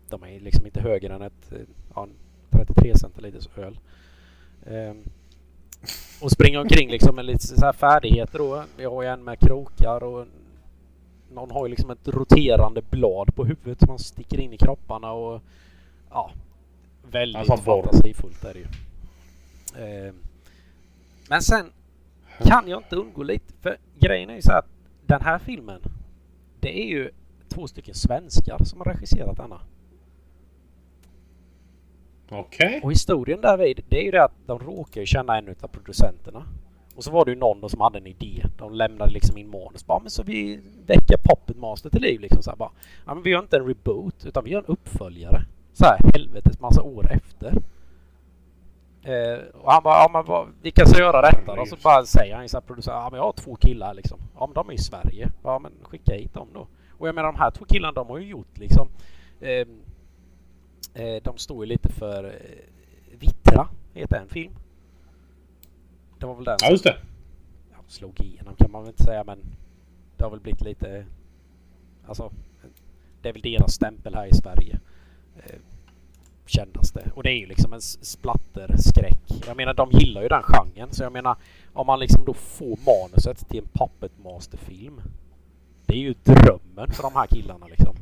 de 0.09 0.23
är 0.23 0.41
liksom 0.41 0.67
inte 0.67 0.81
högre 0.81 1.15
än 1.15 1.23
ett 1.23 1.53
eh, 1.53 1.59
ja, 1.95 2.09
33 2.51 2.95
centiliters 2.95 3.49
öl. 3.57 3.79
Eh, 4.67 4.95
och 6.21 6.31
springer 6.31 6.61
omkring 6.61 6.91
liksom 6.91 7.17
med 7.17 7.25
lite 7.25 7.47
så 7.47 7.65
här 7.65 7.73
färdigheter 7.73 8.39
då. 8.39 8.65
Vi 8.77 8.85
har 8.85 9.03
ju 9.03 9.09
en 9.09 9.25
med 9.25 9.39
krokar 9.39 10.03
och 10.03 10.27
någon 11.35 11.51
har 11.51 11.67
ju 11.67 11.71
liksom 11.71 11.91
ett 11.91 12.09
roterande 12.09 12.83
blad 12.91 13.35
på 13.35 13.45
huvudet 13.45 13.79
som 13.79 13.89
man 13.89 13.99
sticker 13.99 14.41
in 14.41 14.53
i 14.53 14.57
kropparna 14.57 15.13
och 15.13 15.43
ja, 16.11 16.31
väldigt 17.11 17.51
Alltså, 17.51 17.57
fantasifullt 17.57 18.45
är 18.45 18.55
det 18.55 18.59
ju. 18.59 18.67
Ehm, 19.85 20.15
men 21.29 21.43
sen 21.43 21.73
kan 22.39 22.69
jag 22.69 22.81
inte 22.81 22.97
undgå 22.97 23.23
lite, 23.23 23.53
för 23.61 23.77
grejen 23.99 24.31
är 24.31 24.35
ju 24.35 24.43
så 24.43 24.53
att 24.53 24.67
den 25.07 25.21
här 25.23 25.39
filmen, 25.39 25.81
det 26.61 26.83
är 26.83 26.87
ju 26.87 27.11
två 27.49 27.67
stycken 27.67 27.95
svenskar 27.95 28.65
som 28.65 28.81
har 28.81 28.85
regisserat 28.85 29.37
denna. 29.37 29.61
Okej. 32.29 32.81
Och 32.83 32.93
historien 32.93 33.41
därvid, 33.41 33.85
det 33.89 34.01
är 34.01 34.05
ju 34.05 34.11
det 34.11 34.25
att 34.25 34.47
de 34.47 34.59
råkar 34.59 35.05
känna 35.05 35.39
en 35.39 35.49
utav 35.49 35.69
producenterna. 35.69 36.47
Och 36.97 37.05
så 37.05 37.11
var 37.11 37.25
det 37.25 37.31
ju 37.31 37.39
någon 37.39 37.71
som 37.71 37.81
hade 37.81 37.99
en 37.99 38.07
idé. 38.07 38.45
De 38.59 38.75
lämnade 38.75 39.13
liksom 39.13 39.39
in 39.39 39.51
manus. 39.51 39.87
Bara, 39.87 40.01
men 40.01 40.11
så 40.11 40.23
vi 40.23 40.61
väcker 40.87 41.17
Puppet 41.17 41.57
Master 41.57 41.91
till 41.91 42.03
liv 42.03 42.21
liksom 42.21 42.43
så 42.43 42.51
här 42.51 42.57
bara. 42.57 42.71
Ja 43.07 43.15
men 43.15 43.23
vi 43.23 43.31
gör 43.31 43.39
inte 43.39 43.57
en 43.57 43.67
reboot 43.67 44.25
utan 44.27 44.45
vi 44.45 44.51
gör 44.51 44.59
en 44.59 44.67
uppföljare. 44.67 45.45
Så 45.73 45.85
här 45.85 45.99
helvetes 46.13 46.61
massa 46.61 46.83
år 46.83 47.13
efter. 47.13 47.53
Eh, 49.03 49.39
och 49.55 49.73
han 49.73 49.83
bara, 49.83 49.95
ja 49.95 50.11
men 50.13 50.25
vad, 50.25 50.49
vi 50.63 50.71
kan 50.71 50.87
så 50.87 50.99
göra 50.99 51.23
detta 51.23 51.57
då. 51.57 51.67
Så 51.67 51.77
bara 51.83 52.05
säger 52.05 52.35
han 52.35 52.45
ju 52.45 52.49
så 52.49 52.61
här 52.69 52.85
ja 52.87 53.09
men 53.11 53.19
jag 53.19 53.25
har 53.25 53.33
två 53.33 53.57
killar 53.57 53.95
liksom. 53.95 54.19
Ja 54.39 54.47
men 54.47 54.55
de 54.55 54.69
är 54.69 54.75
i 54.75 54.79
Sverige. 54.79 55.31
Ja 55.43 55.59
men 55.59 55.73
skicka 55.83 56.15
hit 56.15 56.35
dem 56.35 56.49
då. 56.55 56.67
Och 56.99 57.09
jag 57.09 57.15
menar 57.15 57.33
de 57.33 57.39
här 57.39 57.51
två 57.51 57.65
killarna 57.65 57.93
de 57.93 58.09
har 58.09 58.19
ju 58.19 58.27
gjort 58.27 58.59
liksom 58.59 58.89
eh, 59.41 59.67
Eh, 60.95 61.23
de 61.23 61.39
står 61.39 61.65
ju 61.65 61.69
lite 61.69 61.89
för 61.89 62.25
eh, 62.25 63.19
Vittra, 63.19 63.69
heter 63.95 64.17
en 64.17 64.29
film. 64.29 64.53
Det 66.19 66.27
var 66.27 66.35
väl 66.35 66.45
den 66.45 66.57
Ja, 66.63 66.71
just 66.71 66.85
det. 66.85 66.97
ja, 67.73 67.77
slog 67.89 68.21
igenom 68.21 68.55
kan 68.57 68.71
man 68.71 68.83
väl 68.83 68.91
inte 68.91 69.03
säga 69.03 69.25
men 69.25 69.39
det 70.17 70.25
har 70.25 70.31
väl 70.31 70.41
blivit 70.41 70.63
lite... 70.63 71.05
Alltså, 72.07 72.33
det 73.23 73.29
är 73.29 73.33
väl 73.33 73.43
deras 73.43 73.73
stämpel 73.73 74.15
här 74.15 74.27
i 74.27 74.35
Sverige. 74.35 74.81
Eh, 75.37 75.59
kändaste. 76.47 77.11
Och 77.15 77.23
det 77.23 77.31
är 77.31 77.39
ju 77.39 77.47
liksom 77.47 77.73
en 77.73 77.81
splatterskräck. 77.81 79.19
Jag 79.47 79.57
menar 79.57 79.75
de 79.75 79.91
gillar 79.91 80.23
ju 80.23 80.29
den 80.29 80.43
genren 80.43 80.93
så 80.93 81.03
jag 81.03 81.13
menar 81.13 81.37
om 81.73 81.87
man 81.87 82.01
liksom 82.01 82.25
då 82.25 82.35
får 82.35 82.79
manuset 82.87 83.49
till 83.49 83.59
en 83.59 83.69
Puppet 83.73 84.13
Master-film. 84.25 85.01
Det 85.87 85.95
är 85.95 85.99
ju 85.99 86.15
drömmen 86.23 86.91
för 86.93 87.03
de 87.03 87.15
här 87.15 87.27
killarna 87.27 87.67
liksom. 87.67 87.97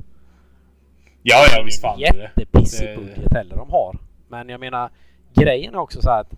Ja, 1.22 1.44
ja, 1.56 1.62
visst 1.64 1.80
fan. 1.80 1.98
Det 1.98 2.04
jättepissig 2.04 2.98
budget 2.98 3.32
heller 3.32 3.56
de 3.56 3.70
har. 3.70 3.98
Men 4.28 4.48
jag 4.48 4.60
menar, 4.60 4.90
grejen 5.34 5.74
är 5.74 5.78
också 5.78 6.02
så 6.02 6.10
här 6.10 6.20
att 6.20 6.34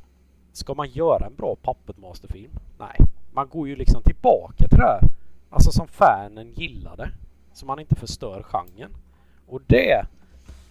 ska 0.57 0.75
man 0.75 0.91
göra 0.91 1.27
en 1.27 1.35
bra 1.35 1.57
Puppet 1.63 1.99
Master-film? 1.99 2.53
Nej, 2.79 2.99
man 3.33 3.49
går 3.49 3.69
ju 3.69 3.77
liksom 3.77 4.03
tillbaka 4.03 4.69
till 4.69 4.79
det 4.79 4.85
här. 4.85 5.01
Alltså 5.51 5.73
som 5.73 5.89
fanen 5.89 6.53
gillade. 6.53 7.11
Så 7.53 7.67
man 7.67 7.81
inte 7.81 7.95
förstör 7.95 8.43
genren. 8.43 8.97
Och 9.47 9.61
det, 9.67 10.07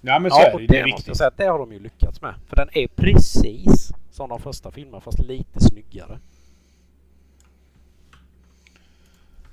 Ja, 0.05 0.19
men 0.19 0.31
så 0.31 0.37
ja, 0.39 0.45
är 0.47 0.59
det. 0.59 0.67
det, 0.67 0.79
är 0.79 0.85
viktigt. 0.85 1.17
säga 1.17 1.27
att 1.27 1.37
det 1.37 1.45
har 1.45 1.59
de 1.59 1.71
ju 1.73 1.79
lyckats 1.79 2.21
med. 2.21 2.33
För 2.47 2.55
den 2.55 2.69
är 2.71 2.87
precis 2.87 3.91
som 4.11 4.29
de 4.29 4.39
första 4.39 4.71
filmerna 4.71 5.01
fast 5.01 5.19
lite 5.19 5.59
snyggare. 5.59 6.19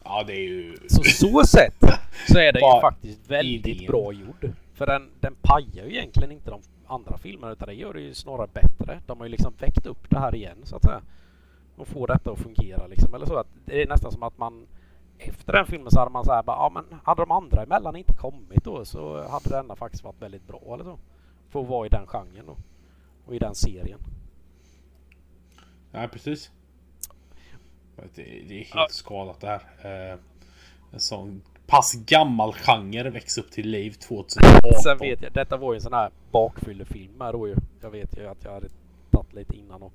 Ja, 0.05 0.25
det 0.27 0.33
är 0.33 0.49
ju... 0.49 0.77
Så 0.89 1.03
så 1.03 1.45
sett 1.45 1.85
så 2.29 2.39
är 2.39 2.53
den 2.53 2.63
ju 2.75 2.81
faktiskt 2.81 3.31
väldigt 3.31 3.87
bra 3.87 4.13
gjord. 4.13 4.53
För 4.75 4.87
den, 4.87 5.11
den 5.21 5.35
pajar 5.43 5.85
ju 5.85 5.97
egentligen 5.97 6.33
inte 6.33 6.51
de 6.51 6.61
andra 6.91 7.19
filmerna 7.19 7.53
utan 7.53 7.69
det 7.69 7.75
gör 7.75 7.95
det 7.95 8.01
ju 8.01 8.15
snarare 8.15 8.47
bättre. 8.53 9.01
De 9.07 9.19
har 9.19 9.27
ju 9.27 9.31
liksom 9.31 9.53
väckt 9.59 9.87
upp 9.87 10.11
det 10.11 10.19
här 10.19 10.35
igen 10.35 10.59
så 10.65 10.77
att 10.77 10.83
säga. 10.83 11.03
Och 11.77 11.89
får 11.89 12.07
detta 12.07 12.31
att 12.33 12.39
fungera 12.39 12.87
liksom. 12.87 13.15
Eller 13.15 13.27
så 13.27 13.37
att 13.37 13.47
det 13.65 13.83
är 13.83 13.87
nästan 13.89 14.13
som 14.13 14.23
att 14.23 14.39
man 14.39 14.67
efter 15.19 15.53
den 15.53 15.67
filmen 15.67 15.91
så 15.91 15.99
hade 15.99 16.11
man 16.11 16.25
så 16.25 16.33
här 16.33 16.43
bara, 16.43 16.57
ja 16.57 16.71
men 16.75 17.01
hade 17.05 17.23
de 17.23 17.31
andra 17.31 17.63
emellan 17.63 17.97
inte 17.97 18.13
kommit 18.13 18.65
då 18.65 18.85
så 18.85 19.29
hade 19.29 19.49
denna 19.51 19.77
faktiskt 19.77 20.05
varit 20.05 20.23
väldigt 20.23 20.47
bra 20.47 20.61
eller 20.75 20.85
så. 20.85 20.99
För 21.49 21.61
att 21.63 21.69
vara 21.69 21.87
i 21.87 21.89
den 21.89 22.07
genren 22.07 22.47
då. 22.47 22.57
Och 23.27 23.35
i 23.35 23.39
den 23.39 23.55
serien. 23.55 23.99
Ja, 25.93 26.09
precis. 26.13 26.51
Det, 28.15 28.23
det 28.23 28.55
är 28.55 28.65
helt 28.65 28.75
Ja. 28.75 28.87
skadat 28.91 29.41
det 29.41 29.47
här. 29.47 29.63
Eh, 30.13 30.19
en 30.93 31.01
sån 31.01 31.43
pass 31.71 31.95
gammal 31.95 32.53
genre 32.53 33.11
väcks 33.11 33.39
upp 33.39 33.51
till 33.51 33.69
liv 33.69 33.91
2018. 33.91 34.83
Sen 34.83 34.99
vet 34.99 35.23
jag, 35.23 35.33
detta 35.33 35.57
var 35.57 35.73
ju 35.73 35.77
en 35.77 35.83
sån 35.83 35.93
här 35.93 36.11
bakfyllefilm 36.31 37.13
med 37.13 37.35
då 37.35 37.49
ju. 37.49 37.57
Jag 37.81 37.91
vet 37.91 38.19
ju 38.19 38.27
att 38.27 38.45
jag 38.45 38.53
hade 38.53 38.69
tagit 39.11 39.33
lite 39.33 39.57
innan 39.57 39.83
och 39.83 39.93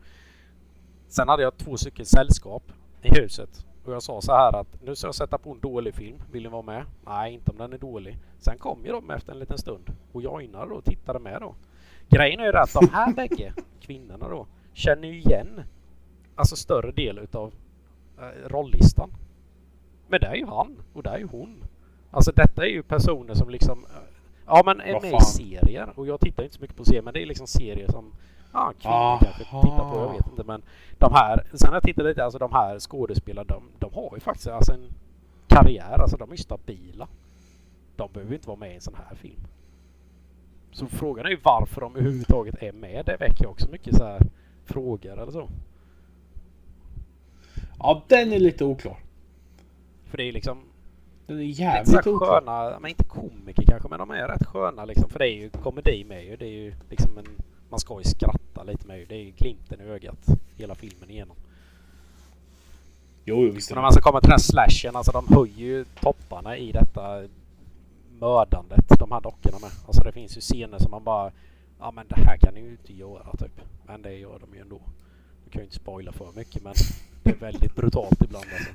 Sen 1.07 1.27
hade 1.27 1.43
jag 1.43 1.57
två 1.57 1.77
stycken 1.77 2.05
sällskap 2.05 2.63
i 3.01 3.19
huset. 3.19 3.65
Och 3.85 3.93
jag 3.93 4.03
sa 4.03 4.21
så 4.21 4.31
här 4.31 4.59
att 4.59 4.83
nu 4.83 4.95
ska 4.95 5.07
jag 5.07 5.15
sätta 5.15 5.37
på 5.37 5.51
en 5.51 5.59
dålig 5.59 5.95
film. 5.95 6.17
Vill 6.31 6.43
ni 6.43 6.49
vara 6.49 6.61
med? 6.61 6.85
Nej, 7.05 7.33
inte 7.33 7.51
om 7.51 7.57
den 7.57 7.73
är 7.73 7.77
dålig. 7.77 8.17
Sen 8.39 8.57
kom 8.57 8.85
ju 8.85 8.91
de 8.91 9.09
efter 9.09 9.33
en 9.33 9.39
liten 9.39 9.57
stund 9.57 9.91
och 10.11 10.21
joinade 10.21 10.69
då 10.69 10.75
och 10.75 10.85
tittade 10.85 11.19
med 11.19 11.41
då. 11.41 11.55
Grejen 12.09 12.39
är 12.39 12.45
ju 12.45 12.51
det 12.51 12.61
att 12.61 12.73
de 12.73 12.89
här 12.93 13.13
bägge 13.13 13.53
kvinnorna 13.81 14.29
då 14.29 14.47
känner 14.73 15.07
ju 15.07 15.19
igen 15.19 15.61
alltså 16.35 16.55
större 16.55 16.91
del 16.91 17.17
utav 17.17 17.53
eh, 18.19 18.49
rollistan. 18.49 19.11
Men 20.07 20.19
det 20.19 20.27
är 20.27 20.35
ju 20.35 20.45
han 20.45 20.77
och 20.93 21.03
det 21.03 21.09
är 21.09 21.17
ju 21.17 21.27
hon. 21.27 21.63
Alltså 22.11 22.31
detta 22.31 22.65
är 22.65 22.69
ju 22.69 22.83
personer 22.83 23.33
som 23.33 23.49
liksom 23.49 23.85
eh, 23.85 24.01
Ja 24.47 24.63
men 24.65 24.81
är 24.81 24.93
Vad 24.93 25.01
med 25.01 25.13
i 25.13 25.21
serier 25.21 25.93
och 25.95 26.07
jag 26.07 26.19
tittar 26.19 26.43
inte 26.43 26.55
så 26.55 26.61
mycket 26.61 26.77
på 26.77 26.85
serier 26.85 27.01
men 27.01 27.13
det 27.13 27.21
är 27.21 27.25
liksom 27.25 27.47
serier 27.47 27.91
som 27.91 28.13
Ja, 28.53 28.73
kvinnor 28.79 28.95
Aha. 28.95 29.19
kanske 29.23 29.43
tittar 29.43 29.91
på, 29.91 29.99
jag 29.99 30.13
vet 30.13 30.27
inte 30.27 30.43
men 30.43 30.61
de 30.97 31.13
här, 31.13 31.43
sen 31.53 31.67
har 31.67 31.75
jag 31.75 31.83
tittat 31.83 32.05
lite, 32.05 32.23
alltså 32.23 32.39
de 32.39 32.51
här 32.51 32.79
skådespelarna 32.79 33.47
de, 33.47 33.63
de 33.79 33.93
har 33.93 34.11
ju 34.13 34.19
faktiskt 34.19 34.47
alltså 34.47 34.73
en 34.73 34.93
karriär, 35.47 36.01
alltså 36.01 36.17
de 36.17 36.29
är 36.29 36.33
ju 36.33 36.43
stabila. 36.43 37.07
De 37.95 38.11
behöver 38.13 38.31
ju 38.31 38.35
inte 38.35 38.47
vara 38.47 38.59
med 38.59 38.71
i 38.71 38.75
en 38.75 38.81
sån 38.81 38.95
här 39.09 39.15
film. 39.15 39.41
Så 40.71 40.87
frågan 40.87 41.25
är 41.25 41.29
ju 41.29 41.39
varför 41.43 41.81
de 41.81 41.95
överhuvudtaget 41.95 42.55
är 42.63 42.71
med. 42.71 43.05
Det 43.05 43.17
väcker 43.17 43.47
också 43.47 43.71
mycket 43.71 43.95
så 43.95 44.03
här 44.03 44.21
frågor 44.65 45.21
eller 45.21 45.31
så. 45.31 45.49
Ja, 47.79 48.03
den 48.07 48.33
är 48.33 48.39
lite 48.39 48.65
oklar. 48.65 48.97
För 50.05 50.17
det 50.17 50.23
är 50.23 50.31
liksom 50.31 50.57
Den 51.27 51.39
är 51.39 51.43
lite 51.43 51.55
så 51.55 51.61
jävligt 51.61 52.07
oklar. 52.07 52.41
sköna, 52.41 52.79
men 52.79 52.89
inte 52.89 53.03
komiker 53.03 53.63
kanske, 53.67 53.89
men 53.89 53.99
de 53.99 54.11
är 54.11 54.27
rätt 54.27 54.45
sköna 54.45 54.85
liksom. 54.85 55.09
För 55.09 55.19
det 55.19 55.29
är 55.29 55.35
ju 55.35 55.49
komedi 55.49 56.03
med 56.07 56.25
ju. 56.25 56.35
Det 56.35 56.45
är 56.45 56.49
ju 56.49 56.73
liksom 56.89 57.17
en, 57.17 57.25
man 57.69 57.79
ska 57.79 57.97
ju 57.97 58.03
skratta 58.03 58.63
lite 58.63 58.87
med. 58.87 59.05
Det 59.09 59.15
är 59.15 59.23
ju 59.23 59.31
glimten 59.31 59.81
i 59.81 59.83
ögat 59.83 60.25
hela 60.57 60.75
filmen 60.75 61.09
igenom. 61.09 61.35
Jo, 63.25 63.51
visst. 63.51 63.71
Och 63.71 63.75
när 63.75 63.81
man 63.81 63.91
ska 63.93 64.01
komma 64.01 64.19
till 64.21 64.29
den 64.29 64.33
här 64.33 64.37
slashen, 64.37 64.95
alltså 64.95 65.11
de 65.11 65.27
höjer 65.35 65.57
ju 65.57 65.85
topparna 65.85 66.57
i 66.57 66.71
detta 66.71 67.23
mördandet, 68.19 68.99
de 68.99 69.11
här 69.11 69.21
dockorna 69.21 69.59
med. 69.59 69.71
Alltså 69.87 70.03
det 70.03 70.11
finns 70.11 70.37
ju 70.37 70.41
scener 70.41 70.79
som 70.79 70.91
man 70.91 71.03
bara, 71.03 71.31
ja 71.79 71.91
men 71.91 72.07
det 72.07 72.21
här 72.21 72.37
kan 72.37 72.53
ni 72.53 72.59
ju 72.59 72.71
inte 72.71 72.93
göra 72.93 73.31
typ. 73.37 73.61
Men 73.87 74.01
det 74.01 74.13
gör 74.13 74.39
de 74.39 74.55
ju 74.55 74.61
ändå. 74.61 74.81
Du 75.45 75.51
kan 75.51 75.59
ju 75.59 75.63
inte 75.63 75.75
spoila 75.75 76.11
för 76.11 76.31
mycket 76.35 76.63
men 76.63 76.73
det 77.23 77.29
är 77.29 77.35
väldigt 77.35 77.75
brutalt 77.75 78.21
ibland 78.21 78.45
alltså. 78.53 78.71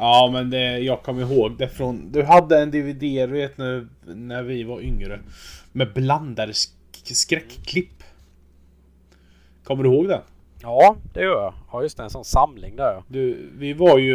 Ja, 0.00 0.30
men 0.32 0.50
det, 0.50 0.78
jag 0.78 1.02
kommer 1.02 1.22
ihåg 1.22 1.56
det 1.58 1.68
från... 1.68 2.12
Du 2.12 2.22
hade 2.22 2.62
en 2.62 2.70
DVD, 2.70 3.00
du 3.00 3.26
vet, 3.26 3.58
när, 3.58 3.88
när 4.06 4.42
vi 4.42 4.62
var 4.64 4.80
yngre. 4.80 5.20
Med 5.72 5.92
blandade 5.92 6.52
sk- 6.52 7.14
skräckklipp. 7.14 8.02
Kommer 9.64 9.82
du 9.84 9.90
ihåg 9.94 10.08
det? 10.08 10.20
Ja, 10.62 10.96
det 11.14 11.20
gör 11.22 11.42
jag. 11.42 11.54
Ja 11.72 11.82
just 11.82 11.96
det, 11.96 12.02
en 12.02 12.10
sån 12.10 12.24
samling 12.24 12.76
där. 12.76 13.02
Du, 13.08 13.50
vi 13.58 13.72
var 13.72 13.98
ju 13.98 14.14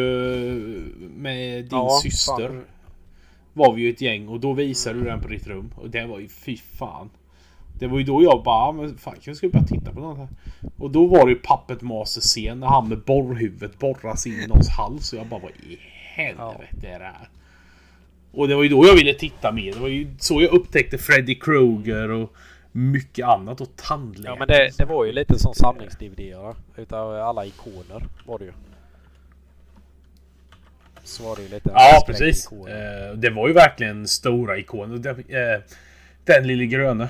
med 1.18 1.64
din 1.64 1.68
Ja, 1.72 2.00
syster. 2.04 2.48
fan. 2.48 2.64
Var 3.54 3.74
vi 3.74 3.82
ju 3.82 3.90
ett 3.90 4.02
gäng 4.02 4.28
och 4.28 4.40
då 4.40 4.54
visade 4.54 5.00
du 5.00 5.06
den 5.06 5.22
på 5.22 5.28
ditt 5.28 5.48
rum. 5.48 5.72
Och 5.76 5.90
det 5.90 6.06
var 6.06 6.20
ju 6.20 6.28
fy 6.28 6.58
fan. 6.58 7.10
Det 7.80 7.88
var 7.88 7.98
ju 7.98 8.04
då 8.04 8.24
jag 8.24 8.44
bara, 8.44 8.56
"Ah, 8.56 8.72
men 8.72 8.98
fan 8.98 9.16
jag 9.22 9.36
ska 9.36 9.50
börja 9.50 9.66
titta 9.66 9.92
på 9.92 10.00
något 10.00 10.18
här. 10.18 10.28
Och 10.78 10.92
då 10.92 11.08
var 11.08 11.26
det 11.26 11.32
ju 11.32 11.40
Puppet 11.40 11.82
Master 11.82 12.22
scen 12.22 12.60
när 12.60 12.68
han 12.68 12.90
med 12.90 12.98
borrhuvudet 13.00 13.80
borras 13.80 14.28
in 14.28 14.34
i 14.34 14.48
någons 14.48 14.70
hals. 14.70 15.14
Och 15.14 15.20
jag 15.20 15.28
bara, 15.28 15.40
vad 15.40 15.52
i 15.52 15.80
helvete 16.16 16.88
är 16.88 17.00
det 17.00 17.06
här? 17.06 17.30
Och 18.32 18.48
det 18.48 18.56
var 18.56 18.64
ju 18.64 18.70
då 18.70 18.86
jag 18.88 18.96
ville 18.96 19.14
titta 19.14 19.52
mer. 19.52 19.74
Det 19.74 19.80
var 19.80 19.88
ju 19.88 20.08
så 20.20 20.42
jag 20.42 20.52
upptäckte 20.54 20.98
Freddy 20.98 21.36
Krueger 21.36 22.10
och 22.10 22.34
mycket 22.72 23.26
annat 23.26 23.62
och 23.62 23.76
tandläkare. 23.76 24.34
Ja 24.34 24.40
men 24.40 24.48
det, 24.48 24.78
det 24.78 24.86
var 24.86 25.06
ju 25.06 25.12
lite 25.12 25.40
sån 25.40 25.54
samlings-DVD 25.56 26.56
utav 26.78 27.16
alla 27.22 27.46
ikoner 27.46 28.08
var 28.26 28.40
det 28.40 28.46
ju. 28.46 28.52
Så 31.04 31.24
var 31.24 31.36
det 31.36 31.42
ju 31.42 31.50
lite 31.50 31.70
Ja, 31.74 32.04
precis. 32.08 32.42
skräckikoner. 32.44 33.10
Eh, 33.12 33.18
det 33.18 33.30
var 33.30 33.48
ju 33.48 33.54
verkligen 33.54 34.08
stora 34.08 34.58
ikoner. 34.58 34.98
Den, 34.98 35.20
eh, 35.20 35.62
den 36.26 36.48
lille 36.48 36.66
gröne. 36.66 37.10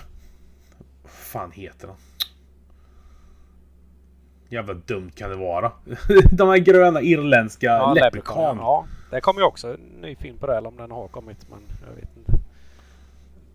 Fan 1.35 1.51
heter 1.51 1.87
han? 1.87 1.97
Jävla 4.49 4.73
dumt 4.73 5.11
kan 5.15 5.29
det 5.29 5.35
vara. 5.35 5.71
De 6.31 6.49
här 6.49 6.57
gröna 6.57 7.01
irländska 7.01 7.65
Ja. 7.65 7.93
Leprechaun. 7.93 8.57
Ja, 8.57 8.87
det 9.09 9.21
kommer 9.21 9.41
ju 9.41 9.45
också 9.45 9.73
en 9.73 10.01
ny 10.01 10.15
film 10.15 10.37
på 10.37 10.47
det, 10.47 10.57
eller 10.57 10.67
om 10.67 10.77
den 10.77 10.91
har 10.91 11.07
kommit, 11.07 11.37
men 11.49 11.59
jag 11.87 11.95
vet 11.95 12.17
inte. 12.17 12.31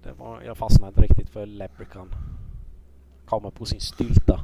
Det 0.03 0.13
var, 0.19 0.43
jag 0.43 0.57
fastnade 0.59 0.89
inte 0.89 1.01
riktigt 1.01 1.31
för 1.31 1.47
Leprechaun. 1.47 2.15
Kommer 3.27 3.51
på 3.51 3.65
sin 3.65 3.81
stylta. 3.81 4.41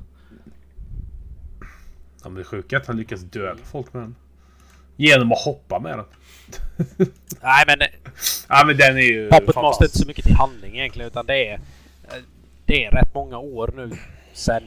Ja, 2.22 2.28
men 2.28 2.34
det 2.34 2.44
sjuka 2.44 2.76
är 2.76 2.80
att 2.80 2.86
han 2.86 2.96
lyckas 2.96 3.20
döda 3.20 3.60
folk 3.64 3.92
med 3.92 4.02
den. 4.02 4.14
Genom 4.96 5.32
att 5.32 5.38
hoppa 5.38 5.78
med 5.78 5.98
den. 5.98 6.06
Nej 7.42 7.64
men 7.66 7.80
eh, 7.80 7.86
Ja 8.48 8.64
men 8.66 8.76
den 8.76 8.96
är 8.96 9.02
ju 9.02 9.30
Puppet 9.30 9.54
Master 9.54 9.84
är 9.84 9.88
inte 9.88 9.98
så 9.98 10.06
mycket 10.06 10.24
till 10.24 10.36
handling 10.36 10.78
egentligen, 10.78 11.06
utan 11.06 11.26
det 11.26 11.48
är... 11.48 11.60
Det 12.66 12.84
är 12.84 12.90
rätt 12.90 13.14
många 13.14 13.38
år 13.38 13.70
nu 13.76 13.90
sen 14.32 14.62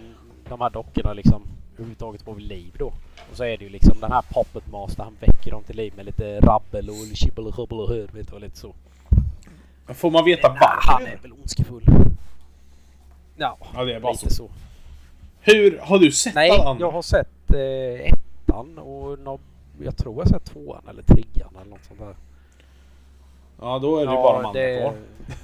de 0.50 0.62
här 0.62 0.70
dockorna 0.70 1.14
liksom 1.14 1.42
överhuvudtaget 1.74 2.26
var 2.28 2.34
vid 2.34 2.46
liv 2.48 2.76
då. 2.80 2.86
Och 3.32 3.38
så 3.38 3.44
är 3.44 3.58
det 3.58 3.64
ju 3.64 3.70
liksom 3.70 4.00
den 4.02 4.12
här 4.12 4.22
Puppet 4.34 4.72
Master, 4.72 5.04
han 5.04 5.18
väcker 5.20 5.52
dem 5.52 5.64
till 5.64 5.76
liv 5.76 5.94
med 5.96 6.06
lite 6.06 6.40
rabbel 6.40 6.90
och 6.90 6.96
chibbel 7.18 7.48
och 7.48 7.54
hubbel 7.54 8.26
och 8.34 8.42
lite 8.42 8.58
så. 8.58 8.74
Får 9.88 10.12
man 10.12 10.26
veta 10.26 10.48
Nej, 10.50 10.58
han 10.62 11.02
varför? 11.04 11.14
är 11.18 11.22
väl 11.22 11.32
ondskefull. 11.34 11.84
Ja, 13.38 13.58
Ja 13.74 13.86
det 13.86 13.94
är 13.96 14.00
bara 14.00 14.12
lite 14.12 14.30
så. 14.30 14.36
så. 14.36 14.50
Hur 15.42 15.80
har 15.84 16.00
du 16.00 16.12
sett 16.12 16.36
Nej, 16.36 16.50
alla 16.52 16.70
andra? 16.70 16.86
jag 16.86 16.92
har 16.92 17.02
sett 17.02 17.54
eh, 17.54 18.12
ettan 18.14 18.78
och 18.78 19.20
nå- 19.20 19.40
jag 19.84 19.98
tror 19.98 20.16
jag 20.18 20.28
sett 20.28 20.46
tvåan 20.46 20.82
eller 20.90 21.04
trean 21.04 21.56
eller 21.62 21.70
något 21.70 21.84
sånt 21.88 22.00
där. 22.00 22.16
Ja 23.62 23.80
då 23.80 23.98
är 23.98 24.06
det 24.06 24.12
ju 24.12 24.18
bara 24.18 24.42
de 24.42 24.46
andra 24.48 24.62
det 24.62 24.80
kvar. 24.82 24.94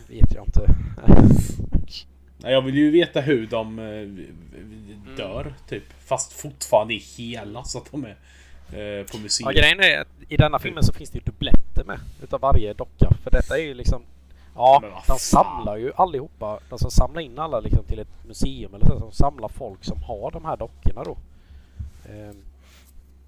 vet 0.08 0.34
jag 0.34 0.46
inte. 0.46 0.76
Jag 2.52 2.62
vill 2.62 2.76
ju 2.76 2.92
veta 2.92 3.22
hur 3.22 3.48
de 3.48 3.80
eh, 3.80 3.86
Mm. 5.06 5.16
dör 5.18 5.54
typ. 5.70 5.84
Fast 6.06 6.34
fortfarande 6.34 6.94
är 6.94 7.18
hela 7.18 7.64
så 7.64 7.78
att 7.78 7.92
de 7.92 8.06
är 8.06 8.10
eh, 8.10 9.06
på 9.06 9.18
Ja, 9.18 9.20
museet. 9.22 9.56
grejen 9.56 9.80
är 9.80 10.02
att 10.02 10.08
i 10.30 10.38
denna 10.38 10.60
filmen 10.60 10.84
så 10.84 10.94
finns 10.94 11.10
det 11.10 11.18
ju 11.18 11.24
dubbletter 11.24 11.84
med 11.84 12.00
utav 12.24 12.40
varje 12.42 12.74
docka. 12.74 13.10
För 13.24 13.32
detta 13.32 13.58
är 13.58 13.62
ju 13.64 13.74
liksom... 13.74 14.02
Ja, 14.56 14.84
de 15.08 15.20
samlar 15.20 15.78
ju 15.78 15.92
allihopa. 15.96 16.60
De 16.70 16.80
som 16.80 16.92
samlar 16.92 17.22
in 17.22 17.40
alla 17.40 17.60
liksom 17.60 17.84
till 17.84 18.00
ett 18.00 18.26
museum 18.28 18.74
eller 18.76 18.86
så. 18.86 19.00
Som 19.00 19.12
samlar 19.12 19.50
folk 19.50 19.84
som 19.84 20.04
har 20.04 20.32
de 20.32 20.46
här 20.46 20.58
dockorna 20.58 21.04
då. 21.04 21.18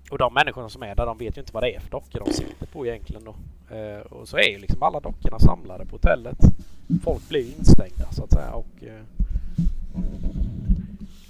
Och 0.10 0.18
de 0.18 0.34
människorna 0.34 0.70
som 0.70 0.84
är 0.84 0.96
där 0.96 1.06
de 1.06 1.18
vet 1.18 1.38
ju 1.38 1.42
inte 1.42 1.54
vad 1.54 1.64
det 1.64 1.76
är 1.76 1.80
för 1.80 1.90
dockor 1.90 2.22
de 2.26 2.34
sitter 2.34 2.66
på 2.66 2.86
egentligen 2.86 3.24
då. 3.24 3.36
Ehm, 3.76 4.02
och 4.02 4.28
så 4.28 4.38
är 4.38 4.50
ju 4.50 4.58
liksom 4.60 4.84
alla 4.84 5.00
dockorna 5.00 5.40
samlade 5.40 5.86
på 5.86 5.96
hotellet. 5.96 6.38
Folk 7.04 7.30
blir 7.30 7.58
instängda 7.58 8.12
så 8.12 8.24
att 8.24 8.32
säga 8.32 8.52
och... 8.52 8.84
Eh, 8.84 9.02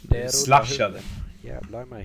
det 0.02 0.34
Slashade. 0.34 1.00
Jävlar 1.42 1.84
i 1.84 1.86
mig. 1.86 2.04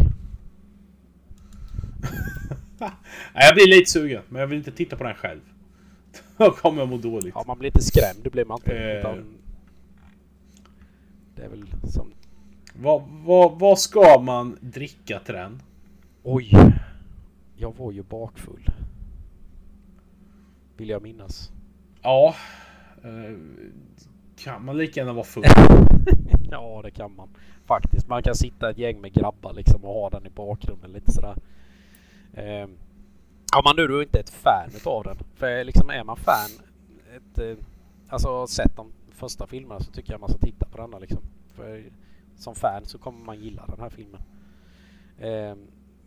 Jag 3.35 3.55
blir 3.55 3.67
lite 3.67 3.91
sugen, 3.91 4.23
men 4.29 4.41
jag 4.41 4.47
vill 4.47 4.59
inte 4.59 4.73
titta 4.73 4.97
på 4.97 5.05
den 5.05 5.15
själv. 5.15 5.41
Då 6.37 6.51
kommer 6.51 6.83
jag 6.83 6.89
må 6.89 6.97
dåligt. 6.97 7.35
Ja, 7.35 7.45
man 7.47 7.59
blir 7.59 7.69
lite 7.69 7.83
skrämd. 7.83 8.19
Det 8.23 8.31
blir 8.31 8.45
man 8.45 8.59
inte. 8.59 8.77
Eh. 8.77 8.99
Utan 8.99 9.39
det 11.37 11.43
är 11.43 11.49
väl 11.49 11.67
som... 11.93 12.13
Vad, 12.75 13.03
vad, 13.09 13.59
vad 13.59 13.79
ska 13.79 14.21
man 14.21 14.59
dricka 14.61 15.19
till 15.19 15.35
den? 15.35 15.63
Oj! 16.23 16.53
Jag 17.57 17.77
var 17.77 17.93
ju 17.93 18.03
bakfull. 18.03 18.71
Vill 20.77 20.89
jag 20.89 21.03
minnas. 21.03 21.53
Ja. 22.03 22.35
Eh, 23.05 23.39
kan 24.37 24.65
man 24.65 24.79
lika 24.79 25.01
gärna 25.01 25.13
vara 25.13 25.25
full? 25.25 25.45
Ja, 26.51 26.81
det 26.83 26.91
kan 26.91 27.17
man. 27.17 27.29
Faktiskt. 27.65 28.09
Man 28.09 28.23
kan 28.23 28.35
sitta 28.35 28.71
ett 28.71 28.79
gäng 28.79 29.01
med 29.01 29.13
grabbar 29.13 29.53
liksom 29.53 29.85
och 29.85 29.95
ha 29.95 30.11
den 30.11 30.27
i 30.27 30.31
bakgrunden 30.31 30.93
lite 30.93 31.13
sådär. 31.13 31.37
Eh, 32.33 32.69
om 33.57 33.63
man 33.65 33.77
nu 33.77 33.87
då 33.87 34.03
inte 34.03 34.19
är 34.19 34.23
ett 34.23 34.31
fan 34.31 34.71
utav 34.77 35.05
den. 35.05 35.17
För 35.35 35.65
liksom 35.65 35.91
är 35.91 36.05
man 36.05 36.17
fan, 36.17 36.51
ett, 37.17 37.39
eh, 37.39 37.65
alltså 38.09 38.47
sett 38.47 38.77
de 38.77 38.93
första 39.11 39.47
filmerna 39.47 39.81
så 39.81 39.93
tycker 39.93 40.13
jag 40.13 40.21
man 40.21 40.31
ska 40.31 40.39
titta 40.39 40.67
på 40.67 40.79
denna 40.79 40.99
liksom. 40.99 41.23
För 41.55 41.85
som 42.37 42.55
fan 42.55 42.85
så 42.85 42.99
kommer 42.99 43.25
man 43.25 43.41
gilla 43.41 43.67
den 43.67 43.81
här 43.81 43.91
filmen. 43.91 44.21
Eh, 45.19 45.55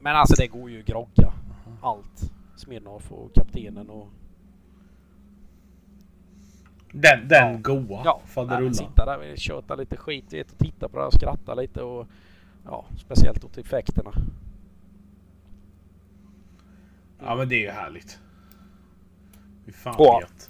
men 0.06 0.16
alltså 0.16 0.36
det 0.38 0.48
går 0.48 0.70
ju 0.70 0.80
att 0.80 0.86
grogga 0.86 1.34
allt. 1.82 2.32
Smirnoff 2.56 3.12
och 3.12 3.34
kaptenen 3.36 3.90
och 3.90 4.10
Den, 6.92 7.28
den 7.28 7.52
Ja. 7.54 7.58
goa. 7.62 8.02
Ja, 8.06 8.22
rullar. 8.36 8.72
sitta 8.74 9.06
där 9.06 9.32
och 9.32 9.38
köta 9.38 9.76
lite 9.76 9.98
skit 9.98 10.34
vet, 10.34 10.52
och 10.52 10.58
titta 10.58 10.90
på 10.90 10.98
det 11.00 11.06
och 11.06 11.14
skratta 11.14 11.54
lite 11.56 11.82
och 11.84 12.08
ja, 12.66 12.86
speciellt 12.98 13.44
åt 13.44 13.58
effekterna. 13.58 14.12
Ja 17.20 17.36
men 17.36 17.50
det 17.50 17.56
är 17.56 17.60
ju 17.62 17.70
härligt. 17.70 18.20
Fy 19.66 19.72
fan 19.72 19.96
Ja. 19.98 20.22
gött. 20.22 20.50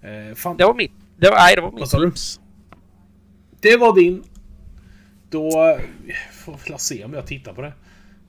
Eh, 0.00 0.34
fan, 0.34 0.56
Det 0.56 0.64
var 0.64 0.74
mitt, 0.74 0.92
det 1.16 1.30
var, 1.30 1.36
nej 1.36 1.54
det 1.56 1.60
var 1.62 1.70
mitt 1.70 1.80
Vad 1.80 1.88
sa 1.88 1.98
du? 1.98 2.10
tips. 2.10 2.40
Det 3.60 3.76
var 3.76 3.94
din. 3.94 4.24
Då 5.30 5.50
får 6.32 6.72
vi 6.72 6.78
se 6.78 7.04
om 7.04 7.12
jag 7.14 7.26
tittar 7.26 7.52
på 7.52 7.62
det. 7.62 7.72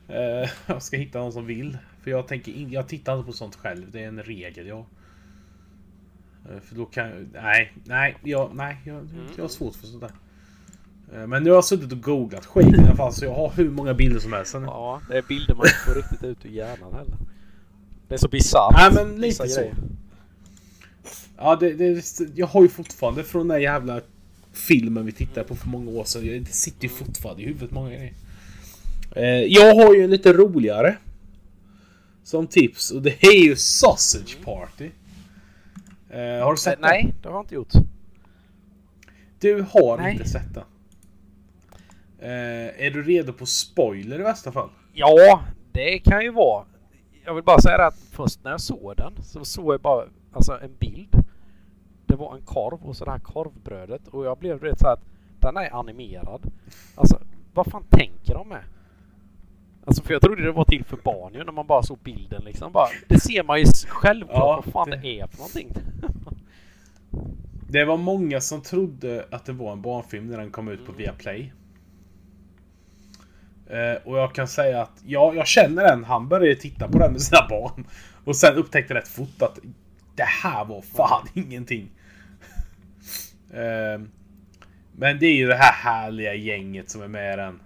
Eh, 0.08 0.50
jag 0.66 0.84
ska 0.84 0.98
hitta 0.98 1.20
någon 1.20 1.34
som 1.34 1.46
vill. 1.46 1.78
För 2.04 2.12
jag 2.12 2.28
tänker 2.28 2.52
in, 2.52 2.72
jag 2.72 2.88
tittar 2.88 3.14
inte 3.18 3.26
på 3.26 3.34
sånt 3.34 3.56
själv. 3.56 3.92
Det 3.92 4.04
är 4.04 4.08
en 4.08 4.24
regel 4.24 4.68
jag. 4.68 4.86
Eh, 6.50 6.60
För 6.62 6.76
då 6.76 6.86
kan 6.86 7.30
Nej, 7.34 7.74
nej, 7.86 8.18
jag, 8.24 8.56
nej, 8.56 8.78
jag, 8.86 9.08
jag 9.36 9.44
har 9.44 9.50
svårt 9.50 9.76
för 9.76 9.88
sånt 9.88 10.02
där. 10.02 10.12
Eh, 11.14 11.28
Men 11.28 11.44
nu 11.44 11.50
har 11.50 11.58
jag 11.58 11.66
suttit 11.66 11.92
och 11.92 12.02
googlat 12.02 12.46
skit 12.46 12.76
i 12.76 12.82
alla 12.82 12.96
fall 12.96 13.14
så 13.14 13.26
jag 13.26 13.34
har 13.34 13.52
hur 13.52 13.70
många 13.70 13.94
bilder 13.94 14.20
som 14.20 14.34
helst. 14.34 14.54
Ja, 14.54 15.02
det 15.10 15.18
är 15.18 15.22
bilder 15.22 15.56
man 15.56 15.66
inte 15.66 15.78
får 15.86 15.94
riktigt 15.96 16.24
ut 16.24 16.46
ur 16.46 16.50
hjärnan 16.50 16.94
heller. 16.94 17.18
Det 18.08 18.14
är 18.14 18.18
så 18.18 18.28
bisarrt. 18.28 18.76
Nej 18.78 18.92
men 19.06 19.22
lite 19.22 19.48
så. 19.48 19.60
grejer. 19.60 19.76
Ja, 21.38 21.56
det, 21.56 21.74
det, 21.74 22.04
jag 22.36 22.48
har 22.48 22.62
ju 22.62 22.68
fortfarande 22.68 23.24
från 23.24 23.40
den 23.40 23.48
där 23.48 23.64
jävla 23.64 24.02
filmen 24.54 25.06
vi 25.06 25.12
tittade 25.12 25.48
på 25.48 25.56
för 25.56 25.68
många 25.68 25.92
år 25.92 26.04
sedan. 26.04 26.44
Det 26.44 26.54
sitter 26.54 26.84
ju 26.84 26.90
fortfarande 26.90 27.42
i 27.42 27.46
huvudet 27.46 27.72
många 27.72 27.90
grejer. 27.90 28.14
Eh, 29.16 29.24
jag 29.26 29.76
har 29.76 29.94
ju 29.94 30.04
en 30.04 30.10
lite 30.10 30.34
roligare. 30.34 30.98
Som 32.24 32.48
tips 32.48 32.92
och 32.92 33.02
det 33.02 33.24
är 33.24 33.44
ju 33.46 33.56
Sausage 33.56 34.38
Party. 34.46 34.90
Eh, 36.10 36.44
har 36.44 36.52
du 36.52 36.58
sett 36.58 36.74
Eh, 36.74 36.80
Nej, 36.82 37.14
det 37.22 37.28
har 37.30 37.36
jag 37.36 37.44
inte 37.44 37.56
gjort. 37.56 37.72
den? 37.74 37.88
Du 39.40 39.62
har 39.70 39.98
Nej. 39.98 40.12
inte 40.14 40.30
sett 40.30 40.54
den. 40.54 40.64
Eh, 42.20 42.86
är 42.86 42.92
du 42.92 43.04
redo 43.04 43.34
på 43.34 43.46
spoiler 43.46 44.20
i 44.20 44.24
värsta 44.24 44.52
fall? 44.52 44.70
Ja, 44.94 45.44
det 45.72 46.00
kan 46.00 46.22
ju 46.24 46.32
vara. 46.32 46.66
Jag 47.26 47.34
vill 47.34 47.44
bara 47.44 47.62
säga 47.62 47.78
det 47.78 47.86
att 47.88 48.00
först 48.12 48.44
när 48.44 48.52
jag 48.52 48.62
såg 48.62 48.94
den 48.98 49.14
så 49.24 49.46
såg 49.46 49.74
jag 49.74 49.82
bara 49.82 50.06
alltså 50.34 50.60
en 50.64 50.76
bild. 50.80 51.16
Det 52.06 52.16
var 52.16 52.36
en 52.36 52.42
korv 52.42 52.84
och 52.84 52.96
så 52.98 53.06
det 53.06 53.12
här 53.12 53.20
korvbrödet 53.20 54.08
och 54.08 54.26
jag 54.26 54.38
blev 54.38 54.60
rätt 54.60 54.80
så 54.80 54.88
att 54.88 55.00
den 55.40 55.58
är 55.58 55.76
animerad. 55.80 56.52
Alltså, 56.96 57.20
vad 57.54 57.66
fan 57.68 57.84
tänker 57.90 58.34
de 58.34 58.48
med? 58.50 58.64
Alltså 59.88 60.04
för 60.04 60.14
jag 60.14 60.22
trodde 60.22 60.44
det 60.44 60.52
var 60.52 60.66
till 60.66 60.84
för 60.86 60.98
barn 60.98 61.34
ju 61.34 61.44
när 61.44 61.52
man 61.52 61.68
bara 61.68 61.84
såg 61.84 61.98
bilden 62.04 62.42
liksom. 62.46 62.72
Bara, 62.72 62.88
det 63.08 63.20
ser 63.20 63.44
man 63.44 63.60
ju 63.60 63.66
självklart 63.88 64.38
Ja, 64.40 64.62
vad 64.66 64.74
fan 64.74 64.90
det- 64.90 64.98
det 64.98 65.20
är 65.20 65.28
för 65.28 65.38
någonting. 65.38 65.74
Det 67.70 67.86
var 67.86 67.98
många 67.98 68.42
som 68.42 68.62
trodde 68.62 69.26
att 69.32 69.46
det 69.46 69.54
var 69.54 69.72
en 69.72 69.82
barnfilm 69.82 70.28
när 70.28 70.38
den 70.38 70.52
kom 70.52 70.68
ut 70.68 70.86
på 70.86 70.92
Viaplay. 70.92 71.54
Eh, 73.70 74.02
och 74.08 74.18
jag 74.18 74.36
kan 74.36 74.48
säga 74.48 74.82
att 74.82 75.04
ja, 75.06 75.34
jag 75.36 75.48
känner 75.48 75.84
en. 75.94 76.04
Han 76.04 76.28
började 76.28 76.56
titta 76.62 76.88
på 76.88 77.00
den 77.00 77.12
med 77.12 77.22
sina 77.22 77.48
barn. 77.50 77.86
Och 78.26 78.36
sen 78.36 78.56
upptäckte 78.56 78.94
rätt 78.94 79.08
fort 79.08 79.42
att 79.42 79.60
det 80.16 80.24
här 80.44 80.66
var 80.66 80.82
fan 80.82 81.28
ingenting. 81.34 81.90
Eh, 83.54 84.02
men 84.92 85.20
det 85.20 85.26
är 85.26 85.36
ju 85.36 85.48
det 85.48 85.56
här 85.56 85.74
härliga 85.74 86.34
gänget 86.34 86.90
som 86.90 87.02
är 87.02 87.08
med 87.08 87.34
i 87.34 87.38
den. 87.38 87.60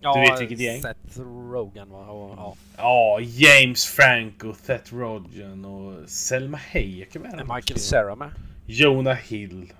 Ja, 0.00 0.14
vet 0.20 0.40
vilket 0.40 0.60
gäng? 0.60 0.82
Seth 0.82 1.20
Rogen 1.52 1.90
va? 1.90 2.06
Och, 2.06 2.34
ja. 2.36 2.54
Ja, 2.76 3.20
James 3.20 3.84
Franco, 3.86 4.54
Seth 4.54 4.94
Rogen 4.94 5.64
och 5.64 6.08
Selma 6.08 6.60
Hayek 6.72 7.16
är 7.16 7.20
med 7.20 7.34
Är 7.40 7.54
Michael. 7.54 7.78
Cera 7.80 8.16
med? 8.16 8.30
Jonah 8.66 9.16
Hill. 9.16 9.72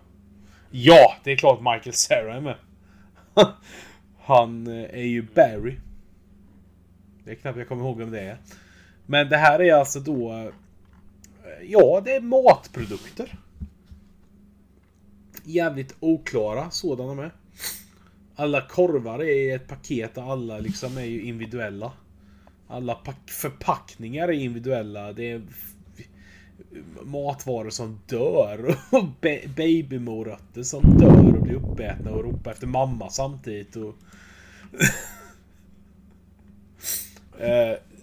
Ja, 0.71 1.15
det 1.25 1.33
är 1.33 1.37
klart 1.37 1.59
Michael 1.61 1.93
Cera 1.93 2.35
är 2.37 2.41
med. 2.41 2.57
Han 4.21 4.67
eh, 4.67 4.91
är 4.91 5.05
ju 5.07 5.23
Barry. 5.35 5.77
Det 7.25 7.31
är 7.31 7.35
knappt 7.35 7.59
jag 7.59 7.69
kommer 7.69 7.85
ihåg 7.85 7.99
vem 7.99 8.11
det 8.11 8.21
är. 8.21 8.39
Men 9.07 9.29
det 9.29 9.37
här 9.37 9.61
är 9.61 9.75
alltså 9.75 10.01
då... 10.01 10.33
eh, 10.33 10.53
Ja, 11.63 12.03
det 12.05 12.15
är 12.15 12.21
matprodukter. 12.21 13.39
Jävligt 15.45 15.95
oklara 16.01 16.71
sådana 16.71 17.15
med. 17.15 17.31
Alla 18.41 18.61
korvar 18.61 19.23
är 19.23 19.57
ett 19.57 19.69
paket 19.69 20.17
och 20.19 20.25
alla 20.25 20.59
liksom 20.59 20.97
är 20.99 21.05
ju 21.05 21.23
individuella. 21.23 21.93
Alla 22.69 22.95
pack- 22.95 23.31
förpackningar 23.31 24.29
är 24.29 24.33
individuella. 24.33 25.13
Det 25.13 25.31
är 25.31 25.43
matvaror 27.03 27.71
som 27.71 28.01
dör 28.07 28.67
och 28.93 29.05
ba- 29.05 29.49
babymorötter 29.57 30.63
som 30.63 30.99
dör 30.99 31.37
och 31.37 31.43
blir 31.43 31.55
uppätna 31.55 32.11
och 32.11 32.25
ropar 32.25 32.51
efter 32.51 32.67
mamma 32.67 33.11
samtidigt. 33.11 33.77
Och... 33.77 33.95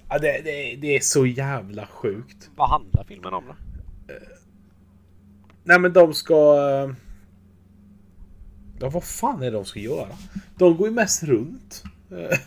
Ja, 0.09 0.19
det, 0.19 0.41
det, 0.43 0.75
det 0.75 0.95
är 0.95 0.99
så 0.99 1.25
jävla 1.25 1.87
sjukt. 1.87 2.49
Vad 2.55 2.69
handlar 2.69 3.03
filmen 3.03 3.33
om 3.33 3.43
då? 3.47 3.55
Nej 5.63 5.79
men 5.79 5.93
de 5.93 6.13
ska... 6.13 6.33
eh, 6.69 6.95
Ja 8.79 8.89
vad 8.89 9.03
fan 9.03 9.41
är 9.41 9.45
det 9.45 9.51
de 9.51 9.65
ska 9.65 9.79
göra? 9.79 10.07
De 10.57 10.77
går 10.77 10.87
ju 10.87 10.93
mest 10.93 11.23
runt. 11.23 11.83
Eh, 12.11 12.37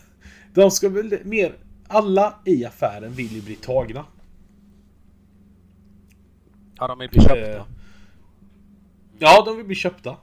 De 0.55 0.71
ska 0.71 0.89
väl 0.89 1.19
mer... 1.25 1.55
Alla 1.89 2.35
i 2.45 2.65
affären 2.65 3.13
vill 3.13 3.33
ju 3.33 3.43
bli 3.43 3.57
tagna. 3.57 4.05
Ja, 6.79 6.89
de 6.89 7.01
är 7.01 7.09
blir 7.09 7.21
köpta. 7.23 7.57
Eh, 7.57 7.63
Ja, 9.19 9.43
de 9.47 9.57
vill 9.57 9.67
bli 9.67 9.75
köpta. 9.75 10.17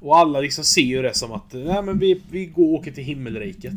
Och 0.00 0.18
alla 0.18 0.40
liksom 0.40 0.64
ser 0.64 0.82
ju 0.82 1.02
det 1.02 1.14
som 1.14 1.32
att 1.32 1.52
nej, 1.52 1.82
men 1.82 1.98
vi, 1.98 2.22
vi 2.30 2.46
går 2.46 2.62
och 2.64 2.74
åker 2.74 2.92
till 2.92 3.04
himmelriket. 3.04 3.74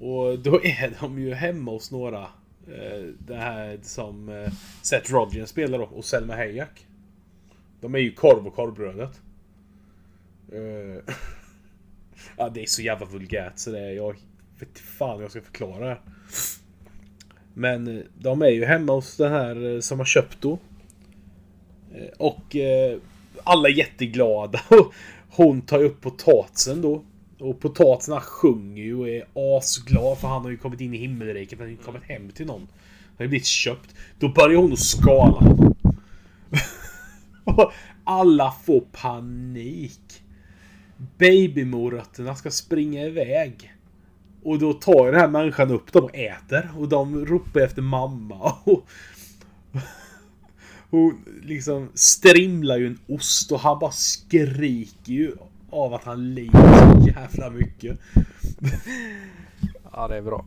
Och 0.00 0.38
då 0.38 0.64
är 0.64 0.96
de 1.00 1.18
ju 1.18 1.34
hemma 1.34 1.70
hos 1.70 1.90
några. 1.90 2.22
Eh, 2.66 3.06
det 3.18 3.36
här 3.36 3.78
som 3.82 4.48
Seth 4.82 5.12
Rogen 5.12 5.46
spelar 5.46 5.78
då 5.78 5.84
och 5.84 6.04
Selma 6.04 6.34
Hayek. 6.36 6.86
De 7.80 7.94
är 7.94 7.98
ju 7.98 8.12
korv 8.12 8.46
och 8.46 8.54
korvbrödet. 8.54 9.20
Eh, 10.52 11.14
ja, 12.36 12.48
det 12.48 12.62
är 12.62 12.66
så 12.66 12.82
jävla 12.82 13.06
vulgärt 13.06 13.52
så 13.58 13.70
det 13.70 13.78
är 13.78 13.92
jag 13.92 14.16
vet 14.58 14.78
fan 14.78 15.16
hur 15.16 15.22
jag 15.22 15.30
ska 15.30 15.40
förklara 15.40 15.88
det. 15.88 15.98
Men 17.54 17.98
eh, 17.98 18.04
de 18.18 18.42
är 18.42 18.48
ju 18.48 18.64
hemma 18.64 18.92
hos 18.92 19.16
den 19.16 19.32
här 19.32 19.74
eh, 19.74 19.80
som 19.80 19.98
har 19.98 20.06
köpt 20.06 20.40
då. 20.40 20.58
Och 22.18 22.56
eh, 22.56 22.98
alla 23.44 23.68
är 23.68 23.72
jätteglada. 23.72 24.60
Hon 25.30 25.62
tar 25.62 25.78
ju 25.78 25.84
upp 25.84 26.00
potatisen 26.00 26.82
då. 26.82 27.04
Och 27.38 27.60
potatisen 27.60 28.12
han 28.12 28.22
sjunger 28.22 28.82
ju 28.82 28.96
och 28.96 29.08
är 29.08 29.24
asglad 29.34 30.18
för 30.18 30.28
han 30.28 30.42
har 30.42 30.50
ju 30.50 30.56
kommit 30.56 30.80
in 30.80 30.94
i 30.94 30.98
himmelriket. 30.98 31.58
Han 31.58 31.68
har 31.68 31.70
ju 31.70 31.76
kommit 31.76 32.02
hem 32.02 32.30
till 32.30 32.46
någon. 32.46 32.60
Han 32.60 33.16
har 33.16 33.24
ju 33.24 33.28
blivit 33.28 33.46
köpt. 33.46 33.94
Då 34.18 34.28
börjar 34.28 34.58
hon 34.58 34.72
att 34.72 34.78
skala. 34.78 35.56
Alla 38.04 38.52
får 38.52 38.80
panik. 38.80 40.19
Babymorötterna 41.18 42.34
ska 42.34 42.50
springa 42.50 43.04
iväg. 43.04 43.72
Och 44.42 44.58
då 44.58 44.72
tar 44.72 45.06
den 45.06 45.20
här 45.20 45.28
människan 45.28 45.70
upp 45.70 45.92
dem 45.92 46.04
och 46.04 46.14
äter. 46.14 46.70
Och 46.78 46.88
de 46.88 47.26
ropar 47.26 47.60
efter 47.60 47.82
mamma. 47.82 48.56
Och 50.92 50.98
hon 50.98 51.24
liksom 51.42 51.88
strimlar 51.94 52.76
ju 52.76 52.86
en 52.86 52.98
ost 53.06 53.52
och 53.52 53.60
han 53.60 53.78
bara 53.78 53.90
skriker 53.90 55.12
ju 55.12 55.32
av 55.70 55.94
att 55.94 56.04
han 56.04 56.34
lider 56.34 57.00
så 57.02 57.08
jävla 57.08 57.50
mycket. 57.50 57.98
Ja, 59.92 60.08
det 60.08 60.16
är 60.16 60.22
bra. 60.22 60.46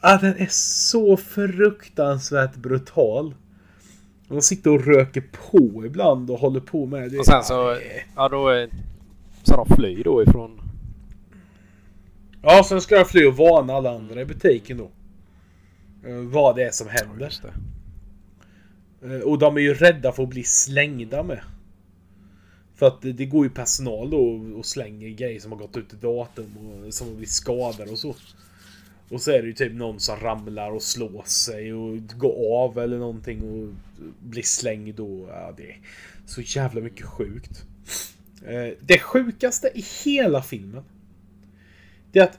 Ja, 0.00 0.18
den 0.20 0.36
är 0.36 0.48
så 0.50 1.16
fruktansvärt 1.16 2.56
brutal. 2.56 3.34
De 4.28 4.42
sitter 4.42 4.70
och 4.70 4.84
röker 4.84 5.22
på 5.50 5.86
ibland 5.86 6.30
och 6.30 6.38
håller 6.38 6.60
på 6.60 6.86
med 6.86 7.10
det. 7.10 7.18
Och 7.18 7.26
sen 7.26 7.44
så... 7.44 7.76
Ja, 8.16 8.28
då... 8.28 8.66
Så 9.44 9.56
de 9.64 9.76
flyr 9.76 10.04
då 10.04 10.22
ifrån... 10.22 10.60
Ja, 12.42 12.64
sen 12.68 12.80
ska 12.80 12.94
jag 12.94 13.08
fly 13.10 13.24
och 13.26 13.36
varna 13.36 13.72
alla 13.72 13.94
andra 13.96 14.20
i 14.20 14.24
butiken 14.24 14.76
då. 14.78 14.90
Eh, 16.08 16.16
Vad 16.16 16.56
det 16.56 16.62
är 16.64 16.70
som 16.70 16.88
händer. 16.88 17.32
Det. 17.42 19.14
Eh, 19.14 19.20
Och 19.20 19.38
de 19.38 19.56
är 19.56 19.60
ju 19.60 19.74
rädda 19.74 20.12
för 20.12 20.22
att 20.22 20.28
bli 20.28 20.44
slängda 20.44 21.22
med. 21.22 21.40
För 22.74 22.86
att 22.86 23.02
det, 23.02 23.26
går 23.26 23.44
ju 23.44 23.50
personal 23.50 24.10
då 24.10 24.16
och- 24.18 24.58
och 24.58 24.66
slänger 24.66 25.08
grejer 25.08 25.40
som 25.40 25.52
har 25.52 25.58
gått 25.58 25.76
ut 25.76 25.92
i 25.92 25.96
datum 25.96 26.56
och 26.86 26.94
som 26.94 27.06
har 27.06 27.14
blivit 27.14 27.30
skadade 27.30 27.90
och 27.90 27.98
så. 27.98 28.14
Och 29.10 29.20
så 29.20 29.30
är 29.30 29.42
det 29.42 29.46
ju 29.48 29.52
typ 29.52 29.72
någon 29.72 30.00
som 30.00 30.16
ramlar 30.20 30.70
och 30.70 30.82
slår 30.82 31.22
sig 31.26 31.72
och 31.74 31.98
går 32.16 32.62
av 32.64 32.78
eller 32.78 32.98
någonting 32.98 33.42
och 33.42 33.74
blir 34.28 34.42
slängd 34.42 35.00
och 35.00 35.28
ja, 35.28 35.52
det 35.56 35.70
är 35.70 35.78
så 36.26 36.40
jävla 36.40 36.80
mycket 36.80 37.06
sjukt. 37.06 37.64
Eh, 38.44 38.72
Det 38.80 38.98
sjukaste 38.98 39.70
i 39.74 39.84
hela 40.04 40.42
filmen. 40.42 40.84
Det 42.12 42.18
är 42.18 42.24
att 42.24 42.38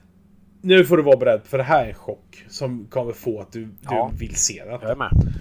nu 0.61 0.85
får 0.85 0.97
du 0.97 1.03
vara 1.03 1.17
beredd 1.17 1.41
för 1.45 1.57
det 1.57 1.63
här 1.63 1.83
är 1.85 1.89
en 1.89 1.93
chock 1.95 2.45
som 2.49 2.85
kommer 2.87 3.11
få 3.13 3.41
att 3.41 3.51
du, 3.51 3.65
du 3.65 3.71
Ja. 3.81 4.11
vill 4.19 4.35
se 4.35 4.63
det. 4.65 4.71
Jag 4.71 4.83
är 4.83 4.95
med. 4.95 5.33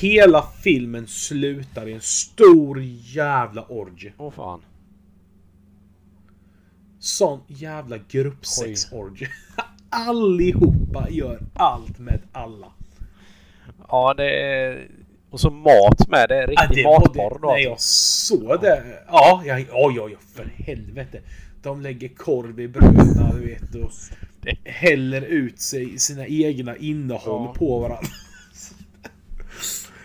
Hela 0.00 0.42
filmen 0.62 1.06
slutar 1.06 1.88
i 1.88 1.92
en 1.92 2.00
stor 2.00 2.80
jävla 2.82 3.62
orgie. 3.64 4.12
Åh 4.16 4.30
fan. 4.32 4.60
Sån 6.98 7.40
jävla 7.46 7.98
gruppsex-orgie. 7.98 9.28
Allihopa 9.90 11.10
gör 11.10 11.40
allt 11.54 11.98
med 11.98 12.20
alla. 12.32 12.72
Ja, 13.88 14.14
det 14.14 14.42
är... 14.42 14.88
Och 15.34 15.40
så 15.40 15.50
mat 15.50 16.08
med. 16.08 16.28
Det 16.28 16.34
är 16.36 16.52
Ja, 16.52 16.62
riktig 16.66 16.84
var 16.84 17.00
matporr 17.00 17.38
då. 17.42 17.48
när 17.48 17.58
jag 17.58 17.72
alltså. 17.72 18.36
såg 18.36 18.60
det. 18.60 18.82
Ja, 19.06 19.42
ja, 19.46 19.58
ja, 19.58 19.66
ja, 19.96 20.08
ja, 20.08 20.18
för 20.34 20.44
helvete. 20.64 21.20
De 21.62 21.80
lägger 21.80 22.08
korv 22.08 22.60
i 22.60 22.68
bröderna, 22.68 23.32
du 23.32 23.46
vet. 23.46 23.74
Och 23.74 23.90
häller 24.64 25.22
ut 25.22 25.60
sig 25.60 25.98
sina 25.98 26.26
egna 26.26 26.76
innehåll 26.76 27.42
Ja. 27.46 27.54
på 27.58 27.78
varandra. 27.78 28.08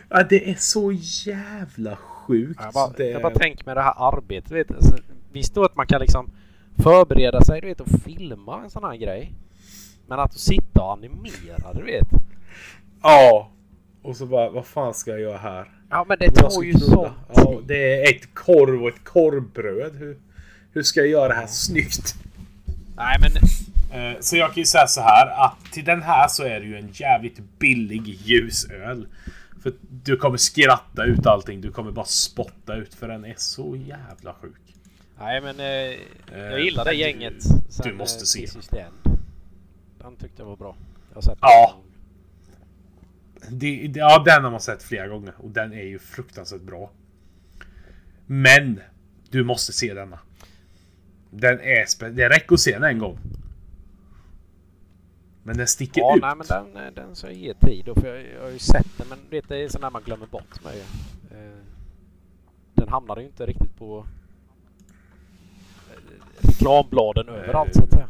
Ja, 0.10 0.24
det 0.30 0.50
är 0.50 0.56
så 0.56 0.92
jävla 1.26 1.96
sjukt. 1.96 2.60
Jag 2.64 2.74
bara, 2.74 2.90
det... 2.98 3.10
jag 3.10 3.22
bara 3.22 3.34
tänker 3.34 3.66
med 3.66 3.78
det 3.78 3.82
här 3.82 3.94
arbetet. 3.98 4.52
Vet, 4.52 4.68
du. 4.68 4.76
alltså, 4.76 4.96
visst 5.32 5.54
då 5.54 5.64
att 5.64 5.76
man 5.76 5.88
kan 5.88 6.02
liksom 6.02 6.32
förbereda 6.78 7.42
sig 7.42 7.62
du 7.62 7.68
vet, 7.68 7.82
och 7.82 7.88
filma 8.06 8.62
en 8.64 8.70
sån 8.70 8.84
här 8.84 8.96
grej. 8.96 9.34
Men 10.08 10.20
att 10.20 10.34
sitta 10.34 10.82
och 10.82 10.92
animera, 10.92 11.74
du 11.76 11.84
vet. 11.84 12.08
Ja. 13.04 13.52
Och 14.10 14.18
så 14.18 14.26
bara, 14.26 14.50
vad 14.50 14.66
fan 14.66 14.94
ska 14.94 15.12
jag 15.12 15.20
göra 15.20 15.38
här? 15.38 15.72
Ja, 15.90 16.06
men 16.10 16.18
det 16.20 16.32
tar 16.32 16.64
ju 16.64 16.74
sån 16.74 17.10
Ja, 17.34 17.60
det 17.66 18.02
är 18.06 18.16
ett 18.16 18.34
korv 18.34 18.84
och 18.84 18.90
ett 18.90 19.04
korvbröd. 19.04 19.96
Hur, 19.96 20.18
hur 20.74 20.84
ska 20.84 21.00
jag 21.00 21.10
göra 21.10 21.28
det 21.28 21.34
här 21.34 21.48
snyggt? 21.48 22.16
Nej, 22.98 23.18
men 23.20 23.32
Eh, 23.94 24.18
Så 24.20 24.38
jag 24.38 24.48
kan 24.54 24.58
ju 24.58 24.66
säga 24.66 24.88
så 24.88 25.02
här 25.02 25.46
att 25.46 25.72
till 25.72 25.86
den 25.86 26.02
här 26.02 26.28
så 26.28 26.44
är 26.44 26.60
det 26.60 26.66
ju 26.66 26.78
en 26.78 26.90
jävligt 26.94 27.40
billig 27.60 28.08
ljusöl. 28.08 29.08
För 29.64 29.74
du 29.90 30.18
kommer 30.18 30.38
skratta 30.38 31.04
ut 31.04 31.26
allting. 31.26 31.62
Du 31.62 31.72
kommer 31.72 31.92
bara 31.92 32.06
spotta 32.06 32.76
ut 32.76 32.94
för 32.96 33.08
den 33.08 33.26
är 33.26 33.34
så 33.38 33.76
jävla 33.76 34.34
sjuk. 34.42 34.76
Nej 35.20 35.42
men 35.42 35.60
eh, 35.60 35.66
jag 36.40 36.54
Eh, 36.60 36.64
gillar 36.64 36.86
det 36.86 36.94
gänget. 36.94 37.34
du 37.84 37.94
måste 37.94 38.26
se 38.26 38.48
den. 38.72 38.92
Den 40.02 40.16
tyckte 40.16 40.42
jag 40.42 40.46
var 40.46 40.56
bra. 40.58 40.76
Jag 41.10 41.16
har 41.16 41.22
sett 41.22 41.38
Ja. 41.42 41.74
den. 41.84 41.89
Det, 43.52 43.88
det, 43.88 44.00
ja, 44.00 44.24
den 44.26 44.44
har 44.44 44.52
man 44.52 44.62
sett 44.62 44.84
flera 44.84 45.08
gånger 45.08 45.34
och 45.38 45.50
den 45.50 45.74
är 45.74 45.84
ju 45.84 46.00
fruktansvärt 46.00 46.62
bra. 46.62 46.92
Men 48.26 48.82
Du 49.30 49.44
måste 49.44 49.74
se 49.74 49.94
denna. 49.94 50.20
Den 51.32 51.60
är 51.60 51.86
spe- 51.86 52.10
Det 52.12 52.30
räcker 52.30 52.54
att 52.54 52.60
se 52.60 52.72
den 52.72 52.84
en 52.84 53.00
gång. 53.00 53.18
Men 55.44 55.58
den 55.58 55.68
sticker 55.68 56.02
Ja, 56.02 56.16
ut. 56.16 56.22
nej 56.22 56.36
men 56.36 56.48
den, 56.48 56.86
eh, 56.86 56.94
den 56.94 57.16
jag 57.24 57.34
ge 57.34 57.54
tid 57.54 57.86
då, 57.86 57.96
för 57.96 58.08
jag, 58.16 58.26
jag 58.36 58.42
har 58.42 58.50
ju 58.50 58.60
sett 58.60 58.98
den 58.98 59.08
men 59.08 59.20
vet, 59.30 59.50
det 59.50 59.58
är 59.58 59.70
sån 59.70 59.82
där 59.82 59.90
man 59.90 60.02
glömmer 60.06 60.26
bort 60.26 60.64
mig. 60.64 60.84
Eh, 61.32 61.58
den 62.74 62.90
hamnade 62.90 63.22
ju 63.22 63.28
inte 63.28 63.46
riktigt 63.46 63.78
på 63.78 64.06
eh, 65.90 66.48
reklambladen 66.48 67.30
överallt 67.30 67.76
så 67.76 67.84
att 67.84 67.90
säga. 67.92 68.08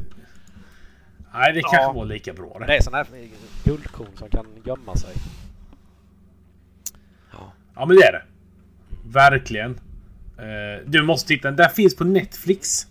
Nej, 1.34 1.54
det 1.54 1.62
kanske 1.62 1.78
Ja. 1.82 1.92
var 1.92 2.06
lika 2.06 2.34
bra 2.34 2.58
det. 2.60 2.66
det 2.66 2.78
är 2.78 2.82
sån 2.82 2.94
här 2.94 3.08
guldkorn 3.64 4.08
som 4.16 4.30
kan 4.30 4.46
gömma 4.66 4.96
sig. 4.96 5.16
Ja. 7.32 7.54
Ja, 7.76 7.86
men 7.86 7.96
det 7.98 8.04
är 8.04 8.12
det. 8.12 8.24
Verkligen. 9.06 9.80
Eh, 10.38 10.86
du 10.86 11.04
måste 11.04 11.28
titta. 11.28 11.48
Den 11.48 11.58
där 11.58 11.70
finns 11.70 11.96
på 11.96 12.04
Netflix. 12.04 12.88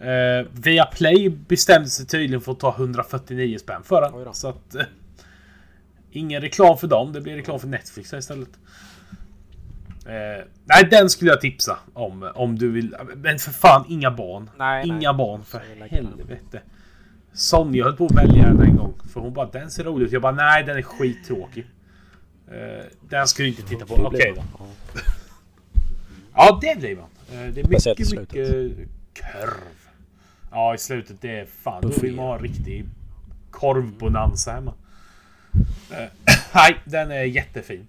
Uh, 0.00 0.46
Viaplay 0.52 1.28
bestämde 1.28 1.88
sig 1.88 2.06
tydligen 2.06 2.40
för 2.40 2.52
att 2.52 2.60
ta 2.60 2.74
149 2.76 3.58
spänn 3.58 3.82
för 3.82 4.24
den. 4.24 4.34
Så 4.34 4.48
att... 4.48 4.74
eh, 4.74 4.82
ingen 6.10 6.40
reklam 6.42 6.78
för 6.78 6.86
dem. 6.86 7.12
Det 7.12 7.20
blir 7.20 7.34
reklam 7.36 7.60
för 7.60 7.68
Netflix 7.68 8.12
istället. 8.12 8.48
Eh, 10.06 10.44
nej, 10.64 10.88
den 10.90 11.10
skulle 11.10 11.30
jag 11.30 11.40
tipsa 11.40 11.78
om. 11.92 12.30
Om 12.34 12.58
du 12.58 12.70
vill. 12.70 12.96
Men 13.16 13.38
för 13.38 13.50
fan, 13.52 13.84
inga 13.88 14.10
barn. 14.10 14.50
Nej, 14.56 14.86
inga 14.88 15.12
nej. 15.12 15.18
barn, 15.18 15.44
för 15.44 15.60
helvete. 15.90 16.60
Sonja 17.32 17.84
höll 17.84 17.96
på 17.96 18.06
att 18.06 18.12
välja 18.14 18.44
den 18.46 18.60
en 18.60 18.76
gång. 18.76 18.94
För 19.12 19.20
hon 19.20 19.32
bara, 19.32 19.46
den 19.50 19.70
ser 19.70 19.84
rolig 19.84 20.06
ut. 20.06 20.12
Jag 20.12 20.22
bara, 20.22 20.32
nej 20.32 20.64
den 20.64 20.76
är 20.76 20.82
skittråkig. 20.82 21.66
Uh, 22.52 22.84
den 23.08 23.28
ska 23.28 23.42
du 23.42 23.48
inte 23.48 23.62
titta 23.62 23.86
på. 23.86 23.94
Okej 23.94 24.10
Det 24.10 24.32
blir 24.32 24.34
då. 24.34 24.64
det. 24.94 25.00
Ja. 26.34 26.58
Det 26.62 26.78
blir 26.78 26.96
man. 26.96 27.04
Eh, 27.32 27.52
Det 27.54 27.60
är 27.60 27.68
mycket, 27.68 27.98
mycket 27.98 28.88
korv. 29.14 29.60
Ja, 30.50 30.74
i 30.74 30.78
slutet 30.78 31.16
det 31.20 31.38
är 31.40 31.44
fan. 31.44 31.82
Då 31.82 31.88
vill 31.88 32.14
man 32.14 32.24
ha 32.26 32.36
en 32.36 32.42
riktig 32.42 32.84
korvbonanza 33.50 34.52
hemma. 34.52 34.74
Eh, 35.90 36.04
Nej, 36.54 36.76
den 36.84 37.10
är 37.10 37.22
jättefin. 37.22 37.86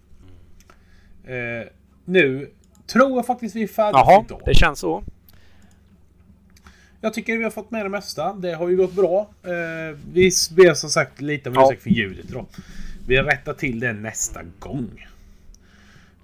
Eh, 1.23 1.67
nu 2.05 2.49
tror 2.87 3.11
jag 3.11 3.25
faktiskt 3.25 3.55
vi 3.55 3.63
är 3.63 3.67
färdiga 3.67 4.05
för 4.05 4.11
Jaha, 4.11 4.23
idag. 4.25 4.41
det 4.45 4.53
känns 4.53 4.79
så. 4.79 5.03
Jag 7.01 7.13
tycker 7.13 7.37
vi 7.37 7.43
har 7.43 7.51
fått 7.51 7.71
med 7.71 7.85
det 7.85 7.89
mesta. 7.89 8.33
Det 8.33 8.53
har 8.53 8.69
ju 8.69 8.77
gått 8.77 8.93
bra. 8.93 9.29
Eh, 9.43 9.97
vi 10.13 10.31
ber 10.55 10.73
som 10.73 10.89
sagt 10.89 11.21
lite 11.21 11.49
om 11.49 11.55
Ja. 11.55 11.65
ursäkt 11.67 11.83
för 11.83 11.89
ljudet 11.89 12.25
idag. 12.29 12.45
Vi 13.07 13.17
rättar 13.17 13.53
till 13.53 13.79
det 13.79 13.93
nästa 13.93 14.39
gång. 14.59 15.05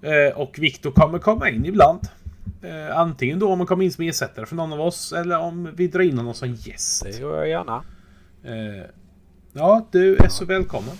Eh, 0.02 0.38
och 0.38 0.58
Viktor 0.58 0.90
kommer 0.90 1.18
komma 1.18 1.50
in 1.50 1.64
ibland. 1.66 2.00
Eh, 2.62 2.96
antingen 2.98 3.38
då 3.38 3.48
om 3.52 3.60
han 3.60 3.66
kommer 3.66 3.84
in 3.84 3.92
som 3.92 4.04
ersättare 4.04 4.46
för 4.46 4.56
någon 4.56 4.72
av 4.72 4.80
oss 4.80 5.12
eller 5.12 5.38
om 5.38 5.70
vi 5.76 5.86
drar 5.88 6.00
in 6.00 6.18
honom 6.18 6.34
som 6.34 6.54
gäst. 6.54 7.04
Det 7.04 7.18
gör 7.18 7.36
jag 7.38 7.48
gärna. 7.48 7.82
Eh, 8.44 8.84
ja, 9.52 9.86
du 9.90 10.16
är 10.16 10.28
så 10.28 10.44
välkommen. 10.44 10.94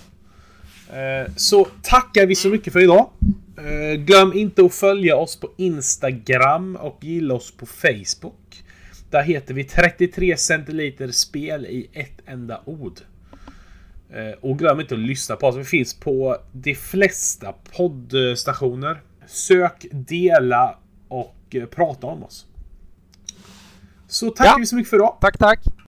Eh, 0.89 1.31
så 1.35 1.67
tackar 1.83 2.25
vi 2.25 2.35
så 2.35 2.47
mycket 2.47 2.73
för 2.73 2.79
idag. 2.83 3.09
Eh, 3.57 3.99
glöm 3.99 4.33
inte 4.33 4.65
att 4.65 4.73
följa 4.73 5.15
oss 5.15 5.35
på 5.39 5.49
Instagram 5.57 6.75
och 6.75 6.97
gilla 7.03 7.33
oss 7.33 7.51
på 7.51 7.65
Facebook. 7.65 8.48
Där 9.09 9.23
heter 9.23 9.53
vi 9.53 9.63
33 9.63 10.37
centiliter 10.37 11.11
spel 11.11 11.65
i 11.65 11.89
ett 11.93 12.21
enda 12.25 12.61
ord. 12.65 12.99
Eh, 14.09 14.31
och 14.41 14.59
glöm 14.59 14.79
inte 14.79 14.93
att 14.93 14.99
lyssna 14.99 15.35
på 15.35 15.47
oss. 15.47 15.55
Vi 15.55 15.63
finns 15.63 15.93
på 15.99 16.37
de 16.51 16.75
flesta 16.75 17.53
poddstationer. 17.77 19.01
Sök, 19.27 19.85
dela 19.91 20.77
och 21.07 21.35
eh, 21.51 21.65
prata 21.65 22.07
om 22.07 22.23
oss. 22.23 22.45
Så 24.07 24.29
tackar 24.29 24.59
Ja. 24.59 24.65
så 24.65 24.75
mycket 24.75 24.89
för 24.89 24.97
idag. 24.97 25.17
Tack, 25.21 25.37
tack. 25.37 25.59